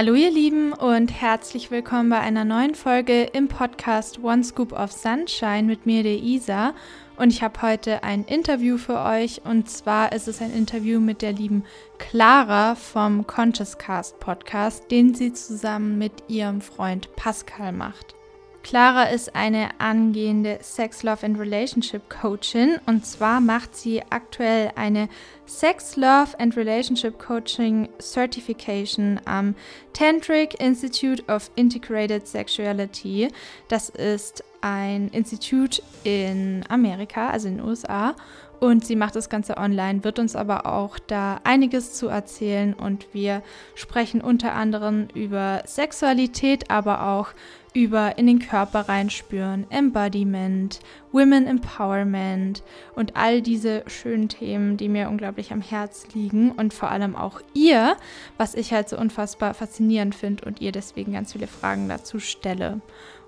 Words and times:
Hallo 0.00 0.14
ihr 0.14 0.30
Lieben 0.30 0.72
und 0.72 1.08
herzlich 1.12 1.70
willkommen 1.70 2.08
bei 2.08 2.20
einer 2.20 2.46
neuen 2.46 2.74
Folge 2.74 3.24
im 3.24 3.48
Podcast 3.48 4.20
One 4.22 4.42
Scoop 4.42 4.72
of 4.72 4.90
Sunshine 4.90 5.64
mit 5.64 5.84
mir, 5.84 6.02
der 6.02 6.16
Isa. 6.16 6.72
Und 7.18 7.34
ich 7.34 7.42
habe 7.42 7.60
heute 7.60 8.02
ein 8.02 8.24
Interview 8.24 8.78
für 8.78 8.98
euch 8.98 9.42
und 9.44 9.68
zwar 9.68 10.12
ist 10.12 10.26
es 10.26 10.40
ein 10.40 10.54
Interview 10.54 11.00
mit 11.00 11.20
der 11.20 11.34
lieben 11.34 11.64
Clara 11.98 12.76
vom 12.76 13.26
Conscious 13.26 13.76
Cast 13.76 14.18
Podcast, 14.20 14.90
den 14.90 15.12
sie 15.12 15.34
zusammen 15.34 15.98
mit 15.98 16.12
ihrem 16.28 16.62
Freund 16.62 17.14
Pascal 17.16 17.72
macht. 17.72 18.14
Clara 18.62 19.04
ist 19.04 19.34
eine 19.34 19.70
angehende 19.78 20.58
Sex, 20.60 21.02
Love 21.02 21.24
and 21.26 21.38
Relationship 21.38 22.02
Coachin 22.10 22.78
und 22.86 23.06
zwar 23.06 23.40
macht 23.40 23.74
sie 23.74 24.02
aktuell 24.10 24.70
eine 24.76 25.08
Sex, 25.46 25.96
Love 25.96 26.38
and 26.38 26.56
Relationship 26.56 27.18
Coaching 27.18 27.88
Certification 27.98 29.20
am 29.24 29.54
Tantric 29.92 30.60
Institute 30.60 31.24
of 31.26 31.50
Integrated 31.56 32.28
Sexuality. 32.28 33.28
Das 33.68 33.88
ist 33.88 34.44
ein 34.60 35.08
Institut 35.08 35.82
in 36.04 36.64
Amerika, 36.68 37.30
also 37.30 37.48
in 37.48 37.56
den 37.56 37.66
USA. 37.66 38.14
Und 38.60 38.84
sie 38.84 38.94
macht 38.94 39.16
das 39.16 39.30
Ganze 39.30 39.56
online, 39.56 40.04
wird 40.04 40.18
uns 40.18 40.36
aber 40.36 40.66
auch 40.66 40.98
da 40.98 41.40
einiges 41.44 41.94
zu 41.94 42.08
erzählen. 42.08 42.74
Und 42.74 43.06
wir 43.14 43.42
sprechen 43.74 44.20
unter 44.20 44.54
anderem 44.54 45.08
über 45.14 45.62
Sexualität, 45.66 46.70
aber 46.70 47.08
auch 47.08 47.28
über 47.72 48.18
in 48.18 48.26
den 48.26 48.40
Körper 48.40 48.80
reinspüren, 48.80 49.66
Embodiment, 49.70 50.80
Women 51.12 51.46
Empowerment 51.46 52.62
und 52.94 53.16
all 53.16 53.42
diese 53.42 53.84
schönen 53.86 54.28
Themen, 54.28 54.76
die 54.76 54.88
mir 54.88 55.08
unglaublich 55.08 55.52
am 55.52 55.62
Herz 55.62 56.08
liegen 56.14 56.52
und 56.52 56.74
vor 56.74 56.90
allem 56.90 57.16
auch 57.16 57.40
ihr, 57.54 57.96
was 58.36 58.54
ich 58.54 58.72
halt 58.72 58.88
so 58.88 58.98
unfassbar 58.98 59.54
faszinierend 59.54 60.14
finde 60.14 60.44
und 60.44 60.60
ihr 60.60 60.72
deswegen 60.72 61.12
ganz 61.12 61.32
viele 61.32 61.46
Fragen 61.46 61.88
dazu 61.88 62.18
stelle. 62.18 62.80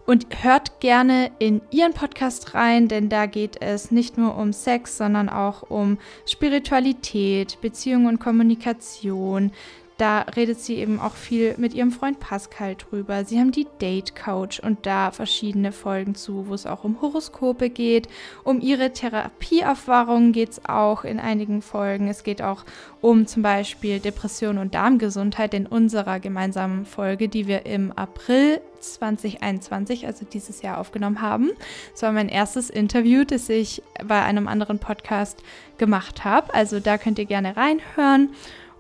Und 0.05 0.27
hört 0.43 0.81
gerne 0.81 1.31
in 1.39 1.63
ihren 1.71 1.95
Podcast 1.95 2.55
rein, 2.55 2.89
denn 2.89 3.09
da 3.09 3.27
geht 3.27 3.63
es 3.63 3.93
nicht 3.93 4.19
nur 4.19 4.37
um 4.37 4.53
Sex, 4.53 4.97
sondern 4.99 5.29
auch 5.29 5.63
um 5.63 5.99
Spiritualität, 6.27 7.61
Beziehung 7.61 8.07
und 8.07 8.19
Kommunikation, 8.19 9.53
da 9.99 10.21
redet 10.21 10.59
sie 10.61 10.77
eben 10.77 11.01
auch 11.01 11.15
viel 11.15 11.55
mit 11.59 11.75
ihrem 11.75 11.93
Freund 11.93 12.19
Pascal 12.19 12.75
drüber. 12.77 13.25
Sie 13.25 13.39
haben 13.39 13.53
die 13.53 13.67
Date 13.81 14.15
Couch 14.15 14.59
und 14.59 14.87
da 14.87 15.11
verschiedene 15.11 15.73
Folgen 15.73 16.15
zu, 16.15 16.49
wo 16.49 16.55
es 16.55 16.67
auch 16.67 16.85
um 16.85 17.01
Horoskope 17.01 17.71
geht. 17.71 18.09
Um 18.43 18.61
ihre 18.61 18.93
Therapieerfahrungen 18.93 20.33
geht 20.33 20.51
es 20.51 20.65
auch 20.65 21.05
in 21.05 21.21
einigen 21.21 21.63
Folgen. 21.63 22.09
Es 22.09 22.25
geht 22.25 22.43
auch 22.43 22.65
um 23.01 23.27
zum 23.27 23.43
Beispiel 23.43 24.01
Depression 24.01 24.59
und 24.59 24.75
Darmgesundheit 24.75 25.55
in 25.55 25.67
unserer 25.67 26.21
gemeinsamen 26.21 26.87
Folge, 26.87 27.29
die 27.29 27.47
wir 27.47 27.67
im 27.67 27.93
April 27.93 28.61
2021, 28.81 30.07
also 30.07 30.25
dieses 30.25 30.63
Jahr 30.63 30.79
aufgenommen 30.79 31.21
haben. 31.21 31.51
Das 31.93 32.03
war 32.03 32.13
mein 32.13 32.29
erstes 32.29 32.71
Interview, 32.71 33.25
das 33.25 33.49
ich 33.49 33.83
bei 34.05 34.23
einem 34.23 34.49
anderen 34.49 34.79
Podcast 34.79 35.43
gemacht 35.79 36.25
habe. 36.25 36.53
Also 36.55 36.81
da 36.81 36.99
könnt 36.99 37.19
ihr 37.19 37.27
gerne 37.27 37.57
reinhören. 37.57 38.31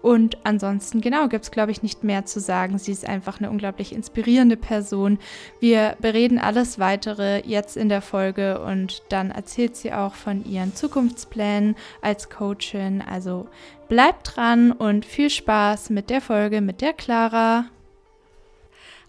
Und 0.02 0.38
ansonsten, 0.44 1.00
genau, 1.00 1.28
gibt 1.28 1.44
es, 1.44 1.50
glaube 1.52 1.70
ich, 1.70 1.82
nicht 1.82 2.02
mehr 2.02 2.26
zu 2.26 2.40
sagen. 2.40 2.76
Sie 2.78 2.90
ist 2.90 3.08
einfach 3.08 3.38
eine 3.38 3.50
unglaublich 3.50 3.94
inspirierende 3.94 4.56
Person. 4.56 5.18
Wir 5.60 5.96
bereden 6.00 6.40
alles 6.40 6.80
weitere 6.80 7.40
jetzt 7.46 7.76
in 7.76 7.88
der 7.88 8.02
Folge 8.02 8.60
und 8.60 9.02
dann 9.10 9.30
erzählt 9.30 9.76
sie 9.76 9.92
auch 9.92 10.14
von 10.14 10.44
ihren 10.44 10.74
Zukunftsplänen 10.74 11.76
als 12.00 12.28
Coachin. 12.28 13.00
Also 13.00 13.46
bleibt 13.88 14.36
dran 14.36 14.72
und 14.72 15.04
viel 15.04 15.30
Spaß 15.30 15.90
mit 15.90 16.10
der 16.10 16.20
Folge 16.20 16.60
mit 16.60 16.80
der 16.80 16.94
Clara. 16.94 17.66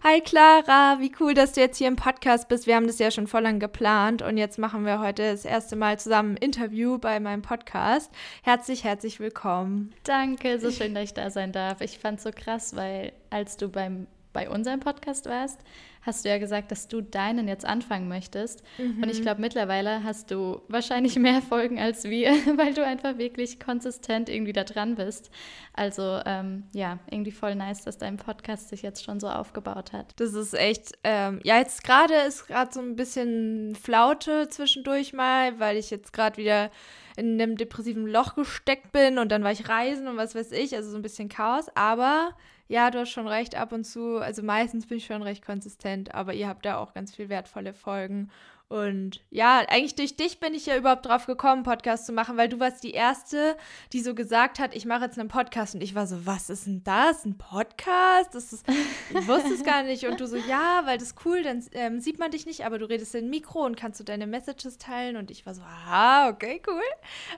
Hi 0.06 0.20
Clara, 0.20 1.00
wie 1.00 1.12
cool, 1.18 1.32
dass 1.32 1.52
du 1.52 1.62
jetzt 1.62 1.78
hier 1.78 1.88
im 1.88 1.96
Podcast 1.96 2.48
bist. 2.48 2.66
Wir 2.66 2.76
haben 2.76 2.86
das 2.86 2.98
ja 2.98 3.10
schon 3.10 3.26
voll 3.26 3.40
lang 3.40 3.58
geplant 3.58 4.20
und 4.20 4.36
jetzt 4.36 4.58
machen 4.58 4.84
wir 4.84 5.00
heute 5.00 5.30
das 5.30 5.46
erste 5.46 5.76
Mal 5.76 5.98
zusammen 5.98 6.32
ein 6.32 6.36
Interview 6.36 6.98
bei 6.98 7.20
meinem 7.20 7.40
Podcast. 7.40 8.12
Herzlich, 8.42 8.84
herzlich 8.84 9.18
willkommen. 9.18 9.94
Danke, 10.02 10.60
so 10.60 10.70
schön, 10.70 10.94
dass 10.94 11.04
ich 11.04 11.14
da 11.14 11.30
sein 11.30 11.52
darf. 11.52 11.80
Ich 11.80 11.98
fand 11.98 12.18
es 12.18 12.24
so 12.24 12.32
krass, 12.34 12.76
weil 12.76 13.14
als 13.30 13.56
du 13.56 13.70
beim, 13.70 14.06
bei 14.34 14.50
unserem 14.50 14.80
Podcast 14.80 15.24
warst, 15.26 15.60
hast 16.02 16.24
du 16.24 16.28
ja 16.28 16.36
gesagt, 16.36 16.70
dass 16.70 16.88
du 16.88 17.00
deinen 17.00 17.48
jetzt 17.48 17.64
anfangen 17.64 18.08
möchtest. 18.08 18.62
Mhm. 18.76 19.02
Und 19.02 19.08
ich 19.08 19.22
glaube, 19.22 19.40
mittlerweile 19.40 20.04
hast 20.04 20.30
du 20.30 20.60
wahrscheinlich 20.68 21.16
mehr 21.16 21.40
Folgen 21.40 21.78
als 21.78 22.04
wir, 22.04 22.30
weil 22.56 22.74
du 22.74 22.84
einfach 22.84 23.16
wirklich 23.16 23.58
konsistent 23.58 24.28
irgendwie 24.28 24.52
da 24.52 24.64
dran 24.64 24.96
bist. 24.96 25.30
Also 25.72 26.20
ähm, 26.26 26.64
ja, 26.72 26.98
irgendwie 27.10 27.32
voll 27.32 27.54
nice, 27.54 27.82
dass 27.82 27.96
dein 27.96 28.18
Podcast 28.18 28.68
sich 28.68 28.82
jetzt 28.82 29.02
schon 29.02 29.20
so 29.20 29.28
aufgebaut 29.28 29.92
hat. 29.92 30.12
Das 30.16 30.34
ist 30.34 30.52
echt, 30.52 30.92
ähm, 31.04 31.40
ja, 31.42 31.58
jetzt 31.58 31.82
gerade 31.84 32.14
ist 32.14 32.46
gerade 32.46 32.72
so 32.72 32.80
ein 32.80 32.96
bisschen 32.96 33.74
Flaute 33.74 34.48
zwischendurch 34.50 35.14
mal, 35.14 35.58
weil 35.58 35.78
ich 35.78 35.90
jetzt 35.90 36.12
gerade 36.12 36.36
wieder 36.36 36.70
in 37.16 37.40
einem 37.40 37.56
depressiven 37.56 38.06
Loch 38.06 38.34
gesteckt 38.34 38.92
bin 38.92 39.18
und 39.18 39.30
dann 39.30 39.44
war 39.44 39.52
ich 39.52 39.68
reisen 39.68 40.08
und 40.08 40.16
was 40.16 40.34
weiß 40.34 40.52
ich, 40.52 40.74
also 40.74 40.90
so 40.90 40.96
ein 40.96 41.02
bisschen 41.02 41.28
Chaos. 41.28 41.66
Aber 41.76 42.34
ja, 42.68 42.90
du 42.90 43.00
hast 43.00 43.10
schon 43.10 43.28
recht, 43.28 43.56
ab 43.56 43.72
und 43.72 43.84
zu, 43.84 44.18
also 44.18 44.42
meistens 44.42 44.86
bin 44.86 44.98
ich 44.98 45.06
schon 45.06 45.22
recht 45.22 45.44
konsistent, 45.44 46.14
aber 46.14 46.34
ihr 46.34 46.48
habt 46.48 46.64
da 46.64 46.78
auch 46.78 46.94
ganz 46.94 47.14
viel 47.14 47.28
wertvolle 47.28 47.74
Folgen. 47.74 48.30
Und 48.68 49.20
ja, 49.30 49.58
eigentlich 49.68 49.94
durch 49.94 50.16
dich 50.16 50.40
bin 50.40 50.54
ich 50.54 50.66
ja 50.66 50.76
überhaupt 50.76 51.04
drauf 51.04 51.26
gekommen, 51.26 51.62
Podcast 51.64 52.06
zu 52.06 52.12
machen, 52.12 52.38
weil 52.38 52.48
du 52.48 52.58
warst 52.58 52.82
die 52.82 52.92
Erste, 52.92 53.56
die 53.92 54.00
so 54.00 54.14
gesagt 54.14 54.58
hat, 54.58 54.74
ich 54.74 54.86
mache 54.86 55.04
jetzt 55.04 55.18
einen 55.18 55.28
Podcast. 55.28 55.74
Und 55.74 55.82
ich 55.82 55.94
war 55.94 56.06
so, 56.06 56.24
was 56.24 56.48
ist 56.48 56.66
denn 56.66 56.82
das? 56.82 57.26
Ein 57.26 57.36
Podcast? 57.36 58.34
Das 58.34 58.52
ist, 58.54 58.64
ich 59.10 59.28
wusste 59.28 59.52
es 59.52 59.62
gar 59.64 59.82
nicht. 59.82 60.06
Und 60.06 60.18
du 60.18 60.26
so, 60.26 60.36
ja, 60.36 60.82
weil 60.86 60.96
das 60.96 61.08
ist 61.08 61.26
cool, 61.26 61.42
dann 61.42 61.62
ähm, 61.72 62.00
sieht 62.00 62.18
man 62.18 62.30
dich 62.30 62.46
nicht, 62.46 62.64
aber 62.64 62.78
du 62.78 62.88
redest 62.88 63.14
in 63.14 63.28
Mikro 63.28 63.64
und 63.64 63.76
kannst 63.76 64.00
du 64.00 64.04
deine 64.04 64.26
Messages 64.26 64.78
teilen. 64.78 65.16
Und 65.16 65.30
ich 65.30 65.44
war 65.44 65.54
so, 65.54 65.62
ah, 65.62 66.30
okay, 66.30 66.62
cool. 66.66 66.82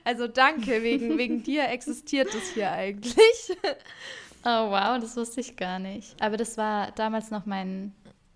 Also 0.05 0.27
danke, 0.27 0.81
wegen, 0.81 1.17
wegen 1.17 1.43
dir 1.43 1.67
existiert 1.67 2.33
das 2.33 2.47
hier 2.53 2.71
eigentlich. 2.71 3.57
Oh 4.49 4.71
wow, 4.71 4.97
das 4.97 5.17
wusste 5.17 5.41
ich 5.41 5.57
gar 5.57 5.77
nicht. 5.77 6.15
Aber 6.21 6.37
das 6.37 6.57
war 6.57 6.91
damals 6.91 7.31
noch 7.31 7.45
mein 7.45 7.93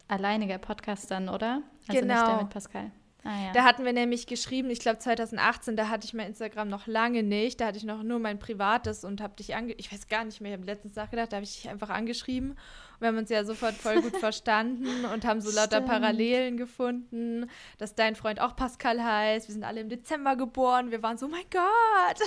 alleiniger 0.10 0.58
Podcast 0.58 1.10
dann, 1.10 1.30
oder? 1.30 1.62
Also 1.88 2.02
genau. 2.02 2.14
nicht 2.16 2.28
der 2.28 2.38
mit 2.44 2.50
Pascal. 2.50 2.92
Ah, 3.24 3.46
ja. 3.46 3.52
Da 3.54 3.64
hatten 3.64 3.86
wir 3.86 3.94
nämlich 3.94 4.26
geschrieben, 4.26 4.70
ich 4.72 4.80
glaube 4.80 4.98
2018, 4.98 5.76
da 5.76 5.90
hatte 5.90 6.06
ich 6.06 6.14
mein 6.14 6.28
Instagram 6.28 6.70
noch 6.70 6.88
lange 6.88 7.22
nicht. 7.22 7.62
Da 7.62 7.68
hatte 7.68 7.78
ich 7.78 7.84
noch 7.84 8.02
nur 8.02 8.20
mein 8.20 8.40
privates 8.40 9.04
und 9.04 9.22
habe 9.22 9.36
dich 9.36 9.56
ange... 9.56 9.74
Ich 9.74 9.92
weiß 9.92 10.08
gar 10.08 10.26
nicht 10.26 10.42
mehr, 10.42 10.52
ich 10.52 10.58
habe 10.58 10.66
letztens 10.66 10.96
nachgedacht, 10.96 11.32
da 11.32 11.38
habe 11.38 11.44
ich 11.44 11.62
dich 11.62 11.70
einfach 11.70 11.90
angeschrieben. 11.90 12.52
Und 12.52 12.58
wir 13.02 13.10
haben 13.10 13.18
uns 13.18 13.30
ja 13.30 13.44
sofort 13.44 13.76
voll 13.76 14.02
gut 14.02 14.18
verstanden 14.20 15.06
und 15.06 15.24
haben 15.26 15.40
so 15.40 15.52
lauter 15.52 15.78
Stimmt. 15.78 15.88
Parallelen 15.88 16.58
gefunden, 16.58 17.48
dass 17.78 17.94
dein 17.94 18.16
Freund 18.16 18.42
auch 18.42 18.56
Pascal 18.56 19.04
heißt. 19.04 19.48
Wir 19.48 19.54
sind 19.54 19.64
alle 19.64 19.82
im 19.82 19.90
Dezember 19.90 20.36
geboren. 20.36 20.90
Wir 20.90 21.04
waren 21.04 21.18
so, 21.18 21.28
oh 21.28 21.30
mein 21.30 21.46
Gott. 21.52 22.20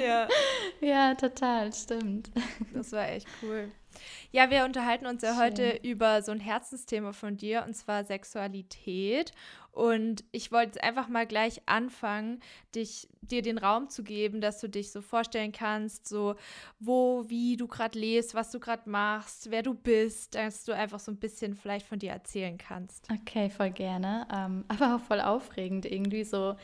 ja. 0.00 0.28
ja, 0.80 1.14
total, 1.14 1.72
stimmt. 1.72 2.30
Das 2.72 2.92
war 2.92 3.08
echt 3.08 3.26
cool. 3.42 3.70
Ja, 4.32 4.50
wir 4.50 4.64
unterhalten 4.64 5.06
uns 5.06 5.22
ja 5.22 5.34
Schön. 5.34 5.42
heute 5.42 5.80
über 5.82 6.22
so 6.22 6.32
ein 6.32 6.40
Herzensthema 6.40 7.12
von 7.12 7.36
dir 7.36 7.64
und 7.66 7.74
zwar 7.74 8.04
Sexualität. 8.04 9.32
Und 9.72 10.24
ich 10.32 10.50
wollte 10.50 10.78
jetzt 10.78 10.82
einfach 10.82 11.08
mal 11.08 11.26
gleich 11.26 11.62
anfangen, 11.66 12.40
dich, 12.74 13.08
dir 13.20 13.40
den 13.42 13.56
Raum 13.56 13.88
zu 13.88 14.02
geben, 14.02 14.40
dass 14.40 14.60
du 14.60 14.68
dich 14.68 14.90
so 14.90 15.00
vorstellen 15.00 15.52
kannst, 15.52 16.08
so 16.08 16.34
wo, 16.80 17.24
wie 17.28 17.56
du 17.56 17.68
gerade 17.68 17.98
lebst, 17.98 18.34
was 18.34 18.50
du 18.50 18.58
gerade 18.58 18.90
machst, 18.90 19.50
wer 19.50 19.62
du 19.62 19.74
bist, 19.74 20.34
dass 20.34 20.64
du 20.64 20.72
einfach 20.72 20.98
so 20.98 21.12
ein 21.12 21.18
bisschen 21.18 21.54
vielleicht 21.54 21.86
von 21.86 21.98
dir 21.98 22.10
erzählen 22.10 22.58
kannst. 22.58 23.08
Okay, 23.10 23.48
voll 23.48 23.70
gerne. 23.70 24.26
Ähm, 24.32 24.64
aber 24.68 24.96
auch 24.96 25.00
voll 25.00 25.20
aufregend, 25.20 25.86
irgendwie 25.86 26.24
so 26.24 26.56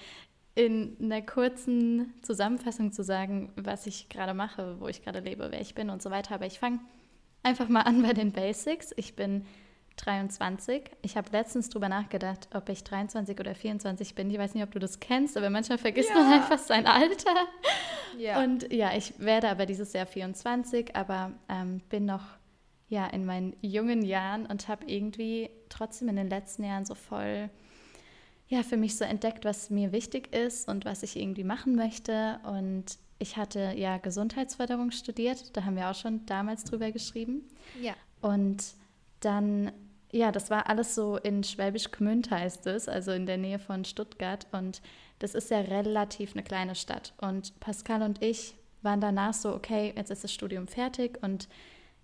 in 0.56 0.96
einer 1.00 1.22
kurzen 1.22 2.14
Zusammenfassung 2.22 2.90
zu 2.90 3.04
sagen, 3.04 3.52
was 3.56 3.86
ich 3.86 4.08
gerade 4.08 4.32
mache, 4.32 4.80
wo 4.80 4.88
ich 4.88 5.02
gerade 5.02 5.20
lebe, 5.20 5.48
wer 5.50 5.60
ich 5.60 5.74
bin 5.74 5.90
und 5.90 6.02
so 6.02 6.10
weiter. 6.10 6.34
Aber 6.34 6.46
ich 6.46 6.58
fange 6.58 6.80
einfach 7.46 7.68
mal 7.68 7.82
an 7.82 8.02
bei 8.02 8.12
den 8.12 8.32
Basics. 8.32 8.92
Ich 8.96 9.14
bin 9.14 9.46
23. 9.96 10.90
Ich 11.02 11.16
habe 11.16 11.30
letztens 11.32 11.70
drüber 11.70 11.88
nachgedacht, 11.88 12.48
ob 12.52 12.68
ich 12.68 12.84
23 12.84 13.38
oder 13.38 13.54
24 13.54 14.14
bin. 14.14 14.30
Ich 14.30 14.38
weiß 14.38 14.54
nicht, 14.54 14.64
ob 14.64 14.72
du 14.72 14.78
das 14.78 15.00
kennst, 15.00 15.36
aber 15.36 15.48
manchmal 15.48 15.78
vergisst 15.78 16.10
ja. 16.10 16.16
man 16.16 16.32
einfach 16.32 16.58
sein 16.58 16.86
Alter. 16.86 17.34
Ja. 18.18 18.42
Und 18.42 18.72
ja, 18.72 18.94
ich 18.94 19.18
werde 19.18 19.48
aber 19.48 19.64
dieses 19.64 19.92
Jahr 19.92 20.06
24, 20.06 20.96
aber 20.96 21.32
ähm, 21.48 21.80
bin 21.88 22.04
noch 22.04 22.24
ja 22.88 23.06
in 23.06 23.24
meinen 23.24 23.54
jungen 23.62 24.02
Jahren 24.02 24.46
und 24.46 24.68
habe 24.68 24.84
irgendwie 24.86 25.50
trotzdem 25.68 26.08
in 26.08 26.16
den 26.16 26.28
letzten 26.28 26.64
Jahren 26.64 26.84
so 26.84 26.94
voll 26.94 27.50
ja 28.48 28.62
für 28.62 28.76
mich 28.76 28.96
so 28.96 29.04
entdeckt, 29.04 29.44
was 29.44 29.70
mir 29.70 29.92
wichtig 29.92 30.34
ist 30.34 30.68
und 30.68 30.84
was 30.84 31.02
ich 31.02 31.16
irgendwie 31.16 31.44
machen 31.44 31.74
möchte 31.74 32.38
und 32.44 32.98
ich 33.18 33.36
hatte 33.36 33.72
ja 33.76 33.98
Gesundheitsförderung 33.98 34.90
studiert, 34.90 35.56
da 35.56 35.64
haben 35.64 35.76
wir 35.76 35.90
auch 35.90 35.94
schon 35.94 36.26
damals 36.26 36.64
drüber 36.64 36.92
geschrieben. 36.92 37.48
Ja. 37.80 37.94
Und 38.20 38.62
dann, 39.20 39.72
ja, 40.12 40.32
das 40.32 40.50
war 40.50 40.68
alles 40.68 40.94
so 40.94 41.16
in 41.16 41.42
Schwäbisch 41.42 41.90
Gmünd 41.90 42.30
heißt 42.30 42.66
es, 42.66 42.88
also 42.88 43.12
in 43.12 43.26
der 43.26 43.38
Nähe 43.38 43.58
von 43.58 43.84
Stuttgart. 43.84 44.46
Und 44.52 44.82
das 45.18 45.34
ist 45.34 45.50
ja 45.50 45.60
relativ 45.60 46.34
eine 46.34 46.42
kleine 46.42 46.74
Stadt. 46.74 47.14
Und 47.18 47.58
Pascal 47.60 48.02
und 48.02 48.22
ich 48.22 48.54
waren 48.82 49.00
danach 49.00 49.34
so, 49.34 49.54
okay, 49.54 49.92
jetzt 49.96 50.10
ist 50.10 50.24
das 50.24 50.32
Studium 50.32 50.66
fertig 50.66 51.18
und 51.22 51.48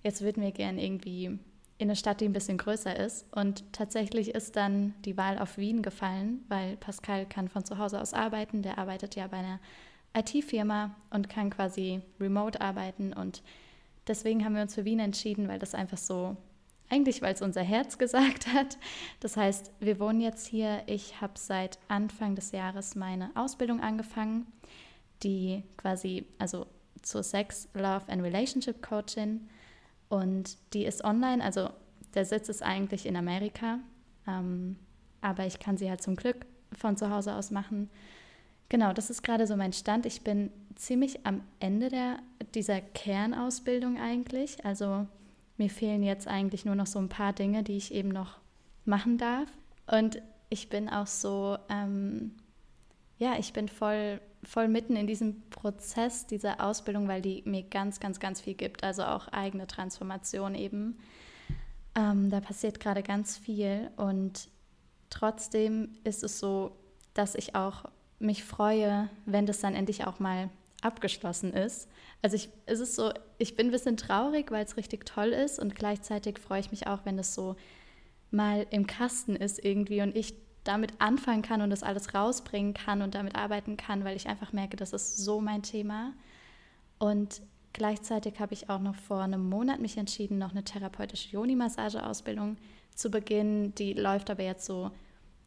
jetzt 0.02 0.22
würden 0.22 0.42
wir 0.42 0.52
gern 0.52 0.78
irgendwie 0.78 1.38
in 1.78 1.88
eine 1.88 1.96
Stadt, 1.96 2.20
die 2.20 2.26
ein 2.26 2.32
bisschen 2.32 2.58
größer 2.58 2.96
ist. 2.96 3.26
Und 3.32 3.64
tatsächlich 3.72 4.34
ist 4.34 4.56
dann 4.56 4.94
die 5.04 5.16
Wahl 5.16 5.38
auf 5.38 5.58
Wien 5.58 5.82
gefallen, 5.82 6.44
weil 6.48 6.76
Pascal 6.76 7.26
kann 7.26 7.48
von 7.48 7.64
zu 7.64 7.78
Hause 7.78 8.00
aus 8.00 8.14
arbeiten. 8.14 8.62
Der 8.62 8.78
arbeitet 8.78 9.16
ja 9.16 9.26
bei 9.26 9.38
einer 9.38 9.58
IT-Firma 10.14 10.94
und 11.10 11.28
kann 11.28 11.50
quasi 11.50 12.00
remote 12.20 12.60
arbeiten. 12.60 13.12
Und 13.12 13.42
deswegen 14.06 14.44
haben 14.44 14.54
wir 14.54 14.62
uns 14.62 14.74
für 14.74 14.84
Wien 14.84 15.00
entschieden, 15.00 15.48
weil 15.48 15.58
das 15.58 15.74
einfach 15.74 15.98
so, 15.98 16.36
eigentlich 16.88 17.22
weil 17.22 17.34
es 17.34 17.42
unser 17.42 17.62
Herz 17.62 17.98
gesagt 17.98 18.52
hat. 18.52 18.78
Das 19.20 19.36
heißt, 19.36 19.72
wir 19.80 19.98
wohnen 19.98 20.20
jetzt 20.20 20.46
hier. 20.46 20.82
Ich 20.86 21.20
habe 21.20 21.34
seit 21.36 21.78
Anfang 21.88 22.34
des 22.34 22.52
Jahres 22.52 22.94
meine 22.94 23.30
Ausbildung 23.34 23.80
angefangen, 23.80 24.46
die 25.22 25.62
quasi, 25.76 26.26
also 26.38 26.66
zur 27.02 27.22
Sex, 27.22 27.68
Love 27.74 28.04
and 28.08 28.22
Relationship 28.22 28.82
Coaching. 28.82 29.48
Und 30.08 30.58
die 30.74 30.84
ist 30.84 31.04
online, 31.04 31.42
also 31.42 31.70
der 32.14 32.24
Sitz 32.24 32.48
ist 32.48 32.62
eigentlich 32.62 33.06
in 33.06 33.16
Amerika, 33.16 33.78
ähm, 34.26 34.76
aber 35.20 35.46
ich 35.46 35.58
kann 35.58 35.76
sie 35.76 35.88
halt 35.88 36.02
zum 36.02 36.16
Glück 36.16 36.44
von 36.76 36.96
zu 36.96 37.10
Hause 37.10 37.34
aus 37.34 37.50
machen. 37.50 37.90
Genau, 38.68 38.92
das 38.92 39.10
ist 39.10 39.22
gerade 39.22 39.46
so 39.46 39.56
mein 39.56 39.72
Stand. 39.72 40.06
Ich 40.06 40.22
bin 40.22 40.50
ziemlich 40.76 41.26
am 41.26 41.42
Ende 41.60 41.88
der, 41.88 42.18
dieser 42.54 42.80
Kernausbildung 42.80 43.98
eigentlich. 43.98 44.64
Also 44.64 45.06
mir 45.56 45.70
fehlen 45.70 46.02
jetzt 46.02 46.26
eigentlich 46.26 46.64
nur 46.64 46.74
noch 46.74 46.86
so 46.86 46.98
ein 46.98 47.08
paar 47.08 47.32
Dinge, 47.32 47.62
die 47.62 47.76
ich 47.76 47.92
eben 47.92 48.08
noch 48.08 48.38
machen 48.84 49.18
darf. 49.18 49.48
Und 49.86 50.22
ich 50.48 50.68
bin 50.68 50.88
auch 50.88 51.06
so, 51.06 51.58
ähm, 51.68 52.32
ja, 53.18 53.38
ich 53.38 53.52
bin 53.52 53.68
voll, 53.68 54.20
voll 54.42 54.68
mitten 54.68 54.96
in 54.96 55.06
diesem 55.06 55.48
Prozess 55.50 56.26
dieser 56.26 56.64
Ausbildung, 56.64 57.08
weil 57.08 57.22
die 57.22 57.42
mir 57.46 57.62
ganz, 57.62 58.00
ganz, 58.00 58.20
ganz 58.20 58.40
viel 58.40 58.54
gibt. 58.54 58.84
Also 58.84 59.04
auch 59.04 59.28
eigene 59.28 59.66
Transformation 59.66 60.54
eben. 60.54 60.98
Ähm, 61.94 62.30
da 62.30 62.40
passiert 62.40 62.80
gerade 62.80 63.02
ganz 63.02 63.36
viel 63.36 63.90
und 63.96 64.48
trotzdem 65.10 65.90
ist 66.04 66.24
es 66.24 66.38
so, 66.38 66.76
dass 67.12 67.34
ich 67.34 67.54
auch 67.54 67.84
mich 68.22 68.44
freue, 68.44 69.08
wenn 69.26 69.46
das 69.46 69.60
dann 69.60 69.74
endlich 69.74 70.06
auch 70.06 70.20
mal 70.20 70.48
abgeschlossen 70.82 71.52
ist. 71.52 71.88
Also 72.22 72.36
ich, 72.36 72.48
es 72.66 72.80
ist 72.80 72.96
so, 72.96 73.12
ich 73.38 73.56
bin 73.56 73.68
ein 73.68 73.72
bisschen 73.72 73.96
traurig, 73.96 74.50
weil 74.50 74.64
es 74.64 74.76
richtig 74.76 75.06
toll 75.06 75.28
ist 75.28 75.58
und 75.58 75.74
gleichzeitig 75.74 76.38
freue 76.38 76.60
ich 76.60 76.70
mich 76.70 76.86
auch, 76.86 77.00
wenn 77.04 77.18
es 77.18 77.34
so 77.34 77.56
mal 78.30 78.66
im 78.70 78.86
Kasten 78.86 79.36
ist 79.36 79.64
irgendwie 79.64 80.02
und 80.02 80.16
ich 80.16 80.34
damit 80.64 81.00
anfangen 81.00 81.42
kann 81.42 81.60
und 81.60 81.70
das 81.70 81.82
alles 81.82 82.14
rausbringen 82.14 82.74
kann 82.74 83.02
und 83.02 83.14
damit 83.14 83.36
arbeiten 83.36 83.76
kann, 83.76 84.04
weil 84.04 84.16
ich 84.16 84.28
einfach 84.28 84.52
merke, 84.52 84.76
das 84.76 84.92
ist 84.92 85.18
so 85.18 85.40
mein 85.40 85.62
Thema. 85.62 86.12
Und 86.98 87.42
gleichzeitig 87.72 88.38
habe 88.38 88.54
ich 88.54 88.70
auch 88.70 88.80
noch 88.80 88.94
vor 88.94 89.22
einem 89.22 89.48
Monat 89.48 89.80
mich 89.80 89.96
entschieden, 89.96 90.38
noch 90.38 90.52
eine 90.52 90.62
therapeutische 90.62 91.30
Yoni-Massage-Ausbildung 91.30 92.56
zu 92.94 93.10
beginnen. 93.10 93.74
Die 93.74 93.92
läuft 93.92 94.30
aber 94.30 94.44
jetzt 94.44 94.64
so 94.64 94.92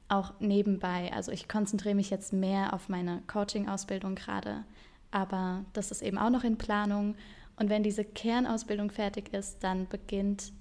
auch 0.08 0.40
nebenbei. 0.40 1.12
Also 1.14 1.32
ich 1.32 1.48
konzentriere 1.48 1.96
mich 1.96 2.10
jetzt 2.10 2.34
mehr 2.34 2.74
auf 2.74 2.90
meine 2.90 3.24
Coaching-Ausbildung 3.28 4.16
gerade, 4.16 4.64
aber 5.12 5.66
das 5.74 5.92
ist 5.92 6.02
eben 6.02 6.18
auch 6.18 6.30
noch 6.30 6.44
in 6.44 6.58
Planung. 6.58 7.16
Und 7.56 7.70
wenn 7.70 7.84
diese 7.84 8.04
Kernausbildung 8.04 8.92
fertig 8.92 9.34
ist, 9.34 9.64
dann 9.64 9.88
beginnt 9.88 10.52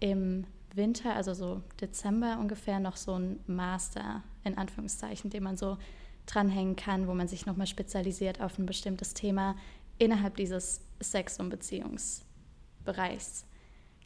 im 0.00 0.46
Winter, 0.74 1.14
also 1.14 1.34
so 1.34 1.62
Dezember 1.80 2.38
ungefähr, 2.38 2.80
noch 2.80 2.96
so 2.96 3.18
ein 3.18 3.40
Master 3.46 4.22
in 4.44 4.56
Anführungszeichen, 4.56 5.30
den 5.30 5.42
man 5.42 5.56
so 5.56 5.78
dranhängen 6.26 6.76
kann, 6.76 7.06
wo 7.06 7.14
man 7.14 7.28
sich 7.28 7.46
nochmal 7.46 7.66
spezialisiert 7.66 8.40
auf 8.40 8.58
ein 8.58 8.66
bestimmtes 8.66 9.14
Thema 9.14 9.56
innerhalb 9.98 10.36
dieses 10.36 10.80
Sex- 11.00 11.38
und 11.38 11.50
Beziehungsbereichs. 11.50 13.46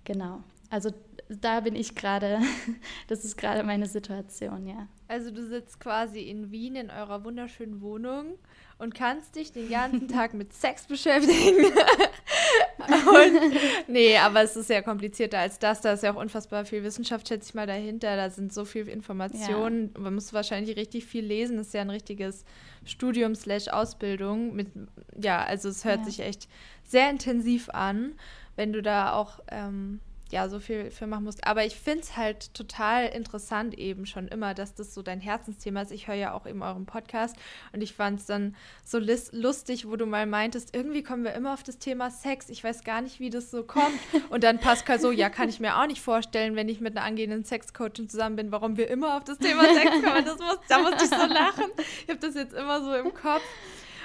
Genau. 0.05 0.41
Also 0.71 0.91
da 1.29 1.61
bin 1.61 1.77
ich 1.77 1.95
gerade, 1.95 2.41
das 3.09 3.25
ist 3.25 3.37
gerade 3.37 3.63
meine 3.63 3.87
Situation, 3.87 4.67
ja. 4.67 4.89
Also 5.09 5.31
du 5.31 5.47
sitzt 5.47 5.81
quasi 5.81 6.21
in 6.21 6.51
Wien 6.51 6.77
in 6.77 6.91
eurer 6.91 7.25
wunderschönen 7.25 7.81
Wohnung 7.81 8.39
und 8.79 8.95
kannst 8.95 9.37
dich 9.37 9.53
den 9.53 9.69
ganzen 9.69 10.09
Tag 10.09 10.35
mit 10.35 10.53
Sex 10.53 10.87
beschäftigen. 10.87 11.65
und, 12.79 13.89
nee, 13.89 14.17
aber 14.17 14.43
es 14.43 14.57
ist 14.57 14.71
ja 14.71 14.83
komplizierter 14.83 15.39
als 15.39 15.59
das. 15.59 15.81
Da 15.81 15.93
ist 15.93 16.03
ja 16.03 16.13
auch 16.13 16.21
unfassbar 16.21 16.65
viel 16.65 16.83
Wissenschaft, 16.83 17.29
schätze 17.29 17.51
ich 17.51 17.55
mal, 17.55 17.67
dahinter. 17.67 18.17
Da 18.17 18.31
sind 18.31 18.53
so 18.53 18.65
viele 18.65 18.91
Informationen. 18.91 19.91
Ja. 19.95 20.01
Man 20.01 20.15
muss 20.15 20.33
wahrscheinlich 20.33 20.77
richtig 20.77 21.07
viel 21.07 21.25
lesen. 21.25 21.57
Das 21.57 21.69
ist 21.69 21.75
ja 21.75 21.81
ein 21.81 21.91
richtiges 21.91 22.45
Studium 22.85 23.35
slash 23.35 23.69
Ausbildung. 23.69 24.55
Mit, 24.55 24.69
ja, 25.21 25.43
also 25.43 25.69
es 25.69 25.85
hört 25.85 26.01
ja. 26.01 26.05
sich 26.05 26.21
echt 26.21 26.49
sehr 26.85 27.11
intensiv 27.11 27.69
an, 27.71 28.15
wenn 28.57 28.73
du 28.73 28.81
da 28.83 29.13
auch 29.13 29.41
ähm, 29.49 30.01
ja, 30.33 30.49
so 30.49 30.61
viel 30.61 30.91
für 30.91 31.07
machen 31.07 31.25
musst. 31.25 31.47
Aber 31.47 31.65
ich 31.65 31.77
finde 31.77 32.01
es 32.01 32.17
halt 32.17 32.53
total 32.55 33.07
interessant 33.07 33.77
eben 33.77 34.07
schon 34.07 34.29
immer, 34.29 34.55
dass 34.55 34.75
das 34.75 34.95
so 34.95 35.03
dein 35.03 35.21
Herzensthema 35.21 35.83
ist. 35.83 35.93
Ich 35.93 36.09
höre 36.09 36.15
ja 36.15 36.33
auch 36.33 36.47
eben 36.47 36.63
euren 36.63 36.87
Podcast 36.87 37.37
und 37.73 37.83
ich 37.83 37.95
fand 37.95 38.21
es 38.21 38.27
dann 38.27 38.55
so 38.85 38.99
lustig, 38.99 39.89
wo 39.89 39.97
du 39.97 40.07
mal 40.07 40.27
meintest, 40.27 40.75
irgendwie 40.75 41.03
kommen 41.03 41.25
wir 41.25 41.33
immer 41.33 41.55
auf 41.55 41.63
das 41.63 41.79
Thema 41.79 42.11
Sex. 42.11 42.49
Ich 42.49 42.63
weiß 42.63 42.85
gar 42.85 43.01
nicht, 43.01 43.21
wie 43.21 43.31
das 43.31 43.51
so 43.51 43.63
kommt. 43.63 43.99
Und 44.31 44.45
dann 44.45 44.59
Pascal 44.59 45.01
so, 45.01 45.11
ja, 45.11 45.31
kann 45.31 45.49
ich 45.49 45.61
mir 45.61 45.79
auch 45.79 45.87
nicht 45.87 46.01
vorstellen, 46.01 46.57
wenn 46.57 46.69
ich 46.69 46.81
mit 46.81 46.97
einer 46.97 47.07
angehenden 47.07 47.45
Sexcoachin 47.45 48.09
zusammen 48.09 48.37
bin, 48.37 48.53
warum 48.53 48.77
wir 48.77 48.89
immer 48.89 49.17
auf 49.17 49.25
das 49.25 49.39
Thema 49.39 49.65
Sex 49.65 49.91
kommen. 50.03 50.25
Das 50.25 50.39
muss, 50.39 50.59
da 50.69 50.79
musste 50.79 51.05
ich 51.05 51.11
so 51.11 51.27
lachen. 51.27 51.71
Ich 52.05 52.09
habe 52.09 52.21
das 52.21 52.35
jetzt 52.35 52.55
immer 52.55 52.83
so 52.83 52.95
im 52.95 53.15
Kopf 53.15 53.43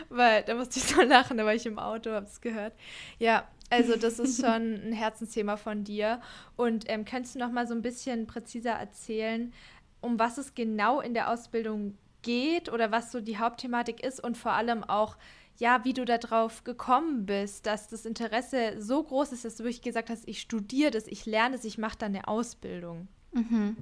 weil 0.09 0.43
da 0.43 0.55
musste 0.55 0.79
ich 0.79 0.85
so 0.85 1.01
lachen, 1.01 1.37
da 1.37 1.45
war 1.45 1.53
ich 1.53 1.65
im 1.65 1.79
Auto, 1.79 2.11
habe 2.11 2.25
es 2.25 2.41
gehört. 2.41 2.73
Ja, 3.19 3.47
also 3.73 3.95
das 3.95 4.19
ist 4.19 4.41
schon 4.45 4.75
ein 4.75 4.93
Herzensthema 4.93 5.57
von 5.57 5.83
dir. 5.83 6.21
Und 6.55 6.85
ähm, 6.87 7.05
könntest 7.05 7.35
du 7.35 7.39
noch 7.39 7.51
mal 7.51 7.67
so 7.67 7.73
ein 7.73 7.81
bisschen 7.81 8.27
präziser 8.27 8.71
erzählen, 8.71 9.53
um 10.01 10.19
was 10.19 10.37
es 10.37 10.53
genau 10.53 11.01
in 11.01 11.13
der 11.13 11.29
Ausbildung 11.29 11.97
geht 12.21 12.71
oder 12.71 12.91
was 12.91 13.11
so 13.11 13.21
die 13.21 13.37
Hauptthematik 13.37 14.03
ist 14.03 14.23
und 14.23 14.37
vor 14.37 14.53
allem 14.53 14.83
auch, 14.83 15.17
ja, 15.59 15.83
wie 15.85 15.93
du 15.93 16.05
darauf 16.05 16.63
gekommen 16.63 17.25
bist, 17.25 17.65
dass 17.65 17.87
das 17.87 18.05
Interesse 18.05 18.81
so 18.81 19.03
groß 19.03 19.33
ist, 19.33 19.45
dass 19.45 19.55
du 19.55 19.63
wirklich 19.63 19.81
gesagt 19.81 20.09
hast, 20.09 20.27
ich 20.27 20.41
studiere 20.41 20.91
das, 20.91 21.07
ich 21.07 21.25
lerne 21.25 21.55
es, 21.55 21.63
ich 21.63 21.77
mache 21.77 21.97
dann 21.97 22.15
eine 22.15 22.27
Ausbildung. 22.27 23.07
Mhm. 23.33 23.77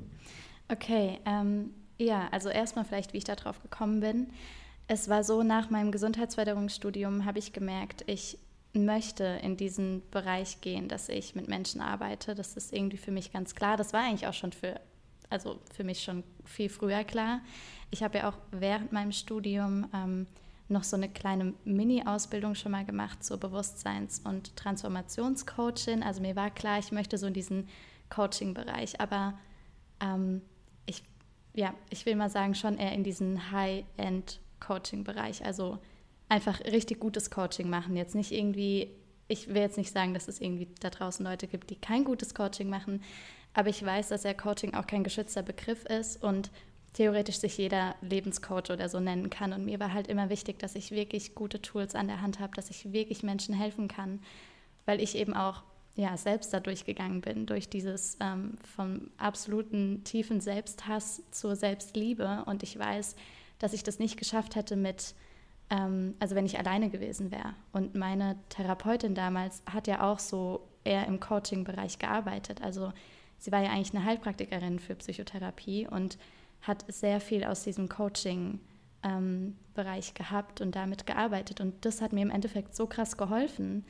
Okay, 0.70 1.20
ähm, 1.26 1.74
ja, 1.98 2.28
also 2.32 2.50
erstmal 2.50 2.86
vielleicht, 2.86 3.14
wie 3.14 3.18
ich 3.18 3.24
darauf 3.24 3.62
gekommen 3.62 4.00
bin. 4.00 4.28
Es 4.88 5.08
war 5.08 5.24
so, 5.24 5.44
nach 5.44 5.70
meinem 5.70 5.92
Gesundheitsförderungsstudium 5.92 7.26
habe 7.26 7.40
ich 7.40 7.54
gemerkt, 7.54 8.04
ich 8.08 8.38
möchte 8.74 9.24
in 9.44 9.58
diesen 9.58 10.02
Bereich 10.12 10.62
gehen, 10.62 10.88
dass 10.88 11.10
ich 11.10 11.36
mit 11.36 11.48
Menschen 11.48 11.82
arbeite. 11.82 12.36
Das 12.36 12.56
ist 12.56 12.74
irgendwie 12.74 12.98
für 12.98 13.12
mich 13.12 13.34
ganz 13.34 13.56
klar. 13.56 13.78
Das 13.78 13.94
war 13.94 14.02
eigentlich 14.02 14.28
auch 14.28 14.34
schon 14.34 14.54
für, 14.54 14.80
also 15.30 15.60
für 15.74 15.84
mich 15.84 16.04
schon 16.04 16.24
viel 16.46 16.70
früher 16.70 17.04
klar. 17.04 17.42
Ich 17.90 18.04
habe 18.04 18.20
ja 18.20 18.30
auch 18.30 18.38
während 18.52 18.92
meinem 18.92 19.12
Studium 19.12 19.88
ähm, 19.94 20.28
noch 20.70 20.84
so 20.84 20.96
eine 20.96 21.10
kleine 21.10 21.54
Mini-Ausbildung 21.66 22.56
schon 22.56 22.72
mal 22.72 22.86
gemacht 22.86 23.24
zur 23.24 23.38
Bewusstseins- 23.38 24.20
und 24.24 24.56
Transformationscoachin. 24.56 26.02
Also 26.02 26.22
mir 26.22 26.36
war 26.38 26.50
klar, 26.50 26.80
ich 26.80 26.94
möchte 26.94 27.18
so 27.18 27.28
in 27.28 27.34
diesen 27.34 27.68
Coaching-Bereich, 28.10 29.02
aber 29.02 29.38
ähm, 30.00 30.42
ich, 30.86 31.04
ja, 31.54 31.74
ich 31.90 32.06
will 32.06 32.16
mal 32.16 32.30
sagen, 32.30 32.56
schon 32.56 32.78
eher 32.78 32.94
in 32.94 33.04
diesen 33.04 33.52
High-End-Coaching-Bereich. 33.52 35.46
Also 35.46 35.80
einfach 36.32 36.62
richtig 36.62 37.02
gutes 37.02 37.30
Coaching 37.30 37.70
machen. 37.70 37.98
Jetzt 37.98 38.16
nicht 38.16 38.32
irgendwie, 38.32 38.90
ich 39.28 39.50
will 39.50 39.62
jetzt 39.62 39.78
nicht 39.78 39.92
sagen, 39.92 40.14
dass 40.14 40.30
es 40.30 40.40
irgendwie 40.40 40.70
da 40.80 40.90
draußen 40.90 41.26
Leute 41.26 41.46
gibt, 41.46 41.70
die 41.70 41.76
kein 41.76 42.06
gutes 42.06 42.34
Coaching 42.34 42.70
machen, 42.70 43.04
aber 43.54 43.68
ich 43.68 43.86
weiß, 43.86 44.08
dass 44.08 44.24
ja 44.24 44.34
Coaching 44.34 44.74
auch 44.74 44.88
kein 44.88 45.04
geschützter 45.04 45.44
Begriff 45.44 45.84
ist 45.84 46.24
und 46.24 46.50
theoretisch 46.94 47.38
sich 47.38 47.58
jeder 47.58 47.96
Lebenscoach 48.02 48.72
oder 48.72 48.88
so 48.88 49.02
nennen 49.02 49.30
kann. 49.30 49.52
Und 49.52 49.66
mir 49.66 49.82
war 49.82 49.94
halt 49.94 50.08
immer 50.08 50.30
wichtig, 50.30 50.58
dass 50.60 50.76
ich 50.76 50.92
wirklich 50.92 51.36
gute 51.36 51.62
Tools 51.62 51.96
an 51.96 52.08
der 52.08 52.22
Hand 52.22 52.40
habe, 52.40 52.56
dass 52.56 52.70
ich 52.70 52.94
wirklich 52.94 53.24
Menschen 53.24 53.54
helfen 53.54 53.90
kann, 53.90 54.22
weil 54.86 55.02
ich 55.02 55.18
eben 55.18 55.34
auch 55.34 55.64
ja, 55.96 56.16
selbst 56.16 56.54
da 56.54 56.62
durchgegangen 56.62 57.20
bin, 57.20 57.46
durch 57.46 57.68
dieses 57.68 58.18
ähm, 58.22 58.58
vom 58.74 59.12
absoluten 59.18 60.06
tiefen 60.06 60.40
Selbsthass 60.40 61.24
zur 61.32 61.58
Selbstliebe. 61.58 62.44
Und 62.46 62.64
ich 62.64 62.80
weiß, 62.80 63.18
dass 63.60 63.74
ich 63.74 63.84
das 63.84 64.00
nicht 64.00 64.16
geschafft 64.16 64.56
hätte 64.56 64.78
mit 64.78 65.14
ähm, 65.72 66.14
also 66.20 66.36
wenn 66.36 66.46
ich 66.46 66.60
alleine 66.60 66.90
gewesen 66.90 67.32
wäre. 67.32 67.54
Und 67.72 67.96
meine 67.96 68.36
Therapeutin 68.50 69.16
damals 69.16 69.64
hat 69.66 69.88
ja 69.88 70.04
auch 70.04 70.20
so 70.20 70.68
eher 70.84 71.08
im 71.08 71.20
Coaching-Bereich 71.20 71.98
gearbeitet. 71.98 72.62
Also 72.62 72.94
sie 73.40 73.52
war 73.52 73.64
ja 73.64 73.72
eigentlich 73.72 73.96
eine 73.96 74.06
Heilpraktikerin 74.06 74.78
für 74.80 74.94
Psychotherapie 74.96 75.88
und 75.88 76.20
hat 76.62 76.86
sehr 76.92 77.20
viel 77.20 77.44
aus 77.44 77.64
diesem 77.64 77.90
Coaching-Bereich 77.90 80.10
ähm, 80.10 80.14
gehabt 80.14 80.62
und 80.62 80.76
damit 80.76 81.08
gearbeitet. 81.08 81.62
Und 81.62 81.86
das 81.86 82.02
hat 82.02 82.14
mir 82.14 82.22
im 82.22 82.30
Endeffekt 82.30 82.76
so 82.76 82.86
krass 82.86 83.18
geholfen, 83.18 83.86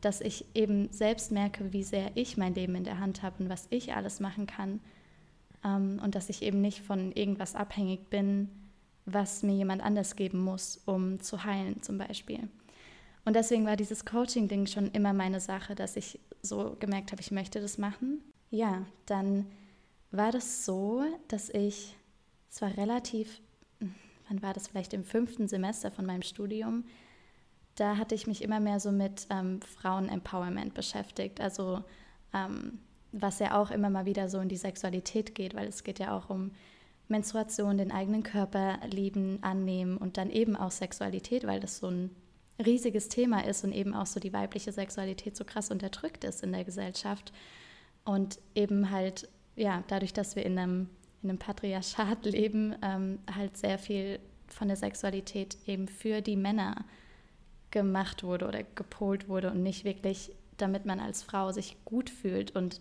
dass 0.00 0.20
ich 0.20 0.44
eben 0.54 0.92
selbst 0.92 1.32
merke, 1.32 1.72
wie 1.72 1.82
sehr 1.82 2.12
ich 2.14 2.36
mein 2.36 2.54
Leben 2.54 2.74
in 2.74 2.84
der 2.84 3.00
Hand 3.00 3.22
habe 3.22 3.42
und 3.42 3.48
was 3.48 3.66
ich 3.70 3.94
alles 3.94 4.20
machen 4.20 4.46
kann. 4.46 4.80
Ähm, 5.64 5.98
und 6.04 6.14
dass 6.14 6.28
ich 6.28 6.42
eben 6.42 6.60
nicht 6.60 6.80
von 6.80 7.12
irgendwas 7.12 7.54
abhängig 7.54 8.10
bin, 8.10 8.50
was 9.06 9.42
mir 9.42 9.54
jemand 9.54 9.82
anders 9.82 10.16
geben 10.16 10.40
muss, 10.40 10.80
um 10.86 11.20
zu 11.20 11.44
heilen 11.44 11.82
zum 11.82 11.98
Beispiel. 11.98 12.48
Und 13.24 13.36
deswegen 13.36 13.66
war 13.66 13.76
dieses 13.76 14.04
Coaching-Ding 14.04 14.66
schon 14.66 14.90
immer 14.90 15.12
meine 15.12 15.40
Sache, 15.40 15.74
dass 15.74 15.96
ich 15.96 16.20
so 16.42 16.76
gemerkt 16.78 17.12
habe, 17.12 17.22
ich 17.22 17.30
möchte 17.30 17.60
das 17.60 17.78
machen. 17.78 18.22
Ja, 18.50 18.84
dann 19.06 19.46
war 20.10 20.30
das 20.30 20.64
so, 20.64 21.02
dass 21.28 21.48
ich, 21.48 21.96
es 22.50 22.60
war 22.60 22.76
relativ, 22.76 23.40
wann 24.28 24.42
war 24.42 24.52
das 24.52 24.68
vielleicht 24.68 24.92
im 24.92 25.04
fünften 25.04 25.48
Semester 25.48 25.90
von 25.90 26.06
meinem 26.06 26.22
Studium, 26.22 26.84
da 27.76 27.96
hatte 27.96 28.14
ich 28.14 28.26
mich 28.26 28.42
immer 28.42 28.60
mehr 28.60 28.78
so 28.78 28.92
mit 28.92 29.26
ähm, 29.30 29.60
Frauen-Empowerment 29.62 30.74
beschäftigt. 30.74 31.40
Also 31.40 31.82
ähm, 32.32 32.78
was 33.10 33.38
ja 33.38 33.60
auch 33.60 33.70
immer 33.70 33.90
mal 33.90 34.06
wieder 34.06 34.28
so 34.28 34.38
in 34.38 34.48
die 34.48 34.56
Sexualität 34.56 35.34
geht, 35.34 35.54
weil 35.54 35.68
es 35.68 35.82
geht 35.82 35.98
ja 35.98 36.16
auch 36.16 36.30
um 36.30 36.52
Menstruation, 37.08 37.78
den 37.78 37.92
eigenen 37.92 38.22
Körper 38.22 38.78
lieben, 38.90 39.38
annehmen 39.42 39.96
und 39.96 40.16
dann 40.16 40.30
eben 40.30 40.56
auch 40.56 40.70
Sexualität, 40.70 41.46
weil 41.46 41.60
das 41.60 41.78
so 41.78 41.88
ein 41.88 42.10
riesiges 42.64 43.08
Thema 43.08 43.44
ist 43.44 43.64
und 43.64 43.72
eben 43.72 43.94
auch 43.94 44.06
so 44.06 44.20
die 44.20 44.32
weibliche 44.32 44.72
Sexualität 44.72 45.36
so 45.36 45.44
krass 45.44 45.70
unterdrückt 45.70 46.24
ist 46.24 46.42
in 46.42 46.52
der 46.52 46.64
Gesellschaft. 46.64 47.32
Und 48.04 48.38
eben 48.54 48.90
halt, 48.90 49.28
ja, 49.56 49.82
dadurch, 49.88 50.12
dass 50.12 50.36
wir 50.36 50.44
in 50.46 50.58
einem, 50.58 50.88
in 51.22 51.30
einem 51.30 51.38
Patriarchat 51.38 52.24
leben, 52.26 52.74
ähm, 52.82 53.18
halt 53.34 53.56
sehr 53.56 53.78
viel 53.78 54.20
von 54.46 54.68
der 54.68 54.76
Sexualität 54.76 55.56
eben 55.66 55.88
für 55.88 56.20
die 56.20 56.36
Männer 56.36 56.84
gemacht 57.70 58.22
wurde 58.22 58.46
oder 58.46 58.62
gepolt 58.62 59.28
wurde 59.28 59.50
und 59.50 59.62
nicht 59.62 59.84
wirklich, 59.84 60.30
damit 60.58 60.86
man 60.86 61.00
als 61.00 61.22
Frau 61.22 61.50
sich 61.50 61.76
gut 61.84 62.08
fühlt. 62.08 62.54
Und 62.54 62.80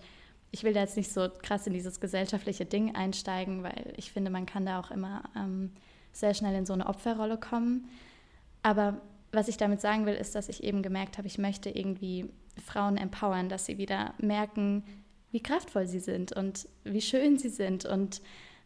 ich 0.53 0.63
will 0.63 0.71
da 0.71 0.79
jetzt 0.81 0.97
nicht 0.97 1.11
so 1.11 1.29
krass 1.41 1.65
in 1.65 1.73
dieses 1.73 1.99
gesellschaftliche 1.99 2.65
Ding 2.65 2.95
einsteigen, 2.95 3.63
weil 3.63 3.91
ich 3.97 4.11
finde, 4.11 4.29
man 4.29 4.45
kann 4.45 4.67
da 4.67 4.79
auch 4.79 4.91
immer 4.91 5.23
ähm, 5.35 5.71
sehr 6.11 6.35
schnell 6.35 6.55
in 6.55 6.67
so 6.67 6.73
eine 6.73 6.85
Opferrolle 6.85 7.37
kommen. 7.37 7.89
Aber 8.61 9.01
was 9.31 9.47
ich 9.47 9.57
damit 9.57 9.81
sagen 9.81 10.05
will, 10.05 10.13
ist, 10.13 10.35
dass 10.35 10.49
ich 10.49 10.63
eben 10.63 10.83
gemerkt 10.83 11.17
habe, 11.17 11.27
ich 11.27 11.39
möchte 11.39 11.71
irgendwie 11.71 12.29
Frauen 12.63 12.97
empowern, 12.97 13.49
dass 13.49 13.65
sie 13.65 13.79
wieder 13.79 14.13
merken, 14.19 14.83
wie 15.31 15.41
kraftvoll 15.41 15.87
sie 15.87 15.99
sind 15.99 16.33
und 16.33 16.67
wie 16.83 17.01
schön 17.01 17.39
sie 17.39 17.49
sind 17.49 17.85
und 17.85 18.21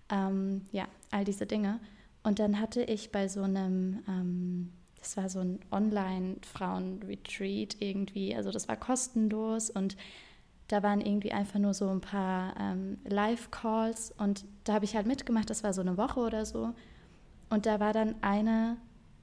ähm, 0.09 0.65
ja, 0.73 0.89
all 1.09 1.23
diese 1.23 1.45
Dinge. 1.45 1.79
Und 2.21 2.39
dann 2.39 2.59
hatte 2.59 2.83
ich 2.83 3.13
bei 3.13 3.29
so 3.29 3.43
einem, 3.43 4.03
ähm, 4.09 4.73
das 4.99 5.15
war 5.15 5.29
so 5.29 5.39
ein 5.39 5.61
Online-Frauen-Retreat 5.71 7.77
irgendwie, 7.79 8.35
also 8.35 8.51
das 8.51 8.67
war 8.67 8.75
kostenlos 8.75 9.69
und 9.69 9.95
da 10.67 10.83
waren 10.83 11.01
irgendwie 11.01 11.31
einfach 11.31 11.59
nur 11.59 11.73
so 11.73 11.87
ein 11.89 12.01
paar 12.01 12.53
ähm, 12.59 12.97
Live-Calls 13.05 14.13
und 14.17 14.45
da 14.63 14.73
habe 14.73 14.85
ich 14.85 14.95
halt 14.95 15.07
mitgemacht, 15.07 15.49
das 15.49 15.63
war 15.63 15.73
so 15.73 15.81
eine 15.81 15.97
Woche 15.97 16.19
oder 16.19 16.45
so. 16.45 16.73
Und 17.49 17.65
da 17.65 17.79
war 17.79 17.93
dann 17.93 18.15
eine 18.21 18.77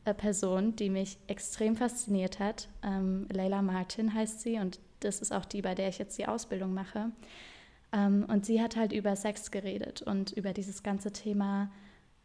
äh, 0.05 0.15
Person, 0.15 0.77
die 0.77 0.89
mich 0.89 1.19
extrem 1.27 1.77
fasziniert 1.77 2.39
hat. 2.39 2.69
Ähm, 2.83 3.27
Leila 3.31 3.61
Martin 3.61 4.15
heißt 4.15 4.41
sie 4.41 4.59
und 4.59 4.81
das 5.01 5.21
ist 5.21 5.33
auch 5.33 5.45
die, 5.45 5.61
bei 5.61 5.75
der 5.75 5.89
ich 5.89 5.99
jetzt 5.99 6.17
die 6.19 6.27
Ausbildung 6.27 6.73
mache. 6.73 7.11
Ähm, 7.93 8.25
und 8.29 8.47
sie 8.47 8.63
hat 8.63 8.77
halt 8.77 8.93
über 8.93 9.15
Sex 9.15 9.51
geredet 9.51 10.03
und 10.03 10.33
über 10.33 10.53
dieses 10.53 10.83
ganze 10.83 11.13
Thema. 11.13 11.71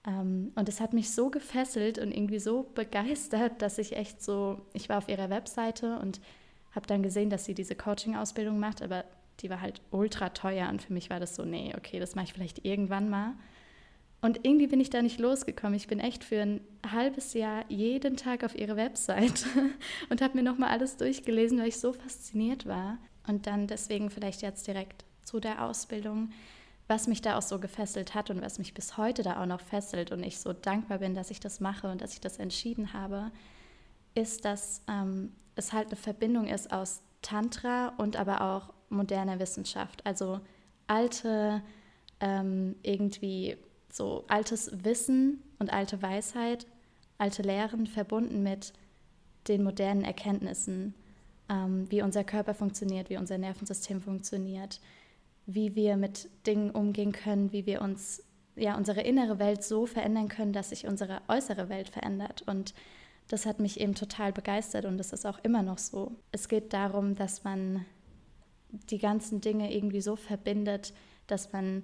Ähm, 0.06 0.52
und 0.56 0.70
es 0.70 0.80
hat 0.80 0.94
mich 0.94 1.12
so 1.12 1.30
gefesselt 1.30 2.00
und 2.00 2.12
irgendwie 2.12 2.40
so 2.40 2.64
begeistert, 2.74 3.62
dass 3.62 3.78
ich 3.78 3.98
echt 3.98 4.24
so, 4.24 4.62
ich 4.74 4.88
war 4.88 4.98
auf 4.98 5.10
ihrer 5.10 5.30
Webseite 5.30 6.00
und 6.00 6.22
habe 6.80 6.88
dann 6.88 7.04
gesehen, 7.04 7.30
dass 7.30 7.44
sie 7.44 7.54
diese 7.54 7.76
Coaching-Ausbildung 7.76 8.58
macht, 8.58 8.82
aber 8.82 9.04
die 9.42 9.50
war 9.50 9.60
halt 9.60 9.82
ultra 9.92 10.30
teuer 10.30 10.70
und 10.70 10.82
für 10.82 10.94
mich 10.94 11.10
war 11.10 11.20
das 11.20 11.36
so, 11.36 11.44
nee, 11.44 11.74
okay, 11.78 12.00
das 12.00 12.16
mache 12.16 12.26
ich 12.26 12.34
vielleicht 12.34 12.66
irgendwann 12.66 13.10
mal. 13.10 13.34
Und 14.22 14.46
irgendwie 14.46 14.68
bin 14.68 14.80
ich 14.80 14.90
da 14.90 15.02
nicht 15.02 15.20
losgekommen. 15.20 15.76
Ich 15.76 15.88
bin 15.88 16.00
echt 16.00 16.24
für 16.24 16.42
ein 16.42 16.62
halbes 16.90 17.34
Jahr 17.34 17.66
jeden 17.70 18.16
Tag 18.16 18.44
auf 18.46 18.58
ihre 18.58 18.78
Website 18.78 19.46
und 20.10 20.22
habe 20.22 20.38
mir 20.38 20.44
nochmal 20.44 20.70
alles 20.70 20.96
durchgelesen, 20.96 21.60
weil 21.60 21.68
ich 21.68 21.80
so 21.80 21.92
fasziniert 21.92 22.66
war. 22.66 22.98
Und 23.28 23.46
dann 23.46 23.68
deswegen 23.68 24.10
vielleicht 24.10 24.42
jetzt 24.42 24.68
direkt 24.68 25.04
zu 25.24 25.40
der 25.40 25.66
Ausbildung, 25.66 26.32
was 26.88 27.08
mich 27.08 27.22
da 27.22 27.38
auch 27.38 27.42
so 27.42 27.60
gefesselt 27.60 28.16
hat 28.16 28.30
und 28.30 28.42
was 28.42 28.58
mich 28.58 28.74
bis 28.74 28.98
heute 28.98 29.22
da 29.22 29.42
auch 29.42 29.46
noch 29.46 29.62
fesselt 29.62 30.12
und 30.12 30.24
ich 30.24 30.40
so 30.40 30.54
dankbar 30.54 31.00
bin, 31.00 31.14
dass 31.14 31.30
ich 31.30 31.40
das 31.40 31.60
mache 31.60 31.90
und 31.90 32.02
dass 32.02 32.14
ich 32.14 32.22
das 32.22 32.40
entschieden 32.40 32.94
habe, 32.94 33.32
ist, 34.16 34.44
dass 34.44 34.82
ähm, 34.90 35.32
es 35.60 35.74
halt 35.74 35.88
eine 35.88 35.96
Verbindung 35.96 36.48
ist 36.48 36.72
aus 36.72 37.02
Tantra 37.22 37.90
und 37.98 38.16
aber 38.16 38.42
auch 38.42 38.74
moderner 38.90 39.40
Wissenschaft. 39.40 40.06
Also 40.06 40.40
alte 40.88 41.62
ähm, 42.20 42.76
irgendwie 42.84 43.58
so 43.92 44.26
altes 44.28 44.84
Wissen 44.84 45.44
und 45.60 45.72
alte 45.72 46.02
Weisheit, 46.02 46.66
alte 47.18 47.42
Lehren 47.42 47.88
verbunden 47.88 48.44
mit 48.44 48.74
den 49.48 49.64
modernen 49.64 50.04
Erkenntnissen, 50.04 50.94
ähm, 51.50 51.90
wie 51.90 52.02
unser 52.02 52.24
Körper 52.24 52.54
funktioniert, 52.54 53.10
wie 53.10 53.18
unser 53.18 53.38
Nervensystem 53.38 54.02
funktioniert, 54.02 54.80
wie 55.46 55.76
wir 55.76 55.98
mit 55.98 56.30
Dingen 56.46 56.70
umgehen 56.72 57.12
können, 57.12 57.52
wie 57.52 57.66
wir 57.66 57.82
uns, 57.82 58.24
ja, 58.56 58.78
unsere 58.78 59.02
innere 59.02 59.40
Welt 59.40 59.64
so 59.64 59.86
verändern 59.86 60.28
können, 60.28 60.54
dass 60.54 60.70
sich 60.70 60.86
unsere 60.88 61.22
äußere 61.28 61.70
Welt 61.70 61.90
verändert. 61.90 62.44
Und 62.46 62.74
das 63.30 63.46
hat 63.46 63.60
mich 63.60 63.80
eben 63.80 63.96
total 63.96 64.34
begeistert 64.34 64.86
und 64.86 64.98
das 64.98 65.14
ist 65.14 65.26
auch 65.26 65.40
immer 65.44 65.62
noch 65.62 65.78
so. 65.78 66.12
Es 66.32 66.50
geht 66.50 66.74
darum, 66.74 67.16
dass 67.16 67.44
man 67.44 67.86
die 68.72 68.98
ganzen 68.98 69.40
Dinge 69.40 69.74
irgendwie 69.74 70.02
so 70.02 70.16
verbindet, 70.16 70.94
dass 71.28 71.54
man 71.54 71.84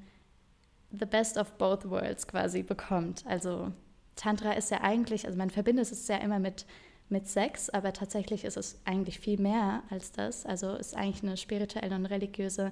the 0.91 1.05
best 1.05 1.37
of 1.37 1.53
both 1.53 1.87
worlds 1.89 2.27
quasi 2.27 2.63
bekommt. 2.63 3.25
Also 3.27 3.71
Tantra 4.15 4.53
ist 4.53 4.71
ja 4.71 4.81
eigentlich, 4.81 5.25
also 5.25 5.37
man 5.37 5.51
verbindet 5.51 5.91
es 5.91 6.07
ja 6.07 6.17
immer 6.17 6.39
mit, 6.39 6.65
mit 7.09 7.27
Sex, 7.27 7.69
aber 7.69 7.93
tatsächlich 7.93 8.43
ist 8.43 8.57
es 8.57 8.79
eigentlich 8.83 9.19
viel 9.19 9.39
mehr 9.39 9.83
als 9.91 10.11
das. 10.11 10.47
Also 10.47 10.73
ist 10.73 10.95
eigentlich 10.95 11.21
eine 11.21 11.37
spirituelle 11.37 11.95
und 11.95 12.07
religiöse 12.07 12.71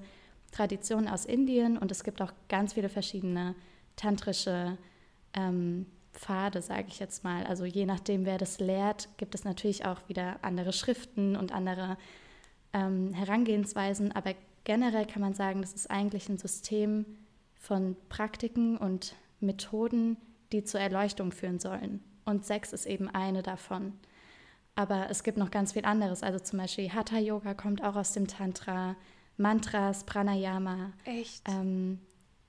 Tradition 0.51 1.07
aus 1.07 1.25
Indien 1.25 1.77
und 1.77 1.91
es 1.91 2.03
gibt 2.03 2.21
auch 2.23 2.33
ganz 2.49 2.73
viele 2.73 2.89
verschiedene 2.89 3.53
tantrische 3.95 4.79
ähm, 5.35 5.85
Pfade, 6.13 6.61
sage 6.61 6.85
ich 6.87 6.99
jetzt 6.99 7.23
mal. 7.23 7.45
Also 7.45 7.65
je 7.65 7.85
nachdem, 7.85 8.25
wer 8.25 8.37
das 8.37 8.59
lehrt, 8.59 9.09
gibt 9.17 9.35
es 9.35 9.43
natürlich 9.43 9.85
auch 9.85 10.07
wieder 10.07 10.37
andere 10.41 10.71
Schriften 10.71 11.35
und 11.35 11.51
andere 11.51 11.97
ähm, 12.71 13.13
Herangehensweisen, 13.13 14.11
aber 14.11 14.33
generell 14.63 15.05
kann 15.05 15.21
man 15.21 15.33
sagen, 15.33 15.61
das 15.61 15.73
ist 15.73 15.91
eigentlich 15.91 16.29
ein 16.29 16.37
System, 16.37 17.05
von 17.63 17.95
Praktiken 18.09 18.77
und 18.77 19.15
Methoden, 19.39 20.17
die 20.51 20.65
zur 20.65 20.81
Erleuchtung 20.81 21.31
führen 21.31 21.59
sollen. 21.59 22.03
Und 22.25 22.45
Sex 22.45 22.73
ist 22.73 22.85
eben 22.85 23.09
eine 23.09 23.41
davon. 23.41 23.93
Aber 24.75 25.09
es 25.09 25.23
gibt 25.23 25.37
noch 25.37 25.49
ganz 25.49 25.71
viel 25.71 25.85
anderes. 25.85 26.23
Also 26.23 26.39
zum 26.39 26.59
Beispiel 26.59 26.91
Hatha 26.91 27.19
Yoga 27.19 27.53
kommt 27.53 27.81
auch 27.81 27.95
aus 27.95 28.11
dem 28.11 28.27
Tantra, 28.27 28.97
Mantras, 29.37 30.03
Pranayama. 30.05 30.91
Echt? 31.05 31.47
Ähm, 31.47 31.99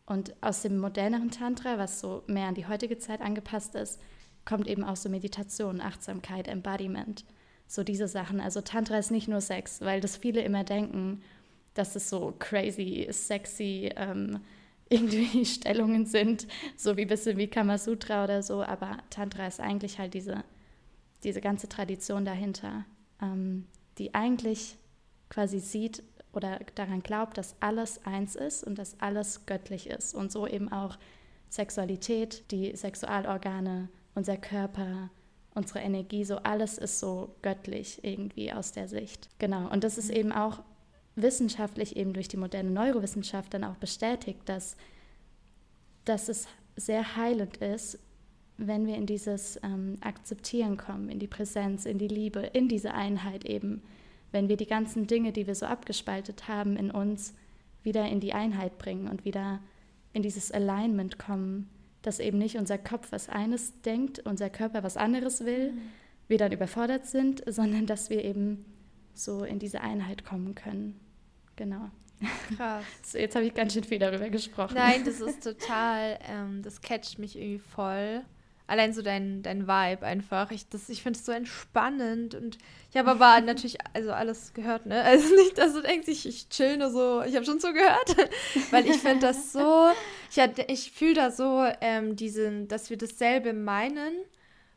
und 0.07 0.35
aus 0.43 0.63
dem 0.63 0.79
moderneren 0.79 1.31
Tantra, 1.31 1.79
was 1.79 2.01
so 2.01 2.23
mehr 2.27 2.49
an 2.49 2.55
die 2.55 2.67
heutige 2.67 2.99
Zeit 2.99 3.21
angepasst 3.21 3.75
ist, 3.75 4.01
kommt 4.45 4.67
eben 4.67 4.85
auch 4.85 4.97
so 4.97 5.09
Meditation, 5.09 5.81
Achtsamkeit, 5.81 6.49
Embodiment. 6.49 7.25
So 7.67 7.83
diese 7.83 8.09
Sachen. 8.09 8.41
Also 8.41 8.61
Tantra 8.61 8.99
ist 8.99 9.11
nicht 9.11 9.29
nur 9.29 9.41
Sex, 9.41 9.81
weil 9.81 10.01
das 10.01 10.17
viele 10.17 10.43
immer 10.43 10.65
denken, 10.65 11.23
dass 11.73 11.97
es 11.97 12.11
so 12.11 12.35
crazy, 12.39 13.09
sexy, 13.11 13.91
ähm, 13.97 14.41
irgendwie 14.91 15.47
Stellungen 15.47 16.05
sind, 16.05 16.47
so 16.77 16.97
wie 16.97 17.03
ein 17.03 17.09
bisschen 17.09 17.39
wie 17.39 17.49
Kamasutra 17.49 18.25
oder 18.25 18.43
so, 18.43 18.63
aber 18.63 18.99
Tantra 19.09 19.47
ist 19.47 19.59
eigentlich 19.59 19.99
halt 19.99 20.13
diese, 20.13 20.45
diese 21.25 21.41
ganze 21.41 21.71
Tradition 21.71 22.27
dahinter, 22.27 22.85
ähm, 23.21 23.67
die 23.97 24.15
eigentlich 24.15 24.77
quasi 25.31 25.59
sieht 25.59 26.03
oder 26.37 26.61
daran 26.75 27.03
glaubt, 27.03 27.39
dass 27.39 27.57
alles 27.61 28.05
eins 28.05 28.37
ist 28.37 28.65
und 28.65 28.79
dass 28.79 29.01
alles 29.01 29.47
göttlich 29.47 29.89
ist 29.89 30.15
und 30.15 30.33
so 30.33 30.47
eben 30.47 30.71
auch 30.71 30.99
Sexualität, 31.49 32.51
die 32.51 32.75
Sexualorgane, 32.75 33.89
unser 34.15 34.37
Körper, 34.37 35.11
unsere 35.55 35.81
Energie, 35.81 36.25
so 36.25 36.37
alles 36.39 36.79
ist 36.79 36.99
so 36.99 37.35
göttlich 37.43 38.01
irgendwie 38.03 38.53
aus 38.53 38.73
der 38.73 38.89
Sicht. 38.89 39.29
Genau, 39.39 39.71
und 39.71 39.85
das 39.85 39.99
ist 39.99 40.11
mhm. 40.11 40.17
eben 40.17 40.33
auch 40.33 40.63
wissenschaftlich 41.17 41.97
eben 41.97 42.13
durch 42.13 42.29
die 42.29 42.37
moderne 42.37 42.71
Neurowissenschaft 42.71 43.55
dann 43.55 43.65
auch 43.65 43.77
bestätigt, 43.77 44.41
dass, 44.47 44.77
dass 46.05 46.29
es 46.29 46.49
sehr 46.77 47.17
heilend 47.17 47.59
ist, 47.59 47.99
wenn 48.57 48.87
wir 48.87 48.97
in 48.97 49.07
dieses 49.07 49.59
ähm, 49.63 49.97
Akzeptieren 50.01 50.77
kommen, 50.77 51.09
in 51.09 51.19
die 51.19 51.27
Präsenz, 51.27 51.87
in 51.87 51.99
die 51.99 52.09
Liebe, 52.09 52.41
in 52.41 52.69
diese 52.69 52.95
Einheit 52.95 53.45
eben, 53.45 53.83
wenn 54.35 54.49
wir 54.49 54.57
die 54.57 54.67
ganzen 54.67 55.07
Dinge, 55.07 55.33
die 55.33 55.47
wir 55.47 55.55
so 55.55 55.65
abgespaltet 55.65 56.49
haben, 56.49 56.77
in 56.77 56.91
uns 56.91 57.35
wieder 57.85 58.07
in 58.07 58.19
die 58.19 58.35
Einheit 58.35 58.79
bringen 58.79 59.09
und 59.09 59.25
wieder 59.25 59.61
in 60.13 60.23
dieses 60.23 60.51
Alignment 60.51 61.19
kommen, 61.19 61.71
dass 62.03 62.19
eben 62.19 62.39
nicht 62.39 62.57
unser 62.57 62.77
Kopf 62.77 63.13
was 63.13 63.29
eines 63.29 63.81
denkt, 63.83 64.19
unser 64.19 64.51
Körper 64.51 64.83
was 64.83 64.97
anderes 64.97 65.45
will, 65.45 65.73
mhm. 65.73 65.81
wir 66.27 66.39
dann 66.39 66.53
überfordert 66.53 67.07
sind, 67.07 67.43
sondern 67.53 67.87
dass 67.87 68.11
wir 68.11 68.25
eben 68.25 68.65
so 69.15 69.45
in 69.45 69.61
diese 69.61 69.81
Einheit 69.81 70.25
kommen 70.25 70.55
können. 70.55 71.01
Genau. 71.57 71.91
Krass. 72.57 72.85
So, 73.05 73.19
jetzt 73.19 73.37
habe 73.37 73.47
ich 73.47 73.55
ganz 73.55 73.75
schön 73.75 73.85
viel 73.85 74.01
darüber 74.01 74.29
gesprochen. 74.31 74.75
Nein, 74.75 75.03
das 75.05 75.21
ist 75.21 75.45
total, 75.45 76.19
ähm, 76.29 76.63
das 76.63 76.81
catcht 76.81 77.21
mich 77.21 77.37
irgendwie 77.37 77.61
voll. 77.61 78.23
Allein 78.67 78.93
so 78.93 79.03
dein, 79.03 79.43
dein 79.43 79.67
Vibe 79.67 80.05
einfach. 80.05 80.51
Ich, 80.51 80.67
ich 80.89 81.03
finde 81.03 81.19
es 81.19 81.27
so 81.27 81.33
entspannend 81.33 82.35
und 82.35 82.59
ich 82.91 82.97
habe 82.97 83.11
aber 83.11 83.41
natürlich 83.45 83.79
also 83.93 84.13
alles 84.13 84.55
gehört, 84.55 84.87
ne? 84.87 85.03
Also 85.05 85.35
nicht, 85.35 85.59
dass 85.59 85.75
du 85.75 85.83
denkst, 85.83 86.09
ich, 86.09 86.27
ich 86.27 86.49
chill 86.49 86.77
nur 86.77 86.91
so, 86.91 87.23
ich 87.23 87.35
habe 87.37 87.45
schon 87.45 87.61
so 87.61 87.73
gehört, 87.73 88.17
weil 88.71 88.87
ich 88.87 88.97
finde 88.97 89.27
das 89.27 89.53
so, 89.53 89.91
ich, 90.31 90.69
ich 90.69 90.93
fühle 90.93 91.15
da 91.15 91.31
so 91.31 91.67
ähm, 91.81 92.17
diesen, 92.17 92.69
dass 92.69 92.91
wir 92.91 92.97
dasselbe 92.97 93.53
meinen, 93.53 94.15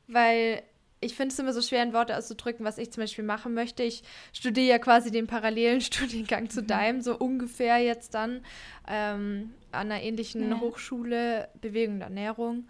weil 0.07 0.63
ich 0.99 1.15
finde 1.15 1.31
es 1.31 1.39
immer 1.39 1.53
so 1.53 1.61
schwer 1.61 1.83
in 1.83 1.93
Worte 1.93 2.17
auszudrücken, 2.17 2.65
was 2.65 2.79
ich 2.79 2.91
zum 2.91 3.03
Beispiel 3.03 3.23
machen 3.23 3.53
möchte. 3.53 3.83
Ich 3.83 4.01
studiere 4.33 4.65
ja 4.65 4.79
quasi 4.79 5.11
den 5.11 5.27
parallelen 5.27 5.79
Studiengang 5.81 6.49
zu 6.49 6.63
mhm. 6.63 6.67
deinem, 6.67 7.01
so 7.01 7.15
ungefähr 7.15 7.77
jetzt 7.77 8.15
dann 8.15 8.41
ähm, 8.87 9.53
an 9.71 9.91
einer 9.91 10.01
ähnlichen 10.01 10.49
ja. 10.49 10.59
Hochschule 10.59 11.49
Bewegung 11.61 11.95
und 11.95 12.01
Ernährung. 12.01 12.67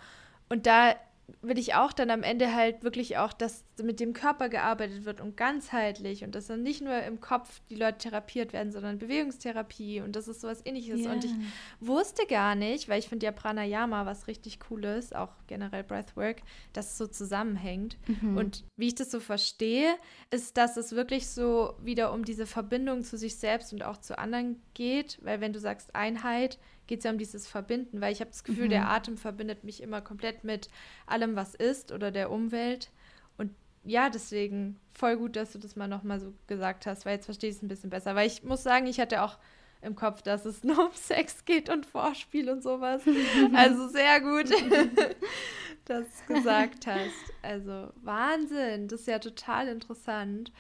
Und 0.49 0.65
da 0.65 0.95
will 1.41 1.57
ich 1.57 1.75
auch 1.75 1.91
dann 1.91 2.09
am 2.09 2.23
Ende 2.23 2.53
halt 2.53 2.83
wirklich 2.83 3.17
auch, 3.17 3.33
dass 3.33 3.65
mit 3.81 3.99
dem 3.99 4.13
Körper 4.13 4.47
gearbeitet 4.47 5.03
wird 5.03 5.19
und 5.19 5.35
ganzheitlich 5.35 6.23
und 6.23 6.33
dass 6.35 6.47
dann 6.47 6.63
nicht 6.63 6.81
nur 6.81 7.03
im 7.03 7.19
Kopf 7.19 7.59
die 7.69 7.75
Leute 7.75 7.97
therapiert 7.97 8.53
werden, 8.53 8.71
sondern 8.71 8.97
Bewegungstherapie 8.97 10.01
und 10.01 10.15
das 10.15 10.27
ist 10.27 10.39
sowas 10.39 10.61
ähnliches. 10.65 11.01
Yeah. 11.01 11.11
Und 11.11 11.25
ich 11.25 11.33
wusste 11.81 12.25
gar 12.27 12.55
nicht, 12.55 12.87
weil 12.87 12.99
ich 12.99 13.09
finde 13.09 13.25
ja 13.25 13.33
Pranayama 13.33 14.05
was 14.05 14.27
richtig 14.27 14.59
Cooles, 14.61 15.11
auch 15.11 15.31
generell 15.47 15.83
Breathwork, 15.83 16.37
dass 16.71 16.91
es 16.91 16.97
so 16.97 17.07
zusammenhängt. 17.07 17.97
Mhm. 18.07 18.37
Und 18.37 18.63
wie 18.77 18.87
ich 18.87 18.95
das 18.95 19.11
so 19.11 19.19
verstehe, 19.19 19.95
ist, 20.31 20.55
dass 20.55 20.77
es 20.77 20.93
wirklich 20.93 21.27
so 21.27 21.75
wieder 21.81 22.13
um 22.13 22.23
diese 22.23 22.45
Verbindung 22.45 23.03
zu 23.03 23.17
sich 23.17 23.35
selbst 23.35 23.73
und 23.73 23.83
auch 23.83 23.97
zu 23.97 24.17
anderen 24.17 24.61
geht, 24.73 25.19
weil 25.21 25.41
wenn 25.41 25.51
du 25.51 25.59
sagst 25.59 25.93
Einheit, 25.93 26.57
geht 26.87 26.99
es 26.99 27.05
ja 27.05 27.11
um 27.11 27.17
dieses 27.17 27.47
Verbinden, 27.47 28.01
weil 28.01 28.13
ich 28.13 28.19
habe 28.19 28.31
das 28.31 28.43
Gefühl, 28.43 28.65
mhm. 28.65 28.71
der 28.71 28.89
Atem 28.89 29.17
verbindet 29.17 29.63
mich 29.63 29.83
immer 29.83 30.01
komplett 30.01 30.43
mit 30.43 30.69
allem, 31.05 31.35
was 31.35 31.53
ist 31.55 31.91
oder 31.91 32.11
der 32.11 32.31
Umwelt. 32.31 32.89
Und 33.37 33.51
ja, 33.83 34.09
deswegen 34.09 34.79
voll 34.93 35.17
gut, 35.17 35.35
dass 35.35 35.53
du 35.53 35.59
das 35.59 35.75
mal 35.75 35.87
nochmal 35.87 36.19
so 36.19 36.33
gesagt 36.47 36.85
hast, 36.85 37.05
weil 37.05 37.15
jetzt 37.15 37.25
verstehe 37.25 37.49
ich 37.49 37.57
es 37.57 37.61
ein 37.61 37.67
bisschen 37.67 37.89
besser. 37.89 38.15
Weil 38.15 38.27
ich 38.27 38.43
muss 38.43 38.63
sagen, 38.63 38.87
ich 38.87 38.99
hatte 38.99 39.21
auch 39.21 39.37
im 39.81 39.95
Kopf, 39.95 40.21
dass 40.21 40.45
es 40.45 40.63
nur 40.63 40.87
um 40.87 40.93
Sex 40.93 41.45
geht 41.45 41.69
und 41.69 41.85
Vorspiel 41.85 42.49
und 42.49 42.63
sowas. 42.63 43.03
Also 43.53 43.87
sehr 43.89 44.21
gut, 44.21 44.49
dass 45.85 46.05
du 46.27 46.33
gesagt 46.33 46.87
hast. 46.87 47.33
Also 47.41 47.91
Wahnsinn, 48.01 48.87
das 48.87 49.01
ist 49.01 49.07
ja 49.07 49.19
total 49.19 49.67
interessant. 49.67 50.51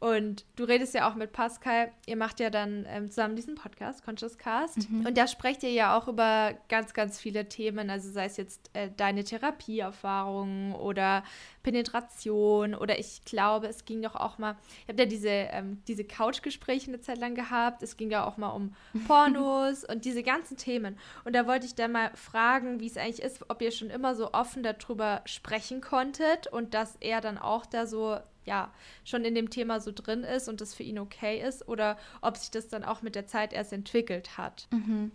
Und 0.00 0.46
du 0.56 0.64
redest 0.64 0.94
ja 0.94 1.10
auch 1.10 1.14
mit 1.14 1.32
Pascal, 1.32 1.92
ihr 2.06 2.16
macht 2.16 2.40
ja 2.40 2.48
dann 2.48 2.86
ähm, 2.88 3.10
zusammen 3.10 3.36
diesen 3.36 3.54
Podcast, 3.54 4.02
Conscious 4.02 4.38
Cast. 4.38 4.90
Mhm. 4.90 5.04
Und 5.04 5.18
da 5.18 5.26
sprecht 5.26 5.62
ihr 5.62 5.72
ja 5.72 5.96
auch 5.96 6.08
über 6.08 6.54
ganz, 6.70 6.94
ganz 6.94 7.20
viele 7.20 7.50
Themen. 7.50 7.90
Also 7.90 8.10
sei 8.10 8.24
es 8.24 8.38
jetzt 8.38 8.70
äh, 8.72 8.88
deine 8.96 9.24
Therapieerfahrungen 9.24 10.74
oder 10.74 11.22
Penetration 11.62 12.74
oder 12.74 12.98
ich 12.98 13.24
glaube, 13.24 13.68
es 13.68 13.84
ging 13.84 14.02
doch 14.02 14.14
auch 14.14 14.38
mal, 14.38 14.56
ich 14.82 14.88
habe 14.88 15.02
ja 15.02 15.06
diese, 15.06 15.28
ähm, 15.28 15.82
diese 15.86 16.04
Couchgespräche 16.04 16.88
eine 16.88 17.00
Zeit 17.00 17.18
lang 17.18 17.34
gehabt. 17.34 17.82
Es 17.82 17.96
ging 17.96 18.10
ja 18.10 18.24
auch 18.24 18.36
mal 18.36 18.50
um 18.50 18.74
Pornos 19.06 19.84
und 19.84 20.04
diese 20.04 20.22
ganzen 20.22 20.56
Themen. 20.56 20.98
Und 21.24 21.34
da 21.34 21.46
wollte 21.46 21.66
ich 21.66 21.74
dann 21.74 21.92
mal 21.92 22.10
fragen, 22.14 22.80
wie 22.80 22.86
es 22.86 22.96
eigentlich 22.96 23.22
ist, 23.22 23.44
ob 23.48 23.60
ihr 23.62 23.72
schon 23.72 23.90
immer 23.90 24.14
so 24.14 24.32
offen 24.32 24.62
darüber 24.62 25.22
sprechen 25.26 25.80
konntet 25.80 26.46
und 26.46 26.74
dass 26.74 26.96
er 27.00 27.20
dann 27.20 27.38
auch 27.38 27.66
da 27.66 27.86
so 27.86 28.18
ja, 28.46 28.72
schon 29.04 29.24
in 29.24 29.34
dem 29.34 29.50
Thema 29.50 29.80
so 29.80 29.92
drin 29.94 30.24
ist 30.24 30.48
und 30.48 30.60
das 30.60 30.74
für 30.74 30.82
ihn 30.82 30.98
okay 30.98 31.40
ist 31.40 31.68
oder 31.68 31.98
ob 32.22 32.36
sich 32.36 32.50
das 32.50 32.68
dann 32.68 32.84
auch 32.84 33.02
mit 33.02 33.14
der 33.14 33.26
Zeit 33.26 33.52
erst 33.52 33.72
entwickelt 33.72 34.38
hat. 34.38 34.66
Mhm. 34.70 35.12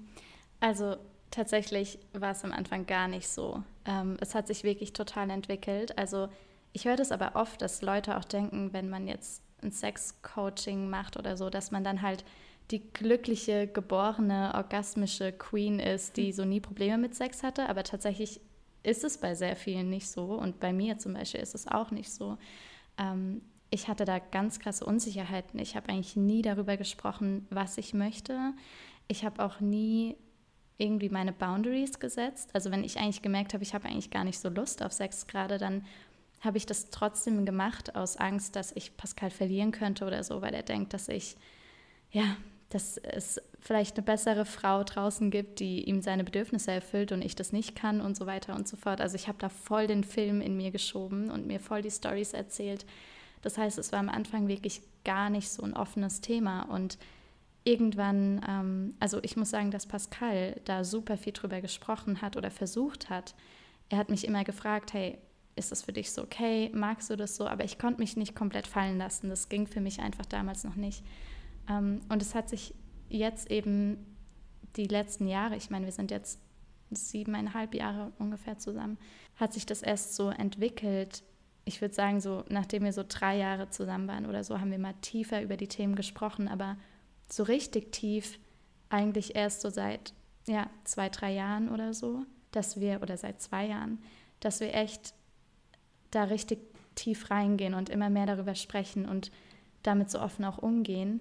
Also 0.60 0.96
tatsächlich 1.32 2.00
war 2.14 2.32
es 2.32 2.44
am 2.44 2.52
Anfang 2.52 2.86
gar 2.86 3.08
nicht 3.08 3.28
so. 3.28 3.64
Ähm, 3.86 4.18
es 4.22 4.36
hat 4.36 4.48
sich 4.48 4.64
wirklich 4.64 4.94
total 4.94 5.30
entwickelt. 5.30 5.98
Also 5.98 6.30
ich 6.76 6.86
höre 6.86 6.96
das 6.96 7.12
aber 7.12 7.36
oft, 7.36 7.62
dass 7.62 7.82
Leute 7.82 8.18
auch 8.18 8.26
denken, 8.26 8.74
wenn 8.74 8.90
man 8.90 9.08
jetzt 9.08 9.42
ein 9.64 9.72
Sex-Coaching 9.72 10.90
macht 10.90 11.18
oder 11.18 11.38
so, 11.38 11.50
dass 11.50 11.72
man 11.72 11.84
dann 11.84 12.02
halt 12.02 12.24
die 12.72 12.82
glückliche, 12.92 13.68
geborene, 13.68 14.52
orgasmische 14.56 15.32
Queen 15.32 15.80
ist, 15.80 16.18
die 16.18 16.32
so 16.32 16.46
nie 16.46 16.60
Probleme 16.60 16.98
mit 16.98 17.16
Sex 17.16 17.44
hatte. 17.44 17.70
Aber 17.70 17.84
tatsächlich 17.84 18.42
ist 18.84 19.04
es 19.04 19.18
bei 19.18 19.36
sehr 19.36 19.56
vielen 19.56 19.90
nicht 19.90 20.10
so. 20.10 20.34
Und 20.34 20.60
bei 20.60 20.74
mir 20.74 20.98
zum 20.98 21.14
Beispiel 21.14 21.42
ist 21.42 21.56
es 21.56 21.68
auch 21.68 21.92
nicht 21.92 22.12
so 22.12 22.38
ähm, 22.98 23.42
ich 23.70 23.88
hatte 23.88 24.06
da 24.06 24.20
ganz 24.20 24.60
krasse 24.60 24.86
Unsicherheiten. 24.86 25.60
Ich 25.60 25.76
habe 25.76 25.90
eigentlich 25.90 26.16
nie 26.16 26.42
darüber 26.42 26.78
gesprochen, 26.78 27.48
was 27.50 27.78
ich 27.78 27.94
möchte. 27.94 28.54
Ich 29.08 29.26
habe 29.26 29.44
auch 29.44 29.60
nie 29.60 30.16
irgendwie 30.78 31.10
meine 31.10 31.34
Boundaries 31.34 32.00
gesetzt. 32.00 32.52
Also 32.54 32.72
wenn 32.72 32.84
ich 32.84 32.98
eigentlich 32.98 33.22
gemerkt 33.22 33.54
habe, 33.54 33.64
ich 33.64 33.74
habe 33.74 33.88
eigentlich 33.88 34.12
gar 34.12 34.24
nicht 34.24 34.40
so 34.40 34.50
Lust 34.50 34.84
auf 34.84 34.92
Sex 34.92 35.28
gerade, 35.28 35.58
dann 35.58 35.86
habe 36.46 36.58
ich 36.58 36.66
das 36.66 36.90
trotzdem 36.90 37.46
gemacht 37.46 37.96
aus 37.96 38.18
Angst, 38.18 38.56
dass 38.56 38.72
ich 38.74 38.98
Pascal 38.98 39.30
verlieren 39.30 39.72
könnte 39.72 40.06
oder 40.06 40.24
so, 40.24 40.42
weil 40.42 40.54
er 40.54 40.64
denkt, 40.64 40.94
dass 40.94 41.10
ich, 41.10 41.36
ja, 42.12 42.38
dass 42.70 42.98
es 42.98 43.42
vielleicht 43.60 43.98
eine 43.98 44.06
bessere 44.06 44.46
Frau 44.46 44.84
draußen 44.84 45.32
gibt, 45.32 45.60
die 45.60 45.84
ihm 45.84 46.02
seine 46.02 46.24
Bedürfnisse 46.24 46.72
erfüllt 46.72 47.12
und 47.12 47.24
ich 47.24 47.36
das 47.36 47.52
nicht 47.52 47.76
kann 47.76 48.02
und 48.02 48.18
so 48.18 48.26
weiter 48.26 48.56
und 48.56 48.68
so 48.68 48.78
fort. 48.78 49.02
Also 49.02 49.16
ich 49.16 49.28
habe 49.28 49.38
da 49.40 49.50
voll 49.50 49.88
den 49.88 50.04
Film 50.04 50.42
in 50.42 50.58
mir 50.58 50.72
geschoben 50.72 51.30
und 51.32 51.48
mir 51.48 51.60
voll 51.60 51.82
die 51.82 51.92
Stories 51.92 52.34
erzählt. 52.34 52.86
Das 53.42 53.58
heißt, 53.58 53.78
es 53.78 53.92
war 53.92 54.00
am 54.00 54.10
Anfang 54.10 54.48
wirklich 54.48 54.82
gar 55.04 55.30
nicht 55.30 55.50
so 55.50 55.64
ein 55.64 55.76
offenes 55.76 56.22
Thema 56.22 56.64
und 56.64 56.98
irgendwann, 57.64 58.42
ähm, 58.48 58.96
also 59.00 59.20
ich 59.24 59.38
muss 59.38 59.50
sagen, 59.50 59.72
dass 59.72 59.86
Pascal 59.86 60.60
da 60.66 60.84
super 60.84 61.18
viel 61.18 61.34
drüber 61.34 61.62
gesprochen 61.62 62.22
hat 62.22 62.38
oder 62.38 62.52
versucht 62.52 63.10
hat. 63.10 63.36
Er 63.90 63.98
hat 63.98 64.10
mich 64.10 64.28
immer 64.28 64.44
gefragt, 64.44 64.94
hey, 64.94 65.18
ist 65.56 65.72
das 65.72 65.84
für 65.84 65.94
dich 65.94 66.12
so 66.12 66.24
okay? 66.24 66.70
Magst 66.74 67.10
du 67.10 67.16
das 67.16 67.36
so? 67.36 67.48
Aber 67.48 67.64
ich 67.64 67.78
konnte 67.78 68.00
mich 68.00 68.18
nicht 68.18 68.36
komplett 68.36 68.68
fallen 68.68 68.98
lassen. 68.98 69.30
Das 69.30 69.50
ging 69.50 69.68
für 69.68 69.82
mich 69.82 70.00
einfach 70.02 70.26
damals 70.26 70.64
noch 70.64 70.76
nicht. 70.76 71.04
Ähm, 71.70 72.02
und 72.10 72.22
es 72.22 72.36
hat 72.36 72.50
sich 72.50 72.74
jetzt 73.10 73.50
eben 73.52 73.98
die 74.76 74.88
letzten 74.88 75.28
Jahre, 75.28 75.56
ich 75.56 75.70
meine, 75.70 75.86
wir 75.86 75.94
sind 75.94 76.12
jetzt 76.12 76.40
siebeneinhalb 76.92 77.74
Jahre 77.74 78.12
ungefähr 78.20 78.58
zusammen, 78.58 78.98
hat 79.38 79.54
sich 79.54 79.66
das 79.66 79.82
erst 79.82 80.16
so 80.16 80.30
entwickelt. 80.30 81.24
Ich 81.64 81.82
würde 81.82 81.94
sagen, 81.94 82.22
so 82.22 82.44
nachdem 82.50 82.84
wir 82.84 82.94
so 82.94 83.04
drei 83.08 83.38
Jahre 83.38 83.70
zusammen 83.70 84.08
waren 84.08 84.26
oder 84.26 84.44
so, 84.44 84.60
haben 84.60 84.72
wir 84.72 84.80
mal 84.80 84.94
tiefer 85.02 85.42
über 85.42 85.58
die 85.58 85.68
Themen 85.68 85.96
gesprochen, 85.96 86.48
aber 86.48 86.78
so 87.32 87.44
richtig 87.44 87.92
tief 87.92 88.40
eigentlich 88.90 89.36
erst 89.36 89.62
so 89.62 89.70
seit 89.70 90.14
ja, 90.48 90.70
zwei, 90.84 91.10
drei 91.10 91.34
Jahren 91.34 91.70
oder 91.70 91.94
so, 91.94 92.24
dass 92.52 92.80
wir, 92.80 93.02
oder 93.02 93.18
seit 93.18 93.42
zwei 93.42 93.66
Jahren, 93.68 94.00
dass 94.40 94.60
wir 94.60 94.74
echt 94.76 95.15
da 96.12 96.26
richtig 96.26 96.60
tief 96.96 97.30
reingehen 97.30 97.74
und 97.74 97.90
immer 97.90 98.10
mehr 98.10 98.26
darüber 98.26 98.56
sprechen 98.56 99.06
und 99.06 99.32
damit 99.84 100.10
so 100.10 100.20
offen 100.20 100.46
auch 100.46 100.58
umgehen. 100.58 101.20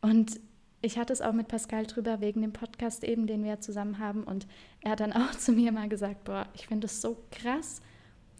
Und 0.00 0.40
ich 0.82 0.98
hatte 0.98 1.12
es 1.12 1.20
auch 1.20 1.32
mit 1.32 1.48
Pascal 1.48 1.86
drüber 1.86 2.20
wegen 2.20 2.42
dem 2.42 2.52
Podcast 2.52 3.02
eben, 3.04 3.26
den 3.26 3.44
wir 3.44 3.60
zusammen 3.60 3.98
haben. 3.98 4.22
Und 4.24 4.46
er 4.80 4.92
hat 4.92 5.00
dann 5.00 5.12
auch 5.14 5.32
zu 5.32 5.52
mir 5.52 5.72
mal 5.72 5.88
gesagt, 5.88 6.24
boah, 6.24 6.46
ich 6.54 6.66
finde 6.66 6.86
es 6.86 7.00
so 7.00 7.16
krass, 7.30 7.80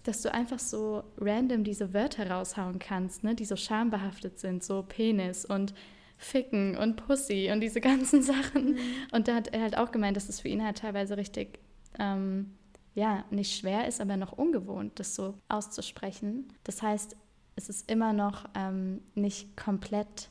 dass 0.05 0.23
du 0.23 0.33
einfach 0.33 0.61
so 0.61 1.03
random 1.19 1.65
diese 1.65 1.93
Wörter 1.93 2.31
raushauen 2.31 2.79
kannst, 2.79 3.25
ne, 3.25 3.35
die 3.35 3.45
so 3.45 3.57
schambehaftet 3.57 4.39
sind, 4.39 4.63
so 4.63 4.85
Penis 4.87 5.45
und 5.45 5.75
Ficken 6.19 6.77
und 6.77 6.97
Pussy 6.97 7.51
und 7.53 7.61
diese 7.61 7.81
ganzen 7.83 8.23
Sachen. 8.23 8.75
Mhm. 8.75 8.79
Und 9.13 9.29
da 9.29 9.35
hat 9.35 9.49
er 9.49 9.63
halt 9.63 9.77
auch 9.77 9.91
gemeint, 9.91 10.17
dass 10.17 10.29
es 10.29 10.41
für 10.41 10.49
ihn 10.49 10.65
halt 10.65 10.79
teilweise 10.79 11.17
richtig, 11.17 11.59
ähm, 11.99 12.55
ja, 12.97 13.25
nicht 13.31 13.55
schwer 13.55 13.87
ist, 13.87 14.01
aber 14.01 14.17
noch 14.17 14.33
ungewohnt, 14.33 14.99
das 14.99 15.15
so 15.15 15.35
auszusprechen. 15.49 16.49
Das 16.65 16.83
heißt, 16.83 17.15
es 17.55 17.69
ist 17.69 17.91
immer 17.91 18.15
noch 18.15 18.47
ähm, 18.55 19.03
nicht 19.15 19.55
komplett 19.55 20.31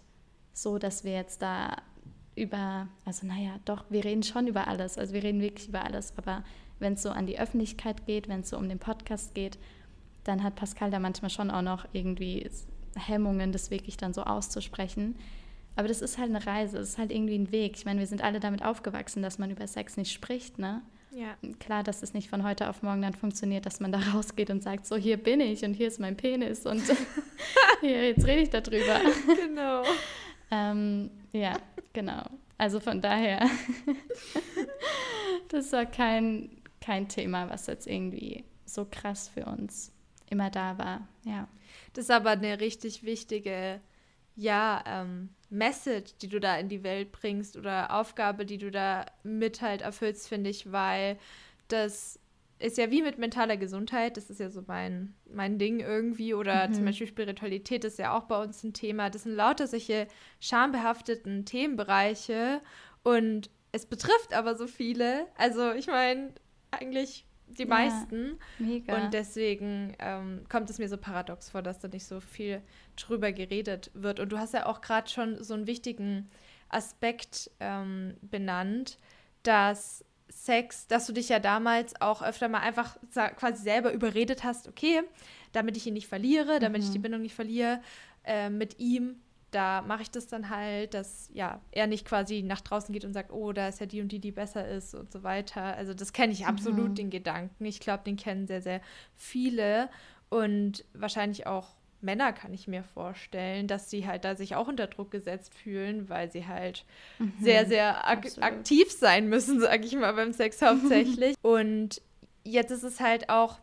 so, 0.52 0.80
dass 0.80 1.04
wir 1.04 1.14
jetzt 1.14 1.44
da 1.44 1.78
über, 2.36 2.88
also 3.06 3.28
naja, 3.28 3.60
doch, 3.66 3.86
wir 3.90 4.04
reden 4.04 4.24
schon 4.24 4.48
über 4.48 4.68
alles, 4.68 4.98
also 4.98 5.14
wir 5.14 5.24
reden 5.24 5.42
wirklich 5.42 5.70
über 5.70 5.86
alles, 5.86 6.18
aber 6.18 6.44
wenn 6.80 6.94
es 6.94 7.04
so 7.04 7.12
an 7.12 7.28
die 7.28 7.40
Öffentlichkeit 7.40 8.08
geht, 8.08 8.28
wenn 8.28 8.42
es 8.42 8.50
so 8.50 8.58
um 8.58 8.68
den 8.68 8.80
Podcast 8.80 9.36
geht, 9.36 9.60
dann 10.24 10.44
hat 10.44 10.56
Pascal 10.56 10.90
da 10.90 10.98
manchmal 10.98 11.30
schon 11.30 11.52
auch 11.52 11.62
noch 11.62 11.86
irgendwie 11.94 12.50
Hemmungen, 12.96 13.52
das 13.52 13.70
wirklich 13.70 13.96
dann 13.96 14.14
so 14.14 14.24
auszusprechen. 14.24 15.16
Aber 15.76 15.88
das 15.88 16.02
ist 16.02 16.18
halt 16.18 16.30
eine 16.30 16.46
Reise, 16.46 16.80
es 16.80 16.90
ist 16.90 16.98
halt 16.98 17.12
irgendwie 17.12 17.38
ein 17.38 17.52
Weg. 17.52 17.78
Ich 17.78 17.86
meine, 17.86 18.00
wir 18.00 18.08
sind 18.08 18.24
alle 18.24 18.40
damit 18.40 18.66
aufgewachsen, 18.66 19.22
dass 19.22 19.38
man 19.38 19.52
über 19.52 19.68
Sex 19.68 19.98
nicht 19.98 20.12
spricht, 20.12 20.58
ne? 20.58 20.82
Ja. 21.16 21.38
Klar, 21.60 21.82
dass 21.82 22.04
es 22.04 22.14
nicht 22.14 22.30
von 22.30 22.44
heute 22.44 22.70
auf 22.70 22.84
morgen 22.84 23.02
dann 23.02 23.14
funktioniert, 23.14 23.66
dass 23.66 23.80
man 23.80 23.94
da 23.94 24.00
rausgeht 24.14 24.50
und 24.50 24.62
sagt, 24.62 24.86
so 24.86 24.98
hier 24.98 25.16
bin 25.16 25.40
ich 25.40 25.64
und 25.64 25.74
hier 25.74 25.88
ist 25.88 26.00
mein 26.00 26.18
Penis 26.18 26.66
und 26.66 26.84
hier, 27.80 28.10
jetzt 28.10 28.28
rede 28.28 28.42
ich 28.42 28.50
darüber. 28.50 29.00
Genau. 29.36 29.84
Ähm, 30.52 31.10
ja, 31.32 31.58
genau. 31.94 32.24
Also 32.58 32.82
von 32.82 33.02
daher, 33.02 33.50
das 35.48 35.72
war 35.72 35.86
kein, 35.86 36.62
kein 36.82 37.08
Thema, 37.08 37.50
was 37.50 37.68
jetzt 37.68 37.88
irgendwie 37.88 38.44
so 38.66 38.86
krass 38.90 39.30
für 39.30 39.46
uns 39.46 39.94
immer 40.30 40.50
da 40.50 40.78
war. 40.78 41.08
Ja. 41.24 41.48
Das 41.94 42.06
ist 42.06 42.12
aber 42.12 42.32
eine 42.32 42.60
richtig 42.60 43.04
wichtige, 43.04 43.80
ja, 44.36 44.84
ähm, 44.86 45.30
Message, 45.58 46.18
die 46.22 46.28
du 46.28 46.40
da 46.40 46.58
in 46.58 46.70
die 46.70 46.84
Welt 46.84 47.12
bringst 47.12 47.58
oder 47.58 47.94
Aufgabe, 47.94 48.46
die 48.46 48.58
du 48.58 48.72
da 48.72 49.06
mit 49.24 49.62
halt 49.62 49.82
erfüllst, 49.82 50.28
finde 50.28 50.50
ich, 50.50 50.72
weil 50.72 51.18
das 51.68 52.20
ist 52.60 52.78
ja 52.78 52.90
wie 52.90 53.02
mit 53.02 53.18
mentaler 53.18 53.58
Gesundheit, 53.58 54.18
das 54.18 54.30
ist 54.30 54.40
ja 54.40 54.50
so 54.50 54.64
mein, 54.66 55.14
mein 55.30 55.58
Ding 55.58 55.80
irgendwie, 55.82 56.34
oder 56.34 56.68
mhm. 56.68 56.74
zum 56.74 56.86
Beispiel 56.86 57.08
Spiritualität 57.08 57.84
ist 57.84 58.00
ja 58.00 58.16
auch 58.18 58.24
bei 58.24 58.42
uns 58.42 58.64
ein 58.64 58.74
Thema. 58.74 59.10
Das 59.10 59.24
sind 59.24 59.36
lauter 59.36 59.68
solche 59.68 60.08
schambehafteten 60.40 61.46
Themenbereiche 61.46 62.62
und 63.04 63.50
es 63.72 63.86
betrifft 63.86 64.34
aber 64.34 64.56
so 64.56 64.68
viele. 64.68 65.28
Also 65.38 65.74
ich 65.74 65.88
meine, 65.88 66.34
eigentlich 66.72 67.25
die 67.48 67.64
ja, 67.64 67.68
meisten. 67.68 68.40
Mega. 68.60 68.96
Und 68.96 69.14
deswegen 69.14 69.96
ähm, 70.00 70.42
kommt 70.50 70.70
es 70.70 70.80
mir 70.80 70.90
so 70.90 70.98
paradox 70.98 71.50
vor, 71.50 71.62
dass 71.62 71.80
da 71.80 71.88
nicht 71.88 72.06
so 72.06 72.20
viel 72.20 72.62
drüber 72.96 73.32
geredet 73.32 73.92
wird. 73.94 74.20
Und 74.20 74.30
du 74.30 74.38
hast 74.38 74.54
ja 74.54 74.66
auch 74.66 74.82
gerade 74.82 75.10
schon 75.10 75.44
so 75.44 75.54
einen 75.54 75.68
wichtigen 75.68 76.30
Aspekt 76.70 77.52
ähm, 77.60 78.16
benannt, 78.22 78.98
dass 79.44 80.04
Sex, 80.30 80.88
dass 80.88 81.06
du 81.06 81.14
dich 81.14 81.30
ja 81.30 81.40
damals 81.40 82.00
auch 82.02 82.22
öfter 82.22 82.50
mal 82.50 82.60
einfach 82.60 82.98
quasi 83.38 83.64
selber 83.64 83.94
überredet 83.94 84.44
hast, 84.44 84.68
okay, 84.68 85.04
damit 85.54 85.78
ich 85.78 85.88
ihn 85.88 85.94
nicht 85.94 86.08
verliere, 86.08 86.60
damit 86.60 86.82
mhm. 86.82 86.88
ich 86.88 86.92
die 86.92 86.98
mhm. 86.98 87.04
Bindung 87.04 87.22
nicht 87.22 87.36
verliere 87.36 87.82
äh, 88.24 88.50
mit 88.50 88.80
ihm, 88.80 89.22
da 89.56 89.82
mache 89.82 90.02
ich 90.02 90.12
das 90.12 90.28
dann 90.28 90.50
halt, 90.50 90.94
dass 90.94 91.30
ja, 91.34 91.62
er 91.72 91.88
nicht 91.88 92.06
quasi 92.06 92.44
nach 92.44 92.60
draußen 92.60 92.92
geht 92.92 93.06
und 93.06 93.14
sagt, 93.14 93.32
oh, 93.32 93.54
da 93.54 93.70
ist 93.70 93.80
ja 93.80 93.86
die 93.86 94.02
und 94.02 94.12
die, 94.12 94.20
die 94.20 94.32
besser 94.32 94.68
ist 94.68 94.94
und 94.94 95.12
so 95.12 95.24
weiter. 95.24 95.62
Also 95.62 95.94
das 95.94 96.12
kenne 96.12 96.34
ich 96.34 96.46
absolut, 96.46 96.90
mhm. 96.90 96.96
den 96.96 97.10
Gedanken. 97.10 97.64
Ich 97.64 97.80
glaube, 97.80 98.04
den 98.04 98.18
kennen 98.18 98.48
sehr, 98.48 98.62
sehr 98.62 98.82
viele 99.16 99.90
und 100.30 100.84
wahrscheinlich 100.94 101.48
auch 101.48 101.70
Männer 102.02 102.34
kann 102.34 102.54
ich 102.54 102.68
mir 102.68 102.84
vorstellen, 102.84 103.68
dass 103.68 103.90
sie 103.90 104.06
halt 104.06 104.26
da 104.26 104.36
sich 104.36 104.56
auch 104.56 104.68
unter 104.68 104.88
Druck 104.88 105.10
gesetzt 105.10 105.56
fühlen, 105.56 106.10
weil 106.10 106.30
sie 106.30 106.46
halt 106.46 106.86
mhm, 107.18 107.34
sehr, 107.40 107.66
sehr 107.66 108.08
ak 108.08 108.26
absolut. 108.26 108.44
aktiv 108.44 108.92
sein 108.92 109.30
müssen, 109.30 109.60
sage 109.62 109.86
ich 109.86 109.96
mal, 109.96 110.14
beim 110.14 110.34
Sex 110.34 110.62
hauptsächlich. 110.62 111.36
und 111.42 112.02
jetzt 112.44 112.72
ist 112.72 112.84
es 112.84 113.00
halt 113.00 113.30
auch 113.30 113.60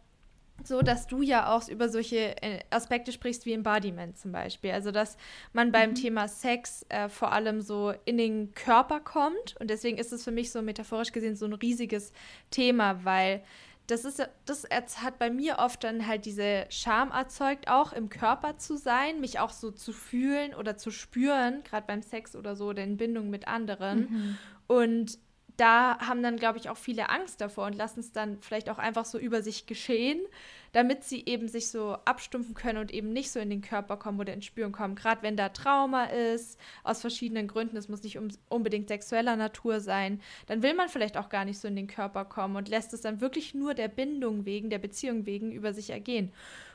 so, 0.67 0.83
dass 0.83 1.07
du 1.07 1.23
ja 1.23 1.55
auch 1.55 1.69
über 1.69 1.89
solche 1.89 2.43
äh, 2.43 2.61
Aspekte 2.71 3.13
sprichst 3.13 3.47
wie 3.47 3.53
Embodiment 3.53 4.19
zum 4.19 4.33
Beispiel. 4.33 4.73
Also, 4.73 4.91
dass 4.91 5.17
man 5.53 5.73
beim 5.73 5.91
mhm. 5.91 5.95
Thema 5.95 6.29
Sex 6.29 6.85
äh, 6.89 7.09
vor 7.09 7.33
allem 7.33 7.61
so 7.61 7.93
in 8.05 8.19
den 8.19 8.55
Körper 8.55 9.01
kommt. 9.01 9.57
Und 9.61 9.71
deswegen 9.71 9.99
ist 9.99 10.13
es 10.13 10.25
für 10.25 10.33
mich 10.33 10.51
so 10.51 10.63
metaphorisch 10.63 11.13
gesehen 11.13 11.37
so 11.37 11.47
ein 11.47 11.53
riesiges 11.53 12.13
Thema, 12.51 13.05
weil 13.05 13.43
das 13.87 14.05
ist 14.05 14.27
das 14.47 14.69
hat 15.03 15.19
bei 15.19 15.31
mir 15.31 15.59
oft 15.59 15.83
dann 15.85 16.07
halt 16.07 16.25
diese 16.25 16.67
Scham 16.69 17.11
erzeugt, 17.11 17.69
auch 17.69 17.93
im 17.93 18.09
Körper 18.09 18.57
zu 18.57 18.77
sein, 18.77 19.21
mich 19.21 19.39
auch 19.39 19.51
so 19.51 19.71
zu 19.71 19.93
fühlen 19.93 20.55
oder 20.55 20.77
zu 20.77 20.91
spüren, 20.91 21.63
gerade 21.65 21.87
beim 21.87 22.03
Sex 22.03 22.37
oder 22.37 22.55
so, 22.57 22.67
oder 22.67 22.85
in 22.85 22.97
Bindung 22.97 23.29
mit 23.29 23.49
anderen. 23.49 24.01
Mhm. 24.01 24.39
Und 24.69 25.19
da 25.63 25.97
haben 26.01 26.25
dann, 26.25 26.39
glaube 26.39 26.59
ich, 26.59 26.69
auch 26.69 26.77
viele 26.77 27.09
Angst 27.09 27.41
davor 27.41 27.67
und 27.67 27.77
lassen 27.77 28.01
es 28.01 28.11
dann 28.11 28.39
vielleicht 28.41 28.69
auch 28.69 28.79
einfach 28.79 29.05
so 29.05 29.17
über 29.17 29.43
sich 29.43 29.67
geschehen, 29.67 30.21
damit 30.73 31.05
sie 31.05 31.25
eben 31.25 31.47
sich 31.47 31.71
so 31.71 31.93
abstumpfen 32.05 32.55
können 32.55 32.79
und 32.79 32.93
eben 32.93 33.13
nicht 33.13 33.31
so 33.31 33.39
in 33.39 33.49
den 33.49 33.61
Körper 33.61 33.97
kommen 33.97 34.19
oder 34.19 34.35
ins 34.35 34.45
Spüren 34.45 34.73
kommen. 34.73 34.97
Gerade 34.97 35.23
wenn 35.23 35.37
da 35.37 35.51
Trauma 35.51 36.07
ist, 36.07 36.59
aus 36.83 37.01
verschiedenen 37.01 37.47
Gründen, 37.47 37.77
es 37.77 37.89
muss 37.89 38.03
nicht 38.03 38.19
um, 38.19 38.27
unbedingt 38.49 38.89
sexueller 38.89 39.37
Natur 39.37 39.79
sein, 39.79 40.21
dann 40.47 40.65
will 40.65 40.75
man 40.75 40.89
vielleicht 40.89 41.17
auch 41.17 41.29
gar 41.29 41.45
nicht 41.45 41.61
so 41.61 41.69
in 41.69 41.77
den 41.77 41.87
Körper 41.87 42.25
kommen 42.25 42.57
und 42.57 42.69
lässt 42.69 42.93
es 42.93 43.03
dann 43.03 43.21
wirklich 43.21 43.55
nur 43.55 43.75
der 43.75 43.87
Bindung 43.87 44.45
wegen, 44.45 44.69
der 44.69 44.81
Beziehung 44.81 45.27
wegen 45.27 45.53
über 45.53 45.73
sich 45.73 45.91
ergehen. 45.91 46.33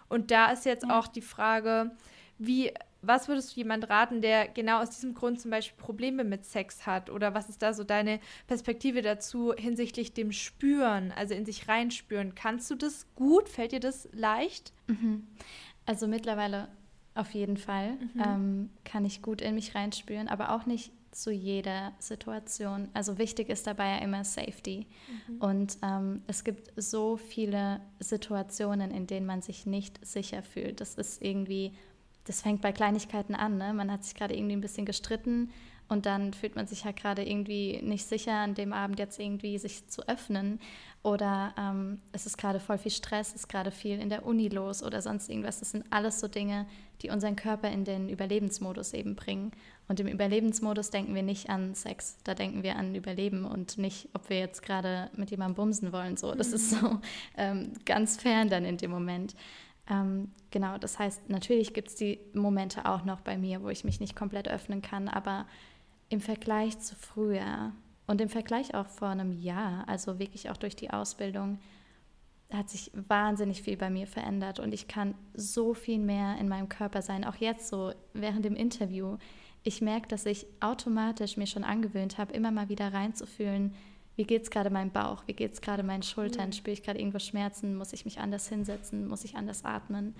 Und 0.07 0.31
da 0.31 0.53
ist 0.53 0.63
jetzt 0.63 0.89
auch 0.89 1.07
die 1.07 1.21
Frage, 1.21 1.91
wie 2.37 2.71
was 3.01 3.27
würdest 3.27 3.51
du 3.51 3.57
jemand 3.57 3.89
raten, 3.89 4.21
der 4.21 4.47
genau 4.47 4.81
aus 4.81 4.89
diesem 4.89 5.13
Grund 5.13 5.39
zum 5.39 5.51
Beispiel 5.51 5.77
Probleme 5.77 6.23
mit 6.23 6.45
Sex 6.45 6.85
hat? 6.85 7.09
Oder 7.09 7.33
was 7.33 7.49
ist 7.49 7.61
da 7.61 7.73
so 7.73 7.83
deine 7.83 8.19
Perspektive 8.47 9.01
dazu 9.01 9.53
hinsichtlich 9.53 10.13
dem 10.13 10.31
Spüren, 10.31 11.11
also 11.11 11.33
in 11.33 11.45
sich 11.45 11.67
reinspüren? 11.67 12.35
Kannst 12.35 12.69
du 12.71 12.75
das 12.75 13.05
gut? 13.15 13.49
Fällt 13.49 13.71
dir 13.71 13.79
das 13.79 14.09
leicht? 14.13 14.73
Mhm. 14.87 15.27
Also 15.85 16.07
mittlerweile 16.07 16.69
auf 17.15 17.31
jeden 17.31 17.57
Fall 17.57 17.93
mhm. 17.93 18.21
ähm, 18.23 18.69
kann 18.83 19.05
ich 19.05 19.21
gut 19.21 19.41
in 19.41 19.55
mich 19.55 19.75
reinspüren, 19.75 20.27
aber 20.27 20.51
auch 20.51 20.65
nicht 20.65 20.91
zu 21.11 21.31
jeder 21.31 21.93
Situation. 21.99 22.89
Also 22.93 23.17
wichtig 23.17 23.49
ist 23.49 23.65
dabei 23.65 23.89
ja 23.89 23.97
immer 23.99 24.23
Safety. 24.23 24.85
Mhm. 25.27 25.37
Und 25.41 25.77
ähm, 25.81 26.21
es 26.27 26.43
gibt 26.43 26.71
so 26.75 27.17
viele 27.17 27.81
Situationen, 27.99 28.91
in 28.91 29.07
denen 29.07 29.25
man 29.25 29.41
sich 29.41 29.65
nicht 29.65 30.05
sicher 30.05 30.43
fühlt. 30.43 30.79
Das 30.79 30.95
ist 30.95 31.23
irgendwie 31.23 31.73
das 32.27 32.41
fängt 32.41 32.61
bei 32.61 32.71
Kleinigkeiten 32.71 33.35
an. 33.35 33.57
Ne? 33.57 33.73
Man 33.73 33.91
hat 33.91 34.03
sich 34.03 34.15
gerade 34.15 34.35
irgendwie 34.35 34.55
ein 34.55 34.61
bisschen 34.61 34.85
gestritten 34.85 35.49
und 35.89 36.05
dann 36.05 36.33
fühlt 36.33 36.55
man 36.55 36.67
sich 36.67 36.83
halt 36.83 36.97
gerade 36.97 37.23
irgendwie 37.23 37.81
nicht 37.81 38.05
sicher, 38.05 38.33
an 38.33 38.55
dem 38.55 38.73
Abend 38.73 38.99
jetzt 38.99 39.19
irgendwie 39.19 39.57
sich 39.57 39.87
zu 39.87 40.07
öffnen. 40.07 40.59
Oder 41.01 41.53
ähm, 41.57 41.99
es 42.11 42.25
ist 42.25 42.37
gerade 42.37 42.59
voll 42.59 42.77
viel 42.77 42.91
Stress, 42.91 43.29
es 43.29 43.35
ist 43.35 43.47
gerade 43.47 43.71
viel 43.71 43.99
in 43.99 44.09
der 44.09 44.25
Uni 44.25 44.49
los 44.49 44.83
oder 44.83 45.01
sonst 45.01 45.29
irgendwas. 45.29 45.59
Das 45.59 45.71
sind 45.71 45.85
alles 45.89 46.19
so 46.19 46.27
Dinge, 46.27 46.65
die 47.01 47.09
unseren 47.09 47.37
Körper 47.37 47.71
in 47.71 47.85
den 47.85 48.09
Überlebensmodus 48.09 48.93
eben 48.93 49.15
bringen. 49.15 49.51
Und 49.87 50.01
im 50.01 50.07
Überlebensmodus 50.07 50.89
denken 50.89 51.15
wir 51.15 51.23
nicht 51.23 51.49
an 51.49 51.73
Sex, 51.75 52.17
da 52.25 52.33
denken 52.33 52.63
wir 52.63 52.75
an 52.75 52.93
Überleben 52.93 53.45
und 53.45 53.77
nicht, 53.77 54.09
ob 54.13 54.29
wir 54.29 54.39
jetzt 54.39 54.61
gerade 54.63 55.09
mit 55.15 55.31
jemandem 55.31 55.55
bumsen 55.55 55.93
wollen. 55.93 56.17
So, 56.17 56.35
das 56.35 56.51
ist 56.51 56.71
so 56.71 56.99
ähm, 57.37 57.71
ganz 57.85 58.17
fern 58.17 58.49
dann 58.49 58.65
in 58.65 58.75
dem 58.75 58.91
Moment. 58.91 59.35
Ähm, 59.89 60.31
genau, 60.51 60.77
das 60.77 60.99
heißt, 60.99 61.29
natürlich 61.29 61.73
gibt 61.73 61.89
es 61.89 61.95
die 61.95 62.19
Momente 62.33 62.85
auch 62.85 63.05
noch 63.05 63.21
bei 63.21 63.37
mir, 63.37 63.63
wo 63.63 63.69
ich 63.69 63.83
mich 63.83 63.99
nicht 63.99 64.15
komplett 64.15 64.47
öffnen 64.47 64.81
kann, 64.81 65.07
aber 65.07 65.45
im 66.09 66.21
Vergleich 66.21 66.79
zu 66.79 66.95
früher 66.95 67.71
und 68.05 68.21
im 68.21 68.29
Vergleich 68.29 68.73
auch 68.73 68.87
vor 68.87 69.09
einem 69.09 69.31
Jahr, 69.31 69.87
also 69.87 70.19
wirklich 70.19 70.49
auch 70.49 70.57
durch 70.57 70.75
die 70.75 70.89
Ausbildung, 70.91 71.59
hat 72.51 72.69
sich 72.69 72.91
wahnsinnig 72.93 73.61
viel 73.61 73.75
bei 73.75 73.89
mir 73.89 74.07
verändert 74.07 74.59
und 74.59 74.73
ich 74.73 74.87
kann 74.87 75.15
so 75.33 75.73
viel 75.73 75.99
mehr 75.99 76.37
in 76.37 76.47
meinem 76.47 76.69
Körper 76.69 77.01
sein. 77.01 77.25
Auch 77.25 77.35
jetzt 77.35 77.67
so 77.67 77.91
während 78.13 78.45
dem 78.45 78.55
Interview. 78.55 79.17
Ich 79.63 79.81
merke, 79.81 80.07
dass 80.07 80.25
ich 80.25 80.45
automatisch 80.61 81.35
mir 81.35 81.47
schon 81.47 81.65
angewöhnt 81.65 82.17
habe, 82.17 82.33
immer 82.33 82.51
mal 82.51 82.69
wieder 82.69 82.93
reinzufühlen, 82.93 83.75
wie 84.17 84.25
geht 84.25 84.43
es 84.43 84.49
gerade 84.49 84.69
meinem 84.69 84.91
Bauch, 84.91 85.23
wie 85.27 85.33
geht 85.33 85.53
es 85.53 85.61
gerade 85.61 85.83
meinen 85.83 86.03
Schultern, 86.03 86.47
mhm. 86.47 86.53
spüre 86.53 86.73
ich 86.73 86.83
gerade 86.83 86.99
irgendwo 86.99 87.19
Schmerzen, 87.19 87.75
muss 87.75 87.93
ich 87.93 88.03
mich 88.03 88.19
anders 88.19 88.49
hinsetzen, 88.49 89.07
muss 89.07 89.23
ich 89.23 89.35
anders 89.35 89.63
atmen. 89.63 90.15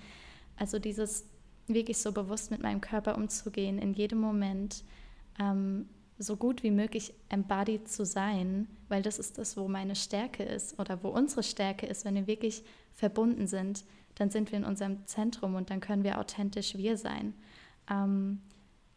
Also 0.56 0.78
dieses 0.78 1.26
wirklich 1.66 1.98
so 1.98 2.12
bewusst 2.12 2.50
mit 2.50 2.62
meinem 2.62 2.80
Körper 2.80 3.18
umzugehen, 3.18 3.78
in 3.78 3.92
jedem 3.92 4.20
Moment 4.20 4.84
ähm, 5.38 5.88
so 6.16 6.36
gut 6.36 6.62
wie 6.62 6.70
möglich 6.70 7.12
embodied 7.28 7.88
zu 7.88 8.06
sein, 8.06 8.68
weil 8.88 9.02
das 9.02 9.18
ist 9.18 9.36
das, 9.36 9.56
wo 9.56 9.68
meine 9.68 9.94
Stärke 9.94 10.44
ist 10.44 10.78
oder 10.78 11.02
wo 11.02 11.08
unsere 11.08 11.42
Stärke 11.42 11.86
ist, 11.86 12.04
wenn 12.04 12.14
wir 12.14 12.26
wirklich 12.26 12.64
verbunden 12.92 13.46
sind, 13.46 13.84
dann 14.14 14.30
sind 14.30 14.50
wir 14.50 14.58
in 14.58 14.64
unserem 14.64 15.06
Zentrum 15.06 15.54
und 15.54 15.70
dann 15.70 15.80
können 15.80 16.04
wir 16.04 16.18
authentisch 16.18 16.76
wir 16.76 16.96
sein. 16.96 17.34
Ähm, 17.90 18.40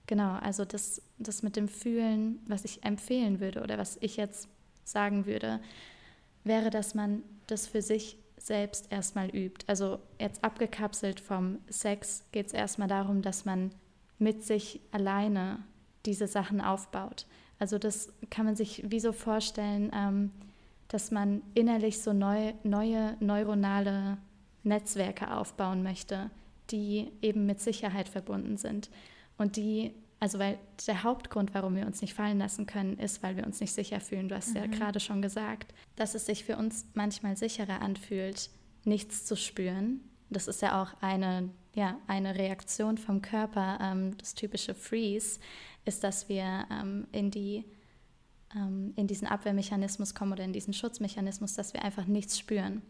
genau, 0.07 0.33
also 0.35 0.63
das, 0.63 1.01
das 1.17 1.43
mit 1.43 1.55
dem 1.55 1.67
Fühlen, 1.67 2.39
was 2.47 2.65
ich 2.65 2.83
empfehlen 2.83 3.39
würde 3.39 3.61
oder 3.61 3.77
was 3.77 3.97
ich 4.01 4.17
jetzt 4.17 4.47
sagen 4.91 5.25
würde, 5.25 5.59
wäre, 6.43 6.69
dass 6.69 6.93
man 6.95 7.23
das 7.47 7.67
für 7.67 7.81
sich 7.81 8.17
selbst 8.37 8.91
erstmal 8.91 9.29
übt. 9.29 9.65
Also 9.67 9.99
jetzt 10.19 10.43
abgekapselt 10.43 11.19
vom 11.19 11.59
Sex 11.69 12.25
geht 12.31 12.47
es 12.47 12.53
erstmal 12.53 12.87
darum, 12.87 13.21
dass 13.21 13.45
man 13.45 13.71
mit 14.17 14.43
sich 14.43 14.81
alleine 14.91 15.63
diese 16.05 16.27
Sachen 16.27 16.61
aufbaut. 16.61 17.25
Also 17.59 17.77
das 17.77 18.11
kann 18.29 18.45
man 18.45 18.55
sich 18.55 18.83
wie 18.89 18.99
so 18.99 19.13
vorstellen, 19.13 19.91
ähm, 19.93 20.31
dass 20.87 21.11
man 21.11 21.41
innerlich 21.53 22.01
so 22.01 22.11
neu, 22.11 22.53
neue 22.63 23.15
neuronale 23.19 24.17
Netzwerke 24.63 25.33
aufbauen 25.33 25.83
möchte, 25.83 26.29
die 26.71 27.11
eben 27.21 27.45
mit 27.45 27.59
Sicherheit 27.59 28.09
verbunden 28.09 28.57
sind 28.57 28.89
und 29.37 29.55
die 29.55 29.93
also 30.21 30.37
weil 30.37 30.59
der 30.85 31.01
Hauptgrund, 31.01 31.55
warum 31.55 31.75
wir 31.75 31.87
uns 31.87 31.99
nicht 32.01 32.13
fallen 32.13 32.37
lassen 32.37 32.67
können, 32.67 32.97
ist, 32.99 33.23
weil 33.23 33.35
wir 33.37 33.45
uns 33.45 33.59
nicht 33.59 33.73
sicher 33.73 33.99
fühlen. 33.99 34.29
Du 34.29 34.35
hast 34.35 34.49
mhm. 34.49 34.57
ja 34.57 34.67
gerade 34.67 34.99
schon 34.99 35.19
gesagt, 35.23 35.73
dass 35.95 36.13
es 36.13 36.27
sich 36.27 36.45
für 36.45 36.57
uns 36.57 36.85
manchmal 36.93 37.35
sicherer 37.35 37.81
anfühlt, 37.81 38.51
nichts 38.85 39.25
zu 39.25 39.35
spüren. 39.35 39.99
Das 40.29 40.47
ist 40.47 40.61
ja 40.61 40.79
auch 40.79 40.93
eine, 41.01 41.49
ja, 41.73 41.97
eine 42.05 42.35
Reaktion 42.35 42.99
vom 42.99 43.23
Körper. 43.23 43.79
Ähm, 43.81 44.15
das 44.17 44.35
typische 44.35 44.75
Freeze 44.75 45.39
ist, 45.85 46.03
dass 46.03 46.29
wir 46.29 46.67
ähm, 46.69 47.07
in, 47.11 47.31
die, 47.31 47.65
ähm, 48.55 48.93
in 48.97 49.07
diesen 49.07 49.27
Abwehrmechanismus 49.27 50.13
kommen 50.13 50.33
oder 50.33 50.43
in 50.43 50.53
diesen 50.53 50.75
Schutzmechanismus, 50.75 51.55
dass 51.55 51.73
wir 51.73 51.83
einfach 51.83 52.05
nichts 52.05 52.37
spüren. 52.37 52.83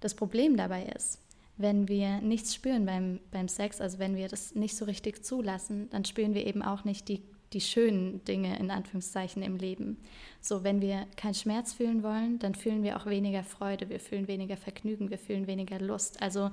Das 0.00 0.16
Problem 0.16 0.56
dabei 0.56 0.86
ist, 0.86 1.20
wenn 1.56 1.88
wir 1.88 2.20
nichts 2.20 2.54
spüren 2.54 2.86
beim, 2.86 3.20
beim 3.30 3.48
Sex, 3.48 3.80
also 3.80 3.98
wenn 3.98 4.16
wir 4.16 4.28
das 4.28 4.54
nicht 4.54 4.76
so 4.76 4.84
richtig 4.84 5.24
zulassen, 5.24 5.88
dann 5.90 6.04
spüren 6.04 6.34
wir 6.34 6.46
eben 6.46 6.62
auch 6.62 6.84
nicht 6.84 7.08
die, 7.08 7.22
die 7.52 7.60
schönen 7.60 8.24
Dinge 8.24 8.58
in 8.58 8.70
Anführungszeichen 8.70 9.42
im 9.42 9.56
Leben. 9.56 9.98
So, 10.40 10.64
wenn 10.64 10.80
wir 10.80 11.06
keinen 11.16 11.34
Schmerz 11.34 11.74
fühlen 11.74 12.02
wollen, 12.02 12.38
dann 12.38 12.54
fühlen 12.54 12.82
wir 12.82 12.96
auch 12.96 13.06
weniger 13.06 13.44
Freude, 13.44 13.90
wir 13.90 14.00
fühlen 14.00 14.28
weniger 14.28 14.56
Vergnügen, 14.56 15.10
wir 15.10 15.18
fühlen 15.18 15.46
weniger 15.46 15.78
Lust. 15.78 16.22
Also 16.22 16.50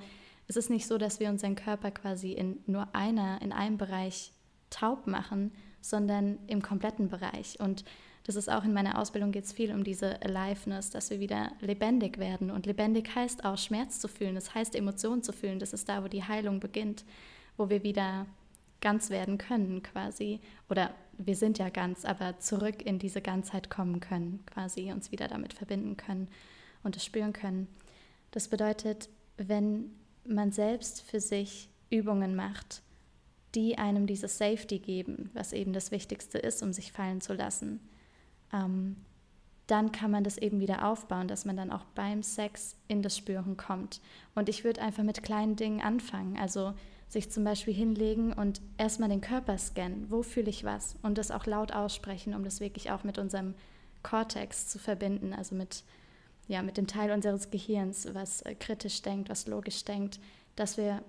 es 0.47 0.57
ist 0.57 0.69
nicht 0.69 0.87
so, 0.87 0.97
dass 0.97 1.19
wir 1.19 1.29
unseren 1.29 1.55
Körper 1.55 1.91
quasi 1.91 2.33
in 2.33 2.59
nur 2.65 2.93
einer, 2.93 3.41
in 3.41 3.53
einem 3.53 3.77
Bereich 3.77 4.31
taub 4.69 5.07
machen, 5.07 5.51
sondern 5.81 6.39
im 6.47 6.61
kompletten 6.61 7.09
Bereich. 7.09 7.59
Und 7.59 7.85
das 8.29 8.35
ist 8.35 8.47
auch 8.47 8.63
in 8.63 8.73
meiner 8.73 8.99
Ausbildung 8.99 9.31
geht 9.31 9.45
es 9.45 9.53
viel 9.53 9.73
um 9.73 9.83
diese 9.83 10.21
Aliveness, 10.21 10.91
dass 10.91 11.09
wir 11.09 11.19
wieder 11.19 11.51
lebendig 11.61 12.19
werden. 12.19 12.51
Und 12.51 12.67
lebendig 12.67 13.15
heißt 13.15 13.43
auch 13.43 13.57
Schmerz 13.57 13.99
zu 13.99 14.07
fühlen, 14.07 14.35
das 14.35 14.53
heißt 14.53 14.75
Emotionen 14.75 15.23
zu 15.23 15.33
fühlen. 15.33 15.57
Das 15.57 15.73
ist 15.73 15.89
da, 15.89 16.03
wo 16.03 16.07
die 16.07 16.23
Heilung 16.23 16.59
beginnt, 16.59 17.05
wo 17.57 17.71
wir 17.71 17.81
wieder 17.81 18.27
ganz 18.81 19.09
werden 19.09 19.39
können 19.39 19.81
quasi. 19.81 20.41
Oder 20.69 20.93
wir 21.17 21.35
sind 21.35 21.57
ja 21.57 21.69
ganz, 21.69 22.05
aber 22.05 22.37
zurück 22.37 22.83
in 22.83 22.99
diese 22.99 23.19
Ganzheit 23.19 23.71
kommen 23.71 23.99
können, 23.99 24.45
quasi 24.45 24.91
uns 24.91 25.11
wieder 25.11 25.27
damit 25.27 25.53
verbinden 25.53 25.97
können 25.97 26.27
und 26.83 26.95
es 26.95 27.03
spüren 27.03 27.33
können. 27.33 27.67
Das 28.29 28.47
bedeutet, 28.47 29.09
wenn 29.37 29.89
man 30.23 30.51
selbst 30.51 31.01
für 31.01 31.19
sich 31.19 31.67
Übungen 31.89 32.35
macht, 32.35 32.83
die 33.55 33.79
einem 33.79 34.05
dieses 34.05 34.37
Safety 34.37 34.77
geben, 34.77 35.31
was 35.33 35.51
eben 35.51 35.73
das 35.73 35.89
Wichtigste 35.89 36.37
ist, 36.37 36.61
um 36.61 36.73
sich 36.73 36.91
fallen 36.91 37.21
zu 37.21 37.33
lassen, 37.33 37.79
ähm, 38.53 38.95
dann 39.67 39.91
kann 39.91 40.09
man 40.09 40.23
das 40.23 40.37
eben 40.37 40.59
wieder 40.59 40.87
aufbauen, 40.87 41.27
dass 41.27 41.45
man 41.45 41.55
dann 41.55 41.71
auch 41.71 41.83
beim 41.93 42.23
Sex 42.23 42.75
in 42.87 43.03
das 43.03 43.15
Spüren 43.15 43.55
kommt. 43.55 44.01
Und 44.33 44.49
ich 44.49 44.63
würde 44.63 44.81
einfach 44.81 45.03
mit 45.03 45.21
kleinen 45.21 45.55
Dingen 45.55 45.81
anfangen. 45.81 46.37
Also 46.37 46.73
sich 47.09 47.31
zum 47.31 47.43
Beispiel 47.43 47.73
hinlegen 47.73 48.33
und 48.33 48.61
erstmal 48.77 49.09
den 49.09 49.21
Körper 49.21 49.57
scannen. 49.57 50.05
Wo 50.09 50.21
fühle 50.21 50.49
ich 50.49 50.63
was? 50.63 50.95
Und 51.01 51.17
das 51.17 51.31
auch 51.31 51.45
laut 51.47 51.71
aussprechen, 51.71 52.35
um 52.35 52.43
das 52.43 52.59
wirklich 52.59 52.91
auch 52.91 53.03
mit 53.03 53.17
unserem 53.17 53.55
Cortex 54.03 54.67
zu 54.67 54.79
verbinden, 54.79 55.33
also 55.33 55.55
mit, 55.55 55.83
ja, 56.47 56.61
mit 56.61 56.77
dem 56.77 56.87
Teil 56.87 57.11
unseres 57.11 57.49
Gehirns, 57.49 58.07
was 58.13 58.43
äh, 58.43 58.55
kritisch 58.55 59.01
denkt, 59.01 59.29
was 59.29 59.47
logisch 59.47 59.83
denkt, 59.85 60.19
dass 60.55 60.77
wir 60.77 61.03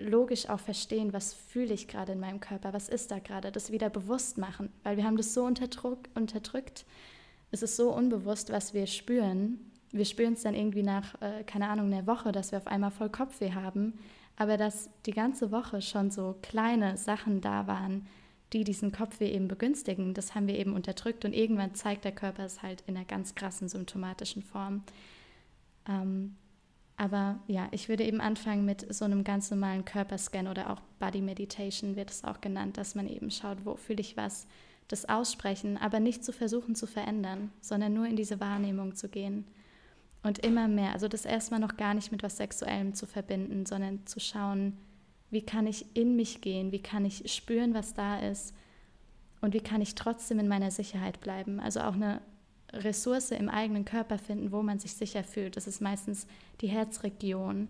logisch 0.00 0.48
auch 0.48 0.60
verstehen, 0.60 1.12
was 1.12 1.34
fühle 1.34 1.74
ich 1.74 1.88
gerade 1.88 2.12
in 2.12 2.20
meinem 2.20 2.40
Körper, 2.40 2.72
was 2.72 2.88
ist 2.88 3.10
da 3.10 3.18
gerade, 3.18 3.52
das 3.52 3.70
wieder 3.70 3.90
bewusst 3.90 4.38
machen, 4.38 4.70
weil 4.82 4.96
wir 4.96 5.04
haben 5.04 5.16
das 5.16 5.34
so 5.34 5.44
unterdrückt, 5.44 6.86
es 7.50 7.62
ist 7.62 7.76
so 7.76 7.92
unbewusst, 7.92 8.50
was 8.50 8.74
wir 8.74 8.86
spüren. 8.86 9.58
Wir 9.92 10.04
spüren 10.04 10.34
es 10.34 10.42
dann 10.42 10.54
irgendwie 10.54 10.84
nach, 10.84 11.20
äh, 11.20 11.42
keine 11.44 11.68
Ahnung, 11.68 11.86
einer 11.92 12.06
Woche, 12.06 12.30
dass 12.30 12.52
wir 12.52 12.58
auf 12.58 12.68
einmal 12.68 12.92
voll 12.92 13.10
Kopfweh 13.10 13.52
haben, 13.52 13.98
aber 14.36 14.56
dass 14.56 14.88
die 15.06 15.10
ganze 15.10 15.50
Woche 15.50 15.82
schon 15.82 16.10
so 16.10 16.36
kleine 16.42 16.96
Sachen 16.96 17.40
da 17.40 17.66
waren, 17.66 18.06
die 18.52 18.64
diesen 18.64 18.92
Kopfweh 18.92 19.30
eben 19.30 19.48
begünstigen, 19.48 20.14
das 20.14 20.34
haben 20.34 20.46
wir 20.46 20.58
eben 20.58 20.74
unterdrückt 20.74 21.24
und 21.24 21.32
irgendwann 21.32 21.74
zeigt 21.74 22.04
der 22.04 22.12
Körper 22.12 22.44
es 22.44 22.62
halt 22.62 22.82
in 22.86 22.96
einer 22.96 23.04
ganz 23.04 23.34
krassen 23.34 23.68
symptomatischen 23.68 24.42
Form. 24.42 24.82
Ähm, 25.88 26.36
aber 27.00 27.40
ja, 27.46 27.66
ich 27.70 27.88
würde 27.88 28.04
eben 28.04 28.20
anfangen 28.20 28.66
mit 28.66 28.92
so 28.92 29.06
einem 29.06 29.24
ganz 29.24 29.50
normalen 29.50 29.86
Körperscan 29.86 30.46
oder 30.46 30.68
auch 30.68 30.82
Body 30.98 31.22
Meditation 31.22 31.96
wird 31.96 32.10
es 32.10 32.24
auch 32.24 32.42
genannt, 32.42 32.76
dass 32.76 32.94
man 32.94 33.08
eben 33.08 33.30
schaut, 33.30 33.64
wo 33.64 33.76
fühle 33.76 34.02
ich 34.02 34.18
was, 34.18 34.46
das 34.86 35.08
aussprechen, 35.08 35.78
aber 35.78 35.98
nicht 35.98 36.22
zu 36.22 36.30
versuchen 36.30 36.74
zu 36.74 36.86
verändern, 36.86 37.52
sondern 37.62 37.94
nur 37.94 38.04
in 38.04 38.16
diese 38.16 38.38
Wahrnehmung 38.38 38.96
zu 38.96 39.08
gehen. 39.08 39.46
Und 40.22 40.40
immer 40.40 40.68
mehr, 40.68 40.92
also 40.92 41.08
das 41.08 41.24
erstmal 41.24 41.58
noch 41.58 41.78
gar 41.78 41.94
nicht 41.94 42.12
mit 42.12 42.22
was 42.22 42.36
Sexuellem 42.36 42.92
zu 42.92 43.06
verbinden, 43.06 43.64
sondern 43.64 44.06
zu 44.06 44.20
schauen, 44.20 44.76
wie 45.30 45.40
kann 45.40 45.66
ich 45.66 45.86
in 45.96 46.16
mich 46.16 46.42
gehen, 46.42 46.70
wie 46.70 46.82
kann 46.82 47.06
ich 47.06 47.32
spüren, 47.32 47.72
was 47.72 47.94
da 47.94 48.18
ist 48.20 48.54
und 49.40 49.54
wie 49.54 49.62
kann 49.62 49.80
ich 49.80 49.94
trotzdem 49.94 50.38
in 50.38 50.48
meiner 50.48 50.70
Sicherheit 50.70 51.18
bleiben. 51.22 51.60
Also 51.60 51.80
auch 51.80 51.94
eine 51.94 52.20
Ressource 52.72 53.30
im 53.30 53.48
eigenen 53.48 53.84
Körper 53.84 54.18
finden, 54.18 54.52
wo 54.52 54.62
man 54.62 54.78
sich 54.78 54.94
sicher 54.94 55.24
fühlt. 55.24 55.56
Das 55.56 55.66
ist 55.66 55.80
meistens 55.80 56.26
die 56.60 56.68
Herzregion, 56.68 57.68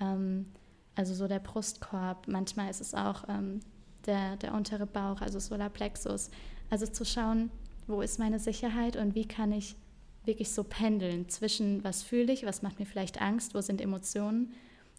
ähm, 0.00 0.46
also 0.94 1.14
so 1.14 1.28
der 1.28 1.40
Brustkorb. 1.40 2.28
Manchmal 2.28 2.70
ist 2.70 2.80
es 2.80 2.94
auch 2.94 3.24
ähm, 3.28 3.60
der, 4.06 4.36
der 4.36 4.54
untere 4.54 4.86
Bauch, 4.86 5.20
also 5.20 5.38
Solarplexus. 5.38 6.30
Also 6.70 6.86
zu 6.86 7.04
schauen, 7.04 7.50
wo 7.86 8.00
ist 8.00 8.18
meine 8.18 8.38
Sicherheit 8.38 8.96
und 8.96 9.14
wie 9.14 9.26
kann 9.26 9.52
ich 9.52 9.76
wirklich 10.24 10.50
so 10.50 10.64
pendeln 10.64 11.28
zwischen, 11.28 11.84
was 11.84 12.02
fühle 12.02 12.32
ich, 12.32 12.44
was 12.44 12.62
macht 12.62 12.78
mir 12.78 12.86
vielleicht 12.86 13.20
Angst, 13.22 13.54
wo 13.54 13.60
sind 13.60 13.80
Emotionen, 13.80 14.52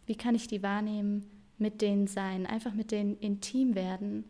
wie 0.06 0.16
kann 0.16 0.36
ich 0.36 0.48
die 0.48 0.64
wahrnehmen, 0.64 1.30
mit 1.58 1.82
denen 1.82 2.08
sein, 2.08 2.46
einfach 2.46 2.74
mit 2.74 2.92
denen 2.92 3.18
intim 3.18 3.76
werden 3.76 4.24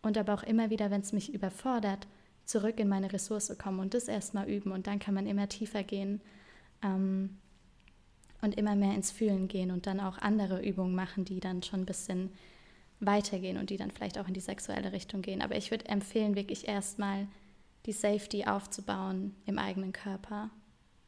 und 0.00 0.16
aber 0.16 0.34
auch 0.34 0.42
immer 0.42 0.70
wieder, 0.70 0.90
wenn 0.90 1.02
es 1.02 1.12
mich 1.12 1.34
überfordert, 1.34 2.06
zurück 2.48 2.80
in 2.80 2.88
meine 2.88 3.12
Ressource 3.12 3.56
kommen 3.58 3.78
und 3.78 3.94
das 3.94 4.08
erstmal 4.08 4.48
üben 4.48 4.72
und 4.72 4.86
dann 4.86 4.98
kann 4.98 5.14
man 5.14 5.26
immer 5.26 5.48
tiefer 5.48 5.82
gehen 5.82 6.22
ähm, 6.82 7.36
und 8.40 8.56
immer 8.56 8.74
mehr 8.74 8.94
ins 8.94 9.10
Fühlen 9.10 9.48
gehen 9.48 9.70
und 9.70 9.86
dann 9.86 10.00
auch 10.00 10.16
andere 10.18 10.64
Übungen 10.64 10.94
machen, 10.94 11.26
die 11.26 11.40
dann 11.40 11.62
schon 11.62 11.82
ein 11.82 11.86
bisschen 11.86 12.32
weitergehen 13.00 13.58
und 13.58 13.68
die 13.68 13.76
dann 13.76 13.90
vielleicht 13.90 14.18
auch 14.18 14.26
in 14.26 14.34
die 14.34 14.40
sexuelle 14.40 14.92
Richtung 14.92 15.20
gehen. 15.20 15.42
Aber 15.42 15.56
ich 15.56 15.70
würde 15.70 15.86
empfehlen, 15.86 16.36
wirklich 16.36 16.66
erstmal 16.66 17.28
die 17.84 17.92
Safety 17.92 18.46
aufzubauen 18.46 19.34
im 19.44 19.58
eigenen 19.58 19.92
Körper 19.92 20.50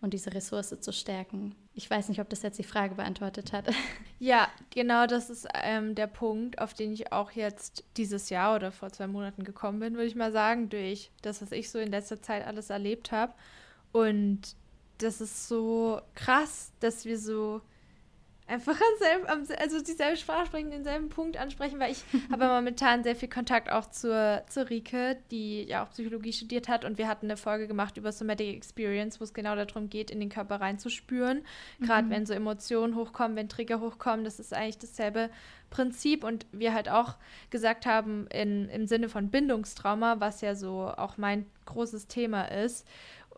und 0.03 0.13
diese 0.13 0.35
Ressource 0.35 0.79
zu 0.79 0.93
stärken. 0.93 1.55
Ich 1.75 1.89
weiß 1.89 2.09
nicht, 2.09 2.21
ob 2.21 2.29
das 2.29 2.43
jetzt 2.43 2.59
die 2.59 2.65
Frage 2.65 2.95
beantwortet 2.95 3.53
hat. 3.53 3.69
Ja, 4.23 4.49
genau 4.69 5.07
das 5.07 5.31
ist 5.31 5.49
ähm, 5.55 5.95
der 5.95 6.07
Punkt, 6.07 6.59
auf 6.61 6.75
den 6.75 6.93
ich 6.93 7.11
auch 7.11 7.31
jetzt 7.31 7.85
dieses 7.97 8.29
Jahr 8.29 8.55
oder 8.55 8.71
vor 8.71 8.91
zwei 8.91 9.07
Monaten 9.07 9.45
gekommen 9.45 9.81
bin, 9.81 9.95
würde 9.95 10.09
ich 10.09 10.15
mal 10.15 10.31
sagen, 10.31 10.69
durch 10.69 11.11
das, 11.23 11.41
was 11.41 11.53
ich 11.53 11.71
so 11.71 11.79
in 11.79 11.91
letzter 11.91 12.21
Zeit 12.21 12.47
alles 12.47 12.69
erlebt 12.69 13.13
habe. 13.13 13.33
Und 13.93 14.57
das 14.99 15.23
ist 15.23 15.49
so 15.49 16.03
krass, 16.15 16.71
dass 16.81 17.07
wir 17.07 17.19
so 17.19 17.63
einfach 18.51 18.79
am 18.81 18.99
selben, 18.99 19.59
also 19.59 19.81
dieselbe 19.81 20.17
Sprache 20.17 20.47
sprechen, 20.47 20.71
denselben 20.71 21.09
Punkt 21.09 21.37
ansprechen, 21.37 21.79
weil 21.79 21.93
ich 21.93 22.05
habe 22.33 22.47
momentan 22.47 23.03
sehr 23.05 23.17
viel 23.17 23.29
Kontakt 23.29 23.71
auch 23.71 23.87
zur, 23.87 24.43
zur 24.49 24.69
Rike, 24.69 25.19
die 25.31 25.65
ja 25.65 25.85
auch 25.85 25.91
Psychologie 25.91 26.33
studiert 26.33 26.69
hat. 26.69 26.85
Und 26.85 26.99
wir 26.99 27.09
hatten 27.09 27.27
eine 27.27 27.37
Folge 27.37 27.69
gemacht 27.69 27.97
über 27.97 28.13
Somatic 28.13 28.57
Experience, 28.57 29.21
wo 29.21 29.25
es 29.25 29.33
genau 29.33 29.55
darum 29.55 29.89
geht, 29.89 30.11
in 30.11 30.21
den 30.21 30.29
Körper 30.29 30.61
reinzuspüren, 30.61 31.43
gerade 31.81 32.07
mhm. 32.07 32.11
wenn 32.11 32.27
so 32.27 32.35
Emotionen 32.35 32.97
hochkommen, 32.97 33.37
wenn 33.37 33.49
Trigger 33.49 33.81
hochkommen, 33.81 34.25
das 34.25 34.41
ist 34.41 34.53
eigentlich 34.53 34.79
dasselbe 34.79 35.31
Prinzip. 35.71 36.25
Und 36.25 36.47
wir 36.53 36.75
halt 36.75 36.89
auch 36.89 37.17
gesagt 37.51 37.87
haben 37.87 38.27
in, 38.29 38.69
im 38.69 38.87
Sinne 38.87 39.09
von 39.09 39.31
Bindungstrauma, 39.31 40.19
was 40.19 40.41
ja 40.41 40.55
so 40.55 40.93
auch 40.97 41.17
mein 41.17 41.47
großes 41.67 42.09
Thema 42.09 42.45
ist, 42.45 42.87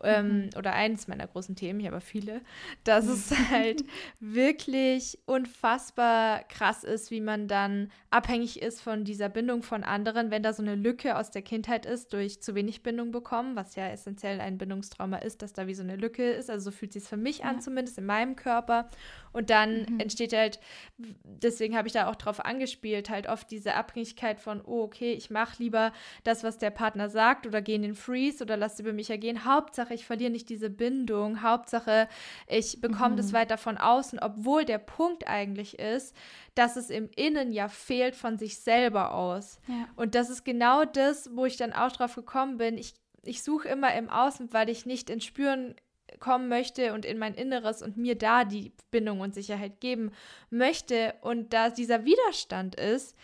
ähm, 0.03 0.45
mhm. 0.45 0.49
oder 0.57 0.73
eines 0.73 1.07
meiner 1.07 1.27
großen 1.27 1.55
Themen, 1.55 1.79
ich 1.79 1.87
habe 1.87 2.01
viele, 2.01 2.41
dass 2.83 3.07
es 3.07 3.31
halt 3.51 3.83
wirklich 4.19 5.19
unfassbar 5.25 6.43
krass 6.49 6.83
ist, 6.83 7.11
wie 7.11 7.21
man 7.21 7.47
dann 7.47 7.91
abhängig 8.09 8.61
ist 8.61 8.81
von 8.81 9.03
dieser 9.03 9.29
Bindung 9.29 9.63
von 9.63 9.83
anderen, 9.83 10.31
wenn 10.31 10.43
da 10.43 10.53
so 10.53 10.61
eine 10.61 10.75
Lücke 10.75 11.17
aus 11.17 11.31
der 11.31 11.41
Kindheit 11.41 11.85
ist 11.85 12.13
durch 12.13 12.41
zu 12.41 12.55
wenig 12.55 12.83
Bindung 12.83 13.11
bekommen, 13.11 13.55
was 13.55 13.75
ja 13.75 13.87
essentiell 13.87 14.39
ein 14.41 14.57
Bindungstrauma 14.57 15.17
ist, 15.17 15.41
dass 15.41 15.53
da 15.53 15.67
wie 15.67 15.73
so 15.73 15.83
eine 15.83 15.95
Lücke 15.95 16.31
ist. 16.31 16.49
Also 16.49 16.69
so 16.69 16.71
fühlt 16.71 16.93
sich 16.93 17.03
es 17.03 17.09
für 17.09 17.17
mich 17.17 17.39
ja. 17.39 17.45
an, 17.45 17.61
zumindest 17.61 17.97
in 17.97 18.05
meinem 18.05 18.35
Körper. 18.35 18.87
Und 19.33 19.49
dann 19.49 19.81
mhm. 19.81 19.99
entsteht 19.99 20.33
halt, 20.33 20.59
deswegen 20.97 21.75
habe 21.75 21.87
ich 21.87 21.93
da 21.93 22.07
auch 22.07 22.15
drauf 22.15 22.45
angespielt, 22.45 23.09
halt 23.09 23.27
oft 23.27 23.49
diese 23.51 23.73
Abhängigkeit 23.73 24.39
von, 24.39 24.61
oh, 24.63 24.83
okay, 24.83 25.13
ich 25.13 25.29
mache 25.29 25.61
lieber 25.61 25.91
das, 26.23 26.43
was 26.43 26.59
der 26.59 26.69
Partner 26.69 27.09
sagt 27.09 27.47
oder 27.47 27.61
gehe 27.61 27.75
in 27.75 27.81
den 27.81 27.95
Freeze 27.95 28.43
oder 28.43 28.55
lass 28.55 28.79
über 28.79 28.93
mich 28.93 29.09
ergehen. 29.09 29.43
Hauptsache, 29.43 29.93
ich 29.93 30.05
verliere 30.05 30.31
nicht 30.31 30.49
diese 30.49 30.69
Bindung. 30.69 31.41
Hauptsache, 31.41 32.07
ich 32.47 32.79
bekomme 32.79 33.11
mhm. 33.11 33.17
das 33.17 33.33
weiter 33.33 33.57
von 33.57 33.77
außen, 33.77 34.19
obwohl 34.19 34.65
der 34.65 34.77
Punkt 34.77 35.27
eigentlich 35.27 35.79
ist, 35.79 36.15
dass 36.55 36.75
es 36.75 36.89
im 36.89 37.09
Innen 37.15 37.51
ja 37.51 37.67
fehlt 37.67 38.15
von 38.15 38.37
sich 38.37 38.59
selber 38.59 39.13
aus. 39.13 39.59
Ja. 39.67 39.87
Und 39.95 40.15
das 40.15 40.29
ist 40.29 40.45
genau 40.45 40.85
das, 40.85 41.29
wo 41.35 41.45
ich 41.45 41.57
dann 41.57 41.73
auch 41.73 41.91
drauf 41.91 42.15
gekommen 42.15 42.57
bin. 42.57 42.77
Ich, 42.77 42.93
ich 43.23 43.41
suche 43.41 43.67
immer 43.67 43.93
im 43.95 44.09
Außen, 44.09 44.53
weil 44.53 44.69
ich 44.69 44.85
nicht 44.85 45.09
ins 45.09 45.25
Spüren 45.25 45.75
kommen 46.19 46.49
möchte 46.49 46.93
und 46.93 47.05
in 47.05 47.17
mein 47.17 47.33
Inneres 47.33 47.81
und 47.81 47.97
mir 47.97 48.17
da 48.17 48.45
die 48.45 48.73
Bindung 48.91 49.19
und 49.19 49.33
Sicherheit 49.33 49.79
geben 49.79 50.11
möchte 50.49 51.15
und 51.21 51.53
da 51.53 51.69
dieser 51.69 52.05
Widerstand 52.05 52.75
ist, 52.75 53.15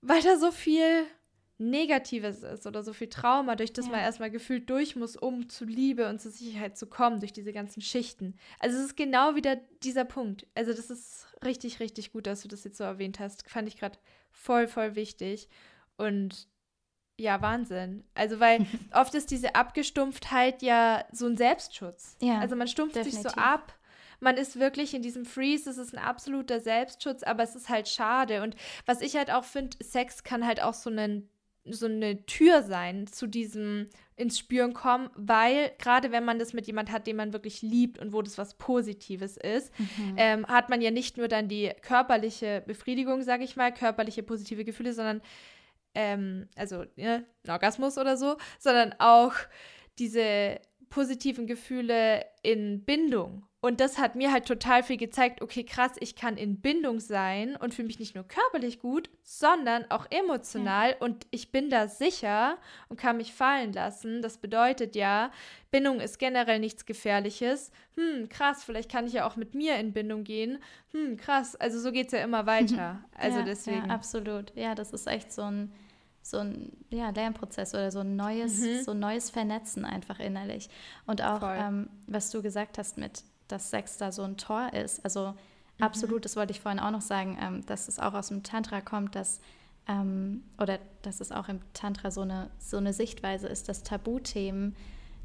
weil 0.00 0.22
da 0.22 0.36
so 0.36 0.50
viel 0.50 1.06
Negatives 1.58 2.42
ist 2.42 2.66
oder 2.66 2.82
so 2.82 2.92
viel 2.92 3.08
Trauma, 3.08 3.54
durch 3.56 3.72
das 3.72 3.86
ja. 3.86 3.92
man 3.92 4.00
erstmal 4.00 4.30
gefühlt 4.30 4.68
durch 4.68 4.96
muss, 4.96 5.16
um 5.16 5.48
zu 5.48 5.64
Liebe 5.64 6.08
und 6.08 6.20
zur 6.20 6.30
Sicherheit 6.30 6.76
zu 6.76 6.86
kommen, 6.86 7.20
durch 7.20 7.32
diese 7.32 7.52
ganzen 7.52 7.80
Schichten. 7.80 8.36
Also 8.58 8.78
es 8.78 8.86
ist 8.86 8.96
genau 8.96 9.36
wieder 9.36 9.56
dieser 9.82 10.04
Punkt. 10.04 10.46
Also 10.54 10.72
das 10.72 10.90
ist 10.90 11.26
richtig, 11.44 11.80
richtig 11.80 12.12
gut, 12.12 12.26
dass 12.26 12.42
du 12.42 12.48
das 12.48 12.64
jetzt 12.64 12.78
so 12.78 12.84
erwähnt 12.84 13.20
hast. 13.20 13.48
Fand 13.48 13.68
ich 13.68 13.76
gerade 13.76 13.98
voll, 14.32 14.66
voll 14.66 14.96
wichtig. 14.96 15.48
Und 15.96 16.48
ja, 17.18 17.40
Wahnsinn. 17.40 18.04
Also, 18.14 18.40
weil 18.40 18.66
oft 18.92 19.14
ist 19.14 19.30
diese 19.30 19.54
Abgestumpftheit 19.54 20.62
ja 20.62 21.04
so 21.12 21.26
ein 21.26 21.36
Selbstschutz. 21.36 22.16
Ja, 22.20 22.38
also 22.38 22.56
man 22.56 22.68
stumpft 22.68 22.96
definitiv. 22.96 23.22
sich 23.22 23.32
so 23.32 23.40
ab. 23.40 23.74
Man 24.20 24.36
ist 24.36 24.58
wirklich 24.58 24.94
in 24.94 25.02
diesem 25.02 25.24
Freeze, 25.24 25.68
es 25.68 25.78
ist 25.78 25.94
ein 25.94 26.02
absoluter 26.02 26.60
Selbstschutz, 26.60 27.24
aber 27.24 27.42
es 27.42 27.56
ist 27.56 27.68
halt 27.68 27.88
schade. 27.88 28.42
Und 28.42 28.54
was 28.86 29.00
ich 29.00 29.16
halt 29.16 29.32
auch 29.32 29.44
finde, 29.44 29.76
Sex 29.82 30.22
kann 30.22 30.46
halt 30.46 30.62
auch 30.62 30.74
so 30.74 30.90
einen 30.90 31.28
so 31.64 31.86
eine 31.86 32.26
Tür 32.26 32.62
sein 32.62 33.06
zu 33.06 33.28
diesem 33.28 33.86
ins 34.16 34.38
Spüren 34.38 34.74
kommen, 34.74 35.10
weil 35.14 35.72
gerade 35.78 36.12
wenn 36.12 36.24
man 36.24 36.38
das 36.38 36.52
mit 36.52 36.66
jemand 36.66 36.90
hat, 36.90 37.06
den 37.06 37.16
man 37.16 37.32
wirklich 37.32 37.62
liebt 37.62 37.98
und 37.98 38.12
wo 38.12 38.20
das 38.20 38.36
was 38.36 38.54
Positives 38.54 39.36
ist, 39.36 39.72
mhm. 39.78 40.14
ähm, 40.16 40.46
hat 40.46 40.68
man 40.70 40.80
ja 40.82 40.90
nicht 40.90 41.16
nur 41.16 41.28
dann 41.28 41.48
die 41.48 41.70
körperliche 41.82 42.62
Befriedigung, 42.66 43.22
sage 43.22 43.44
ich 43.44 43.56
mal, 43.56 43.72
körperliche 43.72 44.22
positive 44.22 44.64
Gefühle, 44.64 44.92
sondern 44.92 45.22
ähm, 45.94 46.48
also 46.56 46.84
ne, 46.96 47.26
ein 47.44 47.50
Orgasmus 47.50 47.98
oder 47.98 48.16
so, 48.16 48.36
sondern 48.58 48.94
auch 48.98 49.34
diese 49.98 50.60
positiven 50.92 51.46
Gefühle 51.46 52.22
in 52.42 52.84
Bindung. 52.84 53.46
Und 53.62 53.80
das 53.80 53.96
hat 53.96 54.14
mir 54.14 54.30
halt 54.30 54.44
total 54.44 54.82
viel 54.82 54.98
gezeigt, 54.98 55.40
okay, 55.40 55.64
krass, 55.64 55.92
ich 56.00 56.16
kann 56.16 56.36
in 56.36 56.60
Bindung 56.60 57.00
sein 57.00 57.56
und 57.56 57.72
fühle 57.72 57.86
mich 57.86 57.98
nicht 57.98 58.14
nur 58.14 58.24
körperlich 58.24 58.78
gut, 58.78 59.08
sondern 59.22 59.86
auch 59.88 60.06
emotional 60.10 60.90
ja. 60.90 60.96
und 60.98 61.26
ich 61.30 61.50
bin 61.50 61.70
da 61.70 61.88
sicher 61.88 62.58
und 62.90 63.00
kann 63.00 63.16
mich 63.16 63.32
fallen 63.32 63.72
lassen. 63.72 64.20
Das 64.20 64.36
bedeutet 64.36 64.94
ja, 64.94 65.30
Bindung 65.70 65.98
ist 65.98 66.18
generell 66.18 66.58
nichts 66.58 66.84
Gefährliches. 66.84 67.70
Hm, 67.96 68.28
krass, 68.28 68.62
vielleicht 68.62 68.90
kann 68.90 69.06
ich 69.06 69.14
ja 69.14 69.26
auch 69.26 69.36
mit 69.36 69.54
mir 69.54 69.76
in 69.76 69.94
Bindung 69.94 70.24
gehen. 70.24 70.58
Hm, 70.90 71.16
krass, 71.16 71.56
also 71.56 71.80
so 71.80 71.90
geht 71.90 72.08
es 72.08 72.12
ja 72.12 72.18
immer 72.18 72.44
weiter. 72.44 73.02
Also 73.16 73.38
ja, 73.38 73.44
deswegen. 73.44 73.86
Ja, 73.86 73.94
absolut. 73.94 74.52
Ja, 74.56 74.74
das 74.74 74.92
ist 74.92 75.06
echt 75.06 75.32
so 75.32 75.42
ein 75.42 75.72
so 76.22 76.38
ein 76.38 76.72
ja, 76.90 77.10
Lernprozess 77.10 77.74
oder 77.74 77.90
so 77.90 78.00
ein 78.00 78.16
neues, 78.16 78.60
mhm. 78.60 78.82
so 78.84 78.92
ein 78.92 79.00
neues 79.00 79.30
Vernetzen 79.30 79.84
einfach 79.84 80.20
innerlich. 80.20 80.70
Und 81.06 81.22
auch, 81.22 81.42
ähm, 81.42 81.88
was 82.06 82.30
du 82.30 82.42
gesagt 82.42 82.78
hast 82.78 82.96
mit, 82.96 83.24
dass 83.48 83.70
Sex 83.70 83.98
da 83.98 84.12
so 84.12 84.22
ein 84.22 84.36
Tor 84.36 84.72
ist. 84.72 85.04
Also 85.04 85.32
mhm. 85.32 85.84
absolut, 85.84 86.24
das 86.24 86.36
wollte 86.36 86.52
ich 86.52 86.60
vorhin 86.60 86.80
auch 86.80 86.92
noch 86.92 87.02
sagen, 87.02 87.36
ähm, 87.40 87.66
dass 87.66 87.88
es 87.88 87.98
auch 87.98 88.14
aus 88.14 88.28
dem 88.28 88.42
Tantra 88.42 88.80
kommt, 88.80 89.14
dass 89.16 89.40
ähm, 89.88 90.44
oder 90.60 90.78
dass 91.02 91.20
es 91.20 91.32
auch 91.32 91.48
im 91.48 91.60
Tantra 91.72 92.10
so 92.10 92.20
eine, 92.20 92.50
so 92.58 92.76
eine 92.76 92.92
Sichtweise 92.92 93.48
ist, 93.48 93.68
dass 93.68 93.82
Tabuthemen 93.82 94.76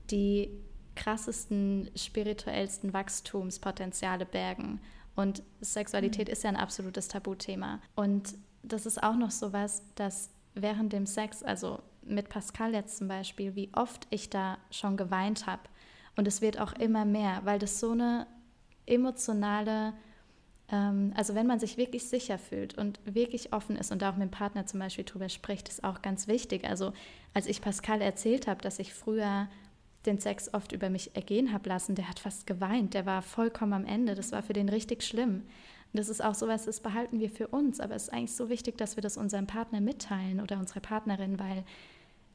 die 0.10 0.50
krassesten, 0.96 1.92
spirituellsten 1.96 2.92
Wachstumspotenziale 2.92 4.26
bergen. 4.26 4.82
Und 5.16 5.44
Sexualität 5.62 6.28
mhm. 6.28 6.32
ist 6.32 6.44
ja 6.44 6.50
ein 6.50 6.56
absolutes 6.56 7.08
Tabuthema. 7.08 7.80
Und 7.96 8.34
das 8.64 8.86
ist 8.86 9.02
auch 9.02 9.16
noch 9.16 9.32
so 9.32 9.54
was, 9.54 9.84
dass 9.96 10.30
während 10.62 10.94
dem 10.94 11.06
Sex, 11.06 11.44
also 11.44 11.80
mit 12.04 12.30
Pascal 12.30 12.74
jetzt 12.74 12.98
zum 12.98 13.08
Beispiel, 13.08 13.56
wie 13.56 13.70
oft 13.74 14.08
ich 14.10 14.30
da 14.30 14.58
schon 14.72 14.98
geweint 14.98 15.46
habe. 15.46 15.62
Und 16.16 16.28
es 16.28 16.42
wird 16.42 16.60
auch 16.60 16.74
immer 16.74 17.06
mehr, 17.06 17.42
weil 17.44 17.60
das 17.60 17.80
so 17.80 17.92
eine 17.92 18.28
emotionale, 18.86 19.94
ähm, 20.72 21.14
also 21.16 21.36
wenn 21.36 21.48
man 21.48 21.60
sich 21.60 21.78
wirklich 21.78 22.10
sicher 22.10 22.38
fühlt 22.38 22.78
und 22.78 23.00
wirklich 23.06 23.54
offen 23.54 23.76
ist 23.76 23.92
und 23.92 24.04
auch 24.04 24.16
mit 24.16 24.30
dem 24.30 24.32
Partner 24.32 24.66
zum 24.66 24.80
Beispiel 24.80 25.06
drüber 25.06 25.30
spricht, 25.30 25.70
ist 25.70 25.84
auch 25.84 26.02
ganz 26.02 26.28
wichtig. 26.28 26.66
Also 26.66 26.94
als 27.34 27.48
ich 27.48 27.62
Pascal 27.62 28.02
erzählt 28.02 28.48
habe, 28.48 28.62
dass 28.62 28.80
ich 28.80 28.94
früher 28.94 29.48
den 30.06 30.20
Sex 30.20 30.54
oft 30.54 30.72
über 30.72 30.90
mich 30.90 31.16
ergehen 31.16 31.54
habe 31.54 31.70
lassen, 31.70 31.96
der 31.96 32.10
hat 32.10 32.20
fast 32.20 32.48
geweint, 32.48 32.94
der 32.94 33.06
war 33.06 33.22
vollkommen 33.22 33.74
am 33.74 33.86
Ende, 33.86 34.16
das 34.16 34.32
war 34.32 34.42
für 34.42 34.54
den 34.54 34.70
richtig 34.70 35.04
schlimm. 35.04 35.44
Das 35.98 36.10
ist 36.10 36.24
auch 36.24 36.36
sowas, 36.36 36.66
das 36.66 36.80
behalten 36.80 37.20
wir 37.20 37.30
für 37.30 37.48
uns, 37.48 37.80
aber 37.80 37.96
es 37.96 38.04
ist 38.04 38.14
eigentlich 38.14 38.36
so 38.36 38.50
wichtig, 38.50 38.78
dass 38.78 38.98
wir 38.98 39.02
das 39.02 39.18
unserem 39.18 39.48
Partner 39.48 39.82
mitteilen 39.82 40.40
oder 40.40 40.60
unserer 40.60 40.80
Partnerin, 40.80 41.40
weil 41.40 41.64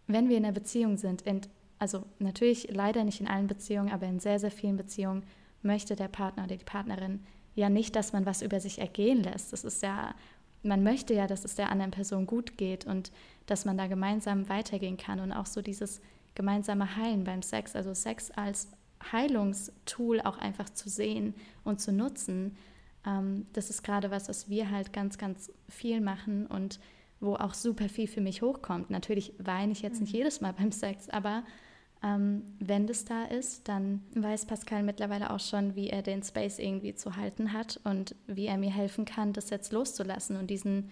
wenn 0.08 0.28
wir 0.28 0.36
in 0.36 0.44
einer 0.44 0.52
Beziehung 0.52 0.96
sind, 0.96 1.22
in, 1.22 1.42
also 1.78 2.04
natürlich 2.18 2.68
leider 2.72 3.04
nicht 3.04 3.20
in 3.20 3.28
allen 3.28 3.46
Beziehungen, 3.46 3.92
aber 3.92 4.06
in 4.06 4.18
sehr, 4.18 4.40
sehr 4.40 4.50
vielen 4.50 4.76
Beziehungen 4.76 5.22
möchte 5.62 5.94
der 5.94 6.08
Partner 6.08 6.44
oder 6.44 6.56
die 6.56 6.64
Partnerin 6.64 7.20
ja 7.54 7.68
nicht, 7.68 7.94
dass 7.94 8.12
man 8.12 8.26
was 8.26 8.42
über 8.42 8.58
sich 8.58 8.80
ergehen 8.80 9.22
lässt. 9.22 9.52
Das 9.52 9.62
ist 9.62 9.80
ja, 9.80 10.14
man 10.64 10.82
möchte 10.82 11.14
ja, 11.14 11.28
dass 11.28 11.44
es 11.44 11.54
der 11.54 11.70
anderen 11.70 11.92
Person 11.92 12.26
gut 12.26 12.58
geht 12.58 12.84
und 12.84 13.12
dass 13.46 13.64
man 13.64 13.78
da 13.78 13.86
gemeinsam 13.86 14.48
weitergehen 14.48 14.96
kann 14.96 15.20
und 15.20 15.30
auch 15.30 15.46
so 15.46 15.62
dieses 15.62 16.00
gemeinsame 16.34 16.96
Heilen 16.96 17.22
beim 17.22 17.42
Sex, 17.42 17.76
also 17.76 17.94
Sex 17.94 18.32
als 18.32 18.72
Heilungstool 19.12 20.20
auch 20.20 20.38
einfach 20.38 20.70
zu 20.70 20.88
sehen 20.88 21.34
und 21.62 21.80
zu 21.80 21.92
nutzen 21.92 22.56
ähm, 23.06 23.46
das 23.52 23.70
ist 23.70 23.82
gerade 23.82 24.10
was, 24.10 24.28
was 24.28 24.48
wir 24.48 24.70
halt 24.70 24.92
ganz, 24.92 25.18
ganz 25.18 25.50
viel 25.68 26.00
machen 26.00 26.46
und 26.46 26.78
wo 27.20 27.34
auch 27.34 27.54
super 27.54 27.88
viel 27.88 28.08
für 28.08 28.20
mich 28.20 28.42
hochkommt. 28.42 28.90
Natürlich 28.90 29.32
weine 29.38 29.72
ich 29.72 29.82
jetzt 29.82 30.00
nicht 30.00 30.12
mhm. 30.12 30.18
jedes 30.18 30.40
Mal 30.40 30.52
beim 30.58 30.72
Sex, 30.72 31.08
aber 31.08 31.44
ähm, 32.02 32.42
wenn 32.58 32.86
das 32.86 33.04
da 33.04 33.24
ist, 33.24 33.68
dann 33.68 34.02
weiß 34.14 34.46
Pascal 34.46 34.82
mittlerweile 34.82 35.30
auch 35.30 35.40
schon, 35.40 35.76
wie 35.76 35.88
er 35.88 36.02
den 36.02 36.22
Space 36.22 36.58
irgendwie 36.58 36.94
zu 36.94 37.16
halten 37.16 37.52
hat 37.52 37.80
und 37.84 38.16
wie 38.26 38.46
er 38.46 38.58
mir 38.58 38.72
helfen 38.72 39.04
kann, 39.04 39.32
das 39.32 39.50
jetzt 39.50 39.72
loszulassen 39.72 40.36
und 40.36 40.48
diesen 40.48 40.90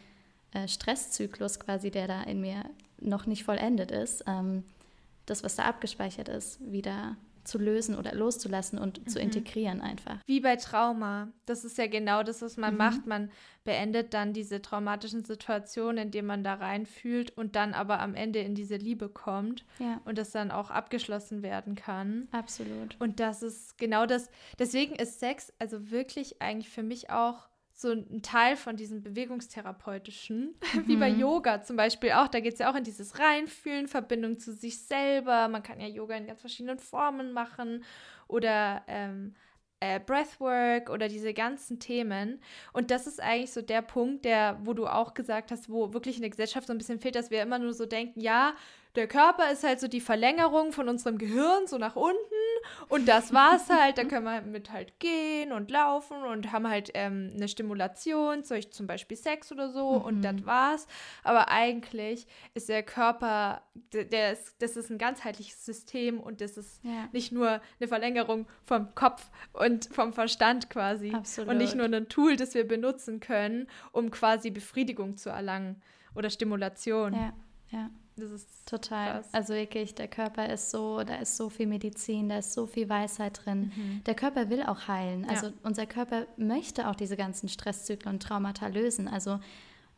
äh, 0.53 0.69
Stresszyklus 0.69 1.59
quasi, 1.59 1.91
der 1.91 2.07
da 2.07 2.23
in 2.23 2.41
mir 2.41 2.65
noch 3.01 3.27
nicht 3.27 3.45
vollendet 3.45 3.91
ist, 3.91 4.25
ähm, 4.27 4.63
das, 5.27 5.43
was 5.43 5.57
da 5.57 5.65
abgespeichert 5.65 6.29
ist, 6.29 6.61
wieder 6.61 7.17
zu 7.45 7.59
lösen 7.59 7.97
oder 7.97 8.15
loszulassen 8.15 8.79
und 8.79 9.01
mhm. 9.01 9.07
zu 9.09 9.19
integrieren 9.19 9.81
einfach. 9.81 10.19
Wie 10.27 10.41
bei 10.41 10.57
Trauma. 10.57 11.29
Das 11.47 11.65
ist 11.65 11.79
ja 11.79 11.87
genau 11.87 12.23
das, 12.23 12.43
was 12.43 12.57
man 12.57 12.73
mhm. 12.73 12.79
macht. 12.79 13.07
Man 13.07 13.31
beendet 13.65 14.15
dann 14.15 14.33
diese 14.33 14.63
traumatischen 14.63 15.25
Situationen, 15.25 16.07
indem 16.07 16.27
man 16.27 16.43
da 16.45 16.55
reinfühlt 16.55 17.37
und 17.37 17.57
dann 17.57 17.75
aber 17.75 18.01
am 18.01 18.15
Ende 18.15 18.39
in 18.39 18.55
diese 18.55 18.77
Liebe 18.77 19.09
kommt 19.09 19.65
ja. 19.79 20.01
und 20.05 20.17
das 20.17 20.31
dann 20.31 20.51
auch 20.51 20.71
abgeschlossen 20.71 21.43
werden 21.43 21.75
kann. 21.75 22.29
Absolut. 22.33 22.97
Und 22.99 23.21
das 23.21 23.43
ist 23.43 23.77
genau 23.79 24.07
das. 24.07 24.31
Deswegen 24.59 24.95
ist 24.95 25.21
Sex 25.21 25.53
also 25.59 25.91
wirklich 25.91 26.41
eigentlich 26.41 26.71
für 26.71 26.83
mich 26.83 27.11
auch 27.11 27.50
so 27.81 27.93
ein 27.93 28.23
Teil 28.23 28.57
von 28.57 28.77
diesem 28.77 29.03
bewegungstherapeutischen, 29.03 30.55
mhm. 30.75 30.83
wie 30.87 30.97
bei 30.97 31.09
Yoga 31.09 31.63
zum 31.63 31.77
Beispiel 31.77 32.13
auch. 32.13 32.29
Da 32.29 32.41
geht 32.41 32.55
es 32.55 32.59
ja 32.59 32.71
auch 32.71 32.77
in 32.77 32.85
dieses 32.85 33.19
Reinfühlen, 33.19 33.89
Verbindung 33.89 34.39
zu 34.39 34.53
sich 34.53 34.85
selber. 34.85 35.49
Man 35.49 35.63
kann 35.63 35.81
ja 35.81 35.87
Yoga 35.87 36.17
in 36.17 36.27
ganz 36.27 36.41
verschiedenen 36.41 36.79
Formen 36.79 37.33
machen 37.33 37.85
oder 38.29 38.83
ähm, 38.87 39.35
äh, 39.81 39.99
Breathwork 39.99 40.91
oder 40.91 41.09
diese 41.09 41.33
ganzen 41.33 41.81
Themen. 41.81 42.41
Und 42.73 42.91
das 42.91 43.07
ist 43.07 43.21
eigentlich 43.21 43.53
so 43.53 43.63
der 43.63 43.83
Punkt, 43.83 44.25
der, 44.25 44.61
wo 44.63 44.75
du 44.75 44.87
auch 44.87 45.15
gesagt 45.15 45.51
hast, 45.51 45.71
wo 45.71 45.93
wirklich 45.95 46.17
in 46.17 46.23
der 46.23 46.31
Gesellschaft 46.31 46.67
so 46.67 46.75
ein 46.75 46.79
bisschen 46.79 47.01
fehlt, 47.01 47.15
dass 47.15 47.31
wir 47.31 47.43
immer 47.43 47.59
nur 47.59 47.73
so 47.73 47.87
denken, 47.87 48.21
ja, 48.21 48.55
der 48.95 49.09
Körper 49.09 49.51
ist 49.51 49.65
halt 49.65 49.81
so 49.81 49.89
die 49.89 50.01
Verlängerung 50.01 50.73
von 50.73 50.89
unserem 50.89 51.17
Gehirn, 51.17 51.67
so 51.67 51.79
nach 51.79 51.97
unten. 51.97 52.19
Und 52.89 53.09
das 53.09 53.33
war's 53.33 53.69
halt. 53.69 53.99
Da 53.99 54.05
können 54.05 54.25
wir 54.25 54.43
mit 54.43 54.73
halt 54.73 54.99
gehen 54.99 55.53
und 55.53 55.71
laufen 55.71 56.23
und 56.23 56.53
haben 56.53 56.69
halt 56.69 56.91
ähm, 56.95 57.33
eine 57.35 57.49
Stimulation, 57.49 58.45
zum 58.45 58.87
Beispiel 58.87 59.17
Sex 59.17 59.53
oder 59.53 59.71
so. 59.71 59.99
Mhm. 59.99 60.05
Und 60.05 60.23
das 60.23 60.47
war's. 60.47 60.87
Aber 61.23 61.49
eigentlich 61.49 62.27
ist 62.55 62.69
der 62.69 62.83
Körper, 62.83 63.63
der, 63.93 64.05
der 64.05 64.33
ist, 64.33 64.57
das 64.61 64.77
ist 64.77 64.91
ein 64.91 64.99
ganzheitliches 64.99 65.65
System 65.65 66.21
und 66.21 66.41
das 66.41 66.57
ist 66.57 66.83
ja. 66.85 67.09
nicht 67.13 67.33
nur 67.33 67.61
eine 67.79 67.89
Verlängerung 67.89 68.47
vom 68.65 68.95
Kopf 68.95 69.31
und 69.53 69.87
vom 69.93 70.13
Verstand 70.13 70.71
quasi. 70.71 71.13
Absolut. 71.13 71.51
Und 71.51 71.59
nicht 71.59 71.75
nur 71.75 71.87
ein 71.87 72.09
Tool, 72.09 72.37
das 72.37 72.55
wir 72.55 72.67
benutzen 72.67 73.21
können, 73.21 73.69
um 73.93 74.11
quasi 74.11 74.51
Befriedigung 74.51 75.17
zu 75.17 75.31
erlangen 75.31 75.81
oder 76.15 76.31
Stimulation. 76.31 77.15
Ja, 77.15 77.33
ja. 77.71 77.91
Das 78.21 78.31
ist 78.31 78.49
total. 78.67 79.13
Krass. 79.13 79.29
Also 79.33 79.55
wirklich, 79.55 79.95
der 79.95 80.09
Körper 80.09 80.49
ist 80.49 80.71
so, 80.71 81.03
da 81.03 81.17
ist 81.17 81.37
so 81.37 81.49
viel 81.49 81.67
Medizin, 81.67 82.29
da 82.29 82.39
ist 82.39 82.53
so 82.53 82.67
viel 82.67 82.89
Weisheit 82.89 83.45
drin. 83.45 83.73
Mhm. 83.75 84.05
Der 84.05 84.15
Körper 84.15 84.51
will 84.51 84.63
auch 84.63 84.87
heilen. 84.87 85.29
Also 85.29 85.49
ja. 85.49 85.53
unser 85.63 85.87
Körper 85.87 86.27
möchte 86.37 86.89
auch 86.89 86.95
diese 86.95 87.17
ganzen 87.17 87.49
Stresszyklen 87.49 88.15
und 88.15 88.23
Traumata 88.23 88.67
lösen. 88.69 89.09
Also 89.09 89.41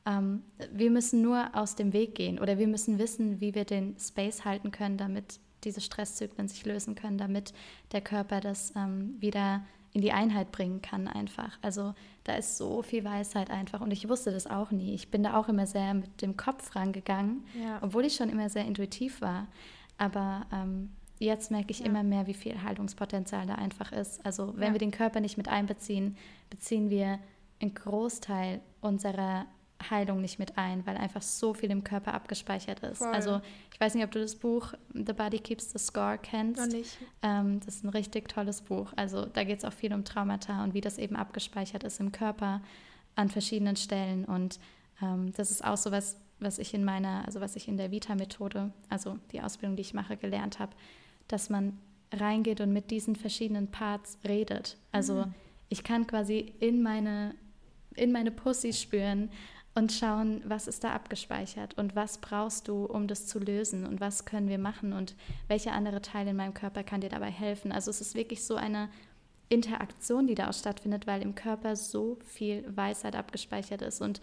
ähm, 0.06 0.42
wir 0.72 0.90
müssen 0.90 1.22
nur 1.22 1.50
aus 1.54 1.76
dem 1.76 1.92
Weg 1.92 2.14
gehen 2.14 2.38
oder 2.38 2.58
wir 2.58 2.66
müssen 2.66 2.98
wissen, 2.98 3.40
wie 3.40 3.54
wir 3.54 3.64
den 3.64 3.96
Space 3.98 4.44
halten 4.44 4.70
können, 4.70 4.96
damit 4.96 5.40
diese 5.64 5.80
Stresszyklen 5.80 6.48
sich 6.48 6.64
lösen 6.64 6.94
können, 6.94 7.18
damit 7.18 7.52
der 7.92 8.00
Körper 8.00 8.40
das 8.40 8.72
ähm, 8.76 9.16
wieder 9.20 9.64
in 9.92 10.00
die 10.00 10.12
Einheit 10.12 10.52
bringen 10.52 10.80
kann 10.80 11.06
einfach. 11.06 11.58
Also 11.60 11.94
da 12.24 12.34
ist 12.34 12.56
so 12.56 12.82
viel 12.82 13.04
Weisheit 13.04 13.50
einfach 13.50 13.80
und 13.80 13.90
ich 13.90 14.08
wusste 14.08 14.30
das 14.30 14.46
auch 14.46 14.70
nie. 14.70 14.94
Ich 14.94 15.10
bin 15.10 15.22
da 15.22 15.34
auch 15.34 15.48
immer 15.48 15.66
sehr 15.66 15.94
mit 15.94 16.22
dem 16.22 16.36
Kopf 16.36 16.74
rangegangen, 16.74 17.44
ja. 17.60 17.78
obwohl 17.82 18.04
ich 18.04 18.14
schon 18.14 18.30
immer 18.30 18.48
sehr 18.48 18.64
intuitiv 18.64 19.20
war. 19.20 19.48
Aber 19.98 20.46
ähm, 20.52 20.90
jetzt 21.18 21.50
merke 21.50 21.70
ich 21.70 21.80
ja. 21.80 21.86
immer 21.86 22.02
mehr, 22.02 22.26
wie 22.26 22.34
viel 22.34 22.62
Haltungspotenzial 22.62 23.46
da 23.46 23.56
einfach 23.56 23.92
ist. 23.92 24.24
Also 24.24 24.54
wenn 24.56 24.68
ja. 24.68 24.72
wir 24.72 24.78
den 24.78 24.92
Körper 24.92 25.20
nicht 25.20 25.36
mit 25.36 25.48
einbeziehen, 25.48 26.16
beziehen 26.48 26.88
wir 26.88 27.18
einen 27.60 27.74
Großteil 27.74 28.60
unserer 28.80 29.46
Heilung 29.90 30.20
nicht 30.20 30.38
mit 30.38 30.58
ein, 30.58 30.86
weil 30.86 30.96
einfach 30.96 31.22
so 31.22 31.54
viel 31.54 31.70
im 31.70 31.84
Körper 31.84 32.14
abgespeichert 32.14 32.80
ist. 32.80 32.98
Voll. 32.98 33.08
Also 33.08 33.40
ich 33.72 33.80
weiß 33.80 33.94
nicht, 33.94 34.04
ob 34.04 34.10
du 34.10 34.20
das 34.20 34.36
Buch 34.36 34.72
The 34.92 35.12
Body 35.12 35.38
Keeps 35.38 35.72
the 35.72 35.78
Score 35.78 36.18
kennst. 36.18 36.60
Noch 36.60 36.68
nicht. 36.68 36.98
Ähm, 37.22 37.60
das 37.60 37.76
ist 37.76 37.84
ein 37.84 37.90
richtig 37.90 38.28
tolles 38.28 38.60
Buch. 38.62 38.92
Also 38.96 39.26
da 39.26 39.44
geht 39.44 39.58
es 39.58 39.64
auch 39.64 39.72
viel 39.72 39.92
um 39.92 40.04
Traumata 40.04 40.62
und 40.64 40.74
wie 40.74 40.80
das 40.80 40.98
eben 40.98 41.16
abgespeichert 41.16 41.84
ist 41.84 42.00
im 42.00 42.12
Körper 42.12 42.62
an 43.14 43.28
verschiedenen 43.28 43.76
Stellen. 43.76 44.24
Und 44.24 44.58
ähm, 45.02 45.32
das 45.36 45.50
ist 45.50 45.64
auch 45.64 45.76
so 45.76 45.90
was, 45.90 46.16
was 46.40 46.58
ich 46.58 46.74
in 46.74 46.84
meiner, 46.84 47.24
also 47.26 47.40
was 47.40 47.56
ich 47.56 47.68
in 47.68 47.76
der 47.76 47.90
Vita-Methode, 47.90 48.72
also 48.88 49.18
die 49.32 49.42
Ausbildung, 49.42 49.76
die 49.76 49.82
ich 49.82 49.94
mache, 49.94 50.16
gelernt 50.16 50.58
habe, 50.58 50.72
dass 51.28 51.50
man 51.50 51.78
reingeht 52.12 52.60
und 52.60 52.72
mit 52.72 52.90
diesen 52.90 53.16
verschiedenen 53.16 53.70
Parts 53.70 54.18
redet. 54.26 54.76
Also 54.90 55.26
mhm. 55.26 55.34
ich 55.68 55.82
kann 55.82 56.06
quasi 56.06 56.52
in 56.60 56.82
meine 56.82 57.34
in 57.96 58.12
meine 58.12 58.30
Pussy 58.30 58.72
spüren 58.72 59.30
und 59.74 59.92
schauen, 59.92 60.42
was 60.44 60.66
ist 60.66 60.84
da 60.84 60.92
abgespeichert 60.92 61.78
und 61.78 61.96
was 61.96 62.18
brauchst 62.18 62.68
du, 62.68 62.84
um 62.84 63.06
das 63.06 63.26
zu 63.26 63.38
lösen 63.38 63.86
und 63.86 64.00
was 64.00 64.24
können 64.24 64.48
wir 64.48 64.58
machen 64.58 64.92
und 64.92 65.14
welcher 65.48 65.72
andere 65.72 66.02
Teil 66.02 66.28
in 66.28 66.36
meinem 66.36 66.54
Körper 66.54 66.82
kann 66.82 67.00
dir 67.00 67.08
dabei 67.08 67.30
helfen. 67.30 67.72
Also 67.72 67.90
es 67.90 68.00
ist 68.00 68.14
wirklich 68.14 68.44
so 68.44 68.56
eine 68.56 68.90
Interaktion, 69.48 70.26
die 70.26 70.34
da 70.34 70.50
auch 70.50 70.54
stattfindet, 70.54 71.06
weil 71.06 71.22
im 71.22 71.34
Körper 71.34 71.76
so 71.76 72.18
viel 72.24 72.64
Weisheit 72.76 73.16
abgespeichert 73.16 73.82
ist 73.82 74.00
und 74.00 74.20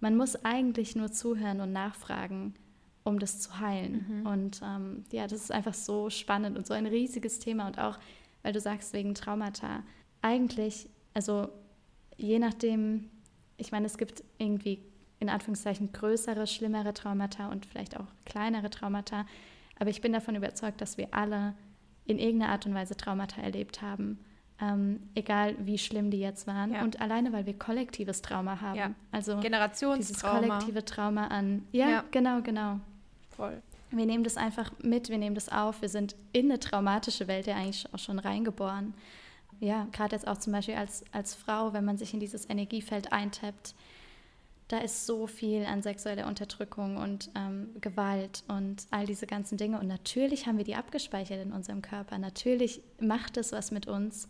man 0.00 0.16
muss 0.16 0.44
eigentlich 0.44 0.94
nur 0.94 1.10
zuhören 1.10 1.60
und 1.60 1.72
nachfragen 1.72 2.54
um 3.08 3.18
das 3.18 3.40
zu 3.40 3.58
heilen. 3.58 4.04
Mhm. 4.08 4.26
Und 4.26 4.60
ähm, 4.62 5.04
ja, 5.10 5.26
das 5.26 5.40
ist 5.40 5.52
einfach 5.52 5.74
so 5.74 6.10
spannend 6.10 6.56
und 6.56 6.66
so 6.66 6.74
ein 6.74 6.86
riesiges 6.86 7.38
Thema. 7.38 7.66
Und 7.66 7.78
auch, 7.78 7.98
weil 8.42 8.52
du 8.52 8.60
sagst, 8.60 8.92
wegen 8.92 9.14
Traumata, 9.14 9.82
eigentlich, 10.22 10.88
also 11.14 11.48
je 12.16 12.38
nachdem, 12.38 13.10
ich 13.58 13.72
meine, 13.72 13.86
es 13.86 13.98
gibt 13.98 14.24
irgendwie 14.38 14.80
in 15.20 15.28
Anführungszeichen 15.28 15.92
größere, 15.92 16.46
schlimmere 16.46 16.94
Traumata 16.94 17.48
und 17.48 17.66
vielleicht 17.66 17.98
auch 17.98 18.06
kleinere 18.24 18.70
Traumata. 18.70 19.26
Aber 19.78 19.90
ich 19.90 20.00
bin 20.00 20.12
davon 20.12 20.36
überzeugt, 20.36 20.80
dass 20.80 20.96
wir 20.96 21.08
alle 21.12 21.54
in 22.06 22.18
irgendeiner 22.18 22.52
Art 22.52 22.66
und 22.66 22.74
Weise 22.74 22.96
Traumata 22.96 23.42
erlebt 23.42 23.82
haben. 23.82 24.18
Ähm, 24.60 25.00
egal 25.14 25.54
wie 25.60 25.78
schlimm 25.78 26.10
die 26.10 26.18
jetzt 26.18 26.46
waren. 26.46 26.72
Ja. 26.72 26.82
Und 26.82 27.00
alleine, 27.00 27.32
weil 27.32 27.46
wir 27.46 27.56
kollektives 27.56 28.22
Trauma 28.22 28.60
haben. 28.60 28.78
Ja. 28.78 28.94
Also. 29.12 29.40
Dieses 29.98 30.22
kollektive 30.22 30.84
Trauma 30.84 31.28
an. 31.28 31.64
Ja, 31.70 31.88
ja, 31.88 32.04
genau, 32.10 32.40
genau. 32.42 32.80
Voll. 33.36 33.62
Wir 33.90 34.04
nehmen 34.04 34.24
das 34.24 34.36
einfach 34.36 34.72
mit, 34.82 35.08
wir 35.08 35.18
nehmen 35.18 35.34
das 35.34 35.48
auf. 35.48 35.80
Wir 35.80 35.88
sind 35.88 36.16
in 36.32 36.46
eine 36.46 36.58
traumatische 36.58 37.28
Welt 37.28 37.46
ja 37.46 37.56
eigentlich 37.56 37.86
auch 37.92 37.98
schon 37.98 38.18
reingeboren. 38.18 38.94
Ja, 39.60 39.88
gerade 39.92 40.14
jetzt 40.14 40.28
auch 40.28 40.38
zum 40.38 40.52
Beispiel 40.52 40.76
als, 40.76 41.04
als 41.12 41.34
Frau, 41.34 41.72
wenn 41.72 41.84
man 41.84 41.98
sich 41.98 42.14
in 42.14 42.20
dieses 42.20 42.48
Energiefeld 42.48 43.12
eintappt, 43.12 43.74
da 44.68 44.78
ist 44.78 45.06
so 45.06 45.26
viel 45.26 45.64
an 45.64 45.82
sexueller 45.82 46.26
Unterdrückung 46.26 46.98
und 46.98 47.30
ähm, 47.34 47.70
Gewalt 47.80 48.44
und 48.48 48.86
all 48.90 49.06
diese 49.06 49.26
ganzen 49.26 49.56
Dinge. 49.56 49.80
Und 49.80 49.86
natürlich 49.86 50.46
haben 50.46 50.58
wir 50.58 50.64
die 50.64 50.74
abgespeichert 50.74 51.42
in 51.42 51.52
unserem 51.52 51.80
Körper. 51.80 52.18
Natürlich 52.18 52.82
macht 53.00 53.38
es 53.38 53.52
was 53.52 53.70
mit 53.70 53.88
uns. 53.88 54.28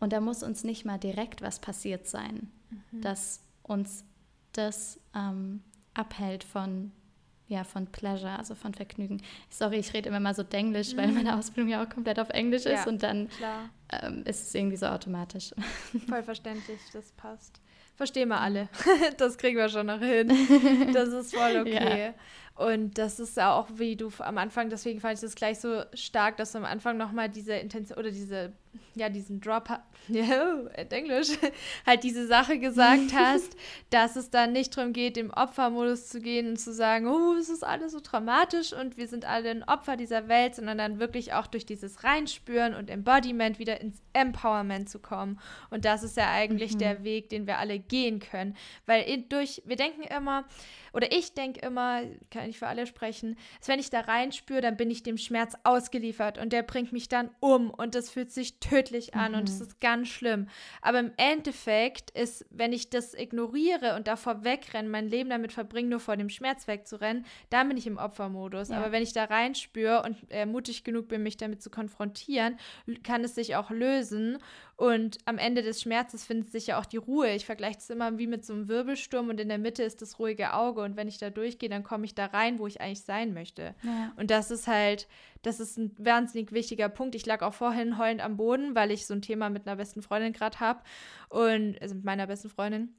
Und 0.00 0.12
da 0.12 0.20
muss 0.20 0.42
uns 0.42 0.64
nicht 0.64 0.84
mal 0.84 0.98
direkt 0.98 1.40
was 1.40 1.60
passiert 1.60 2.06
sein, 2.06 2.50
mhm. 2.70 3.00
dass 3.00 3.40
uns 3.62 4.04
das 4.52 5.00
ähm, 5.14 5.62
abhält 5.94 6.44
von, 6.44 6.90
ja, 7.48 7.64
von 7.64 7.86
Pleasure, 7.86 8.38
also 8.38 8.54
von 8.54 8.74
Vergnügen. 8.74 9.22
Sorry, 9.50 9.76
ich 9.76 9.94
rede 9.94 10.08
immer 10.08 10.20
mal 10.20 10.34
so 10.34 10.42
Denglisch, 10.42 10.92
mhm. 10.92 10.98
weil 10.98 11.12
meine 11.12 11.36
Ausbildung 11.36 11.70
ja 11.70 11.82
auch 11.82 11.88
komplett 11.88 12.18
auf 12.18 12.30
Englisch 12.30 12.66
ist 12.66 12.86
und 12.86 13.02
dann 13.02 13.28
ähm, 14.02 14.22
ist 14.24 14.48
es 14.48 14.54
irgendwie 14.54 14.76
so 14.76 14.86
automatisch. 14.86 15.54
Voll 16.08 16.22
verständlich, 16.22 16.80
das 16.92 17.12
passt. 17.12 17.60
Verstehen 17.96 18.28
wir 18.28 18.40
alle. 18.40 18.68
Das 19.16 19.38
kriegen 19.38 19.56
wir 19.56 19.68
schon 19.68 19.86
noch 19.86 20.00
hin. 20.00 20.28
Das 20.92 21.08
ist 21.08 21.34
voll 21.34 21.56
okay. 21.60 22.06
Ja. 22.08 22.14
Und 22.56 22.96
das 22.96 23.20
ist 23.20 23.36
ja 23.36 23.54
auch, 23.54 23.68
wie 23.74 23.96
du 23.96 24.10
am 24.18 24.38
Anfang, 24.38 24.70
deswegen 24.70 24.98
fand 24.98 25.14
ich 25.14 25.20
das 25.20 25.34
gleich 25.34 25.60
so 25.60 25.82
stark, 25.92 26.38
dass 26.38 26.52
du 26.52 26.58
am 26.58 26.64
Anfang 26.64 26.96
nochmal 26.96 27.28
diese 27.28 27.52
Intention 27.52 27.98
oder 27.98 28.10
diese, 28.10 28.54
ja, 28.94 29.10
diesen 29.10 29.42
Drop, 29.42 29.68
ja, 30.08 30.56
Englisch, 30.88 31.28
halt 31.86 32.02
diese 32.02 32.26
Sache 32.26 32.58
gesagt 32.58 33.12
hast, 33.14 33.54
dass 33.90 34.16
es 34.16 34.30
dann 34.30 34.52
nicht 34.52 34.74
darum 34.74 34.94
geht, 34.94 35.18
im 35.18 35.30
Opfermodus 35.30 36.08
zu 36.08 36.18
gehen 36.18 36.48
und 36.48 36.56
zu 36.56 36.72
sagen, 36.72 37.06
oh, 37.06 37.34
es 37.34 37.50
ist 37.50 37.62
alles 37.62 37.92
so 37.92 38.00
dramatisch 38.02 38.72
und 38.72 38.96
wir 38.96 39.06
sind 39.06 39.26
alle 39.26 39.50
ein 39.50 39.62
Opfer 39.62 39.98
dieser 39.98 40.26
Welt, 40.28 40.54
sondern 40.54 40.78
dann 40.78 40.98
wirklich 40.98 41.34
auch 41.34 41.48
durch 41.48 41.66
dieses 41.66 42.04
Reinspüren 42.04 42.74
und 42.74 42.88
Embodiment 42.88 43.58
wieder 43.58 43.82
ins 43.82 44.00
Empowerment 44.14 44.88
zu 44.88 44.98
kommen. 44.98 45.38
Und 45.68 45.84
das 45.84 46.02
ist 46.02 46.16
ja 46.16 46.30
eigentlich 46.30 46.72
mhm. 46.72 46.78
der 46.78 47.04
Weg, 47.04 47.28
den 47.28 47.46
wir 47.46 47.58
alle 47.58 47.78
gehen 47.78 48.18
können. 48.18 48.56
Weil 48.86 49.24
durch, 49.28 49.60
wir 49.66 49.76
denken 49.76 50.04
immer, 50.04 50.46
oder 50.96 51.12
ich 51.12 51.34
denke 51.34 51.60
immer, 51.60 52.00
kann 52.30 52.48
ich 52.48 52.58
für 52.58 52.66
alle 52.66 52.86
sprechen, 52.86 53.36
dass 53.58 53.68
wenn 53.68 53.78
ich 53.78 53.90
da 53.90 54.00
reinspüre, 54.00 54.62
dann 54.62 54.78
bin 54.78 54.90
ich 54.90 55.02
dem 55.02 55.18
Schmerz 55.18 55.54
ausgeliefert 55.62 56.38
und 56.38 56.54
der 56.54 56.62
bringt 56.62 56.90
mich 56.90 57.10
dann 57.10 57.28
um 57.38 57.68
und 57.68 57.94
das 57.94 58.08
fühlt 58.08 58.32
sich 58.32 58.60
tödlich 58.60 59.14
an 59.14 59.32
mhm. 59.32 59.38
und 59.38 59.48
es 59.50 59.60
ist 59.60 59.78
ganz 59.80 60.08
schlimm. 60.08 60.48
Aber 60.80 60.98
im 61.00 61.12
Endeffekt 61.18 62.12
ist, 62.12 62.46
wenn 62.48 62.72
ich 62.72 62.88
das 62.88 63.12
ignoriere 63.12 63.94
und 63.94 64.08
davor 64.08 64.42
wegrenne, 64.42 64.88
mein 64.88 65.08
Leben 65.08 65.28
damit 65.28 65.52
verbringe, 65.52 65.90
nur 65.90 66.00
vor 66.00 66.16
dem 66.16 66.30
Schmerz 66.30 66.66
wegzurennen, 66.66 67.26
dann 67.50 67.68
bin 67.68 67.76
ich 67.76 67.86
im 67.86 67.98
Opfermodus. 67.98 68.70
Ja. 68.70 68.78
Aber 68.78 68.90
wenn 68.90 69.02
ich 69.02 69.12
da 69.12 69.24
reinspüre 69.24 70.02
und 70.02 70.16
äh, 70.30 70.46
mutig 70.46 70.82
genug 70.82 71.08
bin, 71.08 71.22
mich 71.22 71.36
damit 71.36 71.62
zu 71.62 71.68
konfrontieren, 71.68 72.58
kann 73.02 73.22
es 73.22 73.34
sich 73.34 73.54
auch 73.54 73.70
lösen 73.70 74.38
und 74.76 75.16
am 75.24 75.38
Ende 75.38 75.62
des 75.62 75.80
Schmerzes 75.80 76.24
findet 76.24 76.52
sich 76.52 76.66
ja 76.66 76.78
auch 76.78 76.84
die 76.84 76.98
Ruhe. 76.98 77.30
Ich 77.34 77.46
vergleiche 77.46 77.78
es 77.78 77.88
immer 77.88 78.18
wie 78.18 78.26
mit 78.26 78.44
so 78.44 78.52
einem 78.52 78.68
Wirbelsturm 78.68 79.30
und 79.30 79.40
in 79.40 79.48
der 79.48 79.56
Mitte 79.56 79.82
ist 79.82 80.02
das 80.02 80.18
ruhige 80.18 80.52
Auge. 80.52 80.82
Und 80.82 80.96
wenn 80.96 81.08
ich 81.08 81.16
da 81.16 81.30
durchgehe, 81.30 81.70
dann 81.70 81.82
komme 81.82 82.04
ich 82.04 82.14
da 82.14 82.26
rein, 82.26 82.58
wo 82.58 82.66
ich 82.66 82.82
eigentlich 82.82 83.00
sein 83.00 83.32
möchte. 83.32 83.74
Ja. 83.82 84.12
Und 84.16 84.30
das 84.30 84.50
ist 84.50 84.66
halt, 84.66 85.08
das 85.40 85.60
ist 85.60 85.78
ein 85.78 85.92
wahnsinnig 85.96 86.52
wichtiger 86.52 86.90
Punkt. 86.90 87.14
Ich 87.14 87.24
lag 87.24 87.40
auch 87.40 87.54
vorhin 87.54 87.96
heulend 87.96 88.20
am 88.20 88.36
Boden, 88.36 88.74
weil 88.74 88.90
ich 88.90 89.06
so 89.06 89.14
ein 89.14 89.22
Thema 89.22 89.48
mit 89.48 89.66
einer 89.66 89.76
besten 89.76 90.02
Freundin 90.02 90.34
gerade 90.34 90.60
habe. 90.60 90.82
Und 91.30 91.80
also 91.80 91.94
mit 91.94 92.04
meiner 92.04 92.26
besten 92.26 92.50
Freundin. 92.50 92.94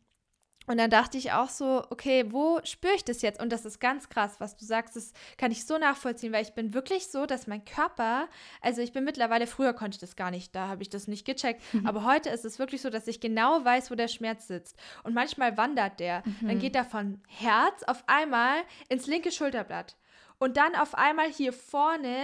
Und 0.67 0.77
dann 0.77 0.89
dachte 0.89 1.17
ich 1.17 1.31
auch 1.31 1.49
so, 1.49 1.83
okay, 1.89 2.25
wo 2.27 2.59
spüre 2.63 2.93
ich 2.93 3.05
das 3.05 3.21
jetzt? 3.21 3.41
Und 3.41 3.51
das 3.51 3.65
ist 3.65 3.79
ganz 3.79 4.09
krass, 4.09 4.35
was 4.39 4.57
du 4.57 4.65
sagst, 4.65 4.97
das 4.97 5.13
kann 5.37 5.51
ich 5.51 5.65
so 5.65 5.77
nachvollziehen, 5.77 6.33
weil 6.33 6.43
ich 6.43 6.53
bin 6.53 6.73
wirklich 6.73 7.07
so, 7.07 7.25
dass 7.25 7.47
mein 7.47 7.63
Körper, 7.63 8.27
also 8.61 8.81
ich 8.81 8.91
bin 8.91 9.05
mittlerweile, 9.05 9.47
früher 9.47 9.73
konnte 9.73 9.95
ich 9.95 10.01
das 10.01 10.17
gar 10.17 10.29
nicht, 10.29 10.53
da 10.53 10.67
habe 10.67 10.83
ich 10.83 10.89
das 10.89 11.07
nicht 11.07 11.25
gecheckt, 11.25 11.61
mhm. 11.73 11.87
aber 11.87 12.03
heute 12.03 12.29
ist 12.29 12.43
es 12.43 12.59
wirklich 12.59 12.81
so, 12.81 12.89
dass 12.89 13.07
ich 13.07 13.21
genau 13.21 13.63
weiß, 13.63 13.89
wo 13.89 13.95
der 13.95 14.09
Schmerz 14.09 14.47
sitzt. 14.47 14.77
Und 15.03 15.13
manchmal 15.13 15.55
wandert 15.55 16.01
der. 16.01 16.21
Mhm. 16.25 16.47
Dann 16.47 16.59
geht 16.59 16.75
er 16.75 16.83
von 16.85 17.21
Herz 17.27 17.83
auf 17.83 18.03
einmal 18.07 18.57
ins 18.89 19.07
linke 19.07 19.31
Schulterblatt. 19.31 19.95
Und 20.37 20.57
dann 20.57 20.75
auf 20.75 20.95
einmal 20.95 21.31
hier 21.31 21.53
vorne 21.53 22.17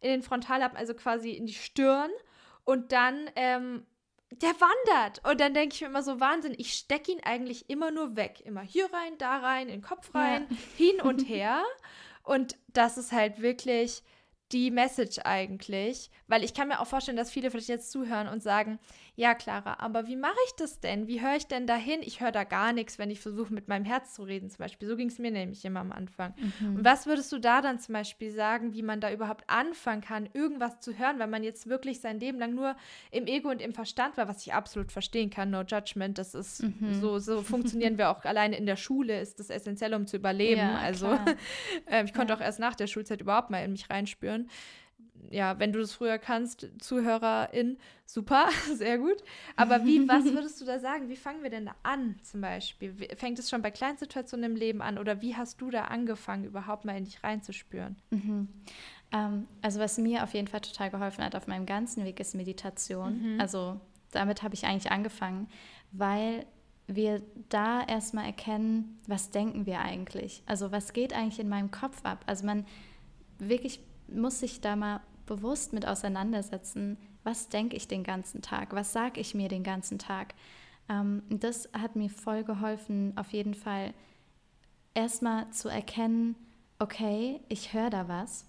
in 0.00 0.10
den 0.10 0.22
Frontallappen, 0.22 0.78
also 0.78 0.94
quasi 0.94 1.32
in 1.32 1.46
die 1.46 1.54
Stirn. 1.54 2.10
Und 2.64 2.92
dann 2.92 3.28
ähm, 3.34 3.84
der 4.30 4.50
wandert. 4.50 5.26
Und 5.28 5.40
dann 5.40 5.54
denke 5.54 5.74
ich 5.74 5.80
mir 5.80 5.88
immer 5.88 6.02
so, 6.02 6.20
Wahnsinn, 6.20 6.54
ich 6.56 6.74
stecke 6.74 7.12
ihn 7.12 7.20
eigentlich 7.22 7.68
immer 7.70 7.90
nur 7.90 8.16
weg. 8.16 8.40
Immer 8.44 8.62
hier 8.62 8.92
rein, 8.92 9.16
da 9.18 9.38
rein, 9.38 9.68
in 9.68 9.80
den 9.80 9.82
Kopf 9.82 10.14
rein, 10.14 10.46
ja. 10.50 10.56
hin 10.76 11.00
und 11.00 11.28
her. 11.28 11.62
Und 12.22 12.56
das 12.68 12.98
ist 12.98 13.12
halt 13.12 13.40
wirklich 13.40 14.02
die 14.52 14.70
Message 14.70 15.18
eigentlich, 15.24 16.10
weil 16.26 16.42
ich 16.42 16.54
kann 16.54 16.68
mir 16.68 16.80
auch 16.80 16.86
vorstellen, 16.86 17.16
dass 17.16 17.30
viele 17.30 17.50
vielleicht 17.50 17.68
jetzt 17.68 17.90
zuhören 17.90 18.28
und 18.28 18.42
sagen, 18.42 18.78
ja 19.18 19.34
Clara, 19.34 19.78
aber 19.80 20.06
wie 20.06 20.14
mache 20.14 20.38
ich 20.46 20.54
das 20.54 20.78
denn? 20.78 21.08
Wie 21.08 21.20
höre 21.20 21.34
ich 21.34 21.48
denn 21.48 21.66
dahin? 21.66 22.02
Ich 22.02 22.20
höre 22.20 22.30
da 22.30 22.44
gar 22.44 22.72
nichts, 22.72 23.00
wenn 23.00 23.10
ich 23.10 23.18
versuche 23.18 23.52
mit 23.52 23.66
meinem 23.66 23.84
Herz 23.84 24.14
zu 24.14 24.22
reden 24.22 24.48
zum 24.48 24.58
Beispiel. 24.58 24.86
So 24.86 24.96
ging 24.96 25.08
es 25.08 25.18
mir 25.18 25.32
nämlich 25.32 25.64
immer 25.64 25.80
am 25.80 25.90
Anfang. 25.90 26.34
Mhm. 26.60 26.76
Und 26.76 26.84
was 26.84 27.04
würdest 27.06 27.32
du 27.32 27.40
da 27.40 27.60
dann 27.60 27.80
zum 27.80 27.94
Beispiel 27.94 28.30
sagen, 28.30 28.74
wie 28.74 28.82
man 28.82 29.00
da 29.00 29.12
überhaupt 29.12 29.50
anfangen 29.50 30.02
kann, 30.02 30.28
irgendwas 30.34 30.78
zu 30.78 30.96
hören, 30.96 31.18
wenn 31.18 31.30
man 31.30 31.42
jetzt 31.42 31.68
wirklich 31.68 32.00
sein 32.00 32.20
Leben 32.20 32.38
lang 32.38 32.54
nur 32.54 32.76
im 33.10 33.26
Ego 33.26 33.50
und 33.50 33.60
im 33.60 33.74
Verstand 33.74 34.16
war, 34.16 34.28
was 34.28 34.46
ich 34.46 34.54
absolut 34.54 34.92
verstehen 34.92 35.30
kann, 35.30 35.50
no 35.50 35.62
judgment, 35.62 36.16
das 36.16 36.36
ist 36.36 36.62
mhm. 36.62 37.00
so, 37.00 37.18
so 37.18 37.42
funktionieren 37.42 37.98
wir 37.98 38.10
auch 38.10 38.24
alleine 38.24 38.56
in 38.56 38.66
der 38.66 38.76
Schule, 38.76 39.20
ist 39.20 39.40
das 39.40 39.50
essentiell, 39.50 39.94
um 39.94 40.06
zu 40.06 40.16
überleben. 40.16 40.60
Ja, 40.60 40.78
also 40.78 41.18
äh, 41.90 42.04
ich 42.04 42.14
konnte 42.14 42.34
ja. 42.34 42.38
auch 42.38 42.40
erst 42.40 42.60
nach 42.60 42.76
der 42.76 42.86
Schulzeit 42.86 43.20
überhaupt 43.20 43.50
mal 43.50 43.64
in 43.64 43.72
mich 43.72 43.90
reinspüren 43.90 44.48
ja, 45.30 45.58
wenn 45.58 45.72
du 45.72 45.80
das 45.80 45.92
früher 45.92 46.18
kannst, 46.18 46.68
Zuhörerin, 46.78 47.78
super, 48.06 48.48
sehr 48.74 48.98
gut. 48.98 49.16
Aber 49.56 49.84
wie, 49.84 50.08
was 50.08 50.24
würdest 50.32 50.60
du 50.60 50.64
da 50.64 50.78
sagen? 50.78 51.08
Wie 51.08 51.16
fangen 51.16 51.42
wir 51.42 51.50
denn 51.50 51.66
da 51.66 51.74
an 51.82 52.16
zum 52.22 52.40
Beispiel? 52.40 52.94
Fängt 53.16 53.38
es 53.38 53.50
schon 53.50 53.62
bei 53.62 53.70
kleinen 53.70 53.98
Situationen 53.98 54.52
im 54.52 54.56
Leben 54.56 54.82
an 54.82 54.98
oder 54.98 55.20
wie 55.20 55.36
hast 55.36 55.60
du 55.60 55.70
da 55.70 55.84
angefangen, 55.84 56.44
überhaupt 56.44 56.84
mal 56.84 56.96
in 56.96 57.04
dich 57.04 57.22
reinzuspüren? 57.22 57.96
Mhm. 58.10 58.48
Ähm, 59.12 59.46
also 59.62 59.80
was 59.80 59.98
mir 59.98 60.22
auf 60.22 60.34
jeden 60.34 60.48
Fall 60.48 60.60
total 60.60 60.90
geholfen 60.90 61.24
hat 61.24 61.34
auf 61.34 61.46
meinem 61.46 61.66
ganzen 61.66 62.04
Weg 62.04 62.20
ist 62.20 62.34
Meditation. 62.34 63.34
Mhm. 63.34 63.40
Also 63.40 63.80
damit 64.10 64.42
habe 64.42 64.54
ich 64.54 64.64
eigentlich 64.64 64.90
angefangen, 64.90 65.48
weil 65.92 66.46
wir 66.86 67.22
da 67.50 67.82
erstmal 67.82 68.24
erkennen, 68.24 68.98
was 69.06 69.30
denken 69.30 69.66
wir 69.66 69.80
eigentlich? 69.80 70.42
Also 70.46 70.72
was 70.72 70.94
geht 70.94 71.12
eigentlich 71.12 71.38
in 71.38 71.48
meinem 71.48 71.70
Kopf 71.70 72.04
ab? 72.04 72.24
Also 72.26 72.46
man 72.46 72.64
wirklich 73.38 73.80
muss 74.08 74.40
sich 74.40 74.60
da 74.60 74.76
mal 74.76 75.00
bewusst 75.26 75.72
mit 75.72 75.86
auseinandersetzen, 75.86 76.96
was 77.24 77.48
denke 77.48 77.76
ich 77.76 77.88
den 77.88 78.02
ganzen 78.02 78.42
Tag, 78.42 78.72
was 78.72 78.92
sage 78.92 79.20
ich 79.20 79.34
mir 79.34 79.48
den 79.48 79.62
ganzen 79.62 79.98
Tag. 79.98 80.34
Ähm, 80.88 81.22
das 81.28 81.68
hat 81.72 81.96
mir 81.96 82.10
voll 82.10 82.44
geholfen, 82.44 83.12
auf 83.16 83.30
jeden 83.32 83.54
Fall 83.54 83.92
erstmal 84.94 85.50
zu 85.50 85.68
erkennen, 85.68 86.34
okay, 86.78 87.40
ich 87.48 87.72
höre 87.72 87.90
da 87.90 88.08
was 88.08 88.46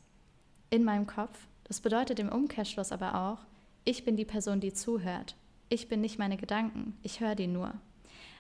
in 0.70 0.84
meinem 0.84 1.07
Kopf. 1.07 1.47
Das 1.66 1.82
bedeutet 1.82 2.20
im 2.20 2.30
Umkehrschluss 2.30 2.91
aber 2.91 3.16
auch, 3.16 3.45
ich 3.86 4.05
bin 4.05 4.16
die 4.16 4.26
Person, 4.26 4.60
die 4.60 4.74
zuhört. 4.74 5.36
Ich 5.70 5.88
bin 5.88 6.01
nicht 6.01 6.18
meine 6.18 6.38
Gedanken, 6.38 6.97
ich 7.03 7.20
höre 7.20 7.36
die 7.36 7.47
nur. 7.47 7.74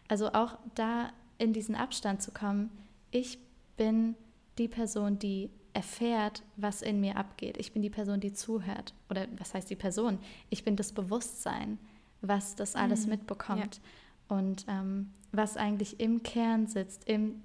Also 0.07 0.33
auch 0.33 0.57
da 0.75 1.11
in 1.37 1.53
diesen 1.53 1.75
Abstand 1.75 2.21
zu 2.21 2.31
kommen, 2.31 2.71
ich 3.11 3.37
bin 3.77 4.15
die 4.57 4.67
Person, 4.67 5.19
die 5.19 5.49
erfährt, 5.73 6.43
was 6.55 6.81
in 6.81 6.99
mir 6.99 7.17
abgeht. 7.17 7.57
Ich 7.57 7.71
bin 7.71 7.81
die 7.81 7.89
Person, 7.89 8.19
die 8.19 8.33
zuhört. 8.33 8.93
Oder 9.09 9.27
was 9.37 9.53
heißt 9.53 9.69
die 9.69 9.75
Person? 9.75 10.19
Ich 10.49 10.63
bin 10.63 10.75
das 10.75 10.91
Bewusstsein, 10.91 11.77
was 12.21 12.55
das 12.55 12.75
alles 12.75 13.05
mhm. 13.05 13.11
mitbekommt. 13.11 13.81
Ja. 14.29 14.37
Und 14.37 14.65
ähm, 14.67 15.11
was 15.31 15.57
eigentlich 15.57 15.99
im 15.99 16.23
Kern 16.23 16.67
sitzt, 16.67 17.07
im 17.07 17.43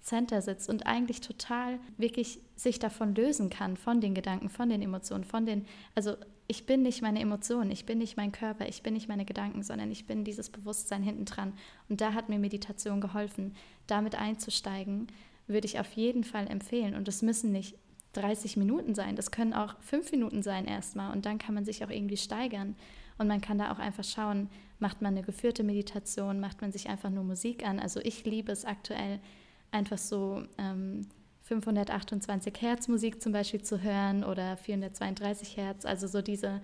Center 0.00 0.40
sitzt 0.40 0.68
und 0.68 0.86
eigentlich 0.86 1.20
total 1.20 1.80
wirklich 1.96 2.38
sich 2.54 2.78
davon 2.78 3.14
lösen 3.14 3.50
kann, 3.50 3.76
von 3.76 4.00
den 4.00 4.14
Gedanken, 4.14 4.48
von 4.48 4.68
den 4.68 4.80
Emotionen, 4.80 5.24
von 5.24 5.46
den, 5.46 5.66
also 5.94 6.14
ich 6.46 6.64
bin 6.64 6.82
nicht 6.82 7.02
meine 7.02 7.20
Emotionen, 7.20 7.72
ich 7.72 7.86
bin 7.86 7.98
nicht 7.98 8.16
mein 8.16 8.30
Körper, 8.30 8.68
ich 8.68 8.82
bin 8.82 8.94
nicht 8.94 9.08
meine 9.08 9.24
Gedanken, 9.24 9.64
sondern 9.64 9.90
ich 9.90 10.06
bin 10.06 10.22
dieses 10.22 10.48
Bewusstsein 10.48 11.02
hinten 11.02 11.24
dran. 11.24 11.54
Und 11.88 12.00
da 12.00 12.14
hat 12.14 12.28
mir 12.28 12.38
Meditation 12.38 13.00
geholfen, 13.00 13.54
damit 13.88 14.14
einzusteigen 14.14 15.08
würde 15.46 15.66
ich 15.66 15.78
auf 15.78 15.92
jeden 15.92 16.24
Fall 16.24 16.48
empfehlen. 16.48 16.94
Und 16.94 17.08
das 17.08 17.22
müssen 17.22 17.52
nicht 17.52 17.76
30 18.14 18.56
Minuten 18.56 18.94
sein, 18.94 19.14
das 19.14 19.30
können 19.30 19.52
auch 19.52 19.76
fünf 19.80 20.10
Minuten 20.10 20.42
sein 20.42 20.66
erstmal. 20.66 21.12
Und 21.12 21.26
dann 21.26 21.38
kann 21.38 21.54
man 21.54 21.64
sich 21.64 21.84
auch 21.84 21.90
irgendwie 21.90 22.16
steigern. 22.16 22.76
Und 23.18 23.28
man 23.28 23.40
kann 23.40 23.58
da 23.58 23.72
auch 23.72 23.78
einfach 23.78 24.04
schauen, 24.04 24.48
macht 24.78 25.02
man 25.02 25.14
eine 25.14 25.22
geführte 25.22 25.62
Meditation, 25.62 26.40
macht 26.40 26.60
man 26.60 26.72
sich 26.72 26.88
einfach 26.88 27.10
nur 27.10 27.24
Musik 27.24 27.66
an. 27.66 27.78
Also 27.78 28.00
ich 28.00 28.24
liebe 28.24 28.52
es 28.52 28.64
aktuell 28.64 29.20
einfach 29.70 29.98
so 29.98 30.42
ähm, 30.58 31.06
528 31.42 32.52
Hertz 32.60 32.88
Musik 32.88 33.22
zum 33.22 33.32
Beispiel 33.32 33.62
zu 33.62 33.82
hören 33.82 34.24
oder 34.24 34.56
432 34.56 35.56
Hertz. 35.56 35.84
Also 35.84 36.06
so 36.06 36.20
diese, 36.20 36.60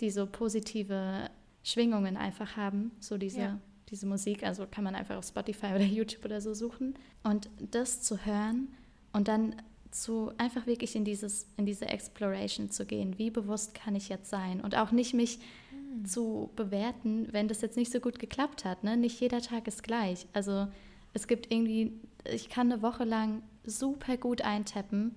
die 0.00 0.10
positive 0.32 1.28
Schwingungen 1.62 2.16
einfach 2.16 2.56
haben, 2.56 2.92
so 3.00 3.18
diese, 3.18 3.40
ja. 3.40 3.58
Diese 3.90 4.06
Musik. 4.06 4.42
Also 4.42 4.66
kann 4.70 4.84
man 4.84 4.94
einfach 4.94 5.16
auf 5.16 5.24
Spotify 5.24 5.66
oder 5.74 5.84
YouTube 5.84 6.24
oder 6.24 6.40
so 6.40 6.54
suchen. 6.54 6.94
Und 7.22 7.48
das 7.58 8.02
zu 8.02 8.24
hören 8.24 8.68
und 9.12 9.28
dann 9.28 9.56
zu 9.90 10.30
einfach 10.38 10.66
wirklich 10.66 10.94
in 10.94 11.04
dieses 11.04 11.48
in 11.56 11.66
diese 11.66 11.86
Exploration 11.86 12.70
zu 12.70 12.86
gehen. 12.86 13.18
Wie 13.18 13.30
bewusst 13.30 13.74
kann 13.74 13.96
ich 13.96 14.08
jetzt 14.08 14.30
sein 14.30 14.60
und 14.60 14.76
auch 14.76 14.92
nicht 14.92 15.14
mich 15.14 15.38
mhm. 15.72 16.04
zu 16.04 16.50
bewerten, 16.54 17.28
wenn 17.32 17.48
das 17.48 17.60
jetzt 17.60 17.76
nicht 17.76 17.90
so 17.90 17.98
gut 18.00 18.18
geklappt 18.18 18.64
hat. 18.64 18.84
Ne? 18.84 18.96
Nicht 18.96 19.20
jeder 19.20 19.40
Tag 19.40 19.66
ist 19.66 19.82
gleich. 19.82 20.26
Also 20.32 20.68
es 21.12 21.26
gibt 21.26 21.52
irgendwie, 21.52 21.92
ich 22.24 22.48
kann 22.48 22.70
eine 22.70 22.82
Woche 22.82 23.04
lang 23.04 23.42
super 23.64 24.16
gut 24.16 24.42
eintappen 24.42 25.14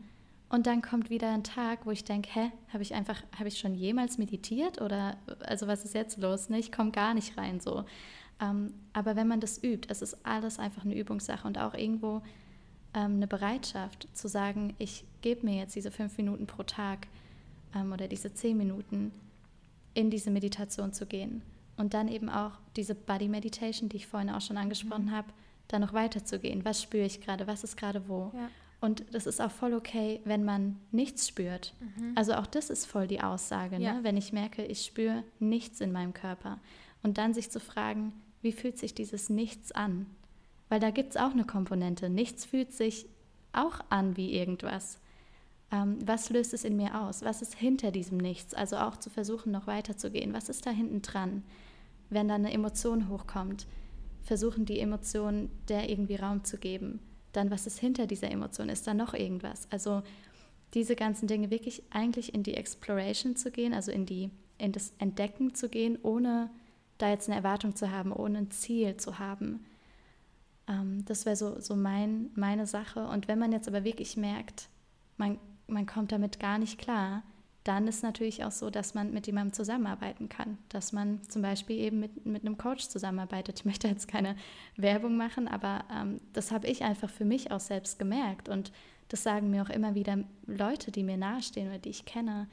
und 0.50 0.68
dann 0.68 0.82
kommt 0.82 1.10
wieder 1.10 1.32
ein 1.32 1.44
Tag, 1.44 1.86
wo 1.86 1.92
ich 1.92 2.04
denke, 2.04 2.30
hä, 2.32 2.52
habe 2.72 2.84
ich 2.84 2.94
einfach, 2.94 3.22
habe 3.38 3.48
ich 3.48 3.58
schon 3.58 3.74
jemals 3.74 4.18
meditiert 4.20 4.82
oder 4.82 5.18
also 5.40 5.68
was 5.68 5.84
ist 5.84 5.96
jetzt 5.96 6.20
los? 6.20 6.50
Ne? 6.50 6.60
Ich 6.60 6.72
komme 6.72 6.92
gar 6.92 7.14
nicht 7.14 7.38
rein 7.38 7.60
so. 7.60 7.86
Ähm, 8.40 8.74
aber 8.94 9.16
wenn 9.16 9.28
man 9.28 9.40
das 9.40 9.64
übt, 9.64 9.88
es 9.90 10.02
ist 10.02 10.26
alles 10.26 10.60
einfach 10.60 10.86
eine 10.86 10.96
Übungssache 10.96 11.48
und 11.48 11.58
auch 11.58 11.74
irgendwo 11.74 12.22
ähm, 12.94 13.16
eine 13.16 13.28
Bereitschaft 13.28 14.08
zu 14.14 14.28
sagen, 14.28 14.76
ich 14.78 15.06
gebe 15.22 15.46
mir 15.46 15.56
jetzt 15.58 15.76
diese 15.76 15.92
fünf 15.92 16.18
Minuten 16.18 16.48
pro 16.48 16.64
Tag 16.64 17.08
ähm, 17.76 17.92
oder 17.92 18.08
diese 18.08 18.34
zehn 18.34 18.58
Minuten 18.58 19.12
in 19.94 20.10
diese 20.10 20.32
Meditation 20.32 20.94
zu 20.94 21.06
gehen. 21.06 21.42
Und 21.78 21.94
dann 21.94 22.08
eben 22.08 22.30
auch 22.30 22.52
diese 22.76 22.96
Body 22.96 23.28
Meditation, 23.28 23.90
die 23.90 23.98
ich 23.98 24.08
vorhin 24.08 24.30
auch 24.30 24.42
schon 24.42 24.58
angesprochen 24.58 25.06
mhm. 25.06 25.12
habe, 25.12 25.28
dann 25.68 25.82
noch 25.82 25.94
weiterzugehen. 25.94 26.66
Was 26.66 26.82
spüre 26.82 27.06
ich 27.06 27.22
gerade? 27.22 27.48
Was 27.48 27.64
ist 27.64 27.78
gerade 27.78 28.08
wo? 28.08 28.32
Ja. 28.36 28.50
Und 28.80 29.06
das 29.12 29.28
ist 29.28 29.42
auch 29.42 29.50
voll 29.50 29.74
okay, 29.74 30.20
wenn 30.26 30.44
man 30.44 30.78
nichts 30.92 31.28
spürt. 31.28 31.74
Mhm. 31.80 32.12
Also 32.16 32.34
auch 32.34 32.46
das 32.46 32.70
ist 32.70 32.86
voll 32.86 33.08
die 33.08 33.22
Aussage, 33.22 33.80
ne? 33.80 34.00
wenn 34.02 34.18
ich 34.18 34.34
merke, 34.34 34.66
ich 34.66 34.84
spüre 34.84 35.24
nichts 35.40 35.80
in 35.80 35.94
meinem 35.94 36.14
Körper. 36.14 36.60
Und 37.02 37.18
dann 37.18 37.34
sich 37.34 37.50
zu 37.50 37.62
fragen, 37.62 38.12
wie 38.44 38.52
fühlt 38.52 38.78
sich 38.78 38.94
dieses 38.94 39.30
Nichts 39.30 39.72
an? 39.72 40.06
Weil 40.70 40.80
da 40.80 40.92
gibt 40.92 41.12
es 41.12 41.18
auch 41.18 41.32
eine 41.32 41.46
Komponente. 41.46 42.10
Nichts 42.10 42.46
fühlt 42.46 42.74
sich 42.74 43.08
auch 43.52 43.80
an 43.90 44.18
wie 44.18 44.34
irgendwas. 44.34 45.00
Ähm, 45.72 45.98
was 46.06 46.30
löst 46.30 46.54
es 46.54 46.64
in 46.64 46.76
mir 46.76 47.02
aus? 47.02 47.24
Was 47.24 47.42
ist 47.42 47.56
hinter 47.56 47.92
diesem 47.92 48.18
Nichts? 48.18 48.54
Also 48.54 48.78
auch 48.78 48.98
zu 48.98 49.10
versuchen, 49.10 49.52
noch 49.52 49.68
weiterzugehen. 49.68 50.34
Was 50.34 50.50
ist 50.50 50.66
da 50.66 50.72
hinten 50.72 51.02
dran? 51.02 51.44
Wenn 52.10 52.28
da 52.28 52.36
eine 52.36 52.54
Emotion 52.54 53.10
hochkommt, 53.10 53.66
versuchen 54.22 54.66
die 54.66 54.80
Emotion 54.80 55.50
der 55.68 55.90
irgendwie 55.90 56.16
Raum 56.16 56.44
zu 56.44 56.58
geben. 56.58 57.00
Dann, 57.32 57.50
was 57.50 57.66
ist 57.66 57.80
hinter 57.80 58.08
dieser 58.08 58.30
Emotion? 58.30 58.70
Ist 58.70 58.86
da 58.88 58.94
noch 58.94 59.14
irgendwas? 59.14 59.68
Also 59.72 60.04
diese 60.74 60.96
ganzen 60.96 61.28
Dinge 61.28 61.50
wirklich 61.50 61.84
eigentlich 61.92 62.34
in 62.34 62.44
die 62.44 62.56
Exploration 62.56 63.36
zu 63.36 63.52
gehen, 63.52 63.74
also 63.74 63.92
in, 63.92 64.06
die, 64.06 64.32
in 64.58 64.72
das 64.72 64.94
Entdecken 64.98 65.54
zu 65.54 65.70
gehen, 65.70 65.98
ohne 66.02 66.50
da 66.98 67.10
jetzt 67.10 67.28
eine 67.28 67.38
Erwartung 67.38 67.76
zu 67.76 67.92
haben, 67.92 68.12
ohne 68.12 68.40
ein 68.40 68.52
Ziel 68.52 68.98
zu 68.98 69.20
haben. 69.20 69.66
Ähm, 70.68 71.04
das 71.06 71.26
wäre 71.26 71.36
so, 71.36 71.60
so 71.60 71.76
mein, 71.76 72.32
meine 72.36 72.68
Sache. 72.68 73.08
Und 73.08 73.28
wenn 73.28 73.40
man 73.40 73.52
jetzt 73.52 73.68
aber 73.68 73.84
wirklich 73.84 74.18
merkt, 74.18 74.70
man, 75.18 75.38
man 75.68 75.86
kommt 75.86 76.12
damit 76.12 76.40
gar 76.40 76.58
nicht 76.58 76.78
klar, 76.78 77.24
dann 77.64 77.88
ist 77.88 78.04
natürlich 78.04 78.44
auch 78.44 78.52
so, 78.52 78.70
dass 78.70 78.94
man 78.94 79.14
mit 79.14 79.26
jemandem 79.26 79.54
zusammenarbeiten 79.54 80.28
kann. 80.28 80.58
Dass 80.70 80.92
man 80.92 81.22
zum 81.30 81.42
Beispiel 81.42 81.78
eben 81.78 82.00
mit, 82.00 82.26
mit 82.26 82.46
einem 82.46 82.58
Coach 82.58 82.90
zusammenarbeitet. 82.90 83.60
Ich 83.60 83.66
möchte 83.66 83.88
jetzt 83.88 84.08
keine 84.08 84.36
Werbung 84.76 85.18
machen, 85.18 85.48
aber 85.48 85.86
ähm, 85.92 86.20
das 86.34 86.52
habe 86.52 86.68
ich 86.68 86.84
einfach 86.84 87.10
für 87.10 87.26
mich 87.26 87.52
auch 87.52 87.62
selbst 87.62 88.00
gemerkt. 88.00 88.50
Und 88.50 88.72
das 89.10 89.24
sagen 89.24 89.50
mir 89.50 89.64
auch 89.64 89.70
immer 89.70 89.96
wieder 89.96 90.18
Leute, 90.46 90.92
die 90.92 91.04
mir 91.04 91.18
nahestehen 91.18 91.70
oder 91.70 91.80
die 91.80 91.90
ich 91.90 92.06
kenne, 92.06 92.48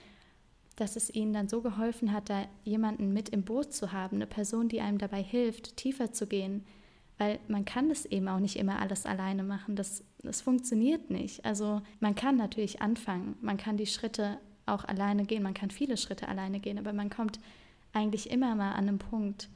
dass 0.81 0.97
es 0.97 1.14
ihnen 1.14 1.33
dann 1.33 1.49
so 1.49 1.61
geholfen 1.61 2.12
hat, 2.12 2.31
da 2.31 2.47
jemanden 2.64 3.12
mit 3.12 3.28
im 3.28 3.43
Boot 3.43 3.72
zu 3.72 3.93
haben, 3.93 4.16
eine 4.16 4.26
Person, 4.26 4.68
die 4.68 4.81
einem 4.81 4.99
dabei 4.99 5.22
hilft, 5.22 5.76
tiefer 5.76 6.12
zu 6.12 6.26
gehen. 6.26 6.64
Weil 7.18 7.39
man 7.49 7.66
kann 7.66 7.91
das 7.91 8.07
eben 8.07 8.28
auch 8.28 8.39
nicht 8.39 8.57
immer 8.57 8.78
alles 8.81 9.05
alleine 9.05 9.43
machen. 9.43 9.76
Das, 9.76 10.03
das 10.22 10.41
funktioniert 10.41 11.11
nicht. 11.11 11.45
Also 11.45 11.83
man 12.01 12.14
kann 12.14 12.37
natürlich 12.37 12.81
anfangen, 12.81 13.37
man 13.43 13.59
kann 13.59 13.76
die 13.76 13.87
Schritte 13.87 14.39
auch 14.64 14.85
alleine 14.85 15.24
gehen. 15.24 15.43
Man 15.43 15.55
kann 15.55 15.70
viele 15.70 15.99
Schritte 15.99 16.28
alleine 16.28 16.61
gehen, 16.61 16.78
aber 16.78 16.95
man 16.95 17.11
kommt 17.11 17.39
eigentlich 17.93 18.31
immer 18.31 18.55
mal 18.55 18.72
an 18.72 18.89
einen 18.89 18.99
Punkt. 18.99 19.51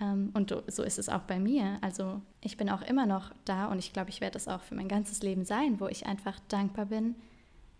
Ähm, 0.00 0.30
und 0.34 0.54
so 0.66 0.82
ist 0.82 0.98
es 0.98 1.08
auch 1.08 1.22
bei 1.22 1.38
mir. 1.38 1.78
Also 1.80 2.20
ich 2.42 2.56
bin 2.56 2.68
auch 2.68 2.82
immer 2.82 3.06
noch 3.06 3.32
da 3.44 3.66
und 3.66 3.78
ich 3.78 3.92
glaube, 3.92 4.10
ich 4.10 4.20
werde 4.20 4.36
es 4.36 4.48
auch 4.48 4.60
für 4.60 4.74
mein 4.74 4.88
ganzes 4.88 5.22
Leben 5.22 5.44
sein, 5.44 5.80
wo 5.80 5.86
ich 5.86 6.06
einfach 6.06 6.38
dankbar 6.48 6.86
bin, 6.86 7.14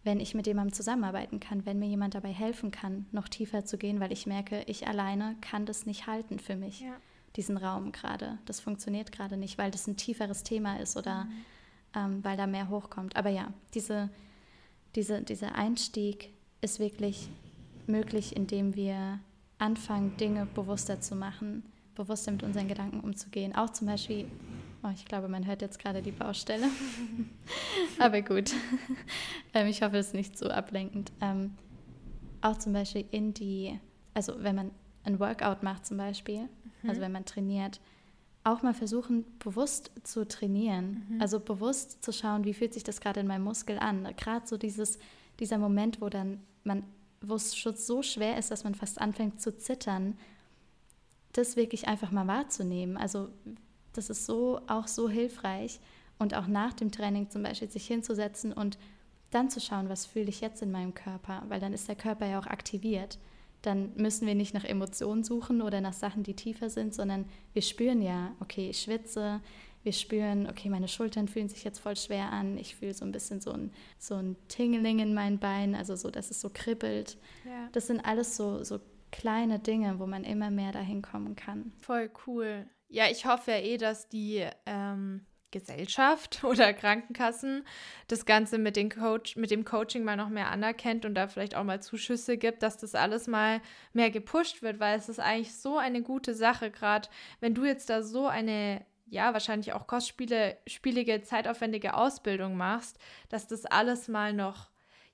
wenn 0.05 0.21
ich 0.21 0.35
mit 0.35 0.47
jemandem 0.47 0.73
zusammenarbeiten 0.73 1.39
kann, 1.41 1.65
wenn 1.65 1.79
mir 1.79 1.87
jemand 1.87 2.15
dabei 2.15 2.33
helfen 2.33 2.71
kann, 2.71 3.07
noch 3.13 3.29
tiefer 3.29 3.65
zu 3.65 3.79
gehen, 3.79 4.01
weil 4.01 4.13
ich 4.13 4.27
merke, 4.27 4.63
ich 4.67 4.87
alleine 4.89 5.37
kann 5.41 5.65
das 5.65 5.87
nicht 5.87 6.07
halten 6.07 6.39
für 6.39 6.57
mich, 6.57 6.81
ja. 6.81 6.97
diesen 7.37 7.57
Raum 7.57 7.93
gerade. 7.93 8.39
Das 8.47 8.61
funktioniert 8.61 9.13
gerade 9.13 9.37
nicht, 9.37 9.59
weil 9.59 9.71
das 9.71 9.87
ein 9.87 9.97
tieferes 9.97 10.43
Thema 10.43 10.81
ist 10.81 10.97
oder 10.97 11.25
mhm. 11.25 11.31
ähm, 11.95 12.25
weil 12.25 12.37
da 12.37 12.47
mehr 12.47 12.69
hochkommt. 12.69 13.17
Aber 13.17 13.31
ja, 13.31 13.53
diese, 13.75 14.11
diese, 14.97 15.23
dieser 15.23 15.55
Einstieg 15.55 16.31
ist 16.61 16.81
wirklich 16.81 17.29
möglich, 17.87 18.35
indem 18.37 18.75
wir 18.75 19.21
anfangen, 19.59 20.17
Dinge 20.17 20.47
bewusster 20.47 21.01
zu 21.01 21.15
machen, 21.15 21.65
bewusster 21.95 22.33
mit 22.33 22.43
unseren 22.43 22.69
Gedanken 22.69 23.01
umzugehen. 23.01 23.55
Auch 23.55 23.71
zum 23.71 23.87
Beispiel, 23.87 24.27
oh, 24.83 24.91
ich 24.95 25.05
glaube, 25.05 25.29
man 25.29 25.47
hört 25.47 25.63
jetzt 25.63 25.79
gerade 25.79 26.03
die 26.03 26.13
Baustelle, 26.13 26.67
aber 27.99 28.23
gut. 28.23 28.53
ähm, 29.55 29.67
ich 29.67 29.83
hoffe, 29.83 29.99
es 29.99 30.09
ist 30.09 30.15
nicht 30.15 30.39
so 30.39 30.49
ablenkend. 30.49 31.13
Ähm, 31.21 31.55
auch 32.41 32.59
zum 32.59 32.73
Beispiel 32.73 33.05
in 33.11 33.35
die, 33.35 33.79
also 34.15 34.35
wenn 34.39 34.57
man 34.57 34.71
ein 35.05 35.21
Workout 35.21 35.63
macht 35.63 35.87
zum 35.87 35.97
Beispiel, 35.97 36.49
mhm. 36.83 36.89
also 36.89 37.01
wenn 37.01 37.13
man 37.13 37.25
trainiert, 37.25 37.81
auch 38.45 38.63
mal 38.63 38.75
versuchen, 38.75 39.25
bewusst 39.39 39.93
zu 40.03 40.27
trainieren. 40.27 41.07
Mhm. 41.09 41.21
Also 41.21 41.39
bewusst 41.39 42.03
zu 42.03 42.13
schauen, 42.13 42.45
wie 42.45 42.55
fühlt 42.55 42.75
sich 42.75 42.83
das 42.83 43.01
gerade 43.01 43.21
in 43.21 43.27
meinem 43.27 43.45
Muskel 43.45 43.79
an. 43.79 44.09
Gerade 44.17 44.47
so 44.47 44.57
dieses, 44.57 44.99
dieser 45.39 45.59
Moment, 45.59 46.01
wo 46.01 46.09
dann 46.09 46.41
man, 46.65 46.85
wo 47.21 47.35
es 47.35 47.57
schon 47.57 47.77
so 47.77 48.03
schwer 48.03 48.39
ist, 48.39 48.51
dass 48.51 48.65
man 48.65 48.75
fast 48.75 49.01
anfängt 49.01 49.41
zu 49.41 49.57
zittern, 49.57 50.19
das 51.33 51.57
wirklich 51.57 51.89
einfach 51.89 52.11
mal 52.11 52.27
wahrzunehmen. 52.27 52.97
Also 52.97 53.29
das 53.93 54.11
ist 54.11 54.27
so 54.27 54.61
auch 54.67 54.89
so 54.89 55.09
hilfreich 55.09 55.81
und 56.19 56.35
auch 56.35 56.47
nach 56.47 56.73
dem 56.73 56.91
Training 56.91 57.31
zum 57.31 57.43
Beispiel 57.43 57.71
sich 57.71 57.87
hinzusetzen 57.87 58.53
und 58.53 58.79
dann 59.31 59.51
zu 59.51 59.61
schauen, 59.61 59.89
was 59.89 60.07
fühle 60.07 60.29
ich 60.29 60.41
jetzt 60.41 60.63
in 60.63 60.71
meinem 60.71 60.95
Körper, 60.95 61.43
weil 61.49 61.61
dann 61.61 61.73
ist 61.73 61.89
der 61.89 61.97
Körper 61.97 62.27
ja 62.27 62.39
auch 62.39 62.47
aktiviert. 62.47 63.19
Dann 63.63 63.93
müssen 63.97 64.27
wir 64.27 64.35
nicht 64.35 64.55
nach 64.55 64.65
Emotionen 64.65 65.25
suchen 65.25 65.63
oder 65.63 65.81
nach 65.81 65.93
Sachen, 65.93 66.23
die 66.23 66.35
tiefer 66.35 66.69
sind, 66.69 66.95
sondern 66.95 67.27
wir 67.53 67.63
spüren 67.63 68.03
ja, 68.03 68.33
okay, 68.41 68.71
ich 68.71 68.81
schwitze, 68.81 69.41
wir 69.85 69.93
spüren, 69.93 70.49
okay, 70.49 70.69
meine 70.69 70.89
Schultern 70.89 71.29
fühlen 71.29 71.49
sich 71.49 71.65
jetzt 71.65 71.79
voll 71.79 71.97
schwer 71.97 72.31
an. 72.31 72.57
Ich 72.57 72.77
fühle 72.77 72.95
so 72.95 73.05
ein 73.05 73.13
bisschen 73.13 73.41
so 73.41 73.53
ein, 73.53 73.73
so 73.99 74.15
ein 74.15 74.37
Tingling 74.49 75.01
in 75.01 75.15
meinen 75.15 75.39
Beinen, 75.39 75.75
also 75.75 75.97
so, 75.97 76.11
dass 76.11 76.31
es 76.31 76.41
so 76.41 76.51
kribbelt. 76.53 77.17
Ja. 77.45 77.69
Das 77.73 77.89
sind 77.89 78.01
alles 78.01 78.37
so, 78.37 78.63
so 78.63 78.79
kleine 79.11 79.59
Dinge, 79.59 79.99
wo 79.99 80.07
man 80.07 80.25
immer 80.25 80.51
mehr 80.51 80.73
dahin 80.73 81.03
kommen 81.03 81.35
kann. 81.35 81.73
Voll 81.79 82.11
cool. 82.27 82.67
Ja, 82.93 83.07
ich 83.11 83.25
hoffe 83.25 83.53
ja 83.53 83.57
eh, 83.57 83.79
dass 83.79 84.11
die 84.11 84.47
ähm, 84.67 85.25
Gesellschaft 85.51 86.45
oder 86.45 86.75
Krankenkassen 86.75 87.67
das 88.07 88.27
Ganze 88.27 88.59
mit, 88.59 88.77
den 88.77 88.91
Coach, 88.91 89.37
mit 89.37 89.51
dem 89.51 89.65
Coaching 89.65 90.05
mal 90.05 90.17
noch 90.17 90.29
mehr 90.29 90.51
anerkennt 90.51 91.07
und 91.07 91.15
da 91.15 91.27
vielleicht 91.27 91.55
auch 91.55 91.65
mal 91.65 91.81
Zuschüsse 91.81 92.37
gibt, 92.37 92.63
dass 92.63 92.77
das 92.77 92.95
alles 92.95 93.29
mal 93.29 93.63
mehr 93.95 94.11
gepusht 94.11 94.61
wird, 94.61 94.79
weil 94.79 94.99
es 94.99 95.09
ist 95.09 95.21
eigentlich 95.21 95.57
so 95.57 95.79
eine 95.79 96.03
gute 96.03 96.35
Sache, 96.35 96.71
gerade 96.71 97.09
wenn 97.41 97.55
du 97.55 97.65
jetzt 97.65 97.89
da 97.89 98.03
so 98.03 98.27
eine 98.27 98.85
ja, 99.07 99.33
wahrscheinlich 99.33 99.73
auch 99.73 99.87
kostspielige, 99.87 101.23
zeitaufwendige 101.23 101.95
Ausbildung 101.95 102.59
machst, 102.59 102.99
dass 103.31 103.47
das 103.47 103.65
alles 103.65 104.09
mal 104.09 104.35
noch, 104.35 104.69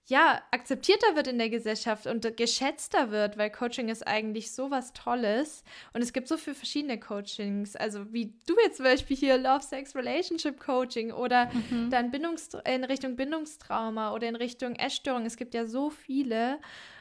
ja, 0.09 0.41
akzeptierter 0.51 1.17
wird 1.17 1.27
in 1.27 1.37
der 1.37 1.51
Gesellschaft 1.51 2.07
und 2.07 2.37
geschätzter 2.39 3.11
wird, 3.11 3.37
weil 3.37 3.51
Coaching 3.51 3.91
ist 3.91 4.07
eigentlich 4.07 4.53
so 4.53 4.71
was 4.71 4.95
Tolles 4.95 5.65
und 5.93 6.01
es 6.01 6.15
gibt 6.15 6.29
so 6.29 6.39
viele 6.39 6.57
verschiedene 6.57 6.99
Coachings, 6.99 7.77
also 7.77 8.11
wie 8.11 8.33
du 8.47 8.55
jetzt 8.65 8.79
zum 8.79 8.85
Beispiel 8.85 9.17
hier 9.19 9.37
Love, 9.37 9.63
Sex, 9.63 9.95
Relationship 9.95 10.59
Coaching 10.59 11.13
oder 11.13 11.51
mhm. 11.71 11.91
dann 11.91 12.11
Bindungs 12.11 12.49
in 12.65 12.85
Richtung 12.85 13.17
Bindungstrauma 13.17 14.15
oder 14.15 14.29
in 14.29 14.37
Richtung 14.37 14.77
Essstörung. 14.77 15.27
Es 15.27 15.37
gibt 15.37 15.53
ja 15.53 15.67
so 15.67 15.91
viele 15.91 16.59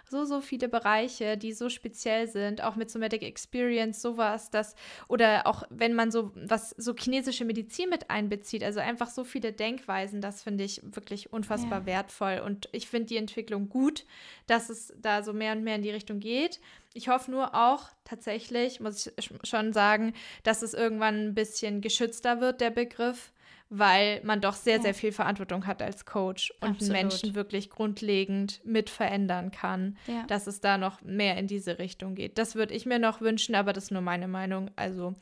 so, 0.09 0.25
so 0.25 0.41
viele 0.41 0.69
Bereiche, 0.69 1.37
die 1.37 1.53
so 1.53 1.69
speziell 1.69 2.27
sind, 2.27 2.63
auch 2.63 2.75
mit 2.75 2.89
Somatic 2.89 3.23
Experience, 3.23 4.01
sowas, 4.01 4.49
das, 4.49 4.75
oder 5.07 5.47
auch 5.47 5.63
wenn 5.69 5.93
man 5.93 6.11
so 6.11 6.31
was, 6.35 6.71
so 6.71 6.93
chinesische 6.95 7.45
Medizin 7.45 7.89
mit 7.89 8.09
einbezieht, 8.09 8.63
also 8.63 8.79
einfach 8.79 9.09
so 9.09 9.23
viele 9.23 9.53
Denkweisen, 9.53 10.21
das 10.21 10.43
finde 10.43 10.63
ich 10.63 10.81
wirklich 10.83 11.31
unfassbar 11.33 11.81
ja. 11.81 11.85
wertvoll. 11.85 12.41
Und 12.45 12.69
ich 12.71 12.87
finde 12.87 13.07
die 13.07 13.17
Entwicklung 13.17 13.69
gut, 13.69 14.05
dass 14.47 14.69
es 14.69 14.93
da 15.01 15.23
so 15.23 15.33
mehr 15.33 15.53
und 15.53 15.63
mehr 15.63 15.75
in 15.75 15.83
die 15.83 15.91
Richtung 15.91 16.19
geht. 16.19 16.59
Ich 16.93 17.09
hoffe 17.09 17.29
nur 17.31 17.53
auch 17.53 17.89
tatsächlich, 18.05 18.79
muss 18.79 19.11
ich 19.17 19.29
schon 19.43 19.73
sagen, 19.73 20.13
dass 20.43 20.61
es 20.61 20.73
irgendwann 20.73 21.27
ein 21.27 21.35
bisschen 21.35 21.81
geschützter 21.81 22.41
wird, 22.41 22.61
der 22.61 22.71
Begriff 22.71 23.31
weil 23.69 24.21
man 24.23 24.41
doch 24.41 24.53
sehr, 24.53 24.81
sehr 24.81 24.93
viel 24.93 25.11
Verantwortung 25.11 25.67
hat 25.67 25.81
als 25.81 26.05
Coach 26.05 26.53
und 26.61 26.69
Absolut. 26.69 26.93
Menschen 26.93 27.35
wirklich 27.35 27.69
grundlegend 27.69 28.61
mit 28.63 28.89
verändern 28.89 29.51
kann, 29.51 29.97
ja. 30.07 30.23
dass 30.27 30.47
es 30.47 30.61
da 30.61 30.77
noch 30.77 31.01
mehr 31.01 31.37
in 31.37 31.47
diese 31.47 31.79
Richtung 31.79 32.15
geht. 32.15 32.37
Das 32.37 32.55
würde 32.55 32.73
ich 32.73 32.85
mir 32.85 32.99
noch 32.99 33.19
wünschen, 33.19 33.55
aber 33.55 33.73
das 33.73 33.85
ist 33.85 33.91
nur 33.91 34.01
meine 34.01 34.27
Meinung. 34.27 34.71
Also 34.75 35.15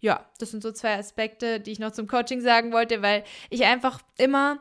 ja, 0.00 0.26
das 0.38 0.50
sind 0.50 0.62
so 0.62 0.72
zwei 0.72 0.98
Aspekte, 0.98 1.58
die 1.58 1.72
ich 1.72 1.78
noch 1.78 1.92
zum 1.92 2.06
Coaching 2.06 2.40
sagen 2.40 2.72
wollte, 2.72 3.00
weil 3.00 3.24
ich 3.48 3.64
einfach 3.64 4.00
immer 4.18 4.58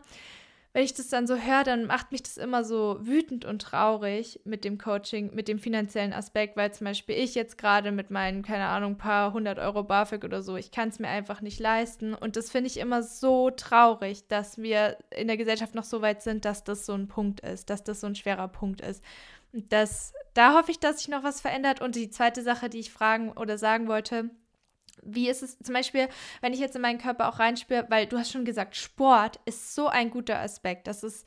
wenn 0.76 0.84
ich 0.84 0.93
das 0.93 1.07
dann 1.07 1.26
so 1.26 1.38
höre, 1.38 1.63
dann 1.63 1.86
macht 1.86 2.11
mich 2.11 2.21
das 2.21 2.36
immer 2.36 2.65
so 2.65 2.97
wütend 2.99 3.45
und 3.45 3.61
traurig 3.61 4.41
mit 4.43 4.65
dem 4.65 4.78
Coaching, 4.78 5.34
mit 5.34 5.47
dem 5.47 5.57
finanziellen 5.57 6.11
Aspekt, 6.11 6.57
weil 6.57 6.73
zum 6.73 6.84
Beispiel 6.84 7.15
ich 7.15 7.34
jetzt 7.34 7.57
gerade 7.57 7.93
mit 7.93 8.11
meinen, 8.11 8.43
keine 8.43 8.65
Ahnung, 8.65 8.97
paar 8.97 9.32
hundert 9.32 9.57
Euro 9.57 9.84
BAföG 9.84 10.26
oder 10.26 10.41
so, 10.41 10.57
ich 10.57 10.71
kann 10.71 10.89
es 10.89 10.99
mir 10.99 11.07
einfach 11.07 11.39
nicht 11.39 11.61
leisten. 11.61 12.13
Und 12.13 12.36
das 12.36 12.51
finde 12.51 12.67
ich 12.67 12.78
immer 12.78 13.03
so 13.03 13.51
traurig, 13.51 14.28
dass 14.28 14.57
wir 14.57 14.97
in 15.11 15.28
der 15.28 15.38
Gesellschaft 15.38 15.76
noch 15.76 15.86
so 15.86 16.01
weit 16.01 16.21
sind, 16.21 16.43
dass 16.43 16.65
das 16.65 16.86
so 16.86 16.91
ein 16.91 17.07
Punkt 17.07 17.39
ist, 17.39 17.69
dass 17.69 17.86
das 17.86 18.01
so 18.01 18.07
ein 18.07 18.15
schwerer 18.15 18.49
Punkt 18.49 18.82
ist. 18.82 19.01
Und 19.53 19.71
das, 19.71 20.11
da 20.34 20.57
hoffe 20.57 20.71
ich, 20.71 20.82
dass 20.82 20.97
sich 20.97 21.07
noch 21.07 21.23
was 21.23 21.39
verändert. 21.39 21.80
Und 21.80 21.95
die 21.95 22.09
zweite 22.09 22.41
Sache, 22.41 22.67
die 22.67 22.80
ich 22.80 22.91
fragen 22.91 23.32
oder 23.32 23.57
sagen 23.57 23.88
wollte, 23.88 24.30
wie 25.06 25.30
ist 25.30 25.43
es 25.43 25.58
zum 25.60 25.74
Beispiel, 25.74 26.10
wenn 26.41 26.53
ich 26.53 26.60
jetzt 26.60 26.76
in 26.76 26.82
meinen 26.82 26.99
Körper 26.99 27.30
auch 27.30 27.39
reinspüre, 27.39 27.86
weil 27.89 28.08
du 28.08 28.18
hast 28.18 28.32
schon 28.32 28.45
gesagt, 28.45 28.76
Sport 28.76 29.39
ist 29.45 29.76
so 29.76 29.88
ein 29.88 30.10
guter 30.10 30.39
Aspekt. 30.39 30.88
Das 30.88 31.03
ist 31.03 31.26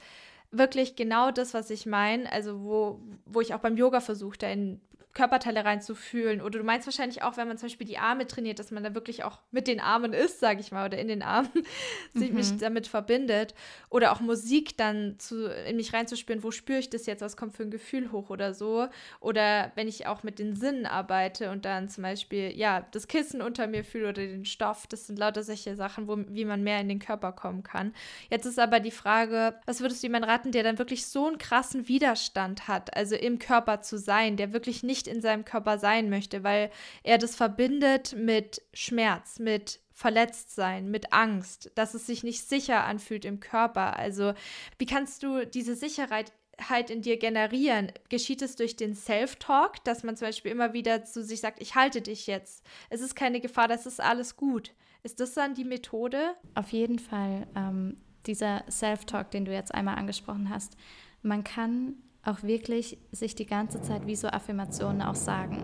wirklich 0.50 0.96
genau 0.96 1.30
das, 1.30 1.54
was 1.54 1.70
ich 1.70 1.86
meine. 1.86 2.30
Also, 2.30 2.62
wo, 2.62 3.00
wo 3.24 3.40
ich 3.40 3.54
auch 3.54 3.60
beim 3.60 3.76
Yoga 3.76 4.00
versuche, 4.00 4.38
da 4.38 4.48
in 4.48 4.80
Körperteile 5.18 5.64
reinzufühlen. 5.64 6.40
Oder 6.40 6.60
du 6.60 6.64
meinst 6.64 6.86
wahrscheinlich 6.86 7.22
auch, 7.24 7.36
wenn 7.36 7.48
man 7.48 7.58
zum 7.58 7.66
Beispiel 7.68 7.88
die 7.88 7.98
Arme 7.98 8.28
trainiert, 8.28 8.60
dass 8.60 8.70
man 8.70 8.84
da 8.84 8.94
wirklich 8.94 9.24
auch 9.24 9.40
mit 9.50 9.66
den 9.66 9.80
Armen 9.80 10.12
ist, 10.12 10.38
sage 10.38 10.60
ich 10.60 10.70
mal, 10.70 10.86
oder 10.86 10.96
in 10.96 11.08
den 11.08 11.22
Armen 11.22 11.50
sich 12.14 12.30
mhm. 12.30 12.36
mich 12.36 12.56
damit 12.58 12.86
verbindet. 12.86 13.52
Oder 13.90 14.12
auch 14.12 14.20
Musik 14.20 14.76
dann 14.76 15.18
zu, 15.18 15.52
in 15.66 15.74
mich 15.74 15.92
reinzuspüren, 15.92 16.44
wo 16.44 16.52
spüre 16.52 16.78
ich 16.78 16.88
das 16.88 17.06
jetzt, 17.06 17.20
was 17.20 17.36
kommt 17.36 17.56
für 17.56 17.64
ein 17.64 17.72
Gefühl 17.72 18.12
hoch 18.12 18.30
oder 18.30 18.54
so. 18.54 18.86
Oder 19.18 19.72
wenn 19.74 19.88
ich 19.88 20.06
auch 20.06 20.22
mit 20.22 20.38
den 20.38 20.54
Sinnen 20.54 20.86
arbeite 20.86 21.50
und 21.50 21.64
dann 21.64 21.88
zum 21.88 22.02
Beispiel, 22.02 22.56
ja, 22.56 22.86
das 22.92 23.08
Kissen 23.08 23.42
unter 23.42 23.66
mir 23.66 23.82
fühle 23.82 24.10
oder 24.10 24.22
den 24.24 24.44
Stoff, 24.44 24.86
das 24.86 25.08
sind 25.08 25.18
lauter 25.18 25.42
solche 25.42 25.74
Sachen, 25.74 26.06
wo, 26.06 26.16
wie 26.28 26.44
man 26.44 26.62
mehr 26.62 26.80
in 26.80 26.88
den 26.88 27.00
Körper 27.00 27.32
kommen 27.32 27.64
kann. 27.64 27.92
Jetzt 28.30 28.46
ist 28.46 28.60
aber 28.60 28.78
die 28.78 28.92
Frage, 28.92 29.58
was 29.66 29.80
würdest 29.80 30.00
du 30.00 30.06
jemandem 30.06 30.30
raten, 30.30 30.52
der 30.52 30.62
dann 30.62 30.78
wirklich 30.78 31.06
so 31.06 31.26
einen 31.26 31.38
krassen 31.38 31.88
Widerstand 31.88 32.68
hat, 32.68 32.96
also 32.96 33.16
im 33.16 33.40
Körper 33.40 33.80
zu 33.80 33.98
sein, 33.98 34.36
der 34.36 34.52
wirklich 34.52 34.84
nicht 34.84 35.07
in 35.08 35.20
seinem 35.20 35.44
Körper 35.44 35.78
sein 35.78 36.10
möchte, 36.10 36.44
weil 36.44 36.70
er 37.02 37.18
das 37.18 37.34
verbindet 37.34 38.14
mit 38.16 38.62
Schmerz, 38.72 39.38
mit 39.38 39.80
Verletztsein, 39.92 40.90
mit 40.90 41.12
Angst, 41.12 41.72
dass 41.74 41.94
es 41.94 42.06
sich 42.06 42.22
nicht 42.22 42.48
sicher 42.48 42.84
anfühlt 42.84 43.24
im 43.24 43.40
Körper. 43.40 43.96
Also 43.96 44.32
wie 44.78 44.86
kannst 44.86 45.22
du 45.24 45.44
diese 45.44 45.74
Sicherheit 45.74 46.32
halt 46.68 46.90
in 46.90 47.02
dir 47.02 47.18
generieren? 47.18 47.90
Geschieht 48.08 48.42
es 48.42 48.56
durch 48.56 48.76
den 48.76 48.94
Self-Talk, 48.94 49.82
dass 49.84 50.04
man 50.04 50.16
zum 50.16 50.28
Beispiel 50.28 50.52
immer 50.52 50.72
wieder 50.72 51.04
zu 51.04 51.24
sich 51.24 51.40
sagt, 51.40 51.60
ich 51.60 51.74
halte 51.74 52.00
dich 52.00 52.26
jetzt, 52.26 52.64
es 52.90 53.00
ist 53.00 53.16
keine 53.16 53.40
Gefahr, 53.40 53.68
das 53.68 53.86
ist 53.86 54.00
alles 54.00 54.36
gut. 54.36 54.72
Ist 55.02 55.20
das 55.20 55.34
dann 55.34 55.54
die 55.54 55.64
Methode? 55.64 56.34
Auf 56.54 56.70
jeden 56.70 56.98
Fall. 56.98 57.46
Ähm, 57.56 57.96
dieser 58.26 58.64
Self-Talk, 58.70 59.30
den 59.30 59.44
du 59.44 59.52
jetzt 59.52 59.74
einmal 59.74 59.96
angesprochen 59.96 60.50
hast, 60.50 60.76
man 61.22 61.44
kann 61.44 61.96
auch 62.24 62.42
wirklich 62.42 62.98
sich 63.12 63.34
die 63.34 63.46
ganze 63.46 63.80
Zeit 63.80 64.06
wie 64.06 64.16
so 64.16 64.28
Affirmationen 64.28 65.02
auch 65.02 65.14
sagen. 65.14 65.62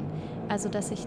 Also, 0.48 0.68
dass 0.68 0.90
ich 0.90 1.06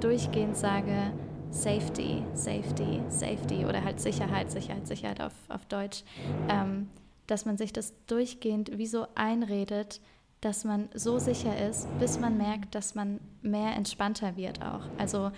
durchgehend 0.00 0.56
sage, 0.56 1.12
Safety, 1.50 2.22
Safety, 2.34 3.00
Safety 3.08 3.64
oder 3.64 3.82
halt 3.82 4.00
Sicherheit, 4.00 4.50
Sicherheit, 4.50 4.86
Sicherheit 4.86 5.20
auf, 5.20 5.32
auf 5.48 5.64
Deutsch, 5.66 6.04
ähm, 6.48 6.88
dass 7.26 7.46
man 7.46 7.56
sich 7.56 7.72
das 7.72 7.94
durchgehend 8.06 8.76
wie 8.76 8.86
so 8.86 9.06
einredet, 9.14 10.00
dass 10.40 10.64
man 10.64 10.88
so 10.94 11.18
sicher 11.18 11.68
ist, 11.68 11.88
bis 11.98 12.18
man 12.20 12.36
merkt, 12.36 12.74
dass 12.74 12.94
man 12.94 13.18
mehr 13.42 13.74
entspannter 13.74 14.36
wird 14.36 14.62
auch. 14.62 14.82
Also 14.98 15.32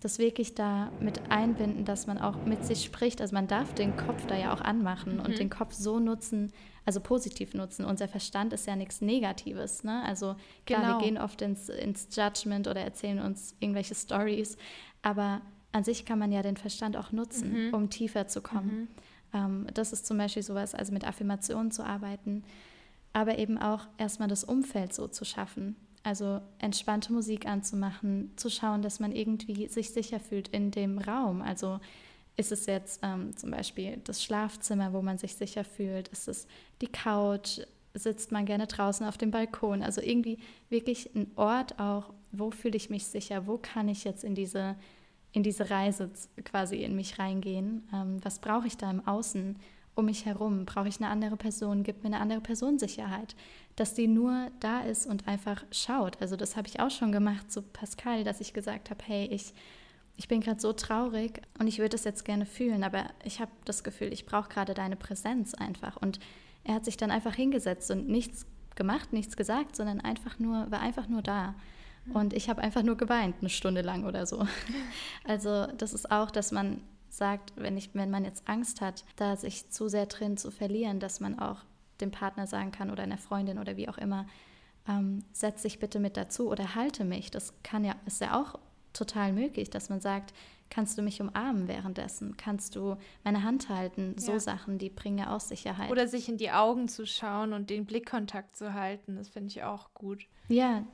das 0.00 0.18
wirklich 0.18 0.54
da 0.54 0.90
mit 1.00 1.30
einbinden, 1.30 1.84
dass 1.84 2.06
man 2.06 2.18
auch 2.18 2.44
mit 2.44 2.64
sich 2.64 2.84
spricht. 2.84 3.20
Also 3.20 3.34
man 3.34 3.46
darf 3.46 3.74
den 3.74 3.96
Kopf 3.96 4.26
da 4.26 4.36
ja 4.36 4.52
auch 4.52 4.62
anmachen 4.62 5.14
mhm. 5.14 5.20
und 5.20 5.38
den 5.38 5.50
Kopf 5.50 5.74
so 5.74 6.00
nutzen, 6.00 6.52
also 6.86 7.00
positiv 7.00 7.54
nutzen. 7.54 7.84
Unser 7.84 8.08
Verstand 8.08 8.52
ist 8.52 8.66
ja 8.66 8.76
nichts 8.76 9.02
Negatives. 9.02 9.84
Ne? 9.84 10.02
Also 10.04 10.36
klar, 10.64 10.80
genau. 10.80 10.98
wir 10.98 11.04
gehen 11.04 11.18
oft 11.18 11.42
ins, 11.42 11.68
ins 11.68 12.08
Judgment 12.14 12.66
oder 12.66 12.80
erzählen 12.80 13.20
uns 13.20 13.54
irgendwelche 13.60 13.94
Stories, 13.94 14.56
aber 15.02 15.42
an 15.72 15.84
sich 15.84 16.04
kann 16.04 16.18
man 16.18 16.32
ja 16.32 16.42
den 16.42 16.56
Verstand 16.56 16.96
auch 16.96 17.12
nutzen, 17.12 17.68
mhm. 17.68 17.74
um 17.74 17.90
tiefer 17.90 18.26
zu 18.26 18.40
kommen. 18.40 18.70
Mhm. 18.70 18.88
Ähm, 19.32 19.66
das 19.74 19.92
ist 19.92 20.06
zum 20.06 20.18
Beispiel 20.18 20.42
sowas, 20.42 20.74
also 20.74 20.92
mit 20.92 21.06
Affirmationen 21.06 21.70
zu 21.70 21.84
arbeiten, 21.84 22.42
aber 23.12 23.38
eben 23.38 23.58
auch 23.58 23.86
erstmal 23.98 24.28
das 24.28 24.44
Umfeld 24.44 24.94
so 24.94 25.08
zu 25.08 25.24
schaffen. 25.24 25.76
Also 26.02 26.40
entspannte 26.58 27.12
Musik 27.12 27.46
anzumachen, 27.46 28.32
zu 28.36 28.48
schauen, 28.48 28.80
dass 28.80 29.00
man 29.00 29.12
irgendwie 29.12 29.68
sich 29.68 29.90
sicher 29.90 30.18
fühlt 30.18 30.48
in 30.48 30.70
dem 30.70 30.98
Raum. 30.98 31.42
Also 31.42 31.78
ist 32.36 32.52
es 32.52 32.66
jetzt 32.66 33.00
ähm, 33.02 33.36
zum 33.36 33.50
Beispiel 33.50 34.00
das 34.04 34.24
Schlafzimmer, 34.24 34.94
wo 34.94 35.02
man 35.02 35.18
sich 35.18 35.34
sicher 35.34 35.62
fühlt? 35.62 36.08
Ist 36.08 36.26
es 36.26 36.46
die 36.80 36.86
Couch? 36.86 37.60
Sitzt 37.92 38.32
man 38.32 38.46
gerne 38.46 38.66
draußen 38.66 39.06
auf 39.06 39.18
dem 39.18 39.30
Balkon? 39.30 39.82
Also 39.82 40.00
irgendwie 40.00 40.38
wirklich 40.70 41.14
ein 41.14 41.30
Ort 41.36 41.78
auch, 41.78 42.14
wo 42.32 42.50
fühle 42.50 42.76
ich 42.76 42.88
mich 42.88 43.06
sicher? 43.06 43.46
Wo 43.46 43.58
kann 43.58 43.88
ich 43.88 44.04
jetzt 44.04 44.24
in 44.24 44.34
diese, 44.34 44.76
in 45.32 45.42
diese 45.42 45.68
Reise 45.68 46.10
quasi 46.44 46.76
in 46.76 46.96
mich 46.96 47.18
reingehen? 47.18 47.86
Ähm, 47.92 48.24
was 48.24 48.38
brauche 48.38 48.66
ich 48.66 48.78
da 48.78 48.90
im 48.90 49.06
Außen? 49.06 49.56
Um 50.00 50.06
mich 50.06 50.26
herum? 50.26 50.66
Brauche 50.66 50.88
ich 50.88 51.00
eine 51.00 51.08
andere 51.08 51.36
Person? 51.36 51.82
Gibt 51.82 52.02
mir 52.02 52.08
eine 52.08 52.20
andere 52.20 52.40
Person 52.40 52.78
Sicherheit? 52.78 53.36
Dass 53.76 53.94
die 53.94 54.08
nur 54.08 54.50
da 54.60 54.80
ist 54.80 55.06
und 55.06 55.28
einfach 55.28 55.64
schaut. 55.70 56.20
Also 56.20 56.36
das 56.36 56.56
habe 56.56 56.68
ich 56.68 56.80
auch 56.80 56.90
schon 56.90 57.12
gemacht 57.12 57.50
zu 57.50 57.62
Pascal, 57.62 58.24
dass 58.24 58.40
ich 58.40 58.52
gesagt 58.52 58.90
habe, 58.90 59.02
hey, 59.06 59.26
ich, 59.26 59.54
ich 60.16 60.28
bin 60.28 60.40
gerade 60.40 60.60
so 60.60 60.72
traurig 60.72 61.40
und 61.58 61.66
ich 61.66 61.78
würde 61.78 61.90
das 61.90 62.04
jetzt 62.04 62.24
gerne 62.24 62.46
fühlen, 62.46 62.82
aber 62.82 63.04
ich 63.24 63.40
habe 63.40 63.52
das 63.64 63.84
Gefühl, 63.84 64.12
ich 64.12 64.26
brauche 64.26 64.48
gerade 64.48 64.74
deine 64.74 64.96
Präsenz 64.96 65.54
einfach. 65.54 65.96
Und 65.96 66.18
er 66.64 66.74
hat 66.74 66.84
sich 66.84 66.96
dann 66.96 67.10
einfach 67.10 67.34
hingesetzt 67.34 67.90
und 67.90 68.08
nichts 68.08 68.46
gemacht, 68.74 69.12
nichts 69.12 69.36
gesagt, 69.36 69.76
sondern 69.76 70.00
einfach 70.00 70.38
nur, 70.38 70.70
war 70.70 70.80
einfach 70.80 71.08
nur 71.08 71.22
da. 71.22 71.54
Und 72.12 72.32
ich 72.32 72.48
habe 72.48 72.62
einfach 72.62 72.82
nur 72.82 72.96
geweint, 72.96 73.36
eine 73.40 73.50
Stunde 73.50 73.82
lang 73.82 74.04
oder 74.04 74.26
so. 74.26 74.46
Also 75.24 75.66
das 75.66 75.92
ist 75.92 76.10
auch, 76.10 76.30
dass 76.30 76.50
man 76.50 76.80
sagt, 77.20 77.52
wenn, 77.56 77.76
ich, 77.76 77.90
wenn 77.94 78.10
man 78.10 78.24
jetzt 78.24 78.48
Angst 78.48 78.80
hat, 78.80 79.04
da 79.16 79.36
sich 79.36 79.70
zu 79.70 79.88
sehr 79.88 80.06
drin 80.06 80.38
zu 80.38 80.50
verlieren, 80.50 81.00
dass 81.00 81.20
man 81.20 81.38
auch 81.38 81.58
dem 82.00 82.10
Partner 82.10 82.46
sagen 82.46 82.72
kann 82.72 82.90
oder 82.90 83.02
einer 83.02 83.18
Freundin 83.18 83.58
oder 83.58 83.76
wie 83.76 83.90
auch 83.90 83.98
immer, 83.98 84.26
ähm, 84.88 85.22
setz 85.32 85.62
dich 85.62 85.78
bitte 85.78 86.00
mit 86.00 86.16
dazu 86.16 86.50
oder 86.50 86.74
halte 86.74 87.04
mich. 87.04 87.30
Das 87.30 87.52
kann 87.62 87.84
ja, 87.84 87.94
ist 88.06 88.22
ja 88.22 88.40
auch 88.40 88.58
total 88.94 89.34
möglich, 89.34 89.68
dass 89.68 89.90
man 89.90 90.00
sagt, 90.00 90.32
kannst 90.70 90.96
du 90.96 91.02
mich 91.02 91.20
umarmen 91.20 91.68
währenddessen? 91.68 92.38
Kannst 92.38 92.74
du 92.74 92.96
meine 93.22 93.42
Hand 93.42 93.68
halten? 93.68 94.16
So 94.16 94.32
ja. 94.32 94.40
Sachen, 94.40 94.78
die 94.78 94.88
bringen 94.88 95.18
ja 95.18 95.36
auch 95.36 95.40
Sicherheit. 95.40 95.90
Oder 95.90 96.08
sich 96.08 96.26
in 96.26 96.38
die 96.38 96.50
Augen 96.50 96.88
zu 96.88 97.06
schauen 97.06 97.52
und 97.52 97.68
den 97.68 97.84
Blickkontakt 97.84 98.56
zu 98.56 98.72
halten, 98.72 99.16
das 99.16 99.28
finde 99.28 99.50
ich 99.50 99.62
auch 99.62 99.92
gut. 99.92 100.26
Ja, 100.48 100.86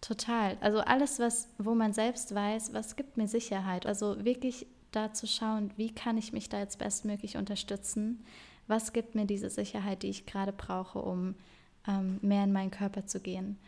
total. 0.00 0.56
Also 0.60 0.80
alles, 0.80 1.20
was, 1.20 1.48
wo 1.58 1.76
man 1.76 1.92
selbst 1.92 2.34
weiß, 2.34 2.74
was 2.74 2.96
gibt 2.96 3.16
mir 3.16 3.28
Sicherheit. 3.28 3.86
Also 3.86 4.24
wirklich 4.24 4.66
da 4.92 5.12
zu 5.12 5.26
schauen, 5.26 5.70
wie 5.76 5.94
kann 5.94 6.16
ich 6.16 6.32
mich 6.32 6.48
da 6.48 6.58
jetzt 6.58 6.78
bestmöglich 6.78 7.36
unterstützen? 7.36 8.24
Was 8.66 8.92
gibt 8.92 9.14
mir 9.14 9.26
diese 9.26 9.50
Sicherheit, 9.50 10.02
die 10.02 10.10
ich 10.10 10.26
gerade 10.26 10.52
brauche, 10.52 11.00
um 11.00 11.34
ähm, 11.86 12.18
mehr 12.22 12.44
in 12.44 12.52
meinen 12.52 12.70
Körper 12.70 13.06
zu 13.06 13.20
gehen? 13.20 13.58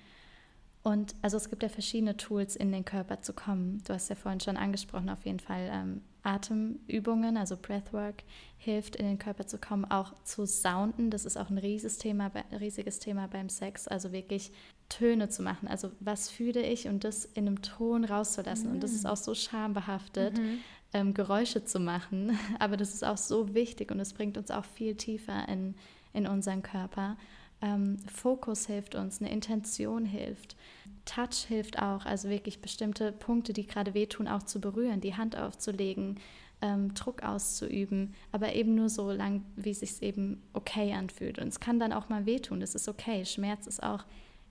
Und 0.83 1.15
also 1.21 1.37
es 1.37 1.51
gibt 1.51 1.63
ja 1.63 1.69
verschiedene 1.69 2.17
Tools, 2.17 2.57
in 2.57 2.73
den 2.73 2.87
Körper 2.87 3.21
zu 3.21 3.35
kommen. 3.35 3.83
Du 3.87 3.93
hast 3.93 4.09
ja 4.09 4.17
vorhin 4.17 4.41
schon 4.41 4.57
angesprochen, 4.57 5.11
auf 5.11 5.27
jeden 5.27 5.41
Fall 5.41 5.69
ähm, 5.71 6.01
Atemübungen, 6.23 7.37
also 7.37 7.57
Breathwork, 7.61 8.23
hilft, 8.57 8.97
in 8.97 9.07
den 9.07 9.19
Körper 9.19 9.47
zu 9.47 9.59
kommen, 9.59 9.85
auch 9.85 10.15
zu 10.25 10.47
sounden. 10.47 11.11
Das 11.11 11.27
ist 11.27 11.37
auch 11.37 11.51
ein 11.51 11.59
riesiges 11.59 11.99
Thema, 11.99 12.31
riesiges 12.59 12.99
Thema 12.99 13.29
beim 13.29 13.51
Sex, 13.51 13.89
also 13.89 14.13
wirklich 14.13 14.53
Töne 14.89 15.29
zu 15.29 15.43
machen. 15.43 15.69
Also 15.69 15.93
was 16.01 16.31
fühle 16.31 16.63
ich 16.63 16.89
und 16.89 17.05
das 17.05 17.27
in 17.27 17.47
einem 17.47 17.61
Ton 17.61 18.05
rauszulassen. 18.05 18.69
Mhm. 18.69 18.75
Und 18.75 18.83
das 18.83 18.93
ist 18.93 19.05
mm. 19.05 19.09
auch 19.09 19.17
so 19.17 19.35
schambehaftet. 19.35 20.39
Mhm 20.39 20.59
ähm, 20.93 21.15
Geräusche 21.15 21.65
zu 21.65 21.81
machen. 21.81 22.39
Aber 22.59 22.77
das 22.77 22.95
ist 22.95 23.05
auch 23.05 23.17
so 23.17 23.55
wichtig 23.55 23.91
und 23.91 24.01
es 24.01 24.13
bringt 24.13 24.37
uns 24.37 24.51
auch 24.51 24.65
viel 24.65 24.95
tiefer 24.95 25.49
in, 25.49 25.75
in 26.13 26.27
unseren 26.27 26.63
Körper. 26.63 27.17
Ähm, 27.63 27.99
Fokus 28.07 28.67
hilft 28.67 28.95
uns, 28.95 29.21
eine 29.21 29.31
Intention 29.31 30.05
hilft. 30.05 30.57
Touch 31.05 31.47
hilft 31.47 31.81
auch, 31.81 32.07
also 32.07 32.29
wirklich 32.29 32.61
bestimmte 32.61 33.13
Punkte, 33.13 33.53
die 33.53 33.67
gerade 33.67 33.95
wehtun, 33.95 34.29
auch 34.29 34.43
zu 34.43 34.61
berühren, 34.61 35.01
die 35.01 35.17
Hand 35.17 35.37
aufzulegen, 35.37 36.19
ähm, 36.63 36.95
Druck 36.95 37.23
auszuüben, 37.23 38.15
aber 38.33 38.55
eben 38.55 38.75
nur 38.75 38.89
so 38.89 39.11
lang, 39.11 39.45
wie 39.57 39.71
es 39.71 39.81
sich 39.81 40.03
eben 40.03 40.43
okay 40.53 40.93
anfühlt. 40.93 41.39
Und 41.39 41.49
es 41.49 41.61
kann 41.61 41.79
dann 41.79 41.93
auch 41.93 42.09
mal 42.09 42.27
wehtun, 42.27 42.61
das 42.61 42.75
ist 42.75 42.89
okay. 42.89 43.25
Schmerz 43.25 43.67
ist 43.67 43.83
auch 43.83 44.05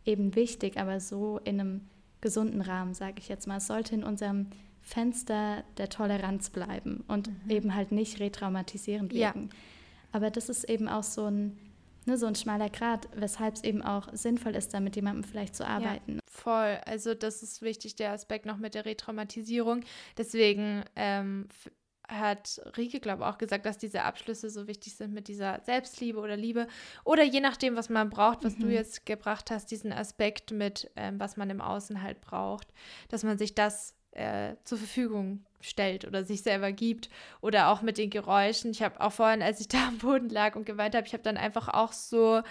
eben 0.05 0.35
wichtig, 0.35 0.77
aber 0.77 0.99
so 0.99 1.39
in 1.43 1.59
einem 1.59 1.81
gesunden 2.21 2.61
Rahmen, 2.61 2.93
sage 2.93 3.15
ich 3.19 3.29
jetzt 3.29 3.47
mal. 3.47 3.57
Es 3.57 3.67
sollte 3.67 3.95
in 3.95 4.03
unserem 4.03 4.47
Fenster 4.89 5.63
der 5.77 5.89
Toleranz 5.89 6.49
bleiben 6.49 7.03
und 7.07 7.27
mhm. 7.27 7.51
eben 7.51 7.75
halt 7.75 7.91
nicht 7.91 8.19
retraumatisierend 8.19 9.13
wirken. 9.13 9.49
Ja. 9.51 9.57
Aber 10.11 10.31
das 10.31 10.49
ist 10.49 10.63
eben 10.63 10.87
auch 10.87 11.03
so 11.03 11.27
ein, 11.27 11.59
ne, 12.07 12.17
so 12.17 12.25
ein 12.25 12.33
schmaler 12.33 12.71
Grad, 12.71 13.07
weshalb 13.13 13.53
es 13.55 13.63
eben 13.63 13.83
auch 13.83 14.07
sinnvoll 14.13 14.55
ist, 14.55 14.73
da 14.73 14.79
mit 14.79 14.95
jemandem 14.95 15.23
vielleicht 15.23 15.55
zu 15.55 15.65
arbeiten. 15.65 16.15
Ja, 16.15 16.21
voll. 16.25 16.79
Also 16.85 17.13
das 17.13 17.43
ist 17.43 17.61
wichtig, 17.61 17.97
der 17.97 18.13
Aspekt 18.13 18.47
noch 18.47 18.57
mit 18.57 18.73
der 18.73 18.85
Retraumatisierung. 18.85 19.81
Deswegen 20.17 20.83
ähm, 20.95 21.47
hat 22.07 22.59
Rike, 22.75 22.99
glaube 22.99 23.21
ich, 23.21 23.29
auch 23.29 23.37
gesagt, 23.37 23.67
dass 23.67 23.77
diese 23.77 24.01
Abschlüsse 24.01 24.49
so 24.49 24.65
wichtig 24.65 24.95
sind 24.95 25.13
mit 25.13 25.27
dieser 25.27 25.61
Selbstliebe 25.67 26.17
oder 26.17 26.35
Liebe. 26.35 26.67
Oder 27.03 27.23
je 27.23 27.41
nachdem, 27.41 27.75
was 27.75 27.89
man 27.89 28.09
braucht, 28.09 28.43
was 28.43 28.57
mhm. 28.57 28.61
du 28.61 28.67
jetzt 28.69 29.05
gebracht 29.05 29.51
hast, 29.51 29.69
diesen 29.69 29.93
Aspekt 29.93 30.49
mit, 30.49 30.89
ähm, 30.95 31.19
was 31.19 31.37
man 31.37 31.51
im 31.51 31.61
Außen 31.61 32.01
halt 32.01 32.21
braucht, 32.21 32.69
dass 33.09 33.21
man 33.21 33.37
sich 33.37 33.53
das 33.53 33.93
äh, 34.19 34.55
zur 34.63 34.77
Verfügung 34.77 35.43
stellt 35.61 36.05
oder 36.05 36.23
sich 36.23 36.41
selber 36.43 36.71
gibt. 36.71 37.09
Oder 37.41 37.69
auch 37.69 37.81
mit 37.81 37.97
den 37.97 38.09
Geräuschen. 38.09 38.71
Ich 38.71 38.83
habe 38.83 38.99
auch 39.01 39.11
vorhin, 39.11 39.41
als 39.41 39.59
ich 39.59 39.67
da 39.69 39.87
am 39.87 39.97
Boden 39.97 40.29
lag 40.29 40.55
und 40.55 40.65
geweint 40.65 40.95
habe, 40.95 41.07
ich 41.07 41.13
habe 41.13 41.23
dann 41.23 41.37
einfach 41.37 41.69
auch 41.69 41.93
so 41.93 42.41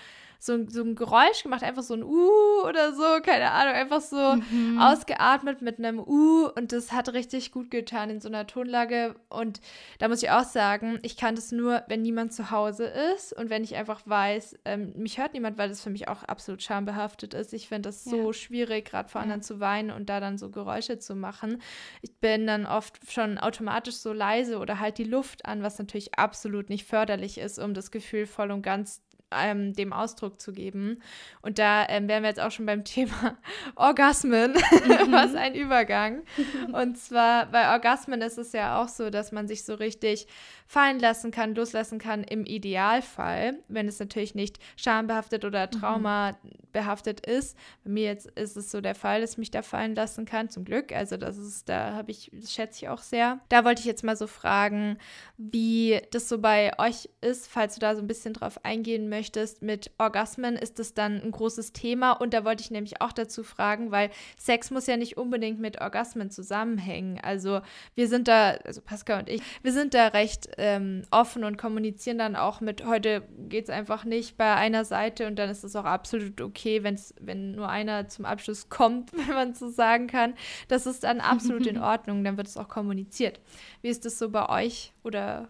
so, 0.41 0.69
so 0.69 0.83
ein 0.83 0.95
Geräusch 0.95 1.43
gemacht, 1.43 1.65
einfach 1.65 1.83
so 1.83 1.95
ein 1.95 2.05
Uh 2.05 2.63
oder 2.67 2.93
so, 2.93 3.21
keine 3.23 3.51
Ahnung, 3.51 3.75
einfach 3.75 4.01
so 4.01 4.37
mhm. 4.37 4.79
ausgeatmet 4.81 5.63
mit 5.63 5.79
einem 5.79 5.99
Uh 5.99 6.49
und 6.55 6.71
das 6.73 6.93
hat 6.93 7.13
richtig 7.13 7.51
gut 7.51 7.71
getan 7.71 8.09
in 8.09 8.21
so 8.21 8.29
einer 8.29 8.47
Tonlage. 8.47 9.17
Und 9.29 9.61
da 9.99 10.07
muss 10.07 10.23
ich 10.23 10.31
auch 10.31 10.45
sagen, 10.45 11.01
ich 11.03 11.17
kann 11.17 11.35
das 11.35 11.51
nur, 11.51 11.83
wenn 11.89 12.03
niemand 12.03 12.33
zu 12.33 12.53
Hause 12.53 12.85
ist 13.15 13.33
und 13.33 13.51
wenn 13.51 13.65
ich 13.65 13.75
einfach 13.75 14.01
weiß, 14.05 14.59
ähm, 14.65 14.93
mich 14.97 15.19
hört 15.19 15.35
niemand, 15.35 15.59
weil 15.59 15.69
das 15.69 15.83
für 15.83 15.91
mich 15.91 16.07
auch 16.07 16.23
absolut 16.23 16.63
schambehaftet 16.63 17.35
ist. 17.35 17.53
Ich 17.53 17.69
finde 17.69 17.89
das 17.89 18.05
so 18.05 18.29
ja. 18.29 18.33
schwierig, 18.33 18.85
gerade 18.85 19.09
vor 19.09 19.21
anderen 19.21 19.41
ja. 19.41 19.47
zu 19.47 19.59
weinen 19.59 19.91
und 19.91 20.09
da 20.09 20.21
dann 20.21 20.39
so 20.39 20.51
Geräusche 20.51 21.01
zu 21.01 21.17
machen. 21.17 21.61
Ich 22.01 22.17
bin 22.19 22.47
dann 22.47 22.65
oft 22.65 23.11
schon 23.11 23.39
automatisch 23.39 23.97
so 23.97 24.13
leise 24.13 24.59
oder 24.59 24.79
halt 24.79 24.99
die 24.99 25.05
Luft 25.05 25.47
an, 25.47 25.63
was 25.63 25.79
natürlich 25.79 26.17
absolut 26.17 26.71
nicht 26.71 26.87
förderlich 26.87 27.39
ist, 27.39 27.59
um 27.59 27.75
das 27.75 27.91
Gefühl 27.91 28.27
voll 28.27 28.53
und 28.53 28.63
ganz 28.63 29.03
ähm, 29.31 29.75
dem 29.75 29.93
Ausdruck 29.93 30.41
zu 30.41 30.53
geben. 30.53 31.03
Und 31.43 31.59
da 31.59 31.87
ähm, 31.89 32.09
wären 32.09 32.23
wir 32.23 32.29
jetzt 32.29 32.41
auch 32.41 32.51
schon 32.51 32.67
beim 32.67 32.85
Thema 32.85 33.37
Orgasmen. 33.77 34.53
Mhm. 34.53 34.59
Was 35.13 35.35
ein 35.35 35.55
Übergang. 35.55 36.23
Und 36.73 36.99
zwar 36.99 37.47
bei 37.47 37.73
Orgasmen 37.73 38.23
ist 38.23 38.39
es 38.39 38.53
ja 38.53 38.83
auch 38.83 38.89
so, 38.89 39.11
dass 39.11 39.33
man 39.33 39.49
sich 39.49 39.65
so 39.65 39.75
richtig 39.75 40.27
fallen 40.69 41.01
lassen 41.01 41.31
kann, 41.31 41.55
loslassen 41.55 41.99
kann 41.99 42.23
im 42.23 42.45
Idealfall, 42.45 43.55
wenn 43.69 43.89
es 43.89 43.99
natürlich 43.99 44.35
nicht 44.35 44.59
schambehaftet 44.77 45.47
oder 45.47 45.67
mhm. 45.67 45.71
traumabehaftet 45.71 47.27
ist. 47.27 47.57
Bei 47.85 47.91
mir 47.91 48.05
jetzt 48.05 48.27
ist 48.33 48.55
es 48.55 48.71
so 48.71 48.83
der 48.83 48.95
Fall, 48.95 49.23
dass 49.23 49.33
ich 49.33 49.39
mich 49.39 49.51
da 49.51 49.63
fallen 49.63 49.95
lassen 49.95 50.27
kann, 50.27 50.51
zum 50.51 50.67
Glück. 50.67 50.93
Also 50.93 51.17
das 51.17 51.39
ist, 51.39 51.71
da 51.71 51.95
habe 51.95 52.11
ich, 52.11 52.31
das 52.35 52.53
schätze 52.53 52.85
ich 52.85 52.89
auch 52.91 53.01
sehr. 53.01 53.41
Da 53.49 53.65
wollte 53.65 53.81
ich 53.81 53.87
jetzt 53.87 54.05
mal 54.05 54.15
so 54.15 54.27
fragen, 54.27 54.99
wie 55.39 56.03
das 56.11 56.29
so 56.29 56.39
bei 56.39 56.79
euch 56.79 57.09
ist, 57.23 57.49
falls 57.49 57.77
du 57.77 57.81
da 57.81 57.97
so 57.97 58.03
ein 58.03 58.07
bisschen 58.07 58.35
drauf 58.35 58.63
eingehen 58.63 59.09
möchtest. 59.09 59.63
Mit 59.63 59.91
Orgasmen 59.97 60.55
ist 60.55 60.79
das 60.79 60.93
dann 60.93 61.23
ein 61.23 61.31
großes 61.31 61.73
Thema 61.73 62.13
und 62.13 62.35
da 62.35 62.45
wollte 62.45 62.63
ich 62.63 62.71
nämlich 62.71 63.01
auch 63.01 63.13
dazu 63.13 63.43
fragen, 63.43 63.91
weil 63.91 64.11
Sex 64.37 64.71
muss 64.71 64.87
ja 64.87 64.99
nicht 64.99 65.17
unbedingt 65.17 65.61
mit 65.61 65.81
Orgasmen 65.81 66.31
zusammenhängen. 66.31 67.19
Also 67.23 67.63
wir 67.95 68.07
sind 68.07 68.29
da, 68.29 68.51
also 68.67 68.83
Pascal 68.83 69.21
und 69.21 69.31
ich, 69.31 69.41
wir 69.63 69.73
sind 69.73 69.95
da 69.95 70.09
recht 70.09 70.58
ähm, 70.59 71.03
offen 71.11 71.45
und 71.45 71.57
kommunizieren 71.57 72.19
dann 72.19 72.37
auch 72.37 72.61
mit, 72.61 72.85
heute 72.85 73.23
geht 73.49 73.65
es 73.65 73.71
einfach 73.71 74.05
nicht 74.05 74.37
bei 74.37 74.55
einer 74.55 74.85
Seite 74.85 75.27
und 75.27 75.39
dann 75.39 75.49
ist 75.49 75.65
es 75.65 75.77
auch 75.77 75.85
absolut 75.85 76.41
okay, 76.41 76.83
wenn's, 76.83 77.15
wenn 77.21 77.53
nur 77.53 77.69
einer 77.69 78.09
zum 78.09 78.25
Abschluss 78.25 78.69
kommt, 78.69 79.13
wenn 79.17 79.35
man 79.35 79.55
so 79.55 79.69
sagen 79.69 80.07
kann. 80.07 80.35
Das 80.69 80.87
ist 80.87 81.05
dann 81.05 81.21
absolut 81.21 81.67
in 81.67 81.79
Ordnung, 81.83 82.25
dann 82.25 82.37
wird 82.37 82.49
es 82.49 82.57
auch 82.57 82.69
kommuniziert. 82.69 83.41
Wie 83.83 83.89
ist 83.89 84.05
das 84.05 84.19
so 84.19 84.31
bei 84.31 84.49
euch 84.49 84.93
oder 85.05 85.49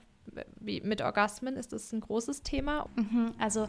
wie 0.61 0.81
mit 0.83 1.03
Orgasmen? 1.03 1.57
Ist 1.57 1.73
das 1.73 1.93
ein 1.93 2.01
großes 2.01 2.43
Thema? 2.43 2.89
Mhm, 2.97 3.33
also 3.39 3.69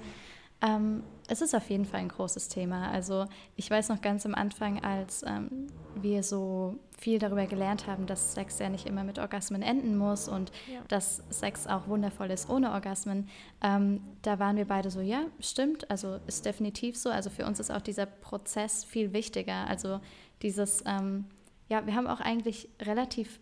ähm, 0.62 1.04
es 1.28 1.42
ist 1.42 1.56
auf 1.56 1.70
jeden 1.70 1.86
Fall 1.86 2.02
ein 2.02 2.10
großes 2.10 2.50
Thema. 2.50 2.90
Also 2.92 3.28
ich 3.56 3.70
weiß 3.70 3.90
noch 3.90 4.02
ganz 4.02 4.26
am 4.26 4.34
Anfang, 4.34 4.84
als 4.84 5.24
ähm, 5.24 5.68
wir 5.96 6.24
so 6.24 6.76
viel 6.98 7.20
darüber 7.20 7.46
gelernt 7.46 7.88
haben, 7.88 8.08
dass 8.08 8.34
Sex 8.34 8.60
ja 8.60 8.68
nicht 8.68 8.88
immer 8.88 9.04
mit 9.04 9.20
Orgasmen 9.20 9.62
enden 9.62 9.96
muss 9.98 10.28
und 10.28 10.52
ja. 10.72 10.82
dass 10.88 11.24
Sex 11.30 11.68
auch 11.68 11.88
wundervoll 11.88 12.32
ist 12.32 12.50
ohne 12.50 12.72
Orgasmen, 12.72 13.30
ähm, 13.62 14.02
da 14.24 14.40
waren 14.40 14.58
wir 14.58 14.66
beide 14.66 14.90
so, 14.90 15.02
ja, 15.02 15.22
stimmt, 15.40 15.90
also 15.90 16.20
ist 16.28 16.46
definitiv 16.46 16.98
so. 16.98 17.10
Also 17.10 17.30
für 17.30 17.46
uns 17.46 17.60
ist 17.60 17.72
auch 17.72 17.82
dieser 17.82 18.08
Prozess 18.08 18.84
viel 18.84 19.14
wichtiger. 19.14 19.68
Also 19.68 20.02
dieses, 20.42 20.84
ähm, 20.86 21.26
ja, 21.70 21.86
wir 21.86 21.96
haben 21.96 22.08
auch 22.08 22.22
eigentlich 22.22 22.70
relativ 22.82 23.40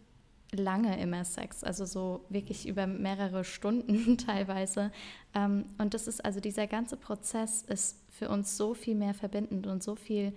lange 0.51 0.99
immer 1.01 1.25
Sex, 1.25 1.63
also 1.63 1.85
so 1.85 2.25
wirklich 2.29 2.67
über 2.67 2.87
mehrere 2.87 3.43
Stunden 3.43 4.17
teilweise. 4.25 4.91
Ähm, 5.33 5.65
und 5.77 5.93
das 5.93 6.07
ist 6.07 6.23
also 6.23 6.39
dieser 6.39 6.67
ganze 6.67 6.97
Prozess 6.97 7.63
ist 7.63 7.97
für 8.09 8.29
uns 8.29 8.57
so 8.57 8.73
viel 8.73 8.95
mehr 8.95 9.13
verbindend 9.13 9.67
und 9.67 9.83
so 9.83 9.95
viel 9.95 10.33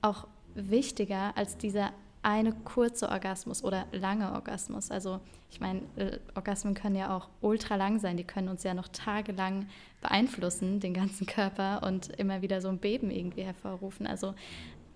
auch 0.00 0.26
wichtiger 0.54 1.36
als 1.36 1.56
dieser 1.56 1.92
eine 2.22 2.52
kurze 2.52 3.08
Orgasmus 3.08 3.64
oder 3.64 3.86
lange 3.90 4.32
Orgasmus. 4.32 4.90
Also 4.90 5.20
ich 5.50 5.60
meine, 5.60 5.80
äh, 5.96 6.18
Orgasmen 6.34 6.74
können 6.74 6.94
ja 6.94 7.16
auch 7.16 7.28
ultra 7.40 7.74
lang 7.74 7.98
sein, 7.98 8.16
die 8.16 8.24
können 8.24 8.48
uns 8.48 8.62
ja 8.62 8.74
noch 8.74 8.88
tagelang 8.88 9.66
beeinflussen, 10.00 10.78
den 10.78 10.94
ganzen 10.94 11.26
Körper 11.26 11.82
und 11.84 12.08
immer 12.20 12.40
wieder 12.40 12.60
so 12.60 12.68
ein 12.68 12.78
Beben 12.78 13.10
irgendwie 13.10 13.42
hervorrufen. 13.42 14.06
Also 14.06 14.34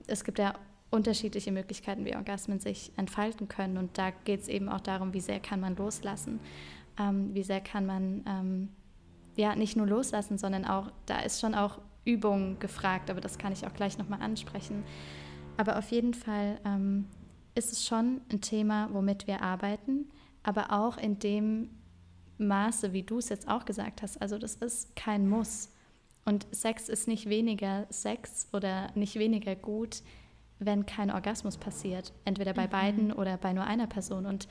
es 0.06 0.22
gibt 0.24 0.38
ja 0.38 0.54
unterschiedliche 0.90 1.52
Möglichkeiten, 1.52 2.04
wie 2.04 2.14
Orgasmen 2.14 2.60
sich 2.60 2.92
entfalten 2.96 3.48
können. 3.48 3.76
Und 3.76 3.98
da 3.98 4.10
geht 4.10 4.42
es 4.42 4.48
eben 4.48 4.68
auch 4.68 4.80
darum, 4.80 5.12
wie 5.12 5.20
sehr 5.20 5.40
kann 5.40 5.60
man 5.60 5.76
loslassen, 5.76 6.40
ähm, 6.98 7.34
wie 7.34 7.42
sehr 7.42 7.60
kann 7.60 7.86
man 7.86 8.24
ähm, 8.26 8.68
ja 9.36 9.54
nicht 9.56 9.76
nur 9.76 9.86
loslassen, 9.86 10.38
sondern 10.38 10.64
auch, 10.64 10.90
da 11.06 11.20
ist 11.20 11.40
schon 11.40 11.54
auch 11.54 11.78
Übung 12.04 12.58
gefragt, 12.58 13.10
aber 13.10 13.20
das 13.20 13.36
kann 13.36 13.52
ich 13.52 13.66
auch 13.66 13.74
gleich 13.74 13.98
nochmal 13.98 14.22
ansprechen. 14.22 14.84
Aber 15.56 15.78
auf 15.78 15.90
jeden 15.90 16.14
Fall 16.14 16.60
ähm, 16.64 17.06
ist 17.54 17.72
es 17.72 17.84
schon 17.84 18.20
ein 18.30 18.40
Thema, 18.40 18.88
womit 18.92 19.26
wir 19.26 19.42
arbeiten, 19.42 20.10
aber 20.42 20.70
auch 20.70 20.98
in 20.98 21.18
dem 21.18 21.70
Maße, 22.38 22.92
wie 22.92 23.02
du 23.02 23.18
es 23.18 23.28
jetzt 23.28 23.48
auch 23.48 23.64
gesagt 23.64 24.02
hast. 24.02 24.20
Also 24.20 24.38
das 24.38 24.54
ist 24.56 24.94
kein 24.94 25.28
Muss. 25.28 25.70
Und 26.24 26.46
Sex 26.50 26.88
ist 26.88 27.08
nicht 27.08 27.28
weniger 27.28 27.86
Sex 27.88 28.48
oder 28.52 28.90
nicht 28.94 29.16
weniger 29.16 29.56
gut, 29.56 30.02
wenn 30.58 30.86
kein 30.86 31.10
Orgasmus 31.10 31.56
passiert. 31.56 32.12
Entweder 32.24 32.54
bei 32.54 32.66
mhm. 32.66 32.70
beiden 32.70 33.12
oder 33.12 33.36
bei 33.36 33.52
nur 33.52 33.64
einer 33.64 33.86
Person. 33.86 34.26
Und 34.26 34.48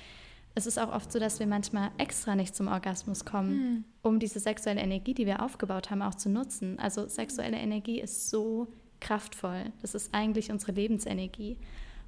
es 0.54 0.66
ist 0.66 0.80
auch 0.80 0.94
oft 0.94 1.12
so, 1.12 1.20
dass 1.20 1.40
wir 1.40 1.48
manchmal 1.48 1.92
extra 1.98 2.36
nicht 2.36 2.56
zum 2.56 2.68
Orgasmus 2.68 3.26
kommen, 3.26 3.58
mhm. 3.58 3.84
um 4.02 4.20
diese 4.20 4.40
sexuelle 4.40 4.82
Energie, 4.82 5.14
die 5.14 5.26
wir 5.26 5.42
aufgebaut 5.42 5.92
haben, 5.92 6.02
auch 6.02 6.16
zu 6.16 6.30
nutzen. 6.30 6.80
Also 6.80 7.08
sexuelle 7.08 7.58
Energie 7.58 8.00
ist 8.00 8.30
so 8.30 8.68
kraftvoll. 9.02 9.72
Das 9.82 9.96
ist 9.96 10.14
eigentlich 10.14 10.52
unsere 10.52 10.72
Lebensenergie. 10.72 11.58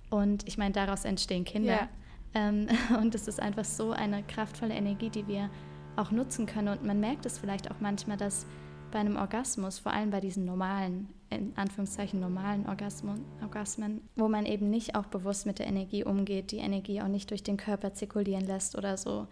Und 0.09 0.47
ich 0.47 0.57
meine, 0.57 0.73
daraus 0.73 1.03
entstehen 1.03 1.43
Kinder. 1.43 1.73
Ja. 1.73 1.89
Ähm, 2.33 2.67
und 3.01 3.15
es 3.15 3.27
ist 3.27 3.41
einfach 3.41 3.65
so 3.65 3.91
eine 3.91 4.23
kraftvolle 4.23 4.73
Energie, 4.73 5.09
die 5.09 5.27
wir 5.27 5.49
auch 5.97 6.11
nutzen 6.11 6.45
können. 6.45 6.69
Und 6.69 6.83
man 6.83 6.99
merkt 6.99 7.25
es 7.25 7.37
vielleicht 7.37 7.69
auch 7.71 7.79
manchmal, 7.79 8.17
dass 8.17 8.45
bei 8.91 8.99
einem 8.99 9.17
Orgasmus, 9.17 9.79
vor 9.79 9.91
allem 9.91 10.11
bei 10.11 10.21
diesen 10.21 10.45
normalen, 10.45 11.09
in 11.29 11.53
Anführungszeichen 11.57 12.19
normalen 12.19 12.67
Orgasmen, 12.67 13.25
Orgasmen, 13.41 14.01
wo 14.15 14.27
man 14.27 14.45
eben 14.45 14.69
nicht 14.69 14.95
auch 14.95 15.05
bewusst 15.05 15.45
mit 15.45 15.59
der 15.59 15.67
Energie 15.67 16.03
umgeht, 16.03 16.51
die 16.51 16.57
Energie 16.57 17.01
auch 17.01 17.07
nicht 17.07 17.29
durch 17.31 17.43
den 17.43 17.57
Körper 17.57 17.93
zirkulieren 17.93 18.45
lässt 18.45 18.77
oder 18.77 18.97
so, 18.97 19.27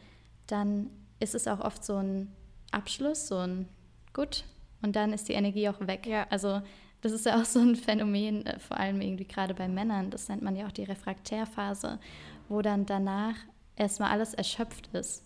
dann 0.47 0.89
ist 1.19 1.35
es 1.35 1.47
auch 1.47 1.59
oft 1.61 1.83
so 1.83 1.95
ein 1.95 2.31
Abschluss, 2.71 3.27
so 3.27 3.37
ein 3.37 3.67
Gut 4.13 4.43
und 4.81 4.95
dann 4.95 5.13
ist 5.13 5.29
die 5.29 5.33
Energie 5.33 5.69
auch 5.69 5.79
weg. 5.87 6.05
Ja. 6.05 6.27
Also 6.29 6.61
das 7.01 7.11
ist 7.11 7.25
ja 7.25 7.39
auch 7.39 7.45
so 7.45 7.59
ein 7.59 7.75
Phänomen, 7.75 8.45
äh, 8.45 8.59
vor 8.59 8.77
allem 8.77 9.01
irgendwie 9.01 9.25
gerade 9.25 9.53
bei 9.53 9.67
Männern, 9.67 10.09
das 10.09 10.27
nennt 10.27 10.41
man 10.41 10.55
ja 10.55 10.67
auch 10.67 10.71
die 10.71 10.83
Refraktärphase, 10.83 11.99
wo 12.49 12.61
dann 12.61 12.85
danach 12.85 13.35
erstmal 13.75 14.11
alles 14.11 14.33
erschöpft 14.33 14.87
ist 14.93 15.23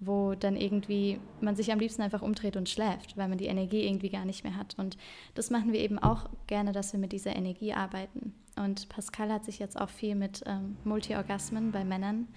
wo 0.00 0.34
dann 0.34 0.56
irgendwie 0.56 1.20
man 1.40 1.54
sich 1.56 1.70
am 1.70 1.78
liebsten 1.78 2.02
einfach 2.02 2.22
umdreht 2.22 2.56
und 2.56 2.68
schläft, 2.68 3.16
weil 3.16 3.28
man 3.28 3.38
die 3.38 3.46
Energie 3.46 3.86
irgendwie 3.86 4.08
gar 4.08 4.24
nicht 4.24 4.44
mehr 4.44 4.56
hat. 4.56 4.74
Und 4.78 4.96
das 5.34 5.50
machen 5.50 5.72
wir 5.72 5.80
eben 5.80 5.98
auch 5.98 6.30
gerne, 6.46 6.72
dass 6.72 6.92
wir 6.92 7.00
mit 7.00 7.12
dieser 7.12 7.36
Energie 7.36 7.74
arbeiten. 7.74 8.32
Und 8.56 8.88
Pascal 8.88 9.30
hat 9.30 9.44
sich 9.44 9.58
jetzt 9.58 9.78
auch 9.78 9.90
viel 9.90 10.14
mit 10.14 10.42
ähm, 10.46 10.76
Multiorgasmen 10.84 11.70
bei 11.70 11.84
Männern 11.84 12.28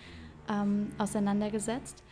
ähm, 0.49 0.87
auseinandergesetzt. 0.97 2.03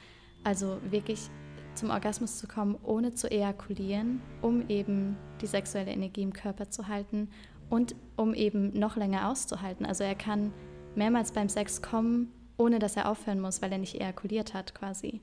Also 0.43 0.77
wirklich 0.89 1.29
zum 1.75 1.89
Orgasmus 1.89 2.37
zu 2.37 2.47
kommen, 2.47 2.77
ohne 2.83 3.13
zu 3.13 3.29
ejakulieren, 3.29 4.21
um 4.41 4.67
eben 4.69 5.17
die 5.41 5.47
sexuelle 5.47 5.91
Energie 5.91 6.23
im 6.23 6.33
Körper 6.33 6.69
zu 6.69 6.87
halten 6.87 7.29
und 7.69 7.95
um 8.15 8.33
eben 8.33 8.77
noch 8.77 8.95
länger 8.95 9.29
auszuhalten. 9.29 9.85
Also 9.85 10.03
er 10.03 10.15
kann 10.15 10.53
mehrmals 10.95 11.31
beim 11.31 11.49
Sex 11.49 11.81
kommen, 11.81 12.31
ohne 12.61 12.79
dass 12.79 12.95
er 12.95 13.09
aufhören 13.09 13.39
muss, 13.39 13.61
weil 13.61 13.71
er 13.71 13.77
nicht 13.77 13.95
ejakuliert 13.95 14.53
hat 14.53 14.75
quasi. 14.75 15.21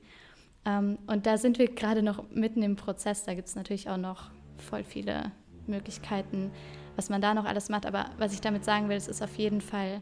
Ähm, 0.65 0.97
und 1.07 1.25
da 1.25 1.37
sind 1.37 1.57
wir 1.59 1.73
gerade 1.73 2.03
noch 2.03 2.29
mitten 2.31 2.61
im 2.61 2.75
Prozess. 2.75 3.23
Da 3.23 3.33
gibt 3.33 3.47
es 3.47 3.55
natürlich 3.55 3.89
auch 3.89 3.97
noch 3.97 4.29
voll 4.57 4.83
viele 4.83 5.31
Möglichkeiten, 5.67 6.51
was 6.95 7.09
man 7.09 7.21
da 7.21 7.33
noch 7.33 7.45
alles 7.45 7.69
macht. 7.69 7.85
Aber 7.85 8.09
was 8.17 8.33
ich 8.33 8.41
damit 8.41 8.65
sagen 8.65 8.89
will, 8.89 8.97
es 8.97 9.07
ist 9.07 9.21
auf 9.21 9.35
jeden 9.37 9.61
Fall 9.61 10.01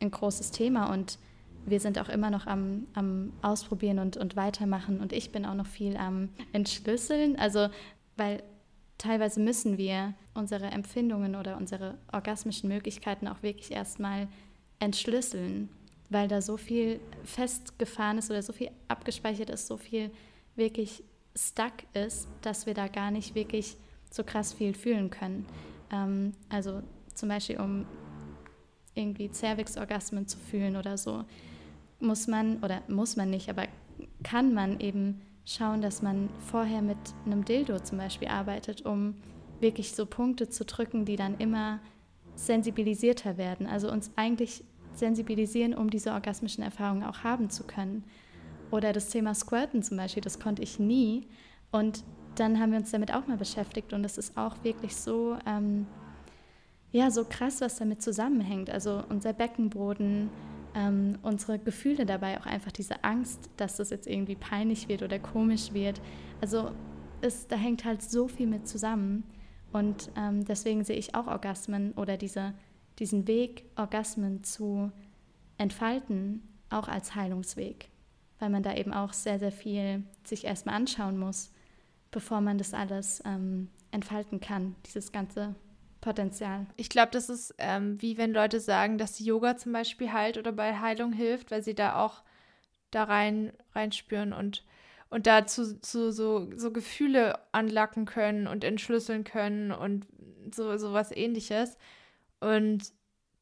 ein 0.00 0.10
großes 0.10 0.50
Thema 0.50 0.92
und 0.92 1.18
wir 1.66 1.80
sind 1.80 1.98
auch 1.98 2.08
immer 2.08 2.30
noch 2.30 2.46
am, 2.46 2.86
am 2.94 3.32
Ausprobieren 3.42 3.98
und, 3.98 4.16
und 4.16 4.34
weitermachen 4.34 5.00
und 5.00 5.12
ich 5.12 5.30
bin 5.30 5.44
auch 5.44 5.54
noch 5.54 5.66
viel 5.66 5.96
am 5.96 6.30
Entschlüsseln. 6.52 7.38
Also, 7.38 7.68
weil 8.16 8.42
teilweise 8.96 9.40
müssen 9.40 9.76
wir 9.76 10.14
unsere 10.34 10.66
Empfindungen 10.66 11.36
oder 11.36 11.56
unsere 11.56 11.98
orgasmischen 12.12 12.68
Möglichkeiten 12.68 13.28
auch 13.28 13.42
wirklich 13.42 13.72
erstmal 13.72 14.28
entschlüsseln, 14.78 15.68
weil 16.10 16.28
da 16.28 16.42
so 16.42 16.56
viel 16.56 17.00
festgefahren 17.24 18.18
ist 18.18 18.30
oder 18.30 18.42
so 18.42 18.52
viel 18.52 18.70
abgespeichert 18.88 19.48
ist, 19.48 19.66
so 19.66 19.76
viel 19.76 20.10
wirklich 20.56 21.02
stuck 21.36 21.72
ist, 21.94 22.28
dass 22.42 22.66
wir 22.66 22.74
da 22.74 22.88
gar 22.88 23.10
nicht 23.10 23.34
wirklich 23.34 23.76
so 24.10 24.24
krass 24.24 24.52
viel 24.52 24.74
fühlen 24.74 25.10
können. 25.10 25.46
Ähm, 25.92 26.32
also 26.48 26.82
zum 27.14 27.28
Beispiel, 27.28 27.60
um 27.60 27.86
irgendwie 28.94 29.30
Cervix-Orgasmen 29.32 30.26
zu 30.26 30.36
fühlen 30.38 30.76
oder 30.76 30.98
so, 30.98 31.24
muss 32.00 32.26
man, 32.26 32.62
oder 32.62 32.82
muss 32.88 33.16
man 33.16 33.30
nicht, 33.30 33.48
aber 33.48 33.66
kann 34.24 34.52
man 34.52 34.80
eben 34.80 35.20
schauen, 35.44 35.80
dass 35.80 36.02
man 36.02 36.28
vorher 36.40 36.82
mit 36.82 36.98
einem 37.24 37.44
Dildo 37.44 37.78
zum 37.80 37.98
Beispiel 37.98 38.28
arbeitet, 38.28 38.84
um 38.84 39.14
wirklich 39.60 39.94
so 39.94 40.06
Punkte 40.06 40.48
zu 40.48 40.64
drücken, 40.64 41.04
die 41.04 41.16
dann 41.16 41.38
immer 41.38 41.80
sensibilisierter 42.34 43.36
werden. 43.36 43.66
Also 43.66 43.90
uns 43.90 44.10
eigentlich 44.16 44.64
sensibilisieren, 44.94 45.74
um 45.74 45.90
diese 45.90 46.12
orgasmischen 46.12 46.62
Erfahrungen 46.62 47.04
auch 47.04 47.24
haben 47.24 47.50
zu 47.50 47.64
können. 47.64 48.04
Oder 48.70 48.92
das 48.92 49.08
Thema 49.08 49.34
Squirten 49.34 49.82
zum 49.82 49.96
Beispiel, 49.96 50.22
das 50.22 50.38
konnte 50.38 50.62
ich 50.62 50.78
nie. 50.78 51.26
Und 51.70 52.04
dann 52.36 52.60
haben 52.60 52.72
wir 52.72 52.78
uns 52.78 52.90
damit 52.90 53.12
auch 53.12 53.26
mal 53.26 53.36
beschäftigt 53.36 53.92
und 53.92 54.04
es 54.04 54.16
ist 54.16 54.36
auch 54.36 54.62
wirklich 54.62 54.96
so, 54.96 55.36
ähm, 55.46 55.86
ja, 56.92 57.10
so 57.10 57.24
krass, 57.24 57.60
was 57.60 57.76
damit 57.76 58.02
zusammenhängt. 58.02 58.70
Also 58.70 59.02
unser 59.08 59.32
Beckenboden, 59.32 60.30
ähm, 60.74 61.18
unsere 61.22 61.58
Gefühle 61.58 62.06
dabei, 62.06 62.40
auch 62.40 62.46
einfach 62.46 62.72
diese 62.72 63.04
Angst, 63.04 63.50
dass 63.56 63.76
das 63.76 63.90
jetzt 63.90 64.06
irgendwie 64.06 64.36
peinlich 64.36 64.88
wird 64.88 65.02
oder 65.02 65.18
komisch 65.18 65.72
wird. 65.72 66.00
Also 66.40 66.70
es, 67.20 67.46
da 67.46 67.56
hängt 67.56 67.84
halt 67.84 68.02
so 68.02 68.28
viel 68.28 68.46
mit 68.46 68.68
zusammen. 68.68 69.24
Und 69.72 70.10
ähm, 70.16 70.44
deswegen 70.44 70.84
sehe 70.84 70.96
ich 70.96 71.14
auch 71.14 71.26
Orgasmen 71.26 71.92
oder 71.92 72.16
diese, 72.16 72.54
diesen 73.00 73.26
Weg, 73.26 73.64
Orgasmen 73.76 74.44
zu 74.44 74.92
entfalten, 75.58 76.42
auch 76.68 76.88
als 76.88 77.14
Heilungsweg. 77.14 77.88
Weil 78.38 78.50
man 78.50 78.62
da 78.62 78.74
eben 78.74 78.92
auch 78.92 79.12
sehr, 79.12 79.38
sehr 79.38 79.52
viel 79.52 80.04
sich 80.24 80.44
erstmal 80.44 80.76
anschauen 80.76 81.18
muss, 81.18 81.50
bevor 82.10 82.40
man 82.40 82.58
das 82.58 82.72
alles 82.72 83.22
ähm, 83.26 83.68
entfalten 83.90 84.40
kann, 84.40 84.76
dieses 84.86 85.12
ganze 85.12 85.54
Potenzial. 86.00 86.66
Ich 86.76 86.88
glaube, 86.88 87.10
das 87.12 87.28
ist 87.28 87.54
ähm, 87.58 88.00
wie 88.00 88.16
wenn 88.16 88.32
Leute 88.32 88.60
sagen, 88.60 88.96
dass 88.96 89.18
Yoga 89.18 89.56
zum 89.56 89.72
Beispiel 89.72 90.12
heilt 90.12 90.38
oder 90.38 90.52
bei 90.52 90.78
Heilung 90.78 91.12
hilft, 91.12 91.50
weil 91.50 91.62
sie 91.62 91.74
da 91.74 92.02
auch 92.02 92.22
da 92.90 93.04
rein 93.04 93.52
reinspüren 93.74 94.32
und 94.32 94.64
und 95.10 95.26
dazu 95.26 95.76
zu, 95.80 96.12
so, 96.12 96.48
so 96.56 96.72
Gefühle 96.72 97.40
anlacken 97.52 98.04
können 98.04 98.46
und 98.46 98.62
entschlüsseln 98.62 99.24
können 99.24 99.72
und 99.72 100.06
so, 100.54 100.76
so 100.76 100.92
was 100.92 101.10
ähnliches. 101.10 101.76
Und 102.40 102.92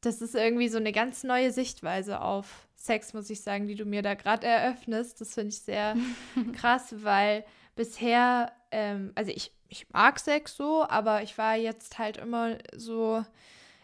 das 0.01 0.21
ist 0.21 0.35
irgendwie 0.35 0.69
so 0.69 0.77
eine 0.77 0.91
ganz 0.91 1.23
neue 1.23 1.51
Sichtweise 1.51 2.21
auf 2.21 2.67
Sex, 2.75 3.13
muss 3.13 3.29
ich 3.29 3.41
sagen, 3.41 3.67
die 3.67 3.75
du 3.75 3.85
mir 3.85 4.01
da 4.01 4.13
gerade 4.13 4.47
eröffnest. 4.47 5.19
Das 5.19 5.33
finde 5.33 5.49
ich 5.49 5.61
sehr 5.61 5.95
krass, 6.53 6.95
weil 6.97 7.43
bisher, 7.75 8.51
ähm, 8.71 9.11
also 9.15 9.31
ich 9.31 9.51
ich 9.69 9.87
mag 9.91 10.19
Sex 10.19 10.57
so, 10.57 10.83
aber 10.87 11.21
ich 11.21 11.37
war 11.37 11.55
jetzt 11.55 11.99
halt 11.99 12.17
immer 12.17 12.57
so 12.75 13.23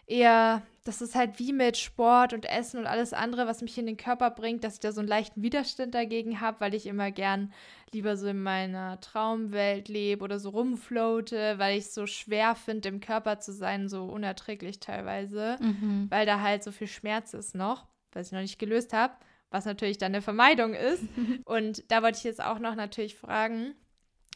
eher, 0.08 0.62
das 0.84 1.01
ist 1.01 1.16
halt 1.16 1.39
wie 1.39 1.53
mit 1.53 1.78
Sport 1.78 2.34
und 2.34 2.45
Essen 2.45 2.80
und 2.80 2.86
alles 2.86 3.14
andere, 3.14 3.47
was 3.47 3.62
mich 3.62 3.78
in 3.78 3.86
den 3.86 3.97
Körper 3.97 4.30
bringt, 4.30 4.64
dass 4.64 4.76
ich 4.76 4.80
da 4.80 4.91
so 4.91 5.01
einen 5.01 5.08
leichten 5.08 5.41
Widerstand 5.41 5.95
dagegen 5.95 6.41
habe, 6.41 6.60
weil 6.60 6.74
ich 6.74 6.86
immer 6.86 7.12
gern 7.12 7.53
lieber 7.91 8.18
so 8.18 8.28
in 8.28 8.43
meiner 8.43 8.99
Traumwelt 8.99 9.88
lebe 9.88 10.24
oder 10.24 10.39
so 10.39 10.49
rumfloate, 10.49 11.58
weil 11.58 11.78
ich 11.78 11.86
es 11.86 11.93
so 11.93 12.06
schwer 12.06 12.56
finde, 12.56 12.89
im 12.89 12.99
Körper 12.99 13.39
zu 13.39 13.53
sein, 13.53 13.89
so 13.89 14.06
unerträglich 14.06 14.80
teilweise, 14.80 15.58
mhm. 15.60 16.08
weil 16.10 16.26
da 16.26 16.41
halt 16.41 16.64
so 16.64 16.72
viel 16.72 16.88
Schmerz 16.88 17.34
ist 17.34 17.56
noch, 17.56 17.88
was 18.12 18.28
ich 18.28 18.34
noch 18.34 18.41
nicht 18.41 18.60
gelöst 18.60 18.93
habe, 18.93 19.14
was 19.49 19.66
natürlich 19.66 19.97
dann 19.97 20.14
eine 20.14 20.22
Vermeidung 20.22 20.74
ist. 20.74 21.03
und 21.45 21.89
da 21.89 22.03
wollte 22.03 22.18
ich 22.18 22.24
jetzt 22.24 22.43
auch 22.43 22.60
noch 22.60 22.76
natürlich 22.76 23.16
fragen, 23.16 23.74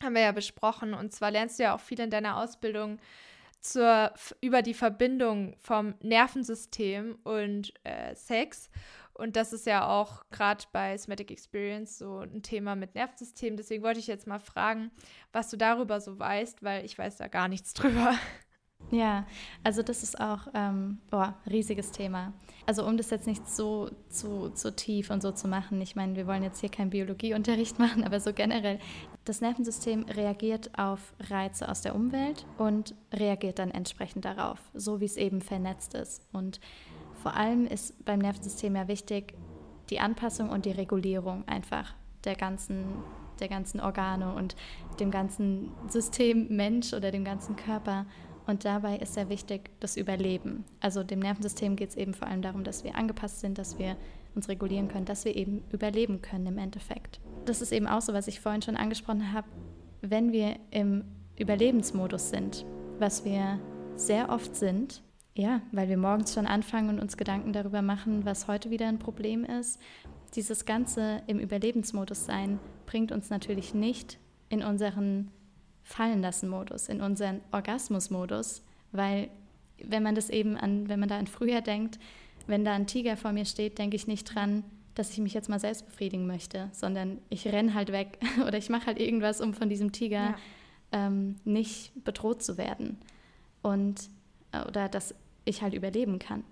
haben 0.02 0.16
wir 0.16 0.22
ja 0.22 0.32
besprochen. 0.32 0.94
Und 0.94 1.14
zwar 1.14 1.30
lernst 1.30 1.60
du 1.60 1.64
ja 1.64 1.76
auch 1.76 1.80
viel 1.80 2.00
in 2.00 2.10
deiner 2.10 2.38
Ausbildung 2.38 3.00
zur, 3.60 4.14
über 4.42 4.62
die 4.62 4.74
Verbindung 4.74 5.56
vom 5.60 5.96
Nervensystem 6.02 7.18
und 7.24 7.74
äh, 7.84 8.16
Sex. 8.16 8.70
Und 9.14 9.36
das 9.36 9.52
ist 9.52 9.66
ja 9.66 9.86
auch 9.86 10.24
gerade 10.32 10.64
bei 10.72 10.98
Somatic 10.98 11.30
Experience 11.30 11.98
so 11.98 12.20
ein 12.20 12.42
Thema 12.42 12.76
mit 12.76 12.96
Nervensystem. 12.96 13.58
Deswegen 13.58 13.84
wollte 13.84 14.00
ich 14.00 14.08
jetzt 14.08 14.28
mal 14.28 14.40
fragen, 14.40 14.92
was 15.34 15.50
du 15.50 15.58
darüber 15.58 16.00
so 16.00 16.18
weißt, 16.18 16.64
weil 16.64 16.86
ich 16.86 16.98
weiß 16.98 17.18
da 17.18 17.28
gar 17.28 17.50
nichts 17.50 17.74
drüber. 17.76 18.14
Ja, 18.92 19.28
also 19.64 19.84
das 19.84 20.04
ist 20.04 20.20
auch 20.20 20.48
ähm, 20.54 21.00
riesiges 21.48 21.92
Thema. 21.92 22.34
Also 22.66 22.86
um 22.86 22.98
das 22.98 23.10
jetzt 23.10 23.28
nicht 23.28 23.48
so 23.48 23.92
zu, 24.10 24.50
zu 24.52 24.76
tief 24.76 25.12
und 25.12 25.22
so 25.22 25.32
zu 25.32 25.48
machen, 25.48 25.80
ich 25.82 25.96
meine, 25.96 26.16
wir 26.16 26.26
wollen 26.26 26.44
jetzt 26.44 26.62
hier 26.62 26.70
keinen 26.70 26.90
Biologieunterricht 26.90 27.78
machen, 27.80 28.04
aber 28.04 28.20
so 28.20 28.34
generell, 28.34 28.80
das 29.30 29.42
Nervensystem 29.42 30.06
reagiert 30.06 30.72
auf 30.76 31.14
Reize 31.30 31.70
aus 31.70 31.82
der 31.82 31.94
Umwelt 31.94 32.48
und 32.58 32.96
reagiert 33.14 33.60
dann 33.60 33.70
entsprechend 33.70 34.26
darauf, 34.26 34.58
so 34.74 35.00
wie 35.02 35.06
es 35.06 35.18
eben 35.18 35.42
vernetzt 35.42 35.94
ist. 35.94 36.28
Und 36.34 36.60
vor 37.22 37.36
allem 37.36 37.68
ist 37.68 38.04
beim 38.06 38.18
Nervensystem 38.18 38.76
ja 38.76 38.88
wichtig 38.88 39.36
die 39.92 40.00
Anpassung 40.00 40.50
und 40.50 40.66
die 40.66 40.72
Regulierung 40.72 41.48
einfach 41.48 41.94
der 42.24 42.36
ganzen, 42.36 42.86
der 43.40 43.50
ganzen 43.50 43.80
Organe 43.80 44.34
und 44.34 44.56
dem 45.00 45.12
ganzen 45.12 45.72
System 45.88 46.48
Mensch 46.50 46.94
oder 46.94 47.12
dem 47.12 47.24
ganzen 47.24 47.56
Körper. 47.56 48.08
Und 48.48 48.66
dabei 48.66 48.98
ist 48.98 49.14
sehr 49.14 49.30
wichtig 49.30 49.70
das 49.80 49.96
Überleben. 49.96 50.66
Also 50.80 51.04
dem 51.04 51.20
Nervensystem 51.20 51.76
geht 51.76 51.90
es 51.90 51.98
eben 51.98 52.16
vor 52.16 52.28
allem 52.28 52.42
darum, 52.42 52.64
dass 52.64 52.84
wir 52.84 52.96
angepasst 52.96 53.42
sind, 53.42 53.60
dass 53.60 53.78
wir 53.78 53.96
uns 54.36 54.50
regulieren 54.50 54.88
können, 54.88 55.06
dass 55.06 55.26
wir 55.26 55.36
eben 55.36 55.64
überleben 55.72 56.22
können 56.22 56.48
im 56.48 56.58
Endeffekt. 56.58 57.20
Das 57.46 57.62
ist 57.62 57.72
eben 57.72 57.88
auch 57.88 58.02
so, 58.02 58.14
was 58.14 58.28
ich 58.28 58.40
vorhin 58.40 58.62
schon 58.62 58.76
angesprochen 58.76 59.34
habe, 59.34 59.48
wenn 60.02 60.32
wir 60.32 60.56
im 60.72 61.04
Überlebensmodus 61.38 62.30
sind, 62.30 62.66
was 63.00 63.26
wir 63.26 63.60
sehr 63.96 64.30
oft 64.30 64.56
sind, 64.56 65.02
ja, 65.36 65.62
weil 65.72 65.90
wir 65.90 65.98
morgens 65.98 66.34
schon 66.34 66.48
anfangen 66.48 66.90
und 66.90 67.00
uns 67.00 67.18
Gedanken 67.18 67.54
darüber 67.54 67.82
machen, 67.82 68.26
was 68.26 68.48
heute 68.48 68.70
wieder 68.70 68.88
ein 68.88 69.00
Problem 69.00 69.46
ist. 69.46 69.80
Dieses 70.36 70.66
ganze 70.66 71.22
im 71.28 71.40
Überlebensmodus 71.40 72.26
sein 72.26 72.60
bringt 72.86 73.12
uns 73.12 73.30
natürlich 73.30 73.74
nicht 73.74 74.20
in 74.50 74.64
unseren 74.64 75.32
fallen 75.84 76.22
lassen 76.22 76.50
Modus, 76.50 76.88
in 76.88 77.02
unseren 77.02 77.42
Orgasmus-Modus, 77.52 78.64
weil 78.92 79.30
wenn 79.84 80.04
man 80.04 80.16
das 80.16 80.30
eben 80.30 80.58
an, 80.58 80.90
wenn 80.90 81.00
man 81.00 81.10
da 81.10 81.18
an 81.18 81.28
früher 81.28 81.62
denkt, 81.62 82.00
wenn 82.50 82.66
da 82.66 82.74
ein 82.74 82.88
Tiger 82.88 83.16
vor 83.16 83.32
mir 83.32 83.46
steht, 83.46 83.78
denke 83.78 83.96
ich 83.96 84.08
nicht 84.08 84.26
dran, 84.26 84.64
dass 84.96 85.12
ich 85.12 85.20
mich 85.20 85.34
jetzt 85.34 85.50
mal 85.50 85.60
selbst 85.60 85.86
befriedigen 85.86 86.28
möchte, 86.28 86.70
sondern 86.74 87.20
ich 87.30 87.48
renne 87.48 87.74
halt 87.74 87.92
weg 87.92 88.18
oder 88.46 88.58
ich 88.58 88.70
mache 88.70 88.88
halt 88.88 89.00
irgendwas, 89.00 89.40
um 89.40 89.54
von 89.54 89.70
diesem 89.70 89.92
Tiger 89.92 90.36
ja. 90.36 90.38
ähm, 90.92 91.36
nicht 91.46 91.92
bedroht 92.04 92.44
zu 92.44 92.58
werden 92.58 92.98
und 93.62 94.10
äh, 94.52 94.68
oder 94.68 94.90
dass 94.90 95.16
ich 95.46 95.62
halt 95.62 95.74
überleben 95.74 96.20
kann. 96.20 96.44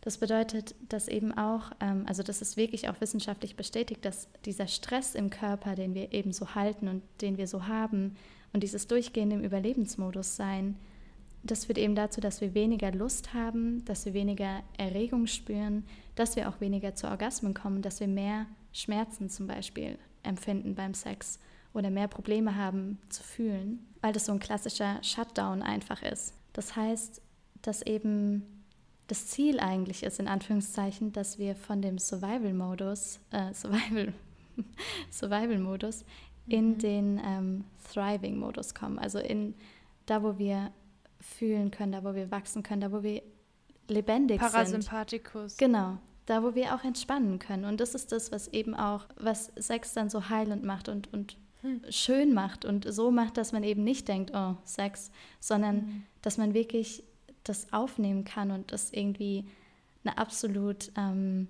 Das 0.00 0.18
bedeutet, 0.18 0.74
dass 0.88 1.06
eben 1.06 1.32
auch, 1.36 1.70
ähm, 1.80 2.04
also 2.08 2.22
das 2.22 2.42
ist 2.42 2.56
wirklich 2.56 2.88
auch 2.88 3.00
wissenschaftlich 3.00 3.54
bestätigt, 3.54 4.04
dass 4.04 4.28
dieser 4.44 4.66
Stress 4.66 5.14
im 5.14 5.30
Körper, 5.30 5.74
den 5.74 5.94
wir 5.94 6.12
eben 6.12 6.32
so 6.32 6.54
halten 6.54 6.88
und 6.88 7.02
den 7.20 7.38
wir 7.38 7.46
so 7.46 7.66
haben 7.66 8.16
und 8.52 8.62
dieses 8.62 8.88
durchgehende 8.88 9.36
im 9.36 9.44
Überlebensmodus 9.44 10.36
sein, 10.36 10.76
das 11.44 11.64
führt 11.64 11.78
eben 11.78 11.94
dazu, 11.94 12.20
dass 12.20 12.40
wir 12.40 12.54
weniger 12.54 12.92
Lust 12.92 13.34
haben, 13.34 13.84
dass 13.84 14.04
wir 14.04 14.14
weniger 14.14 14.62
Erregung 14.78 15.26
spüren, 15.26 15.84
dass 16.14 16.36
wir 16.36 16.48
auch 16.48 16.60
weniger 16.60 16.94
zu 16.94 17.08
Orgasmen 17.08 17.54
kommen, 17.54 17.82
dass 17.82 18.00
wir 18.00 18.08
mehr 18.08 18.46
Schmerzen 18.72 19.28
zum 19.28 19.46
Beispiel 19.46 19.98
empfinden 20.22 20.74
beim 20.74 20.94
Sex 20.94 21.40
oder 21.74 21.90
mehr 21.90 22.08
Probleme 22.08 22.56
haben 22.56 22.98
zu 23.08 23.22
fühlen, 23.22 23.86
weil 24.00 24.12
das 24.12 24.26
so 24.26 24.32
ein 24.32 24.38
klassischer 24.38 25.02
Shutdown 25.02 25.62
einfach 25.62 26.02
ist. 26.02 26.34
Das 26.52 26.76
heißt, 26.76 27.20
dass 27.62 27.82
eben 27.82 28.44
das 29.08 29.26
Ziel 29.26 29.58
eigentlich 29.58 30.02
ist, 30.04 30.20
in 30.20 30.28
Anführungszeichen, 30.28 31.12
dass 31.12 31.38
wir 31.38 31.56
von 31.56 31.82
dem 31.82 31.98
Survival-Modus, 31.98 33.20
äh, 33.30 33.52
Survival, 33.52 34.12
Survival-Modus 35.10 36.04
in 36.46 36.70
mhm. 36.70 36.78
den 36.78 37.20
ähm, 37.24 37.64
Thriving-Modus 37.92 38.74
kommen. 38.74 38.98
Also 38.98 39.18
in 39.18 39.54
da, 40.06 40.22
wo 40.22 40.38
wir 40.38 40.72
fühlen 41.22 41.70
können, 41.70 41.92
da, 41.92 42.04
wo 42.04 42.14
wir 42.14 42.30
wachsen 42.30 42.62
können, 42.62 42.80
da, 42.80 42.92
wo 42.92 43.02
wir 43.02 43.22
lebendig 43.88 44.40
Parasympathikus. 44.40 45.56
sind. 45.56 45.58
Genau. 45.58 45.98
Da, 46.26 46.42
wo 46.42 46.54
wir 46.54 46.74
auch 46.74 46.84
entspannen 46.84 47.38
können. 47.38 47.64
Und 47.64 47.80
das 47.80 47.94
ist 47.94 48.12
das, 48.12 48.30
was 48.30 48.48
eben 48.48 48.74
auch, 48.74 49.06
was 49.16 49.52
Sex 49.56 49.92
dann 49.94 50.08
so 50.08 50.28
heilend 50.28 50.62
macht 50.62 50.88
und, 50.88 51.12
und 51.12 51.36
hm. 51.62 51.82
schön 51.90 52.32
macht 52.32 52.64
und 52.64 52.92
so 52.92 53.10
macht, 53.10 53.36
dass 53.36 53.52
man 53.52 53.64
eben 53.64 53.82
nicht 53.82 54.08
denkt, 54.08 54.32
oh, 54.34 54.56
Sex, 54.64 55.10
sondern 55.40 55.76
mhm. 55.76 56.02
dass 56.20 56.38
man 56.38 56.54
wirklich 56.54 57.02
das 57.44 57.72
aufnehmen 57.72 58.24
kann 58.24 58.50
und 58.50 58.72
das 58.72 58.92
irgendwie 58.92 59.46
eine 60.04 60.18
absolut, 60.18 60.92
ähm, 60.96 61.48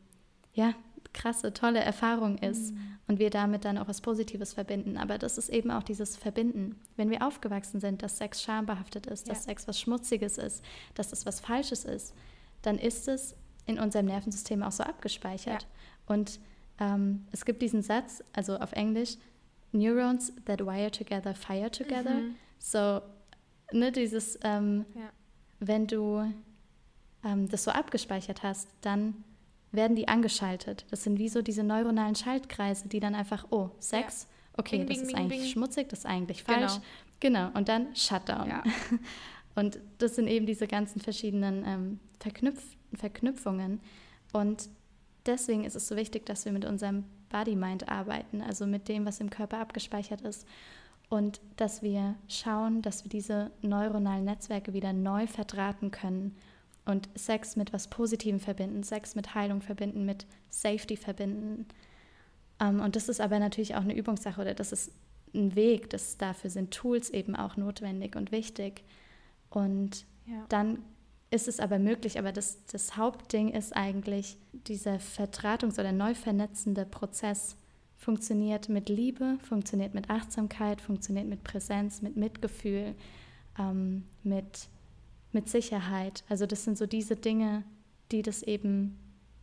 ja, 0.55 0.75
krasse, 1.13 1.53
tolle 1.53 1.81
Erfahrung 1.81 2.39
ist 2.39 2.73
mhm. 2.73 2.99
und 3.07 3.19
wir 3.19 3.31
damit 3.31 3.65
dann 3.65 3.79
auch 3.79 3.89
was 3.89 4.01
Positives 4.01 4.55
verbinden. 4.55 4.97
Aber 4.97 5.19
das 5.19 5.39
ist 5.39 5.49
eben 5.49 5.71
auch 5.71 5.83
dieses 5.83 6.17
Verbinden. 6.17 6.77
Wenn 6.97 7.11
wir 7.11 7.27
aufgewachsen 7.27 7.81
sind, 7.81 8.03
dass 8.03 8.19
Sex 8.19 8.43
schambehaftet 8.43 9.07
ist, 9.07 9.27
ja. 9.27 9.35
dass 9.35 9.45
Sex 9.45 9.69
was 9.69 9.79
Schmutziges 9.81 10.39
ist, 10.39 10.65
dass 10.95 11.13
es 11.13 11.27
was 11.27 11.41
Falsches 11.41 11.85
ist, 11.85 12.15
dann 12.63 12.79
ist 12.79 13.09
es 13.09 13.35
in 13.67 13.79
unserem 13.79 14.07
Nervensystem 14.07 14.63
auch 14.63 14.73
so 14.73 14.83
abgespeichert. 14.83 15.63
Ja. 15.63 15.69
Und 16.07 16.41
ähm, 16.81 17.27
es 17.33 17.45
gibt 17.45 17.63
diesen 17.63 17.83
Satz, 17.83 18.23
also 18.33 18.57
auf 18.57 18.73
Englisch, 18.73 19.17
Neurons 19.73 20.33
that 20.45 20.61
wire 20.61 20.91
together 20.91 21.35
fire 21.35 21.71
together. 21.71 22.15
Mhm. 22.15 22.35
So, 22.59 23.01
ne, 23.73 23.91
dieses, 23.91 24.39
ähm, 24.43 24.85
ja. 24.95 25.11
wenn 25.61 25.87
du 25.87 26.31
ähm, 27.25 27.49
das 27.49 27.65
so 27.65 27.71
abgespeichert 27.71 28.43
hast, 28.43 28.69
dann 28.83 29.25
werden 29.73 29.97
die 29.97 30.07
angeschaltet. 30.07 30.85
Das 30.91 31.03
sind 31.03 31.19
wie 31.19 31.29
so 31.29 31.43
diese 31.43 31.65
neuronalen 31.65 32.15
Schaltkreise, 32.15 32.89
die 32.89 33.01
dann 33.01 33.15
einfach, 33.15 33.47
oh, 33.51 33.71
Sex, 33.79 34.29
ja. 34.31 34.59
okay, 34.59 34.79
bing, 34.79 34.87
das 34.87 34.97
bing, 34.99 35.07
ist 35.07 35.15
bing, 35.15 35.17
eigentlich 35.17 35.51
schmutzig, 35.51 35.89
das 35.89 36.01
ist 36.01 36.07
eigentlich 36.07 36.43
falsch. 36.43 36.79
Genau, 37.21 37.47
genau. 37.47 37.59
und 37.59 37.69
dann 37.69 37.95
Shutdown. 37.97 38.49
Ja. 38.49 38.63
Und 39.55 39.81
das 39.99 40.15
sind 40.17 40.29
eben 40.29 40.47
diese 40.47 40.67
ganzen 40.67 41.01
verschiedenen 41.01 41.63
ähm, 41.67 42.01
Verknüpf 42.21 42.63
Verknüpfungen. 42.95 43.81
Und 44.33 44.69
deswegen 45.27 45.65
ist 45.65 45.77
es 45.77 45.89
so 45.89 45.97
wichtig, 45.97 46.27
dass 46.27 46.45
wir 46.45 46.53
mit 46.53 46.65
unserem 46.65 47.05
Body-Mind 47.31 47.89
arbeiten, 47.89 48.43
also 48.43 48.67
mit 48.67 48.89
dem, 48.89 49.07
was 49.07 49.21
im 49.21 49.31
Körper 49.31 49.59
abgespeichert 49.59 50.21
ist. 50.23 50.47
Und 51.09 51.41
dass 51.57 51.83
wir 51.83 52.15
schauen, 52.29 52.83
dass 52.83 53.05
wir 53.05 53.11
diese 53.11 53.51
neuronalen 53.61 54.25
Netzwerke 54.25 54.73
wieder 54.73 54.93
neu 54.93 55.27
verdrahten 55.27 55.91
können 55.91 56.37
und 56.85 57.09
Sex 57.15 57.57
mit 57.57 57.73
was 57.73 57.89
Positivem 57.89 58.41
verbinden, 58.41 58.83
Sex 58.83 59.15
mit 59.15 59.35
Heilung 59.35 59.63
verbinden, 59.63 60.05
mit 60.05 60.27
Safety 60.49 60.97
verbinden. 60.97 61.67
Ähm, 62.61 62.81
und 62.81 62.97
das 62.97 63.09
ist 63.09 63.21
aber 63.21 63.39
natürlich 63.39 63.75
auch 63.75 63.83
eine 63.83 63.95
Übungssache 63.95 64.41
oder 64.41 64.55
das 64.55 64.73
ist 64.73 64.93
ein 65.35 65.55
Weg, 65.55 65.91
das 65.91 66.19
dafür 66.19 66.51
sind 66.51 66.73
Tools 66.73 67.11
eben 67.11 67.37
auch 67.37 67.57
notwendig 67.57 68.17
und 68.17 68.33
wichtig. 68.33 68.85
Und 69.51 70.07
ja. 70.27 70.45
dann 70.49 70.79
ist 71.31 71.49
es 71.49 71.61
aber 71.61 71.79
möglich, 71.79 72.19
aber 72.19 72.33
das, 72.33 72.65
das 72.67 72.97
Hauptding 72.97 73.49
ist 73.51 73.75
eigentlich, 73.75 74.37
dieser 74.53 74.97
Vertratungs- 74.97 75.81
oder 75.81 75.93
neu 75.93 76.15
vernetzende 76.15 76.85
Prozess 76.85 77.57
funktioniert 77.97 78.69
mit 78.69 78.89
Liebe, 78.89 79.39
funktioniert 79.49 79.95
mit 79.95 80.11
Achtsamkeit, 80.11 80.81
funktioniert 80.81 81.27
mit 81.27 81.43
Präsenz, 81.45 82.03
mit 82.03 82.17
Mitgefühl, 82.17 82.95
ähm, 83.59 84.05
mit 84.23 84.69
mit 85.33 85.49
Sicherheit. 85.49 86.25
Also 86.29 86.47
das 86.47 86.65
sind 86.65 86.79
so 86.79 86.87
diese 86.87 87.17
Dinge, 87.17 87.65
die 88.11 88.23
das 88.23 88.43
eben 88.43 88.99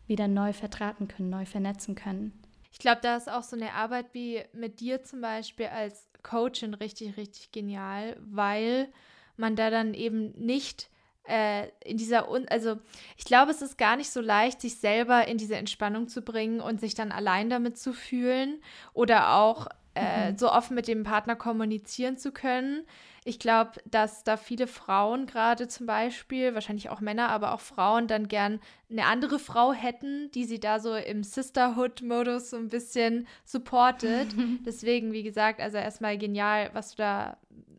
wieder 0.07 0.27
neu 0.27 0.53
vertraten 0.53 1.07
können, 1.07 1.29
neu 1.29 1.45
vernetzen 1.45 1.95
können. 1.95 2.33
Ich 2.71 2.79
glaube, 2.79 2.99
da 3.01 3.17
ist 3.17 3.29
auch 3.29 3.43
so 3.43 3.55
eine 3.55 3.73
Arbeit 3.73 4.07
wie 4.13 4.43
mit 4.53 4.79
dir 4.79 5.03
zum 5.03 5.21
Beispiel 5.21 5.67
als 5.67 6.07
Coachin 6.23 6.73
richtig, 6.73 7.17
richtig 7.17 7.51
genial, 7.51 8.17
weil 8.19 8.89
man 9.37 9.55
da 9.55 9.69
dann 9.69 9.93
eben 9.93 10.31
nicht 10.33 10.89
äh, 11.27 11.67
in 11.83 11.97
dieser, 11.97 12.29
Un 12.29 12.47
also 12.49 12.77
ich 13.17 13.25
glaube, 13.25 13.51
es 13.51 13.61
ist 13.61 13.77
gar 13.77 13.95
nicht 13.95 14.09
so 14.09 14.19
leicht, 14.19 14.61
sich 14.61 14.77
selber 14.77 15.27
in 15.27 15.37
diese 15.37 15.55
Entspannung 15.55 16.07
zu 16.07 16.21
bringen 16.21 16.59
und 16.59 16.79
sich 16.79 16.95
dann 16.95 17.11
allein 17.11 17.49
damit 17.49 17.77
zu 17.77 17.93
fühlen 17.93 18.61
oder 18.93 19.35
auch 19.35 19.67
äh, 19.95 20.31
mhm. 20.31 20.37
so 20.37 20.51
offen 20.51 20.75
mit 20.75 20.87
dem 20.87 21.03
Partner 21.03 21.35
kommunizieren 21.35 22.17
zu 22.17 22.31
können. 22.31 22.85
Ich 23.29 23.37
glaube, 23.37 23.73
dass 23.85 24.23
da 24.23 24.37
viele 24.37 24.65
Frauen 24.65 25.27
gerade 25.27 25.67
zum 25.67 25.85
Beispiel, 25.85 26.55
wahrscheinlich 26.55 26.89
auch 26.89 26.99
Männer, 26.99 27.29
aber 27.29 27.53
auch 27.53 27.59
Frauen 27.59 28.07
dann 28.07 28.27
gern 28.27 28.59
eine 28.89 29.05
andere 29.05 29.37
Frau 29.37 29.71
hätten, 29.71 30.31
die 30.31 30.45
sie 30.45 30.59
da 30.59 30.79
so 30.79 30.95
im 30.95 31.21
Sisterhood-Modus 31.23 32.49
so 32.49 32.57
ein 32.57 32.69
bisschen 32.69 33.27
supportet. 33.45 34.29
Deswegen, 34.65 35.13
wie 35.13 35.21
gesagt, 35.21 35.61
also 35.61 35.77
erstmal 35.77 36.17
genial, 36.17 36.71
was 36.73 36.95
du 36.95 37.03
da 37.03 37.37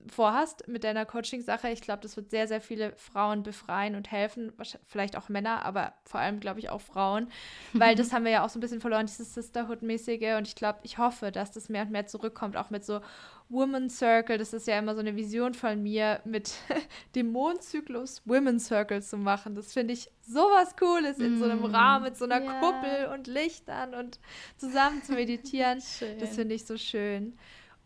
vorhast 0.09 0.67
mit 0.67 0.85
deiner 0.85 1.05
Coaching-Sache. 1.05 1.69
Ich 1.71 1.81
glaube, 1.81 2.03
das 2.03 2.17
wird 2.17 2.31
sehr, 2.31 2.49
sehr 2.49 2.61
viele 2.61 2.93
Frauen 2.97 3.43
befreien 3.43 3.95
und 3.95 4.11
helfen, 4.11 4.53
vielleicht 4.87 5.17
auch 5.17 5.29
Männer, 5.29 5.65
aber 5.65 5.95
vor 6.05 6.21
allem, 6.21 6.41
glaube 6.41 6.61
ich, 6.61 6.71
auch 6.71 6.81
Frauen, 6.81 7.29
weil 7.73 7.95
das 7.95 8.13
haben 8.13 8.25
wir 8.25 8.33
ja 8.33 8.45
auch 8.45 8.49
so 8.49 8.59
ein 8.59 8.61
bisschen 8.61 8.81
verloren, 8.81 9.07
dieses 9.07 9.35
Sisterhood-mäßige 9.35 10.37
und 10.39 10.49
ich 10.49 10.55
glaube, 10.55 10.81
ich 10.83 10.99
hoffe, 10.99 11.33
dass 11.33 11.53
das 11.53 11.69
mehr 11.69 11.83
und 11.83 11.91
mehr 11.91 12.07
zurückkommt, 12.07 12.57
auch 12.57 12.71
mit 12.71 12.85
so 12.85 13.01
Woman 13.51 13.91
Circle, 13.91 14.39
das 14.39 14.53
ist 14.53 14.69
ja 14.69 14.79
immer 14.79 14.95
so 14.95 15.01
eine 15.01 15.17
Vision 15.17 15.55
von 15.55 15.83
mir, 15.83 16.21
mit 16.25 16.55
dem 17.17 17.33
Mondzyklus 17.33 18.23
Women 18.25 18.61
Circle 18.61 19.03
zu 19.03 19.17
machen. 19.17 19.57
Das 19.57 19.73
finde 19.73 19.93
ich 19.93 20.09
sowas 20.23 20.77
Cooles 20.77 21.19
in 21.19 21.39
so 21.39 21.47
einem 21.47 21.63
mm, 21.63 21.75
Rahmen 21.75 22.05
mit 22.05 22.17
so 22.17 22.27
einer 22.27 22.43
ja. 22.43 22.61
Kuppel 22.61 23.13
und 23.13 23.27
Lichtern 23.27 23.95
und 23.95 24.21
zusammen 24.57 25.03
zu 25.03 25.13
meditieren. 25.13 25.83
das 26.21 26.37
finde 26.37 26.55
ich 26.55 26.65
so 26.65 26.77
schön. 26.77 27.37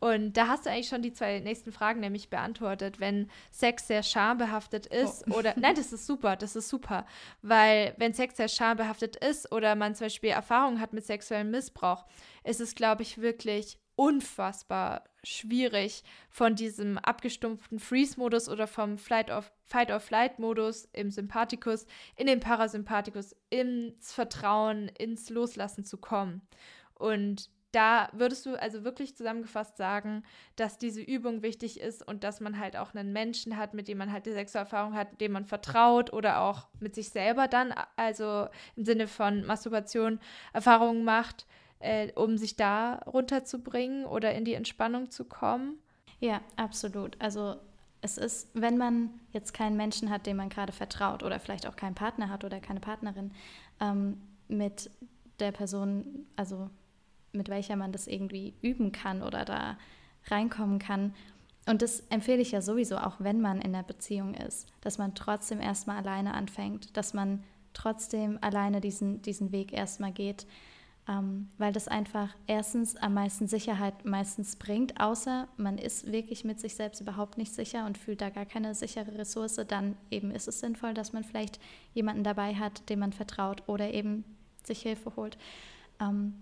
Und 0.05 0.37
da 0.37 0.49
hast 0.49 0.67
du 0.67 0.71
eigentlich 0.71 0.89
schon 0.89 1.01
die 1.01 1.15
zwei 1.15 1.41
nächsten 1.41 1.73
Fragen 1.73 2.01
nämlich 2.01 2.29
beantwortet. 2.29 3.01
Wenn 3.01 3.31
Sex 3.51 3.87
sehr 3.87 4.03
schambehaftet 4.03 4.85
ist 4.85 5.25
oh. 5.31 5.39
oder, 5.39 5.55
nein, 5.57 5.75
das 5.77 5.95
ist 5.95 6.05
super, 6.05 6.37
das 6.37 6.57
ist 6.57 6.69
super, 6.69 7.07
weil 7.41 7.95
wenn 7.97 8.13
Sex 8.13 8.37
sehr 8.37 8.49
schambehaftet 8.49 9.17
ist 9.17 9.51
oder 9.51 9.75
man 9.77 9.95
zum 9.95 10.05
Beispiel 10.05 10.29
Erfahrungen 10.29 10.79
hat 10.79 10.93
mit 10.93 11.07
sexuellem 11.07 11.51
Missbrauch, 11.51 12.05
ist 12.45 12.61
es, 12.61 12.75
glaube 12.75 13.01
ich, 13.01 13.23
wirklich 13.23 13.79
unfassbar 13.97 15.05
schwierig, 15.23 16.05
von 16.29 16.55
diesem 16.55 16.99
abgestumpften 16.99 17.79
Freeze-Modus 17.79 18.51
oder 18.51 18.67
vom 18.67 18.99
Fight-or-Flight-Modus 18.99 20.87
im 20.93 21.11
Sympathikus 21.11 21.87
in 22.17 22.27
den 22.27 22.41
Parasympathikus, 22.41 23.35
ins 23.49 24.13
Vertrauen, 24.13 24.89
ins 24.89 25.31
Loslassen 25.31 25.83
zu 25.83 25.97
kommen. 25.97 26.43
Und 26.93 27.49
da 27.75 28.09
würdest 28.13 28.47
du 28.47 28.61
also 28.61 28.85
wirklich 28.85 29.17
zusammengefasst 29.17 29.77
sagen, 29.77 30.23
dass 30.57 30.79
diese 30.79 31.01
Übung 31.01 31.43
wichtig 31.43 31.81
ist 31.81 32.07
und 32.07 32.25
dass 32.25 32.41
man 32.41 32.59
halt 32.59 32.77
auch 32.77 32.95
einen 32.95 33.13
Menschen 33.13 33.57
hat, 33.57 33.75
mit 33.75 33.89
dem 33.89 33.99
man 33.99 34.13
halt 34.13 34.27
die 34.27 34.33
Sexualerfahrung 34.33 34.95
hat, 34.95 35.21
dem 35.21 35.33
man 35.33 35.45
vertraut 35.45 36.13
oder 36.13 36.41
auch 36.41 36.69
mit 36.81 36.95
sich 36.95 37.11
selber 37.11 37.49
dann, 37.49 37.75
also 37.97 38.49
im 38.77 38.85
Sinne 38.85 39.09
von 39.09 39.45
Masturbation, 39.45 40.21
Erfahrungen 40.53 41.05
macht, 41.05 41.47
äh, 41.81 42.13
um 42.13 42.39
sich 42.39 42.57
da 42.57 43.01
runterzubringen 43.07 44.07
oder 44.07 44.35
in 44.35 44.45
die 44.45 44.55
Entspannung 44.55 45.11
zu 45.11 45.25
kommen? 45.25 45.79
Ja, 46.21 46.41
absolut. 46.57 47.21
Also 47.21 47.57
es 48.01 48.19
ist, 48.19 48.51
wenn 48.55 48.77
man 48.79 49.11
jetzt 49.33 49.55
keinen 49.55 49.77
Menschen 49.77 50.11
hat, 50.11 50.27
dem 50.27 50.37
man 50.37 50.49
gerade 50.49 50.73
vertraut 50.73 51.23
oder 51.23 51.41
vielleicht 51.41 51.67
auch 51.67 51.77
keinen 51.77 51.95
Partner 51.95 52.29
hat 52.29 52.45
oder 52.45 52.61
keine 52.61 52.81
Partnerin, 52.81 53.33
ähm, 53.81 54.21
mit 54.47 54.91
der 55.41 55.53
Person, 55.53 56.27
also 56.37 56.71
mit 57.35 57.49
welcher 57.49 57.77
man 57.77 57.93
das 57.93 58.07
irgendwie 58.07 58.55
üben 58.63 58.93
kann 58.93 59.23
oder 59.23 59.45
da 59.45 59.77
reinkommen 60.27 60.79
kann. 60.79 61.15
Und 61.67 61.83
das 61.83 62.01
empfehle 62.11 62.43
ich 62.43 62.53
ja 62.53 62.61
sowieso, 62.61 62.99
auch 62.99 63.17
wenn 63.19 63.41
man 63.41 63.61
in 63.61 63.73
der 63.73 63.83
Beziehung 63.83 64.35
ist, 64.35 64.67
dass 64.83 64.99
man 64.99 65.15
trotzdem 65.15 65.61
erstmal 65.61 65.97
alleine 65.97 66.35
anfängt, 66.35 66.97
dass 66.97 67.15
man 67.15 67.43
trotzdem 67.73 68.39
alleine 68.41 68.81
diesen, 68.81 69.23
diesen 69.23 69.51
Weg 69.51 69.73
erstmal 69.73 70.13
geht, 70.13 70.47
ähm, 71.09 71.49
weil 71.59 71.73
das 71.73 71.89
einfach 71.89 72.35
erstens 72.47 72.97
am 72.97 73.15
meisten 73.15 73.47
Sicherheit 73.47 74.05
meistens 74.05 74.57
bringt, 74.57 75.01
außer 75.01 75.49
man 75.57 75.77
ist 75.77 76.11
wirklich 76.11 76.45
mit 76.45 76.61
sich 76.61 76.77
selbst 76.77 77.01
überhaupt 77.01 77.37
nicht 77.37 77.53
sicher 77.55 77.85
und 77.85 77.99
fühlt 77.99 78.21
da 78.21 78.31
gar 78.31 78.47
keine 78.47 78.75
sichere 78.75 79.19
Ressource, 79.19 79.61
dann 79.69 79.97
eben 80.11 80.31
ist 80.31 80.49
es 80.49 80.61
sinnvoll, 80.61 80.95
dass 80.95 81.13
man 81.13 81.25
vielleicht 81.25 81.61
jemanden 81.93 82.25
dabei 82.25 82.55
hat, 82.55 82.89
dem 82.89 83.01
man 83.01 83.13
vertraut 83.13 83.63
oder 83.67 83.93
eben 83.93 84.25
sich 84.65 84.81
Hilfe 84.83 85.15
holt. 85.17 85.37
Ähm, 86.01 86.35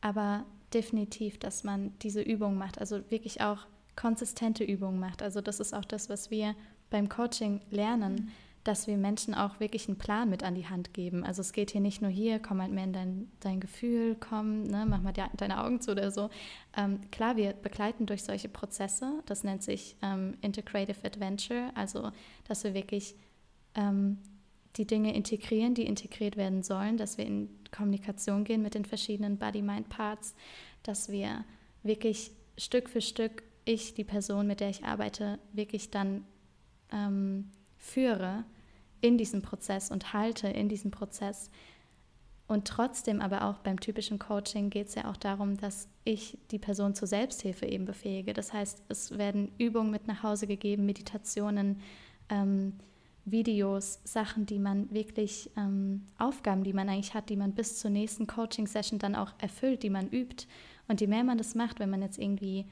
aber 0.00 0.44
definitiv, 0.72 1.38
dass 1.38 1.64
man 1.64 1.92
diese 2.00 2.20
Übung 2.22 2.56
macht, 2.56 2.78
also 2.80 3.10
wirklich 3.10 3.40
auch 3.40 3.66
konsistente 3.94 4.64
Übungen 4.64 5.00
macht. 5.00 5.22
Also 5.22 5.40
das 5.40 5.60
ist 5.60 5.74
auch 5.74 5.84
das, 5.84 6.08
was 6.08 6.30
wir 6.30 6.54
beim 6.90 7.08
Coaching 7.08 7.60
lernen. 7.70 8.14
Mhm 8.14 8.28
dass 8.66 8.88
wir 8.88 8.96
Menschen 8.96 9.34
auch 9.34 9.60
wirklich 9.60 9.86
einen 9.86 9.98
Plan 9.98 10.28
mit 10.28 10.42
an 10.42 10.56
die 10.56 10.66
Hand 10.66 10.92
geben. 10.92 11.24
Also 11.24 11.40
es 11.40 11.52
geht 11.52 11.70
hier 11.70 11.80
nicht 11.80 12.02
nur 12.02 12.10
hier, 12.10 12.40
komm 12.40 12.60
halt 12.60 12.72
mehr 12.72 12.84
in 12.84 12.92
dein, 12.92 13.30
dein 13.38 13.60
Gefühl, 13.60 14.16
komm, 14.18 14.64
ne, 14.64 14.84
mach 14.88 15.00
mal 15.02 15.12
deine 15.12 15.62
Augen 15.62 15.80
zu 15.80 15.92
oder 15.92 16.10
so. 16.10 16.30
Ähm, 16.76 17.00
klar, 17.12 17.36
wir 17.36 17.52
begleiten 17.52 18.06
durch 18.06 18.24
solche 18.24 18.48
Prozesse, 18.48 19.22
das 19.26 19.44
nennt 19.44 19.62
sich 19.62 19.96
ähm, 20.02 20.36
Integrative 20.40 21.04
Adventure, 21.04 21.70
also 21.76 22.10
dass 22.48 22.64
wir 22.64 22.74
wirklich 22.74 23.14
ähm, 23.76 24.18
die 24.74 24.86
Dinge 24.86 25.14
integrieren, 25.14 25.74
die 25.74 25.86
integriert 25.86 26.36
werden 26.36 26.64
sollen, 26.64 26.96
dass 26.96 27.18
wir 27.18 27.24
in 27.24 27.48
Kommunikation 27.72 28.44
gehen 28.44 28.62
mit 28.62 28.74
den 28.74 28.84
verschiedenen 28.84 29.38
Body-Mind-Parts, 29.38 30.34
dass 30.82 31.08
wir 31.08 31.44
wirklich 31.82 32.32
Stück 32.56 32.88
für 32.88 33.00
Stück 33.00 33.42
ich 33.64 33.94
die 33.94 34.04
Person, 34.04 34.46
mit 34.46 34.60
der 34.60 34.70
ich 34.70 34.84
arbeite, 34.84 35.38
wirklich 35.52 35.90
dann 35.90 36.24
ähm, 36.92 37.50
führe 37.76 38.44
in 39.00 39.18
diesem 39.18 39.42
Prozess 39.42 39.90
und 39.90 40.12
halte 40.12 40.48
in 40.48 40.68
diesem 40.68 40.90
Prozess. 40.90 41.50
Und 42.48 42.68
trotzdem 42.68 43.20
aber 43.20 43.44
auch 43.44 43.58
beim 43.58 43.80
typischen 43.80 44.20
Coaching 44.20 44.70
geht 44.70 44.88
es 44.88 44.94
ja 44.94 45.10
auch 45.10 45.16
darum, 45.16 45.56
dass 45.56 45.88
ich 46.04 46.38
die 46.52 46.60
Person 46.60 46.94
zur 46.94 47.08
Selbsthilfe 47.08 47.66
eben 47.66 47.84
befähige. 47.84 48.32
Das 48.32 48.52
heißt, 48.52 48.84
es 48.88 49.18
werden 49.18 49.50
Übungen 49.58 49.90
mit 49.90 50.06
nach 50.06 50.22
Hause 50.22 50.46
gegeben, 50.46 50.86
Meditationen, 50.86 51.80
ähm, 52.28 52.74
Videos, 53.26 54.00
Sachen, 54.04 54.46
die 54.46 54.60
man 54.60 54.90
wirklich, 54.92 55.50
ähm, 55.56 56.06
Aufgaben, 56.16 56.62
die 56.62 56.72
man 56.72 56.88
eigentlich 56.88 57.12
hat, 57.12 57.28
die 57.28 57.36
man 57.36 57.52
bis 57.52 57.78
zur 57.78 57.90
nächsten 57.90 58.26
Coaching-Session 58.26 59.00
dann 59.00 59.16
auch 59.16 59.32
erfüllt, 59.38 59.82
die 59.82 59.90
man 59.90 60.08
übt. 60.08 60.46
Und 60.88 61.00
je 61.00 61.08
mehr 61.08 61.24
man 61.24 61.36
das 61.36 61.56
macht, 61.56 61.80
wenn 61.80 61.90
man 61.90 62.02
jetzt 62.02 62.18
irgendwie 62.18 62.66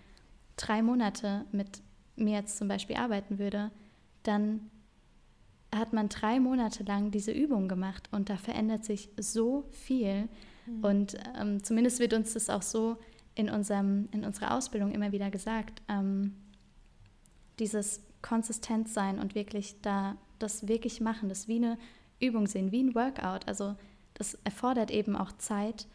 drei 0.57 0.81
Monate 0.81 1.45
mit 1.51 1.83
mir 2.17 2.39
jetzt 2.39 2.57
zum 2.57 2.69
Beispiel 2.69 2.97
arbeiten 2.97 3.41
würde, 3.41 3.73
dann 4.23 4.71
hat 5.75 5.93
man 5.93 6.09
drei 6.09 6.39
Monate 6.39 6.85
lang 6.85 7.11
diese 7.11 7.33
Übung 7.33 7.67
gemacht 7.67 8.09
und 8.13 8.31
da 8.31 8.37
verändert 8.37 8.85
sich 8.85 9.11
so 9.19 9.65
viel. 9.73 10.29
Mhm. 10.67 10.85
Und 10.85 11.17
ähm, 11.37 11.65
zumindest 11.65 11.99
wird 11.99 12.15
uns 12.15 12.35
das 12.35 12.49
auch 12.49 12.63
so 12.63 12.97
in, 13.35 13.51
unserem, 13.51 14.09
in 14.13 14.25
unserer 14.25 14.55
Ausbildung 14.55 14.93
immer 14.93 15.11
wieder 15.11 15.31
gesagt, 15.31 15.83
ähm, 15.89 16.37
dieses 17.59 18.03
konsistent 18.23 18.89
sein 18.89 19.19
und 19.19 19.35
wirklich 19.35 19.81
da 19.83 20.17
das 20.39 20.69
wirklich 20.69 21.01
machen, 21.01 21.29
das 21.29 21.49
wie 21.49 21.57
eine 21.57 21.79
Übung 22.21 22.47
sehen, 22.47 22.73
wie 22.73 22.83
ein 22.83 22.95
Workout. 22.95 23.47
Also 23.49 23.77
das 24.15 24.35
erfordert 24.45 24.91
eben 24.91 25.17
auch 25.17 25.33
Zeit 25.33 25.87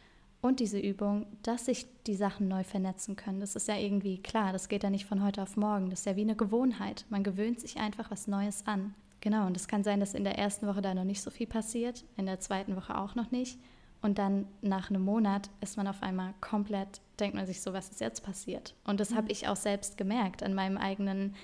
und 0.41 0.59
diese 0.59 0.79
Übung, 0.79 1.25
dass 1.43 1.65
sich 1.65 1.85
die 2.07 2.15
Sachen 2.15 2.47
neu 2.47 2.63
vernetzen 2.63 3.15
können. 3.15 3.41
Das 3.41 3.55
ist 3.55 3.67
ja 3.67 3.75
irgendwie 3.75 4.21
klar, 4.21 4.53
das 4.53 4.69
geht 4.69 4.83
ja 4.83 4.89
nicht 4.89 5.05
von 5.05 5.23
heute 5.23 5.41
auf 5.41 5.57
morgen. 5.57 5.89
Das 5.89 5.99
ist 5.99 6.05
ja 6.05 6.15
wie 6.15 6.21
eine 6.21 6.35
Gewohnheit. 6.35 7.05
Man 7.09 7.23
gewöhnt 7.23 7.59
sich 7.59 7.77
einfach 7.77 8.09
was 8.09 8.27
Neues 8.27 8.65
an. 8.65 8.93
Genau, 9.21 9.45
und 9.47 9.57
es 9.57 9.67
kann 9.67 9.83
sein, 9.83 9.99
dass 9.99 10.13
in 10.13 10.23
der 10.23 10.37
ersten 10.37 10.65
Woche 10.65 10.81
da 10.81 10.93
noch 10.93 11.03
nicht 11.03 11.21
so 11.21 11.29
viel 11.29 11.47
passiert, 11.47 12.05
in 12.15 12.25
der 12.25 12.39
zweiten 12.39 12.77
Woche 12.77 12.97
auch 12.97 13.15
noch 13.15 13.31
nicht. 13.31 13.59
Und 14.01 14.17
dann 14.17 14.47
nach 14.61 14.89
einem 14.89 15.03
Monat 15.03 15.49
ist 15.59 15.75
man 15.75 15.87
auf 15.87 16.01
einmal 16.01 16.33
komplett, 16.39 17.01
denkt 17.19 17.35
man 17.35 17.45
sich 17.45 17.61
so, 17.61 17.73
was 17.73 17.89
ist 17.89 17.99
jetzt 17.99 18.23
passiert? 18.23 18.75
Und 18.85 19.01
das 19.01 19.09
mhm. 19.09 19.15
habe 19.15 19.31
ich 19.31 19.49
auch 19.49 19.57
selbst 19.57 19.97
gemerkt 19.97 20.41
an 20.41 20.53
meinem 20.53 20.77
eigenen 20.77 21.35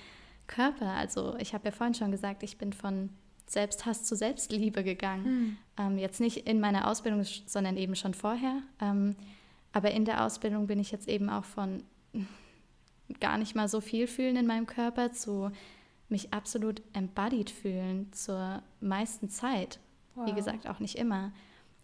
Körper. 0.46 0.90
Also 0.92 1.36
ich 1.38 1.54
habe 1.54 1.66
ja 1.66 1.70
vorhin 1.70 1.94
schon 1.94 2.10
gesagt, 2.10 2.42
ich 2.42 2.58
bin 2.58 2.72
von 2.72 3.10
Selbsthass 3.46 4.04
zu 4.04 4.16
Selbstliebe 4.16 4.82
gegangen. 4.82 5.24
Mhm. 5.24 5.58
Ähm, 5.78 5.98
jetzt 5.98 6.20
nicht 6.20 6.48
in 6.48 6.60
meiner 6.60 6.88
Ausbildung, 6.88 7.22
sondern 7.24 7.76
eben 7.76 7.94
schon 7.94 8.14
vorher. 8.14 8.62
Ähm, 8.80 9.16
aber 9.72 9.90
in 9.90 10.04
der 10.04 10.24
Ausbildung 10.24 10.66
bin 10.66 10.78
ich 10.78 10.90
jetzt 10.90 11.08
eben 11.08 11.28
auch 11.28 11.44
von 11.44 11.82
gar 13.20 13.38
nicht 13.38 13.54
mal 13.54 13.68
so 13.68 13.80
viel 13.80 14.06
fühlen 14.06 14.36
in 14.36 14.46
meinem 14.46 14.66
Körper 14.66 15.12
zu 15.12 15.50
mich 16.08 16.32
absolut 16.32 16.82
embodied 16.92 17.50
fühlen 17.50 18.12
zur 18.12 18.62
meisten 18.80 19.28
Zeit. 19.28 19.80
Wow. 20.14 20.26
Wie 20.26 20.32
gesagt, 20.32 20.68
auch 20.68 20.78
nicht 20.78 20.96
immer. 20.96 21.32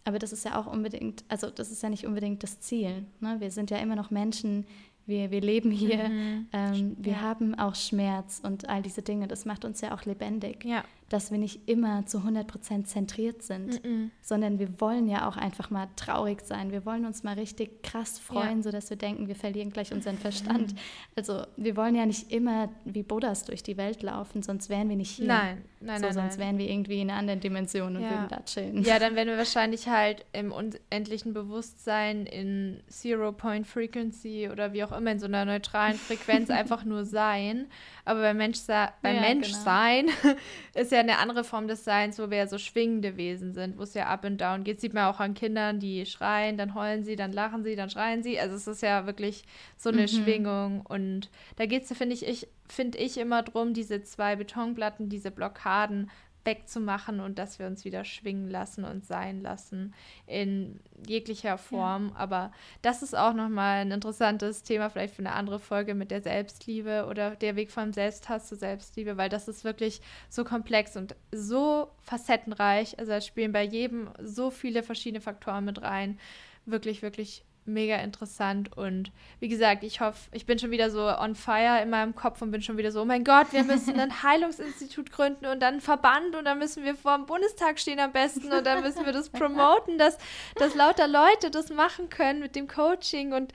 Aber 0.05 0.19
das 0.19 0.33
ist 0.33 0.43
ja 0.43 0.59
auch 0.59 0.65
unbedingt, 0.65 1.23
also 1.29 1.49
das 1.49 1.71
ist 1.71 1.83
ja 1.83 1.89
nicht 1.89 2.05
unbedingt 2.05 2.43
das 2.43 2.59
Ziel. 2.59 3.05
Ne? 3.19 3.39
Wir 3.39 3.51
sind 3.51 3.71
ja 3.71 3.77
immer 3.77 3.95
noch 3.95 4.11
Menschen, 4.11 4.65
wir, 5.05 5.31
wir 5.31 5.41
leben 5.41 5.71
hier, 5.71 6.09
mhm. 6.09 6.47
ähm, 6.53 6.95
wir 6.99 7.13
ja. 7.13 7.21
haben 7.21 7.55
auch 7.55 7.75
Schmerz 7.75 8.41
und 8.43 8.69
all 8.69 8.81
diese 8.81 9.01
Dinge. 9.01 9.27
Das 9.27 9.45
macht 9.45 9.65
uns 9.65 9.81
ja 9.81 9.93
auch 9.93 10.05
lebendig. 10.05 10.63
Ja 10.63 10.83
dass 11.09 11.31
wir 11.31 11.37
nicht 11.37 11.69
immer 11.69 12.05
zu 12.05 12.19
100% 12.19 12.85
zentriert 12.85 13.43
sind, 13.43 13.83
mm 13.83 13.87
-mm. 13.87 14.09
sondern 14.21 14.59
wir 14.59 14.79
wollen 14.79 15.07
ja 15.07 15.27
auch 15.27 15.37
einfach 15.37 15.69
mal 15.69 15.87
traurig 15.95 16.41
sein. 16.41 16.71
Wir 16.71 16.85
wollen 16.85 17.05
uns 17.05 17.23
mal 17.23 17.35
richtig 17.35 17.83
krass 17.83 18.19
freuen, 18.19 18.57
ja. 18.57 18.63
sodass 18.63 18.89
wir 18.89 18.97
denken, 18.97 19.27
wir 19.27 19.35
verlieren 19.35 19.71
gleich 19.71 19.93
unseren 19.93 20.17
Verstand. 20.17 20.75
Also 21.15 21.43
wir 21.57 21.77
wollen 21.77 21.95
ja 21.95 22.05
nicht 22.05 22.31
immer 22.31 22.69
wie 22.85 23.03
Buddhas 23.03 23.43
durch 23.45 23.61
die 23.61 23.77
Welt 23.77 24.01
laufen, 24.01 24.41
sonst 24.41 24.69
wären 24.69 24.89
wir 24.89 24.95
nicht 24.95 25.11
hier. 25.11 25.27
Nein, 25.27 25.63
nein, 25.79 25.99
so, 25.99 26.05
nein. 26.05 26.13
Sonst 26.13 26.37
nein. 26.37 26.47
wären 26.47 26.57
wir 26.57 26.69
irgendwie 26.69 27.01
in 27.01 27.09
einer 27.09 27.19
anderen 27.19 27.39
Dimension 27.39 27.95
und 27.95 28.01
ja. 28.01 28.09
würden 28.09 28.27
da 28.29 28.39
chillen. 28.43 28.83
Ja, 28.83 28.99
dann 29.03 29.15
wären 29.15 29.27
wir 29.27 29.37
wahrscheinlich 29.37 29.87
halt 29.87 30.25
im 30.33 30.51
unendlichen 30.51 31.33
Bewusstsein 31.33 32.25
in 32.25 32.81
Zero-Point 32.89 33.67
Frequency 33.67 34.49
oder 34.51 34.73
wie 34.73 34.83
auch 34.83 34.91
immer 34.91 35.11
in 35.11 35.19
so 35.19 35.27
einer 35.27 35.45
neutralen 35.45 35.95
Frequenz 35.95 36.49
einfach 36.49 36.83
nur 36.83 37.05
sein. 37.05 37.67
Aber 38.05 38.21
beim, 38.21 38.37
Mensch, 38.37 38.59
beim 38.67 39.15
ja, 39.15 39.21
Menschsein 39.21 40.07
genau. 40.21 40.35
ist 40.75 40.91
ja 40.91 40.99
eine 40.99 41.19
andere 41.19 41.43
Form 41.43 41.67
des 41.67 41.85
Seins, 41.85 42.19
wo 42.19 42.29
wir 42.29 42.39
ja 42.39 42.47
so 42.47 42.57
schwingende 42.57 43.15
Wesen 43.15 43.53
sind, 43.53 43.77
wo 43.77 43.83
es 43.83 43.93
ja 43.93 44.07
up 44.07 44.25
and 44.25 44.41
down 44.41 44.63
geht. 44.63 44.81
Sieht 44.81 44.93
man 44.93 45.05
auch 45.05 45.19
an 45.19 45.33
Kindern, 45.33 45.79
die 45.79 46.05
schreien, 46.05 46.57
dann 46.57 46.75
heulen 46.75 47.03
sie, 47.03 47.15
dann 47.15 47.31
lachen 47.31 47.63
sie, 47.63 47.75
dann 47.75 47.89
schreien 47.89 48.21
sie. 48.21 48.39
Also 48.39 48.55
es 48.55 48.67
ist 48.67 48.81
ja 48.81 49.05
wirklich 49.05 49.43
so 49.77 49.89
eine 49.89 50.01
mhm. 50.01 50.07
Schwingung. 50.07 50.81
Und 50.81 51.29
da 51.55 51.65
geht 51.65 51.83
es, 51.83 51.97
finde 51.97 52.13
ich, 52.15 52.27
ich, 52.27 52.47
find 52.67 52.95
ich 52.95 53.17
immer 53.17 53.41
drum, 53.41 53.73
diese 53.73 54.03
zwei 54.03 54.35
Betonplatten, 54.35 55.07
diese 55.07 55.31
Blockaden 55.31 56.09
wegzumachen 56.45 57.19
und 57.19 57.39
dass 57.39 57.59
wir 57.59 57.67
uns 57.67 57.85
wieder 57.85 58.03
schwingen 58.03 58.49
lassen 58.49 58.83
und 58.83 59.05
sein 59.05 59.41
lassen 59.41 59.93
in 60.27 60.79
jeglicher 61.07 61.57
Form. 61.57 62.09
Ja. 62.09 62.15
Aber 62.15 62.51
das 62.81 63.03
ist 63.03 63.15
auch 63.15 63.33
nochmal 63.33 63.81
ein 63.81 63.91
interessantes 63.91 64.63
Thema, 64.63 64.89
vielleicht 64.89 65.15
für 65.15 65.21
eine 65.21 65.33
andere 65.33 65.59
Folge 65.59 65.95
mit 65.95 66.11
der 66.11 66.21
Selbstliebe 66.21 67.05
oder 67.09 67.35
der 67.35 67.55
Weg 67.55 67.71
vom 67.71 67.93
Selbsthass 67.93 68.47
zur 68.47 68.57
Selbstliebe, 68.57 69.17
weil 69.17 69.29
das 69.29 69.47
ist 69.47 69.63
wirklich 69.63 70.01
so 70.29 70.43
komplex 70.43 70.97
und 70.97 71.15
so 71.31 71.89
facettenreich. 72.01 72.99
Also 72.99 73.11
da 73.11 73.21
spielen 73.21 73.51
bei 73.51 73.63
jedem 73.63 74.09
so 74.21 74.49
viele 74.49 74.83
verschiedene 74.83 75.21
Faktoren 75.21 75.65
mit 75.65 75.81
rein. 75.81 76.19
Wirklich, 76.65 77.01
wirklich 77.01 77.43
mega 77.65 77.97
interessant 77.97 78.75
und 78.75 79.11
wie 79.39 79.47
gesagt, 79.47 79.83
ich 79.83 80.01
hoffe, 80.01 80.29
ich 80.31 80.45
bin 80.45 80.59
schon 80.59 80.71
wieder 80.71 80.89
so 80.89 81.07
on 81.07 81.35
fire 81.35 81.81
in 81.81 81.89
meinem 81.89 82.15
Kopf 82.15 82.41
und 82.41 82.51
bin 82.51 82.61
schon 82.61 82.77
wieder 82.77 82.91
so, 82.91 83.01
oh 83.01 83.05
mein 83.05 83.23
Gott, 83.23 83.47
wir 83.51 83.63
müssen 83.63 83.99
ein 83.99 84.23
Heilungsinstitut 84.23 85.11
gründen 85.11 85.45
und 85.45 85.61
dann 85.61 85.75
einen 85.75 85.81
Verband 85.81 86.35
und 86.35 86.45
dann 86.45 86.59
müssen 86.59 86.83
wir 86.83 86.95
vor 86.95 87.15
dem 87.17 87.25
Bundestag 87.25 87.79
stehen 87.79 87.99
am 87.99 88.11
besten 88.11 88.51
und 88.51 88.65
dann 88.65 88.83
müssen 88.83 89.05
wir 89.05 89.13
das 89.13 89.29
promoten, 89.29 89.97
dass, 89.97 90.17
dass 90.55 90.75
lauter 90.75 91.07
Leute 91.07 91.51
das 91.51 91.69
machen 91.69 92.09
können 92.09 92.39
mit 92.39 92.55
dem 92.55 92.67
Coaching 92.67 93.33
und 93.33 93.53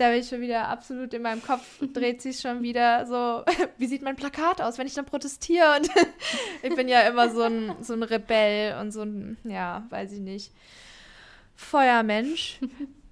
da 0.00 0.08
bin 0.08 0.20
ich 0.20 0.28
schon 0.28 0.40
wieder 0.40 0.68
absolut 0.68 1.12
in 1.12 1.20
meinem 1.20 1.42
Kopf, 1.42 1.78
dreht 1.92 2.22
sich 2.22 2.40
schon 2.40 2.62
wieder 2.62 3.06
so, 3.06 3.44
wie 3.78 3.86
sieht 3.86 4.02
mein 4.02 4.16
Plakat 4.16 4.62
aus, 4.62 4.78
wenn 4.78 4.86
ich 4.86 4.94
dann 4.94 5.04
protestiere 5.04 5.76
und 5.76 5.90
ich 6.62 6.74
bin 6.74 6.88
ja 6.88 7.02
immer 7.02 7.28
so 7.28 7.42
ein, 7.42 7.74
so 7.82 7.92
ein 7.92 8.02
Rebell 8.02 8.80
und 8.80 8.92
so 8.92 9.02
ein, 9.02 9.36
ja, 9.44 9.84
weiß 9.90 10.12
ich 10.12 10.20
nicht, 10.20 10.52
Feuermensch. 11.54 12.58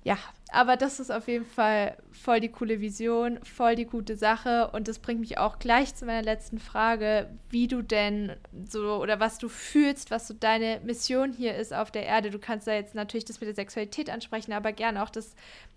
Ja, 0.04 0.16
aber 0.50 0.76
das 0.76 0.98
ist 0.98 1.10
auf 1.10 1.28
jeden 1.28 1.44
Fall 1.44 1.96
voll 2.10 2.40
die 2.40 2.48
coole 2.48 2.80
Vision, 2.80 3.38
voll 3.44 3.74
die 3.74 3.84
gute 3.84 4.16
Sache. 4.16 4.70
Und 4.72 4.88
das 4.88 4.98
bringt 4.98 5.20
mich 5.20 5.38
auch 5.38 5.58
gleich 5.58 5.94
zu 5.94 6.06
meiner 6.06 6.22
letzten 6.22 6.58
Frage, 6.58 7.28
wie 7.50 7.68
du 7.68 7.82
denn 7.82 8.34
so 8.68 8.96
oder 8.96 9.20
was 9.20 9.38
du 9.38 9.48
fühlst, 9.48 10.10
was 10.10 10.26
so 10.26 10.34
deine 10.34 10.80
Mission 10.84 11.32
hier 11.32 11.54
ist 11.54 11.74
auf 11.74 11.90
der 11.90 12.06
Erde. 12.06 12.30
Du 12.30 12.38
kannst 12.38 12.66
da 12.66 12.72
jetzt 12.72 12.94
natürlich 12.94 13.26
das 13.26 13.40
mit 13.40 13.48
der 13.48 13.54
Sexualität 13.54 14.08
ansprechen, 14.08 14.52
aber 14.52 14.72
gerne 14.72 15.02
auch 15.02 15.10
das 15.10 15.34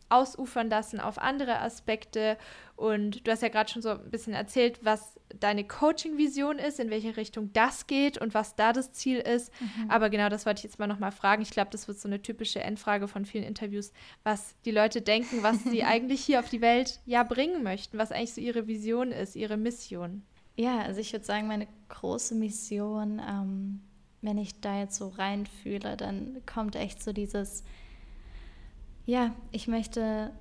ausufern 0.08 0.70
lassen 0.70 1.00
auf 1.00 1.18
andere 1.18 1.60
Aspekte. 1.60 2.38
Und 2.82 3.28
du 3.28 3.32
hast 3.32 3.44
ja 3.44 3.50
gerade 3.50 3.70
schon 3.70 3.84
so 3.84 3.90
ein 3.90 4.10
bisschen 4.10 4.34
erzählt, 4.34 4.80
was 4.82 5.20
deine 5.40 5.64
Coaching-Vision 5.64 6.58
ist, 6.58 6.80
in 6.80 6.90
welche 6.90 7.16
Richtung 7.16 7.54
das 7.54 7.86
geht 7.86 8.18
und 8.18 8.34
was 8.34 8.56
da 8.56 8.74
das 8.74 8.92
Ziel 8.92 9.20
ist. 9.20 9.52
Mhm. 9.62 9.92
Aber 9.92 10.10
genau 10.10 10.30
das 10.30 10.48
wollte 10.48 10.58
ich 10.58 10.64
jetzt 10.64 10.80
mal 10.80 10.88
nochmal 10.88 11.12
fragen. 11.12 11.44
Ich 11.44 11.52
glaube, 11.52 11.70
das 11.70 11.88
wird 11.88 12.00
so 12.00 12.08
eine 12.08 12.24
typische 12.24 12.60
Endfrage 12.60 13.08
von 13.08 13.24
vielen 13.26 13.44
Interviews, 13.44 13.94
was 14.24 14.56
die 14.66 14.72
Leute 14.72 15.04
denken, 15.04 15.44
was 15.44 15.64
sie 15.64 15.84
eigentlich 15.84 16.26
hier 16.26 16.40
auf 16.40 16.50
die 16.50 16.62
Welt 16.62 17.02
ja 17.06 17.22
bringen 17.22 17.62
möchten, 17.62 18.00
was 18.00 18.12
eigentlich 18.12 18.34
so 18.34 18.42
ihre 18.42 18.66
Vision 18.66 19.12
ist, 19.12 19.36
ihre 19.36 19.58
Mission. 19.58 20.24
Ja, 20.56 20.80
also 20.80 21.02
ich 21.02 21.14
würde 21.14 21.24
sagen, 21.24 21.46
meine 21.46 21.68
große 21.90 22.34
Mission, 22.34 23.22
ähm, 23.30 23.82
wenn 24.24 24.40
ich 24.40 24.60
da 24.60 24.80
jetzt 24.80 24.96
so 24.96 25.10
reinfühle, 25.10 25.98
dann 25.98 26.42
kommt 26.48 26.76
echt 26.76 27.04
so 27.04 27.14
dieses 27.14 27.64
ja, 29.06 29.36
ich 29.52 29.68
möchte 29.68 30.32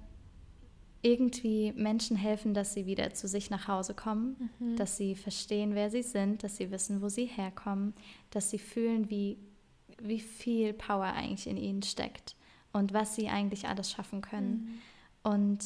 irgendwie 1.02 1.72
Menschen 1.72 2.16
helfen, 2.16 2.52
dass 2.52 2.74
sie 2.74 2.86
wieder 2.86 3.12
zu 3.14 3.26
sich 3.26 3.50
nach 3.50 3.68
Hause 3.68 3.94
kommen, 3.94 4.50
mhm. 4.58 4.76
dass 4.76 4.96
sie 4.96 5.14
verstehen, 5.14 5.74
wer 5.74 5.90
sie 5.90 6.02
sind, 6.02 6.42
dass 6.44 6.56
sie 6.56 6.70
wissen, 6.70 7.00
wo 7.00 7.08
sie 7.08 7.24
herkommen, 7.24 7.94
dass 8.30 8.50
sie 8.50 8.58
fühlen, 8.58 9.08
wie, 9.08 9.38
wie 10.02 10.20
viel 10.20 10.74
Power 10.74 11.06
eigentlich 11.06 11.46
in 11.46 11.56
ihnen 11.56 11.82
steckt 11.82 12.36
und 12.72 12.92
was 12.92 13.14
sie 13.14 13.28
eigentlich 13.28 13.66
alles 13.66 13.90
schaffen 13.90 14.20
können. 14.20 14.80
Mhm. 15.24 15.32
Und 15.32 15.58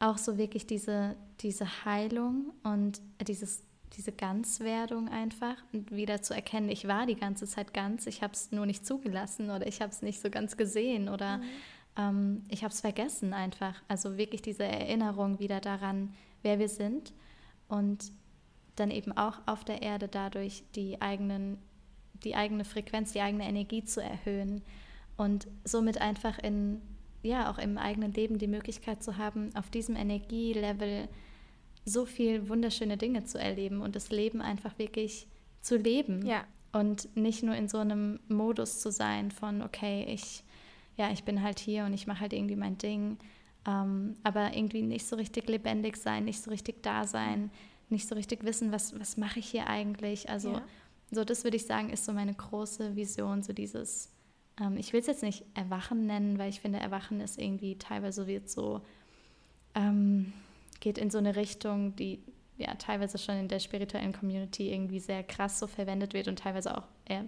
auch 0.00 0.18
so 0.18 0.36
wirklich 0.36 0.66
diese, 0.66 1.14
diese 1.40 1.84
Heilung 1.84 2.52
und 2.64 3.00
dieses, 3.26 3.62
diese 3.96 4.10
Ganzwerdung 4.10 5.08
einfach 5.08 5.56
und 5.72 5.92
wieder 5.92 6.22
zu 6.22 6.34
erkennen, 6.34 6.68
ich 6.68 6.88
war 6.88 7.06
die 7.06 7.14
ganze 7.14 7.46
Zeit 7.46 7.72
ganz, 7.72 8.08
ich 8.08 8.22
habe 8.22 8.32
es 8.32 8.50
nur 8.50 8.66
nicht 8.66 8.84
zugelassen 8.84 9.50
oder 9.50 9.66
ich 9.66 9.80
habe 9.80 9.92
es 9.92 10.02
nicht 10.02 10.20
so 10.20 10.28
ganz 10.28 10.56
gesehen 10.56 11.08
oder 11.08 11.38
mhm 11.38 11.44
ähm, 11.96 12.44
ich 12.48 12.64
habe 12.64 12.72
es 12.72 12.80
vergessen 12.80 13.32
einfach. 13.32 13.82
Also 13.88 14.16
wirklich 14.16 14.42
diese 14.42 14.64
Erinnerung 14.64 15.38
wieder 15.38 15.60
daran, 15.60 16.14
wer 16.42 16.58
wir 16.58 16.68
sind 16.68 17.12
und 17.68 18.12
dann 18.76 18.90
eben 18.90 19.12
auch 19.12 19.38
auf 19.46 19.64
der 19.64 19.82
Erde 19.82 20.08
dadurch 20.08 20.64
die, 20.74 21.00
eigenen, 21.00 21.58
die 22.24 22.34
eigene 22.34 22.64
Frequenz, 22.64 23.12
die 23.12 23.20
eigene 23.20 23.44
Energie 23.44 23.84
zu 23.84 24.02
erhöhen 24.02 24.62
und 25.16 25.46
somit 25.64 26.00
einfach 26.00 26.38
in, 26.38 26.80
ja 27.22 27.50
auch 27.50 27.58
im 27.58 27.78
eigenen 27.78 28.12
Leben 28.12 28.38
die 28.38 28.46
Möglichkeit 28.46 29.02
zu 29.02 29.18
haben, 29.18 29.54
auf 29.54 29.70
diesem 29.70 29.96
Energielevel 29.96 31.08
so 31.84 32.06
viel 32.06 32.48
wunderschöne 32.48 32.96
Dinge 32.96 33.24
zu 33.24 33.38
erleben 33.38 33.82
und 33.82 33.96
das 33.96 34.10
Leben 34.10 34.40
einfach 34.40 34.78
wirklich 34.78 35.26
zu 35.60 35.76
leben. 35.76 36.24
Ja. 36.24 36.44
Und 36.72 37.14
nicht 37.16 37.42
nur 37.42 37.54
in 37.54 37.68
so 37.68 37.78
einem 37.78 38.20
Modus 38.28 38.80
zu 38.80 38.90
sein 38.90 39.30
von, 39.30 39.60
okay, 39.62 40.06
ich, 40.08 40.42
ja, 40.96 41.10
ich 41.10 41.24
bin 41.24 41.42
halt 41.42 41.58
hier 41.58 41.84
und 41.84 41.92
ich 41.92 42.06
mache 42.06 42.20
halt 42.20 42.32
irgendwie 42.32 42.56
mein 42.56 42.78
Ding, 42.78 43.18
ähm, 43.66 44.16
aber 44.22 44.54
irgendwie 44.54 44.82
nicht 44.82 45.06
so 45.06 45.16
richtig 45.16 45.48
lebendig 45.48 45.96
sein, 45.96 46.24
nicht 46.24 46.42
so 46.42 46.50
richtig 46.50 46.82
da 46.82 47.06
sein, 47.06 47.50
nicht 47.88 48.08
so 48.08 48.14
richtig 48.14 48.44
wissen, 48.44 48.72
was, 48.72 48.98
was 48.98 49.16
mache 49.16 49.38
ich 49.38 49.50
hier 49.50 49.68
eigentlich. 49.68 50.28
Also 50.28 50.52
ja. 50.52 50.62
so 51.10 51.24
das 51.24 51.44
würde 51.44 51.56
ich 51.56 51.66
sagen, 51.66 51.90
ist 51.90 52.04
so 52.04 52.12
meine 52.12 52.34
große 52.34 52.96
Vision, 52.96 53.42
so 53.42 53.52
dieses, 53.52 54.10
ähm, 54.60 54.76
ich 54.76 54.92
will 54.92 55.00
es 55.00 55.06
jetzt 55.06 55.22
nicht 55.22 55.44
Erwachen 55.54 56.06
nennen, 56.06 56.38
weil 56.38 56.50
ich 56.50 56.60
finde, 56.60 56.80
Erwachen 56.80 57.20
ist 57.20 57.38
irgendwie 57.38 57.76
teilweise 57.76 58.26
wird 58.26 58.50
so, 58.50 58.82
ähm, 59.74 60.32
geht 60.80 60.98
in 60.98 61.10
so 61.10 61.18
eine 61.18 61.36
Richtung, 61.36 61.94
die 61.96 62.20
ja 62.56 62.74
teilweise 62.74 63.18
schon 63.18 63.36
in 63.36 63.48
der 63.48 63.60
spirituellen 63.60 64.12
Community 64.12 64.72
irgendwie 64.72 65.00
sehr 65.00 65.22
krass 65.22 65.58
so 65.58 65.66
verwendet 65.66 66.14
wird 66.14 66.28
und 66.28 66.38
teilweise 66.38 66.76
auch 66.76 66.84
eher, 67.04 67.26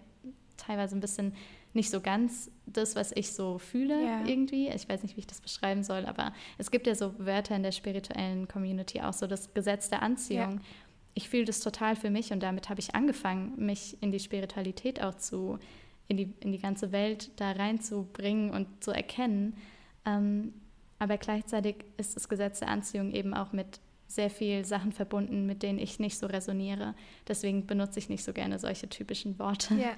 teilweise 0.56 0.96
ein 0.96 1.00
bisschen 1.00 1.34
nicht 1.74 1.90
so 1.90 2.00
ganz 2.00 2.50
das, 2.66 2.94
was 2.94 3.12
ich 3.12 3.32
so 3.32 3.58
fühle 3.58 4.00
ja. 4.02 4.24
irgendwie. 4.24 4.68
Ich 4.68 4.88
weiß 4.88 5.02
nicht, 5.02 5.16
wie 5.16 5.20
ich 5.20 5.26
das 5.26 5.40
beschreiben 5.40 5.82
soll, 5.82 6.06
aber 6.06 6.32
es 6.56 6.70
gibt 6.70 6.86
ja 6.86 6.94
so 6.94 7.14
Wörter 7.18 7.56
in 7.56 7.62
der 7.62 7.72
spirituellen 7.72 8.46
Community, 8.48 9.00
auch 9.00 9.12
so 9.12 9.26
das 9.26 9.52
Gesetz 9.54 9.90
der 9.90 10.02
Anziehung. 10.02 10.54
Ja. 10.54 10.60
Ich 11.14 11.28
fühle 11.28 11.44
das 11.44 11.60
total 11.60 11.96
für 11.96 12.10
mich 12.10 12.32
und 12.32 12.42
damit 12.42 12.68
habe 12.68 12.80
ich 12.80 12.94
angefangen, 12.94 13.52
mich 13.56 13.96
in 14.00 14.12
die 14.12 14.20
Spiritualität 14.20 15.02
auch 15.02 15.14
zu, 15.14 15.58
in 16.08 16.16
die, 16.16 16.32
in 16.40 16.52
die 16.52 16.58
ganze 16.58 16.92
Welt 16.92 17.30
da 17.36 17.52
reinzubringen 17.52 18.50
und 18.50 18.82
zu 18.82 18.92
erkennen. 18.92 19.56
Ähm, 20.06 20.54
aber 20.98 21.18
gleichzeitig 21.18 21.84
ist 21.96 22.16
das 22.16 22.28
Gesetz 22.28 22.60
der 22.60 22.68
Anziehung 22.68 23.12
eben 23.12 23.34
auch 23.34 23.52
mit 23.52 23.80
sehr 24.06 24.30
viel 24.30 24.64
Sachen 24.64 24.92
verbunden, 24.92 25.46
mit 25.46 25.62
denen 25.62 25.78
ich 25.78 25.98
nicht 25.98 26.18
so 26.18 26.26
resoniere. 26.26 26.94
Deswegen 27.26 27.66
benutze 27.66 27.98
ich 27.98 28.08
nicht 28.08 28.24
so 28.24 28.32
gerne 28.32 28.58
solche 28.58 28.88
typischen 28.88 29.38
Worte. 29.38 29.74
Ja. 29.74 29.92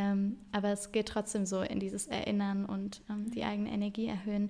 Ähm, 0.00 0.36
aber 0.52 0.68
es 0.68 0.92
geht 0.92 1.08
trotzdem 1.08 1.44
so 1.44 1.60
in 1.60 1.80
dieses 1.80 2.06
Erinnern 2.06 2.66
und 2.66 3.02
ähm, 3.10 3.32
die 3.32 3.42
eigene 3.42 3.68
Energie 3.72 4.06
erhöhen. 4.06 4.48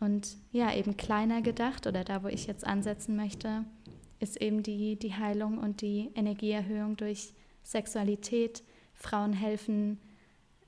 Und 0.00 0.36
ja, 0.50 0.74
eben 0.74 0.96
kleiner 0.96 1.40
gedacht 1.40 1.86
oder 1.86 2.02
da, 2.02 2.24
wo 2.24 2.26
ich 2.26 2.48
jetzt 2.48 2.66
ansetzen 2.66 3.14
möchte, 3.14 3.64
ist 4.18 4.42
eben 4.42 4.64
die, 4.64 4.96
die 4.96 5.14
Heilung 5.14 5.58
und 5.58 5.82
die 5.82 6.10
Energieerhöhung 6.16 6.96
durch 6.96 7.32
Sexualität. 7.62 8.64
Frauen 8.94 9.32
helfen, 9.32 10.00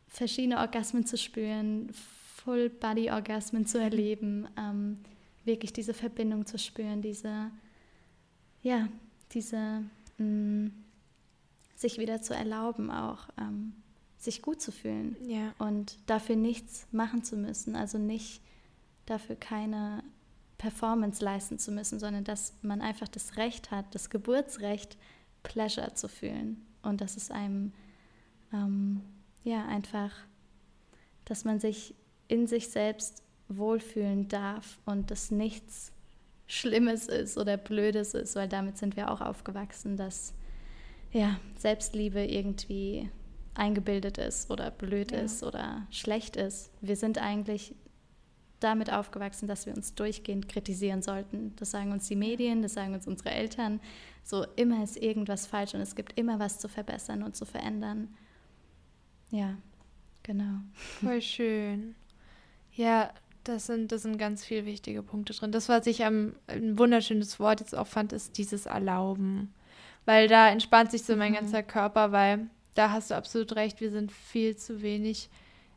verschiedene 0.06 0.58
Orgasmen 0.58 1.04
zu 1.04 1.18
spüren, 1.18 1.90
Full-Body-Orgasmen 2.36 3.66
zu 3.66 3.78
erleben. 3.78 4.48
Ähm, 4.56 4.98
wirklich 5.44 5.72
diese 5.72 5.94
Verbindung 5.94 6.46
zu 6.46 6.58
spüren, 6.58 7.02
diese, 7.02 7.50
ja, 8.62 8.88
diese, 9.32 9.82
mh, 10.18 10.24
mm, 10.24 10.72
sich 11.74 11.98
wieder 11.98 12.22
zu 12.22 12.34
erlauben, 12.34 12.90
auch 12.90 13.28
ähm, 13.38 13.74
sich 14.16 14.40
gut 14.40 14.62
zu 14.62 14.70
fühlen 14.70 15.16
ja. 15.26 15.52
und 15.58 15.98
dafür 16.06 16.36
nichts 16.36 16.86
machen 16.92 17.24
zu 17.24 17.36
müssen, 17.36 17.74
also 17.74 17.98
nicht 17.98 18.40
dafür 19.06 19.34
keine 19.34 20.04
Performance 20.58 21.22
leisten 21.24 21.58
zu 21.58 21.72
müssen, 21.72 21.98
sondern 21.98 22.22
dass 22.22 22.54
man 22.62 22.80
einfach 22.80 23.08
das 23.08 23.36
Recht 23.36 23.72
hat, 23.72 23.92
das 23.96 24.10
Geburtsrecht, 24.10 24.96
Pleasure 25.42 25.94
zu 25.94 26.08
fühlen 26.08 26.64
und 26.82 27.00
dass 27.00 27.16
es 27.16 27.32
einem, 27.32 27.72
ähm, 28.52 29.00
ja, 29.42 29.66
einfach, 29.66 30.12
dass 31.24 31.44
man 31.44 31.58
sich 31.58 31.96
in 32.28 32.46
sich 32.46 32.68
selbst 32.68 33.21
wohlfühlen 33.56 34.28
darf 34.28 34.78
und 34.84 35.10
dass 35.10 35.30
nichts 35.30 35.92
Schlimmes 36.46 37.06
ist 37.06 37.38
oder 37.38 37.56
Blödes 37.56 38.14
ist, 38.14 38.36
weil 38.36 38.48
damit 38.48 38.76
sind 38.76 38.96
wir 38.96 39.10
auch 39.10 39.20
aufgewachsen, 39.20 39.96
dass 39.96 40.34
ja, 41.12 41.38
Selbstliebe 41.56 42.24
irgendwie 42.24 43.08
eingebildet 43.54 44.18
ist 44.18 44.50
oder 44.50 44.70
blöd 44.70 45.12
ja. 45.12 45.18
ist 45.18 45.42
oder 45.42 45.86
schlecht 45.90 46.36
ist. 46.36 46.70
Wir 46.80 46.96
sind 46.96 47.18
eigentlich 47.18 47.74
damit 48.60 48.92
aufgewachsen, 48.92 49.48
dass 49.48 49.66
wir 49.66 49.74
uns 49.74 49.94
durchgehend 49.94 50.48
kritisieren 50.48 51.02
sollten. 51.02 51.54
Das 51.56 51.70
sagen 51.70 51.92
uns 51.92 52.08
die 52.08 52.16
Medien, 52.16 52.62
das 52.62 52.74
sagen 52.74 52.94
uns 52.94 53.06
unsere 53.06 53.30
Eltern. 53.30 53.80
So 54.22 54.46
immer 54.56 54.84
ist 54.84 54.96
irgendwas 54.96 55.46
falsch 55.46 55.74
und 55.74 55.80
es 55.80 55.96
gibt 55.96 56.18
immer 56.18 56.38
was 56.38 56.58
zu 56.58 56.68
verbessern 56.68 57.22
und 57.22 57.36
zu 57.36 57.44
verändern. 57.44 58.14
Ja, 59.30 59.56
genau. 60.22 60.60
Voll 60.74 61.20
schön. 61.22 61.94
Ja, 62.72 63.12
das 63.44 63.66
sind, 63.66 63.92
das 63.92 64.02
sind 64.02 64.18
ganz 64.18 64.44
viele 64.44 64.66
wichtige 64.66 65.02
Punkte 65.02 65.32
drin. 65.32 65.52
Das, 65.52 65.68
was 65.68 65.86
ich 65.86 66.04
am 66.04 66.34
ein 66.46 66.78
wunderschönes 66.78 67.40
Wort 67.40 67.60
jetzt 67.60 67.76
auch 67.76 67.86
fand, 67.86 68.12
ist 68.12 68.38
dieses 68.38 68.66
Erlauben. 68.66 69.52
Weil 70.04 70.28
da 70.28 70.48
entspannt 70.48 70.90
sich 70.90 71.04
so 71.04 71.16
mein 71.16 71.32
mhm. 71.32 71.36
ganzer 71.36 71.62
Körper, 71.62 72.12
weil 72.12 72.48
da 72.74 72.90
hast 72.90 73.10
du 73.10 73.14
absolut 73.14 73.54
recht, 73.54 73.80
wir 73.80 73.90
sind 73.90 74.10
viel 74.10 74.56
zu 74.56 74.82
wenig 74.82 75.28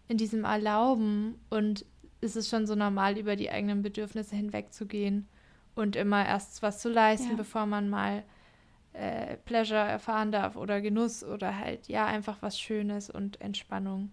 in 0.08 0.18
diesem 0.18 0.44
Erlauben 0.44 1.36
und 1.50 1.86
es 2.22 2.36
ist 2.36 2.50
schon 2.50 2.66
so 2.66 2.76
normal, 2.76 3.18
über 3.18 3.36
die 3.36 3.52
eigenen 3.52 3.82
Bedürfnisse 3.82 4.36
hinwegzugehen 4.36 5.28
und 5.76 5.96
immer 5.96 6.26
erst 6.26 6.62
was 6.62 6.80
zu 6.80 6.90
leisten, 6.90 7.32
ja. 7.32 7.36
bevor 7.36 7.66
man 7.66 7.90
mal 7.90 8.24
äh, 8.94 9.38
Pleasure 9.46 9.80
erfahren 9.80 10.32
darf 10.32 10.56
oder 10.56 10.82
Genuss 10.82 11.24
oder 11.24 11.58
halt 11.58 11.88
ja 11.88 12.06
einfach 12.06 12.38
was 12.42 12.60
Schönes 12.60 13.10
und 13.10 13.42
Entspannung. 13.42 14.12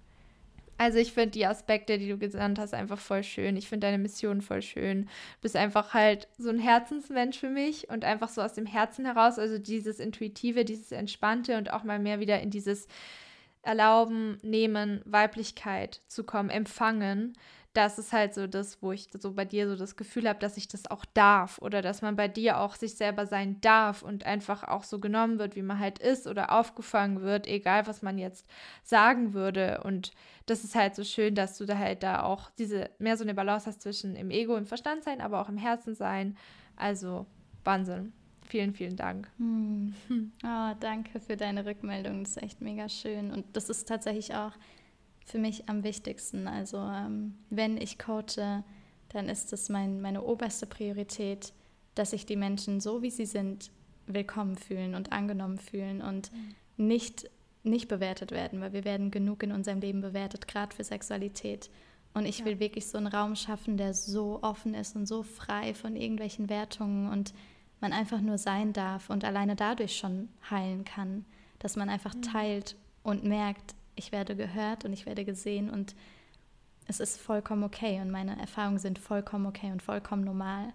Also 0.83 0.99
ich 0.99 1.13
finde 1.13 1.31
die 1.31 1.47
Aspekte, 1.47 1.97
die 1.97 2.09
du 2.09 2.19
genannt 2.19 2.59
hast, 2.59 2.75
einfach 2.75 2.99
voll 2.99 3.23
schön. 3.23 3.57
Ich 3.57 3.69
finde 3.69 3.87
deine 3.87 3.99
Mission 3.99 4.41
voll 4.41 4.63
schön. 4.63 5.03
Du 5.05 5.43
bist 5.43 5.55
einfach 5.55 5.95
halt 5.95 6.27
so 6.39 6.51
ein 6.51 6.59
Herzensmensch 6.59 7.39
für 7.39 7.51
mich 7.51 7.89
und 7.89 8.05
einfach 8.05 8.29
so 8.29 8.43
aus 8.43 8.55
dem 8.55 8.67
Herzen 8.67 9.05
heraus, 9.05 9.39
also 9.39 9.59
dieses 9.59 10.01
Intuitive, 10.01 10.65
dieses 10.65 10.91
Entspannte 10.91 11.57
und 11.57 11.73
auch 11.73 11.85
mal 11.85 12.01
mehr 12.01 12.19
wieder 12.19 12.41
in 12.41 12.51
dieses 12.51 12.89
Erlauben, 13.63 14.39
Nehmen, 14.43 15.03
Weiblichkeit 15.05 16.01
zu 16.09 16.25
kommen, 16.25 16.51
empfangen 16.51 17.35
das 17.73 17.99
ist 17.99 18.13
halt 18.13 18.35
so 18.35 18.47
das, 18.47 18.83
wo 18.83 18.93
ich 18.93 19.09
so 19.19 19.33
bei 19.33 19.45
dir 19.45 19.69
so 19.69 19.77
das 19.77 19.97
Gefühl 19.97 20.29
habe, 20.29 20.39
dass 20.39 20.57
ich 20.57 20.69
das 20.69 20.91
auch 20.91 21.05
darf 21.15 21.59
oder 21.59 21.81
dass 21.81 22.03
man 22.03 22.17
bei 22.17 22.29
dir 22.29 22.59
auch 22.59 22.75
sich 22.75 22.97
selber 22.97 23.27
sein 23.27 23.61
darf 23.63 24.03
und 24.03 24.27
einfach 24.27 24.65
auch 24.65 24.85
so 24.85 24.99
genommen 24.99 25.39
wird, 25.39 25.57
wie 25.57 25.63
man 25.63 25.79
halt 25.79 25.99
ist 25.99 26.27
oder 26.27 26.53
aufgefangen 26.53 27.23
wird, 27.23 27.47
egal 27.47 27.87
was 27.87 28.03
man 28.03 28.19
jetzt 28.19 28.47
sagen 28.83 29.33
würde. 29.33 29.81
Und 29.85 30.13
das 30.47 30.65
ist 30.65 30.75
halt 30.75 30.95
so 30.95 31.05
schön, 31.05 31.35
dass 31.35 31.57
du 31.57 31.65
da 31.65 31.79
halt 31.79 32.03
da 32.03 32.23
auch 32.23 32.51
diese 32.59 32.91
mehr 32.99 33.17
so 33.17 33.25
eine 33.25 33.35
Balance 33.35 33.67
hast 33.67 33.81
zwischen 33.81 34.17
im 34.17 34.31
Ego, 34.31 34.57
im 34.57 34.67
Verstand 34.67 35.05
sein, 35.05 35.23
aber 35.23 35.41
auch 35.41 35.49
im 35.49 35.57
Herzen 35.57 35.95
sein. 35.95 36.37
Also 36.77 37.27
Wahnsinn. 37.65 38.13
Vielen, 38.45 38.75
vielen 38.75 38.97
Dank. 38.97 39.31
Hm. 39.39 39.95
Oh, 40.45 40.75
danke 40.79 41.21
für 41.21 41.39
deine 41.39 41.65
Rückmeldung. 41.65 42.25
Das 42.25 42.37
ist 42.37 42.43
echt 42.43 42.61
mega 42.61 42.89
schön. 42.91 43.31
Und 43.31 43.47
das 43.57 43.71
ist 43.71 43.89
tatsächlich 43.89 44.35
auch 44.35 44.53
für 45.25 45.39
mich 45.39 45.69
am 45.69 45.85
wichtigsten. 45.85 46.49
Also 46.49 46.79
ähm, 46.79 47.35
wenn 47.51 47.77
ich 47.77 47.99
coache, 47.99 48.65
dann 49.11 49.29
ist 49.29 49.53
es 49.53 49.69
mein, 49.69 50.01
meine 50.01 50.23
oberste 50.23 50.67
Priorität, 50.67 51.53
dass 51.95 52.11
sich 52.11 52.27
die 52.27 52.37
Menschen 52.37 52.81
so, 52.81 53.03
wie 53.03 53.11
sie 53.11 53.27
sind, 53.27 53.71
willkommen 54.07 54.57
fühlen 54.57 54.95
und 54.95 55.13
angenommen 55.13 55.59
fühlen 55.59 56.03
und 56.03 56.33
mhm. 56.33 56.55
nicht, 56.87 57.31
nicht 57.63 57.89
bewertet 57.89 58.31
werden, 58.31 58.61
weil 58.61 58.73
wir 58.73 58.85
werden 58.85 59.11
genug 59.11 59.43
in 59.43 59.53
unserem 59.53 59.81
Leben 59.81 60.01
bewertet, 60.01 60.49
gerade 60.49 60.75
für 60.75 60.85
Sexualität. 60.85 61.71
Und 62.15 62.27
ich 62.27 62.41
ja. 62.41 62.45
will 62.45 62.59
wirklich 62.59 62.87
so 62.89 62.99
einen 62.99 63.07
Raum 63.07 63.37
schaffen, 63.37 63.77
der 63.77 63.95
so 63.95 64.41
offen 64.43 64.75
ist 64.75 64.97
und 64.97 65.07
so 65.07 65.23
frei 65.23 65.73
von 65.75 65.97
irgendwelchen 65.97 66.49
Wertungen 66.49 67.11
und 67.11 67.33
man 67.81 67.93
einfach 67.93 68.21
nur 68.21 68.39
sein 68.39 68.73
darf 68.73 69.11
und 69.11 69.25
alleine 69.25 69.57
dadurch 69.57 69.97
schon 69.97 70.29
heilen 70.51 70.85
kann, 70.85 71.25
dass 71.59 71.77
man 71.77 71.89
einfach 71.89 72.15
mhm. 72.15 72.23
teilt 72.23 72.77
und 73.03 73.25
merkt, 73.25 73.75
ich 73.95 74.13
werde 74.13 74.37
gehört 74.37 74.85
und 74.85 74.93
ich 74.93 75.07
werde 75.07 75.25
gesehen 75.25 75.71
und 75.71 75.95
es 76.87 77.01
ist 77.01 77.21
vollkommen 77.21 77.65
okay 77.65 78.01
und 78.01 78.11
meine 78.11 78.39
Erfahrungen 78.39 78.79
sind 78.79 78.99
vollkommen 78.99 79.47
okay 79.47 79.71
und 79.71 79.83
vollkommen 79.83 80.25
normal. 80.25 80.73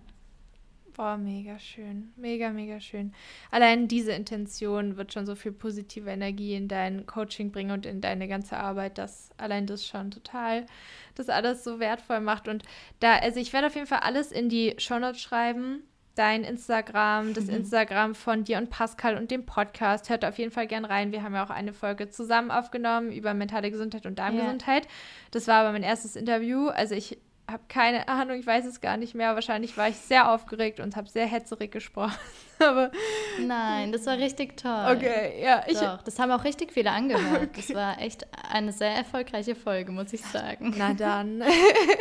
Boah, 0.98 1.16
mega 1.16 1.60
schön. 1.60 2.12
Mega, 2.16 2.50
mega 2.50 2.80
schön. 2.80 3.14
Allein 3.52 3.88
diese 3.88 4.14
Intention 4.14 4.98
wird 4.98 5.14
schon 5.14 5.28
so 5.28 5.36
viel 5.36 5.52
positive 5.52 6.10
Energie 6.10 6.56
in 6.56 6.68
dein 6.68 7.06
Coaching 7.06 7.52
bringen 7.52 7.70
und 7.70 7.86
in 7.86 8.02
deine 8.02 8.28
ganze 8.28 8.58
Arbeit, 8.58 8.98
dass 8.98 9.30
allein 9.38 9.68
das 9.68 9.86
schon 9.86 10.10
total 10.10 10.66
das 11.14 11.30
alles 11.30 11.64
so 11.64 11.80
wertvoll 11.80 12.20
macht. 12.20 12.48
Und 12.48 12.64
da, 13.00 13.18
also 13.18 13.40
ich 13.40 13.54
werde 13.54 13.68
auf 13.68 13.76
jeden 13.76 13.86
Fall 13.86 14.00
alles 14.00 14.32
in 14.32 14.50
die 14.50 14.74
Shownotes 14.80 15.22
schreiben 15.22 15.84
dein 16.18 16.44
Instagram, 16.44 17.34
das 17.34 17.46
mhm. 17.46 17.58
Instagram 17.58 18.16
von 18.16 18.44
dir 18.44 18.58
und 18.58 18.70
Pascal 18.70 19.18
und 19.18 19.32
dem 19.32 19.46
Podcast. 19.46 20.10
Hört 20.10 20.26
auf 20.26 20.38
jeden 20.38 20.52
Fall 20.52 20.68
gern 20.68 20.86
rein. 20.86 21.12
Wir 21.12 21.24
haben 21.24 21.34
ja 21.34 21.46
auch 21.46 21.50
eine 21.50 21.74
Folge 21.74 22.10
zusammen 22.10 22.52
aufgenommen 22.52 23.12
über 23.12 23.34
mentale 23.34 23.72
Gesundheit 23.72 24.06
und 24.06 24.20
Darmgesundheit. 24.20 24.86
Ja. 24.86 24.92
Das 25.32 25.48
war 25.48 25.62
aber 25.62 25.72
mein 25.72 25.84
erstes 25.84 26.16
Interview. 26.16 26.68
Also 26.68 26.96
ich 26.96 27.18
habe 27.50 27.64
keine 27.70 28.08
Ahnung, 28.10 28.40
ich 28.40 28.46
weiß 28.46 28.66
es 28.66 28.82
gar 28.82 28.98
nicht 28.98 29.16
mehr. 29.16 29.34
Wahrscheinlich 29.36 29.78
war 29.78 29.88
ich 29.88 29.96
sehr 29.96 30.32
aufgeregt 30.32 30.80
und 30.80 30.96
habe 30.96 31.08
sehr 31.10 31.26
hetzerig 31.26 31.72
gesprochen. 31.72 32.18
Aber 32.60 32.92
Nein, 33.40 33.92
das 33.92 34.06
war 34.06 34.18
richtig 34.18 34.58
toll. 34.58 34.96
Okay, 34.96 35.42
ja. 35.44 35.64
Ich, 35.68 35.78
Doch, 35.78 36.02
das 36.02 36.18
haben 36.20 36.32
auch 36.32 36.44
richtig 36.44 36.74
viele 36.74 36.92
angehört. 36.92 37.44
Okay. 37.44 37.48
Das 37.68 37.74
war 37.74 38.02
echt 38.02 38.26
eine 38.52 38.72
sehr 38.72 38.92
erfolgreiche 38.92 39.56
Folge, 39.56 39.92
muss 39.92 40.14
ich 40.14 40.22
sagen. 40.22 40.74
Na 40.78 40.94
dann. 40.94 41.44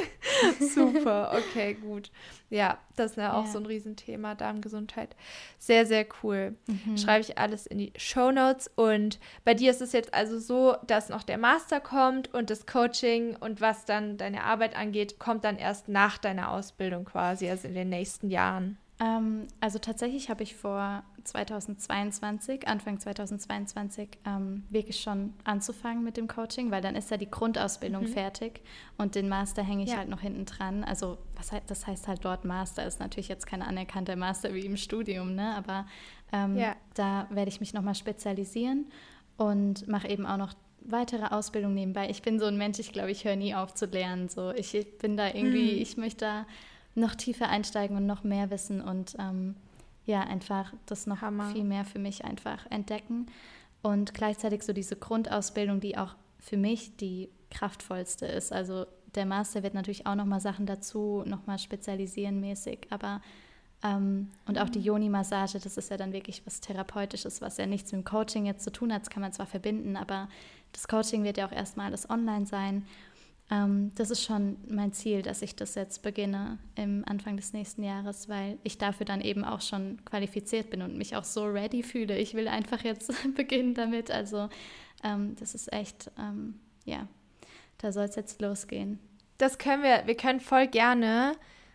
Super, 0.61 1.33
okay, 1.37 1.75
gut. 1.75 2.11
Ja, 2.49 2.79
das 2.95 3.13
ist 3.13 3.17
ja 3.17 3.33
auch 3.33 3.47
ja. 3.47 3.51
so 3.51 3.59
ein 3.59 3.67
Riesenthema, 3.67 4.35
Darmgesundheit. 4.35 5.17
Sehr, 5.59 5.85
sehr 5.85 6.07
cool. 6.23 6.57
Mhm. 6.67 6.97
Schreibe 6.97 7.23
ich 7.23 7.39
alles 7.39 7.67
in 7.67 7.79
die 7.79 7.93
Show 7.97 8.31
Notes. 8.31 8.71
Und 8.77 9.19
bei 9.45 9.55
dir 9.55 9.71
ist 9.71 9.83
es 9.83 9.93
jetzt 9.93 10.15
also 10.15 10.39
so, 10.39 10.77
dass 10.87 11.09
noch 11.09 11.25
der 11.25 11.39
Master 11.39 11.81
kommt 11.81 12.33
und 12.33 12.51
das 12.51 12.67
Coaching 12.67 13.35
und 13.37 13.61
was 13.61 13.85
dann 13.85 14.17
deine 14.17 14.45
Arbeit 14.45 14.77
angeht, 14.77 15.19
kommt 15.19 15.36
dann 15.45 15.57
erst 15.57 15.89
nach 15.89 16.19
deiner 16.19 16.51
Ausbildung 16.51 17.05
quasi, 17.05 17.49
also 17.49 17.69
in 17.69 17.75
den 17.75 17.89
nächsten 17.89 18.31
Jahren. 18.31 18.79
Ähm, 18.99 19.47
also 19.61 19.79
tatsächlich 19.79 20.31
habe 20.31 20.43
ich 20.43 20.57
vor 20.57 21.03
2022, 21.25 22.67
Anfang 22.67 22.99
2022, 22.99 24.09
ähm, 24.25 24.65
wirklich 24.71 25.01
schon 25.01 25.35
anzufangen 25.45 26.03
mit 26.03 26.17
dem 26.17 26.29
Coaching, 26.29 26.71
weil 26.71 26.81
dann 26.81 26.95
ist 26.95 27.11
ja 27.11 27.19
die 27.19 27.31
Grundausbildung 27.31 28.05
mhm. 28.05 28.09
fertig 28.09 28.63
und 28.97 29.15
den 29.15 29.29
Master 29.29 29.63
hänge 29.63 29.85
ich 29.85 29.91
ja. 29.91 29.99
halt 29.99 30.09
noch 30.09 30.21
hinten 30.21 30.47
dran. 30.47 30.83
Also 30.83 31.19
was 31.35 31.51
das 31.67 31.87
heißt 31.87 32.09
halt 32.09 32.25
dort 32.25 32.45
Master, 32.47 32.87
ist 32.87 33.01
natürlich 33.01 33.29
jetzt 33.29 33.47
kein 33.47 33.61
anerkannter 33.61 34.17
Master 34.17 34.55
wie 34.55 34.65
im 34.65 34.79
Studium, 34.79 35.35
ne? 35.35 35.55
aber 35.57 35.87
ähm, 36.33 36.57
ja. 36.57 36.75
da 36.95 37.27
werde 37.31 37.51
ich 37.51 37.61
mich 37.61 37.75
nochmal 37.75 37.95
spezialisieren 37.95 38.87
und 39.37 39.87
mache 39.89 40.09
eben 40.09 40.25
auch 40.25 40.39
noch 40.39 40.55
weitere 40.89 41.27
Ausbildung 41.27 41.75
nebenbei. 41.75 42.09
Ich 42.11 42.23
bin 42.23 42.39
so 42.39 42.47
ein 42.47 42.57
Mensch, 42.57 42.79
ich 42.79 42.93
glaube, 42.93 43.11
ich 43.11 43.25
höre 43.25 43.37
nie 43.37 43.55
auf 43.55 43.75
zu 43.75 43.87
lernen. 43.87 44.29
So, 44.29 44.53
ich, 44.53 44.75
ich 44.75 44.99
bin 44.99 45.17
da 45.17 45.29
irgendwie, 45.29 45.75
mhm. 45.75 45.83
ich 45.83 45.97
möchte 45.97 46.25
da 46.25 46.47
noch 46.95 47.15
tiefer 47.15 47.49
einsteigen 47.49 47.97
und 47.97 48.07
noch 48.07 48.25
mehr 48.25 48.51
wissen 48.51 48.81
und 48.81 49.17
ähm, 49.19 49.55
ja, 50.07 50.21
einfach 50.21 50.73
das 50.87 51.07
noch 51.07 51.21
Hammer. 51.21 51.51
viel 51.51 51.65
mehr 51.65 51.85
für 51.85 51.99
mich 51.99 52.25
einfach 52.25 52.71
entdecken. 52.71 53.27
Und 53.83 54.15
gleichzeitig 54.15 54.63
so 54.63 54.73
diese 54.73 54.97
Grundausbildung, 54.97 55.81
die 55.81 55.99
auch 55.99 56.15
für 56.39 56.57
mich 56.57 56.97
die 56.97 57.29
kraftvollste 57.51 58.27
ist. 58.27 58.53
Also 58.53 58.87
der 59.15 59.27
Master 59.27 59.63
wird 59.63 59.75
natürlich 59.75 60.07
auch 60.07 60.15
nochmal 60.15 60.41
Sachen 60.41 60.67
dazu, 60.67 61.23
nochmal 61.27 61.59
spezialisieren 61.59 62.41
mäßig, 62.41 62.87
aber 62.91 63.21
ähm, 63.83 64.31
und 64.47 64.59
auch 64.59 64.69
die 64.69 64.79
mhm. 64.79 64.87
Yoni-Massage, 64.87 65.59
das 65.59 65.77
ist 65.77 65.91
ja 65.91 65.97
dann 65.97 66.13
wirklich 66.13 66.45
was 66.47 66.61
Therapeutisches, 66.61 67.41
was 67.41 67.57
ja 67.57 67.67
nichts 67.67 67.93
mit 67.93 68.03
dem 68.03 68.05
Coaching 68.05 68.47
jetzt 68.47 68.65
zu 68.65 68.73
tun 68.73 68.93
hat. 68.93 69.03
Das 69.03 69.11
kann 69.11 69.21
man 69.21 69.33
zwar 69.33 69.47
verbinden, 69.47 69.97
aber 69.97 70.29
das 70.77 70.89
Coaching 70.89 71.25
wird 71.25 71.39
ja 71.39 71.47
auch 71.47 71.53
erstmal 71.53 71.87
alles 71.87 72.09
online 72.11 72.45
sein. 72.45 72.85
Ähm, 73.51 73.93
das 73.95 74.11
ist 74.11 74.23
schon 74.23 74.59
mein 74.69 74.93
Ziel, 74.93 75.23
dass 75.23 75.41
ich 75.41 75.57
das 75.57 75.75
jetzt 75.75 76.03
beginne 76.03 76.59
im 76.75 77.03
Anfang 77.07 77.37
des 77.39 77.55
nächsten 77.55 77.83
Jahres, 77.83 78.29
weil 78.29 78.59
ich 78.63 78.77
dafür 78.77 79.07
dann 79.07 79.23
eben 79.23 79.43
auch 79.43 79.63
schon 79.63 80.05
qualifiziert 80.05 80.69
bin 80.69 80.83
und 80.83 80.99
mich 80.99 81.17
auch 81.17 81.25
so 81.25 81.47
ready 81.47 81.83
fühle. 81.83 82.19
Ich 82.19 82.35
will 82.35 82.47
einfach 82.47 82.85
jetzt 82.85 83.11
beginnen 83.35 83.73
damit. 83.73 84.11
Also 84.11 84.51
ähm, 85.03 85.35
das 85.41 85.55
ist 85.55 85.73
echt, 85.73 86.11
ähm, 86.19 86.61
ja, 86.85 87.09
da 87.79 87.91
soll 87.91 88.05
es 88.05 88.17
jetzt 88.17 88.43
losgehen. 88.43 88.99
Das 89.39 89.57
können 89.57 89.83
wir, 89.83 90.03
wir 90.07 90.17
können 90.17 90.41
voll 90.41 90.67
gerne 90.67 91.33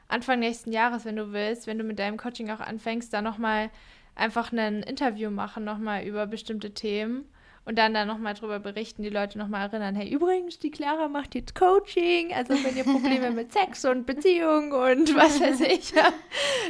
Anfang 0.08 0.40
nächsten 0.40 0.72
Jahres, 0.72 1.06
wenn 1.06 1.16
du 1.16 1.32
willst, 1.32 1.66
wenn 1.66 1.80
du 1.80 1.84
mit 1.84 1.98
deinem 1.98 2.18
Coaching 2.18 2.52
auch 2.52 2.60
anfängst, 2.60 3.12
da 3.12 3.24
nochmal 3.24 3.72
einfach 4.14 4.52
ein 4.52 4.84
Interview 4.84 5.32
machen, 5.32 5.64
nochmal 5.64 6.04
über 6.04 6.28
bestimmte 6.28 6.76
Themen 6.76 7.26
und 7.66 7.78
dann 7.78 7.94
da 7.94 8.06
nochmal 8.06 8.34
drüber 8.34 8.60
berichten, 8.60 9.04
die 9.04 9.10
Leute 9.10 9.38
nochmal 9.38 9.68
erinnern, 9.68 9.96
hey, 9.96 10.10
übrigens, 10.10 10.60
die 10.60 10.72
Clara 10.72 11.08
macht 11.08 11.36
jetzt 11.36 11.54
Coaching, 11.54 12.34
also 12.34 12.54
wenn 12.54 12.76
ihr 12.76 12.84
Probleme 12.84 13.32
mit 13.36 13.54
Sex 13.54 13.86
und 13.86 14.06
Beziehung 14.06 14.72
und 14.72 15.16
was 15.16 15.40
weiß 15.40 15.62
ich, 15.62 15.94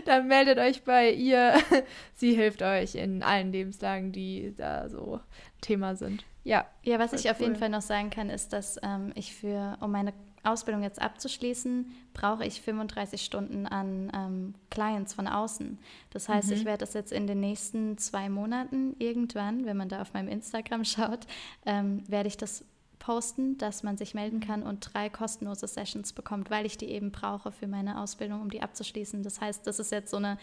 dann 0.05 0.27
meldet 0.27 0.57
euch 0.57 0.83
bei 0.83 1.11
ihr. 1.11 1.53
Sie 2.13 2.33
hilft 2.33 2.61
euch 2.61 2.95
in 2.95 3.23
allen 3.23 3.51
Lebenslagen, 3.51 4.11
die 4.11 4.53
da 4.57 4.89
so 4.89 5.19
Thema 5.61 5.95
sind. 5.95 6.25
Ja. 6.43 6.65
Ja, 6.83 6.99
was 6.99 7.13
ich 7.13 7.25
cool. 7.25 7.31
auf 7.31 7.39
jeden 7.39 7.55
Fall 7.55 7.69
noch 7.69 7.81
sagen 7.81 8.09
kann, 8.09 8.29
ist, 8.29 8.51
dass 8.51 8.79
ähm, 8.83 9.11
ich 9.15 9.33
für, 9.35 9.77
um 9.79 9.91
meine 9.91 10.13
Ausbildung 10.43 10.83
jetzt 10.83 11.01
abzuschließen, 11.01 11.91
brauche 12.13 12.45
ich 12.45 12.61
35 12.61 13.21
Stunden 13.21 13.65
an 13.67 14.11
ähm, 14.13 14.55
Clients 14.69 15.13
von 15.13 15.27
außen. 15.27 15.77
Das 16.09 16.29
heißt, 16.29 16.49
mhm. 16.49 16.55
ich 16.55 16.65
werde 16.65 16.79
das 16.79 16.93
jetzt 16.93 17.11
in 17.11 17.27
den 17.27 17.39
nächsten 17.39 17.97
zwei 17.97 18.29
Monaten 18.29 18.95
irgendwann, 18.99 19.65
wenn 19.65 19.77
man 19.77 19.89
da 19.89 20.01
auf 20.01 20.13
meinem 20.13 20.27
Instagram 20.27 20.83
schaut, 20.85 21.27
ähm, 21.65 22.03
werde 22.07 22.27
ich 22.27 22.37
das 22.37 22.65
posten, 22.99 23.57
dass 23.57 23.81
man 23.81 23.97
sich 23.97 24.13
melden 24.13 24.39
kann 24.39 24.61
und 24.61 24.93
drei 24.93 25.09
kostenlose 25.09 25.67
Sessions 25.67 26.13
bekommt, 26.13 26.51
weil 26.51 26.65
ich 26.65 26.77
die 26.77 26.89
eben 26.89 27.11
brauche 27.11 27.51
für 27.51 27.67
meine 27.67 27.99
Ausbildung, 27.99 28.41
um 28.41 28.51
die 28.51 28.61
abzuschließen. 28.61 29.23
Das 29.23 29.41
heißt, 29.41 29.65
das 29.65 29.79
ist 29.79 29.91
jetzt 29.91 30.11
so 30.11 30.17
eine 30.17 30.37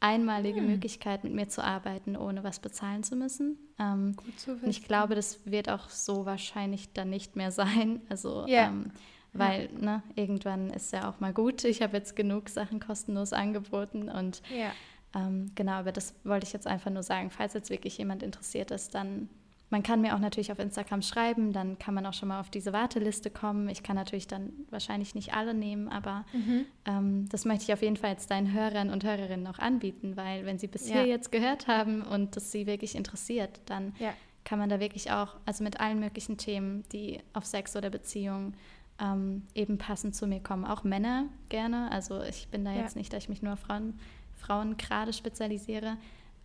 einmalige 0.00 0.60
hm. 0.60 0.66
Möglichkeit, 0.66 1.24
mit 1.24 1.32
mir 1.32 1.48
zu 1.48 1.64
arbeiten, 1.64 2.16
ohne 2.16 2.44
was 2.44 2.60
bezahlen 2.60 3.02
zu 3.02 3.16
müssen. 3.16 3.58
Ähm, 3.78 4.14
Gut 4.16 4.38
zu 4.38 4.54
wissen. 4.54 4.64
Und 4.64 4.70
ich 4.70 4.84
glaube, 4.84 5.14
das 5.14 5.40
wird 5.46 5.68
auch 5.68 5.88
so 5.88 6.26
wahrscheinlich 6.26 6.92
dann 6.92 7.10
nicht 7.10 7.36
mehr 7.36 7.50
sein. 7.52 8.00
Also 8.08 8.46
yeah. 8.46 8.68
ähm, 8.68 8.92
weil 9.38 9.70
ja. 9.72 9.78
ne, 9.80 10.02
irgendwann 10.14 10.70
ist 10.70 10.92
ja 10.92 11.08
auch 11.08 11.20
mal 11.20 11.32
gut. 11.32 11.64
Ich 11.64 11.82
habe 11.82 11.96
jetzt 11.96 12.16
genug 12.16 12.48
Sachen 12.48 12.80
kostenlos 12.80 13.32
angeboten 13.32 14.08
und 14.08 14.42
ja. 14.54 14.72
ähm, 15.14 15.52
genau, 15.54 15.72
aber 15.72 15.92
das 15.92 16.14
wollte 16.24 16.46
ich 16.46 16.52
jetzt 16.52 16.66
einfach 16.66 16.90
nur 16.90 17.02
sagen. 17.02 17.30
Falls 17.30 17.54
jetzt 17.54 17.70
wirklich 17.70 17.98
jemand 17.98 18.22
interessiert 18.22 18.70
ist, 18.70 18.94
dann 18.94 19.28
man 19.68 19.82
kann 19.82 20.00
mir 20.00 20.14
auch 20.14 20.20
natürlich 20.20 20.52
auf 20.52 20.58
Instagram 20.58 21.02
schreiben, 21.02 21.52
dann 21.52 21.78
kann 21.78 21.92
man 21.94 22.06
auch 22.06 22.12
schon 22.12 22.28
mal 22.28 22.40
auf 22.40 22.50
diese 22.50 22.72
Warteliste 22.72 23.30
kommen. 23.30 23.68
Ich 23.68 23.82
kann 23.82 23.96
natürlich 23.96 24.28
dann 24.28 24.52
wahrscheinlich 24.70 25.14
nicht 25.14 25.34
alle 25.34 25.54
nehmen, 25.54 25.88
aber 25.88 26.24
mhm. 26.32 26.66
ähm, 26.84 27.28
das 27.30 27.44
möchte 27.44 27.64
ich 27.64 27.72
auf 27.72 27.82
jeden 27.82 27.96
Fall 27.96 28.10
jetzt 28.10 28.30
deinen 28.30 28.52
Hörern 28.52 28.90
und 28.90 29.02
Hörerinnen 29.02 29.46
auch 29.48 29.58
anbieten, 29.58 30.16
weil 30.16 30.46
wenn 30.46 30.58
sie 30.58 30.68
bis 30.68 30.88
ja. 30.88 30.96
hier 30.96 31.06
jetzt 31.06 31.32
gehört 31.32 31.66
haben 31.66 32.02
und 32.02 32.36
das 32.36 32.52
sie 32.52 32.66
wirklich 32.66 32.94
interessiert, 32.94 33.60
dann 33.66 33.94
ja. 33.98 34.12
kann 34.44 34.60
man 34.60 34.68
da 34.68 34.78
wirklich 34.78 35.10
auch, 35.10 35.36
also 35.46 35.64
mit 35.64 35.80
allen 35.80 35.98
möglichen 35.98 36.38
Themen, 36.38 36.84
die 36.92 37.18
auf 37.32 37.44
Sex 37.44 37.74
oder 37.74 37.90
Beziehung 37.90 38.54
ähm, 39.00 39.46
eben 39.54 39.78
passend 39.78 40.14
zu 40.14 40.26
mir 40.26 40.40
kommen. 40.40 40.64
Auch 40.64 40.84
Männer 40.84 41.26
gerne. 41.48 41.90
Also 41.92 42.22
ich 42.22 42.48
bin 42.48 42.64
da 42.64 42.72
ja. 42.72 42.82
jetzt 42.82 42.96
nicht, 42.96 43.12
dass 43.12 43.24
ich 43.24 43.28
mich 43.28 43.42
nur 43.42 43.54
auf 43.54 43.60
Frauen, 43.60 43.98
Frauen 44.34 44.76
gerade 44.76 45.12
spezialisiere. 45.12 45.96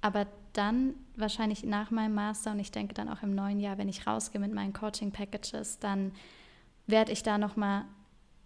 Aber 0.02 0.28
dann 0.54 0.96
wahrscheinlich 1.16 1.64
nach 1.64 1.92
meinem 1.92 2.16
Master 2.16 2.52
und 2.52 2.60
ich 2.60 2.72
denke 2.72 2.94
dann 2.94 3.08
auch 3.08 3.24
im 3.24 3.36
neuen 3.36 3.60
Jahr, 3.60 3.78
wenn 3.78 3.88
ich 3.88 4.08
rausgehe 4.08 4.42
mit 4.42 4.54
meinen 4.54 4.74
Coaching-Packages, 4.74 5.80
dann 5.80 6.12
werde 6.88 7.12
ich 7.12 7.24
da 7.24 7.38
nochmal 7.38 7.86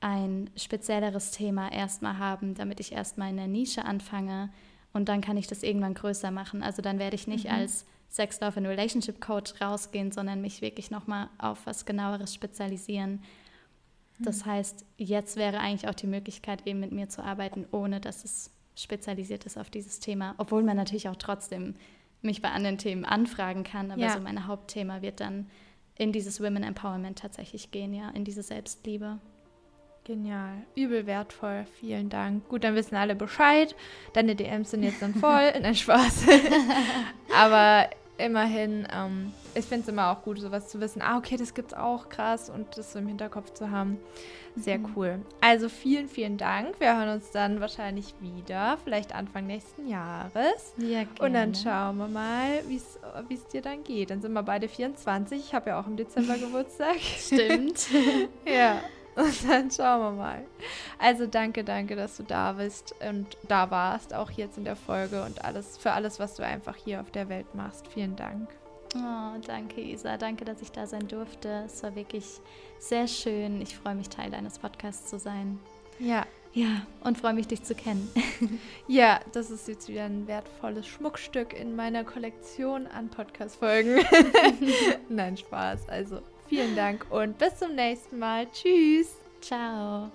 ein 0.02 0.50
spezielleres 0.56 1.32
Thema 1.32 1.72
erstmal 1.72 2.20
haben, 2.20 2.54
damit 2.54 2.80
ich 2.80 2.92
erstmal 2.92 3.30
in 3.30 3.38
der 3.38 3.48
Nische 3.48 3.86
anfange 3.86 4.50
und 4.94 5.10
dann 5.10 5.22
kann 5.22 5.38
ich 5.38 5.48
das 5.48 5.64
irgendwann 5.64 5.94
größer 5.94 6.30
machen. 6.30 6.62
Also 6.62 6.82
dann 6.82 7.00
werde 7.00 7.16
ich 7.16 7.28
nicht 7.28 7.46
mhm. 7.46 7.52
als 7.52 7.86
Sex, 8.10 8.40
Love 8.40 8.58
and 8.58 8.68
Relationship 8.68 9.20
Coach 9.20 9.60
rausgehen, 9.60 10.12
sondern 10.12 10.42
mich 10.42 10.62
wirklich 10.62 10.92
nochmal 10.92 11.30
auf 11.38 11.66
was 11.66 11.86
genaueres 11.86 12.34
spezialisieren 12.34 13.22
das 14.20 14.46
heißt, 14.46 14.86
jetzt 14.98 15.36
wäre 15.36 15.60
eigentlich 15.60 15.90
auch 15.90 15.96
die 15.96 16.08
Möglichkeit, 16.08 16.66
eben 16.66 16.80
mit 16.80 16.92
mir 16.92 17.10
zu 17.10 17.24
arbeiten, 17.24 17.66
ohne 17.72 18.00
dass 18.00 18.24
es 18.24 18.52
spezialisiert 18.76 19.46
ist 19.46 19.58
auf 19.58 19.70
dieses 19.70 20.00
Thema. 20.00 20.36
Obwohl 20.38 20.64
man 20.64 20.78
natürlich 20.78 21.10
auch 21.10 21.16
trotzdem 21.16 21.76
mich 22.22 22.42
bei 22.42 22.50
anderen 22.50 22.78
Themen 22.78 23.06
anfragen 23.06 23.64
kann. 23.64 23.92
Aber 23.92 24.02
ja. 24.02 24.14
so 24.14 24.20
mein 24.20 24.48
Hauptthema 24.48 25.02
wird 25.02 25.20
dann 25.20 25.48
in 25.98 26.12
dieses 26.12 26.42
Women 26.42 26.64
Empowerment 26.64 27.20
tatsächlich 27.20 27.72
gehen, 27.72 27.94
ja, 27.94 28.10
in 28.10 28.26
diese 28.26 28.44
Selbstliebe. 28.44 29.20
Genial, 30.04 30.58
übel 30.76 31.08
wertvoll, 31.08 31.66
vielen 31.80 32.10
Dank. 32.10 32.48
Gut, 32.48 32.64
dann 32.64 32.76
wissen 32.76 32.96
alle 32.96 33.16
Bescheid. 33.16 33.76
Deine 34.14 34.36
DMs 34.36 34.72
sind 34.72 34.84
jetzt 34.84 35.02
dann 35.02 35.16
voll. 35.16 35.52
Nein, 35.62 35.74
Spaß. 35.74 36.26
Aber 37.36 37.90
immerhin, 38.18 38.88
ähm, 38.94 39.34
ich 39.54 39.66
finde 39.66 39.84
es 39.84 39.88
immer 39.90 40.12
auch 40.12 40.24
gut, 40.24 40.40
sowas 40.40 40.68
zu 40.70 40.80
wissen. 40.80 41.02
Ah, 41.02 41.18
okay, 41.18 41.38
das 41.38 41.54
gibt's 41.54 41.74
auch 41.74 42.10
krass 42.10 42.50
und 42.50 42.78
das 42.78 42.94
so 42.94 43.00
im 43.00 43.08
Hinterkopf 43.08 43.54
zu 43.54 43.72
haben. 43.72 44.00
Sehr 44.56 44.78
mhm. 44.78 44.94
cool. 44.96 45.22
Also 45.42 45.68
vielen, 45.68 46.08
vielen 46.08 46.38
Dank. 46.38 46.80
Wir 46.80 46.98
hören 46.98 47.10
uns 47.10 47.32
dann 47.32 47.60
wahrscheinlich 47.60 48.14
wieder, 48.22 48.78
vielleicht 48.84 49.14
Anfang 49.14 49.48
nächsten 49.48 49.88
Jahres. 49.88 50.74
Ja, 50.78 51.04
gerne. 51.04 51.10
Und 51.20 51.34
dann 51.34 51.56
schauen 51.56 51.98
wir 51.98 52.08
mal, 52.08 52.64
wie 52.68 52.78
es 52.78 53.48
dir 53.48 53.62
dann 53.62 53.84
geht. 53.84 54.10
Dann 54.12 54.22
sind 54.22 54.34
wir 54.34 54.44
beide 54.44 54.70
24. 54.70 55.40
Ich 55.40 55.54
habe 55.54 55.72
ja 55.72 55.80
auch 55.80 55.88
im 55.88 55.98
Dezember 55.98 56.38
Geburtstag. 56.40 56.98
Stimmt. 57.00 57.88
ja. 58.46 58.82
Und 59.22 59.50
dann 59.50 59.72
schauen 59.72 60.02
wir 60.02 60.12
mal. 60.12 60.44
Also 61.00 61.26
danke, 61.26 61.64
danke, 61.64 61.96
dass 61.96 62.18
du 62.18 62.24
da 62.24 62.54
bist 62.54 62.94
und 63.08 63.38
da 63.48 63.72
warst, 63.72 64.14
auch 64.14 64.30
jetzt 64.32 64.58
in 64.58 64.66
der 64.66 64.76
Folge 64.76 65.24
und 65.24 65.46
alles 65.46 65.78
für 65.78 65.94
alles, 65.94 66.20
was 66.20 66.36
du 66.36 66.46
einfach 66.46 66.76
hier 66.76 67.00
auf 67.00 67.12
der 67.12 67.30
Welt 67.30 67.56
machst. 67.56 67.88
Vielen 67.88 68.18
Dank. 68.18 68.50
Oh, 68.96 69.40
danke, 69.46 69.82
Isa. 69.82 70.18
Danke, 70.18 70.44
dass 70.46 70.62
ich 70.62 70.72
da 70.72 70.86
sein 70.86 71.08
durfte. 71.08 71.64
Es 71.66 71.82
war 71.84 71.96
wirklich 71.96 72.26
sehr 72.80 73.08
schön. 73.08 73.62
Ich 73.62 73.78
freue 73.78 73.96
mich, 73.96 74.10
Teil 74.10 74.32
deines 74.32 74.60
Podcasts 74.60 75.10
zu 75.10 75.18
sein. 75.18 75.60
Ja. 76.00 76.26
Ja, 76.54 76.86
und 77.02 77.18
freue 77.18 77.34
mich, 77.34 77.48
dich 77.48 77.64
zu 77.64 77.76
kennen. 77.76 78.10
ja, 78.88 79.20
das 79.34 79.52
ist 79.52 79.68
jetzt 79.68 79.90
wieder 79.90 80.06
ein 80.06 80.26
wertvolles 80.26 80.88
Schmuckstück 80.88 81.52
in 81.54 81.76
meiner 81.76 82.06
Kollektion 82.06 82.88
an 82.88 83.10
Podcast-Folgen. 83.10 84.06
Nein, 85.10 85.36
Spaß. 85.36 85.90
Also 85.90 86.22
Vielen 86.48 86.76
Dank 86.76 87.06
und 87.10 87.38
bis 87.38 87.58
zum 87.58 87.76
nächsten 87.76 88.20
Mal. 88.20 88.48
Tschüss. 88.52 89.16
Ciao. 89.42 90.12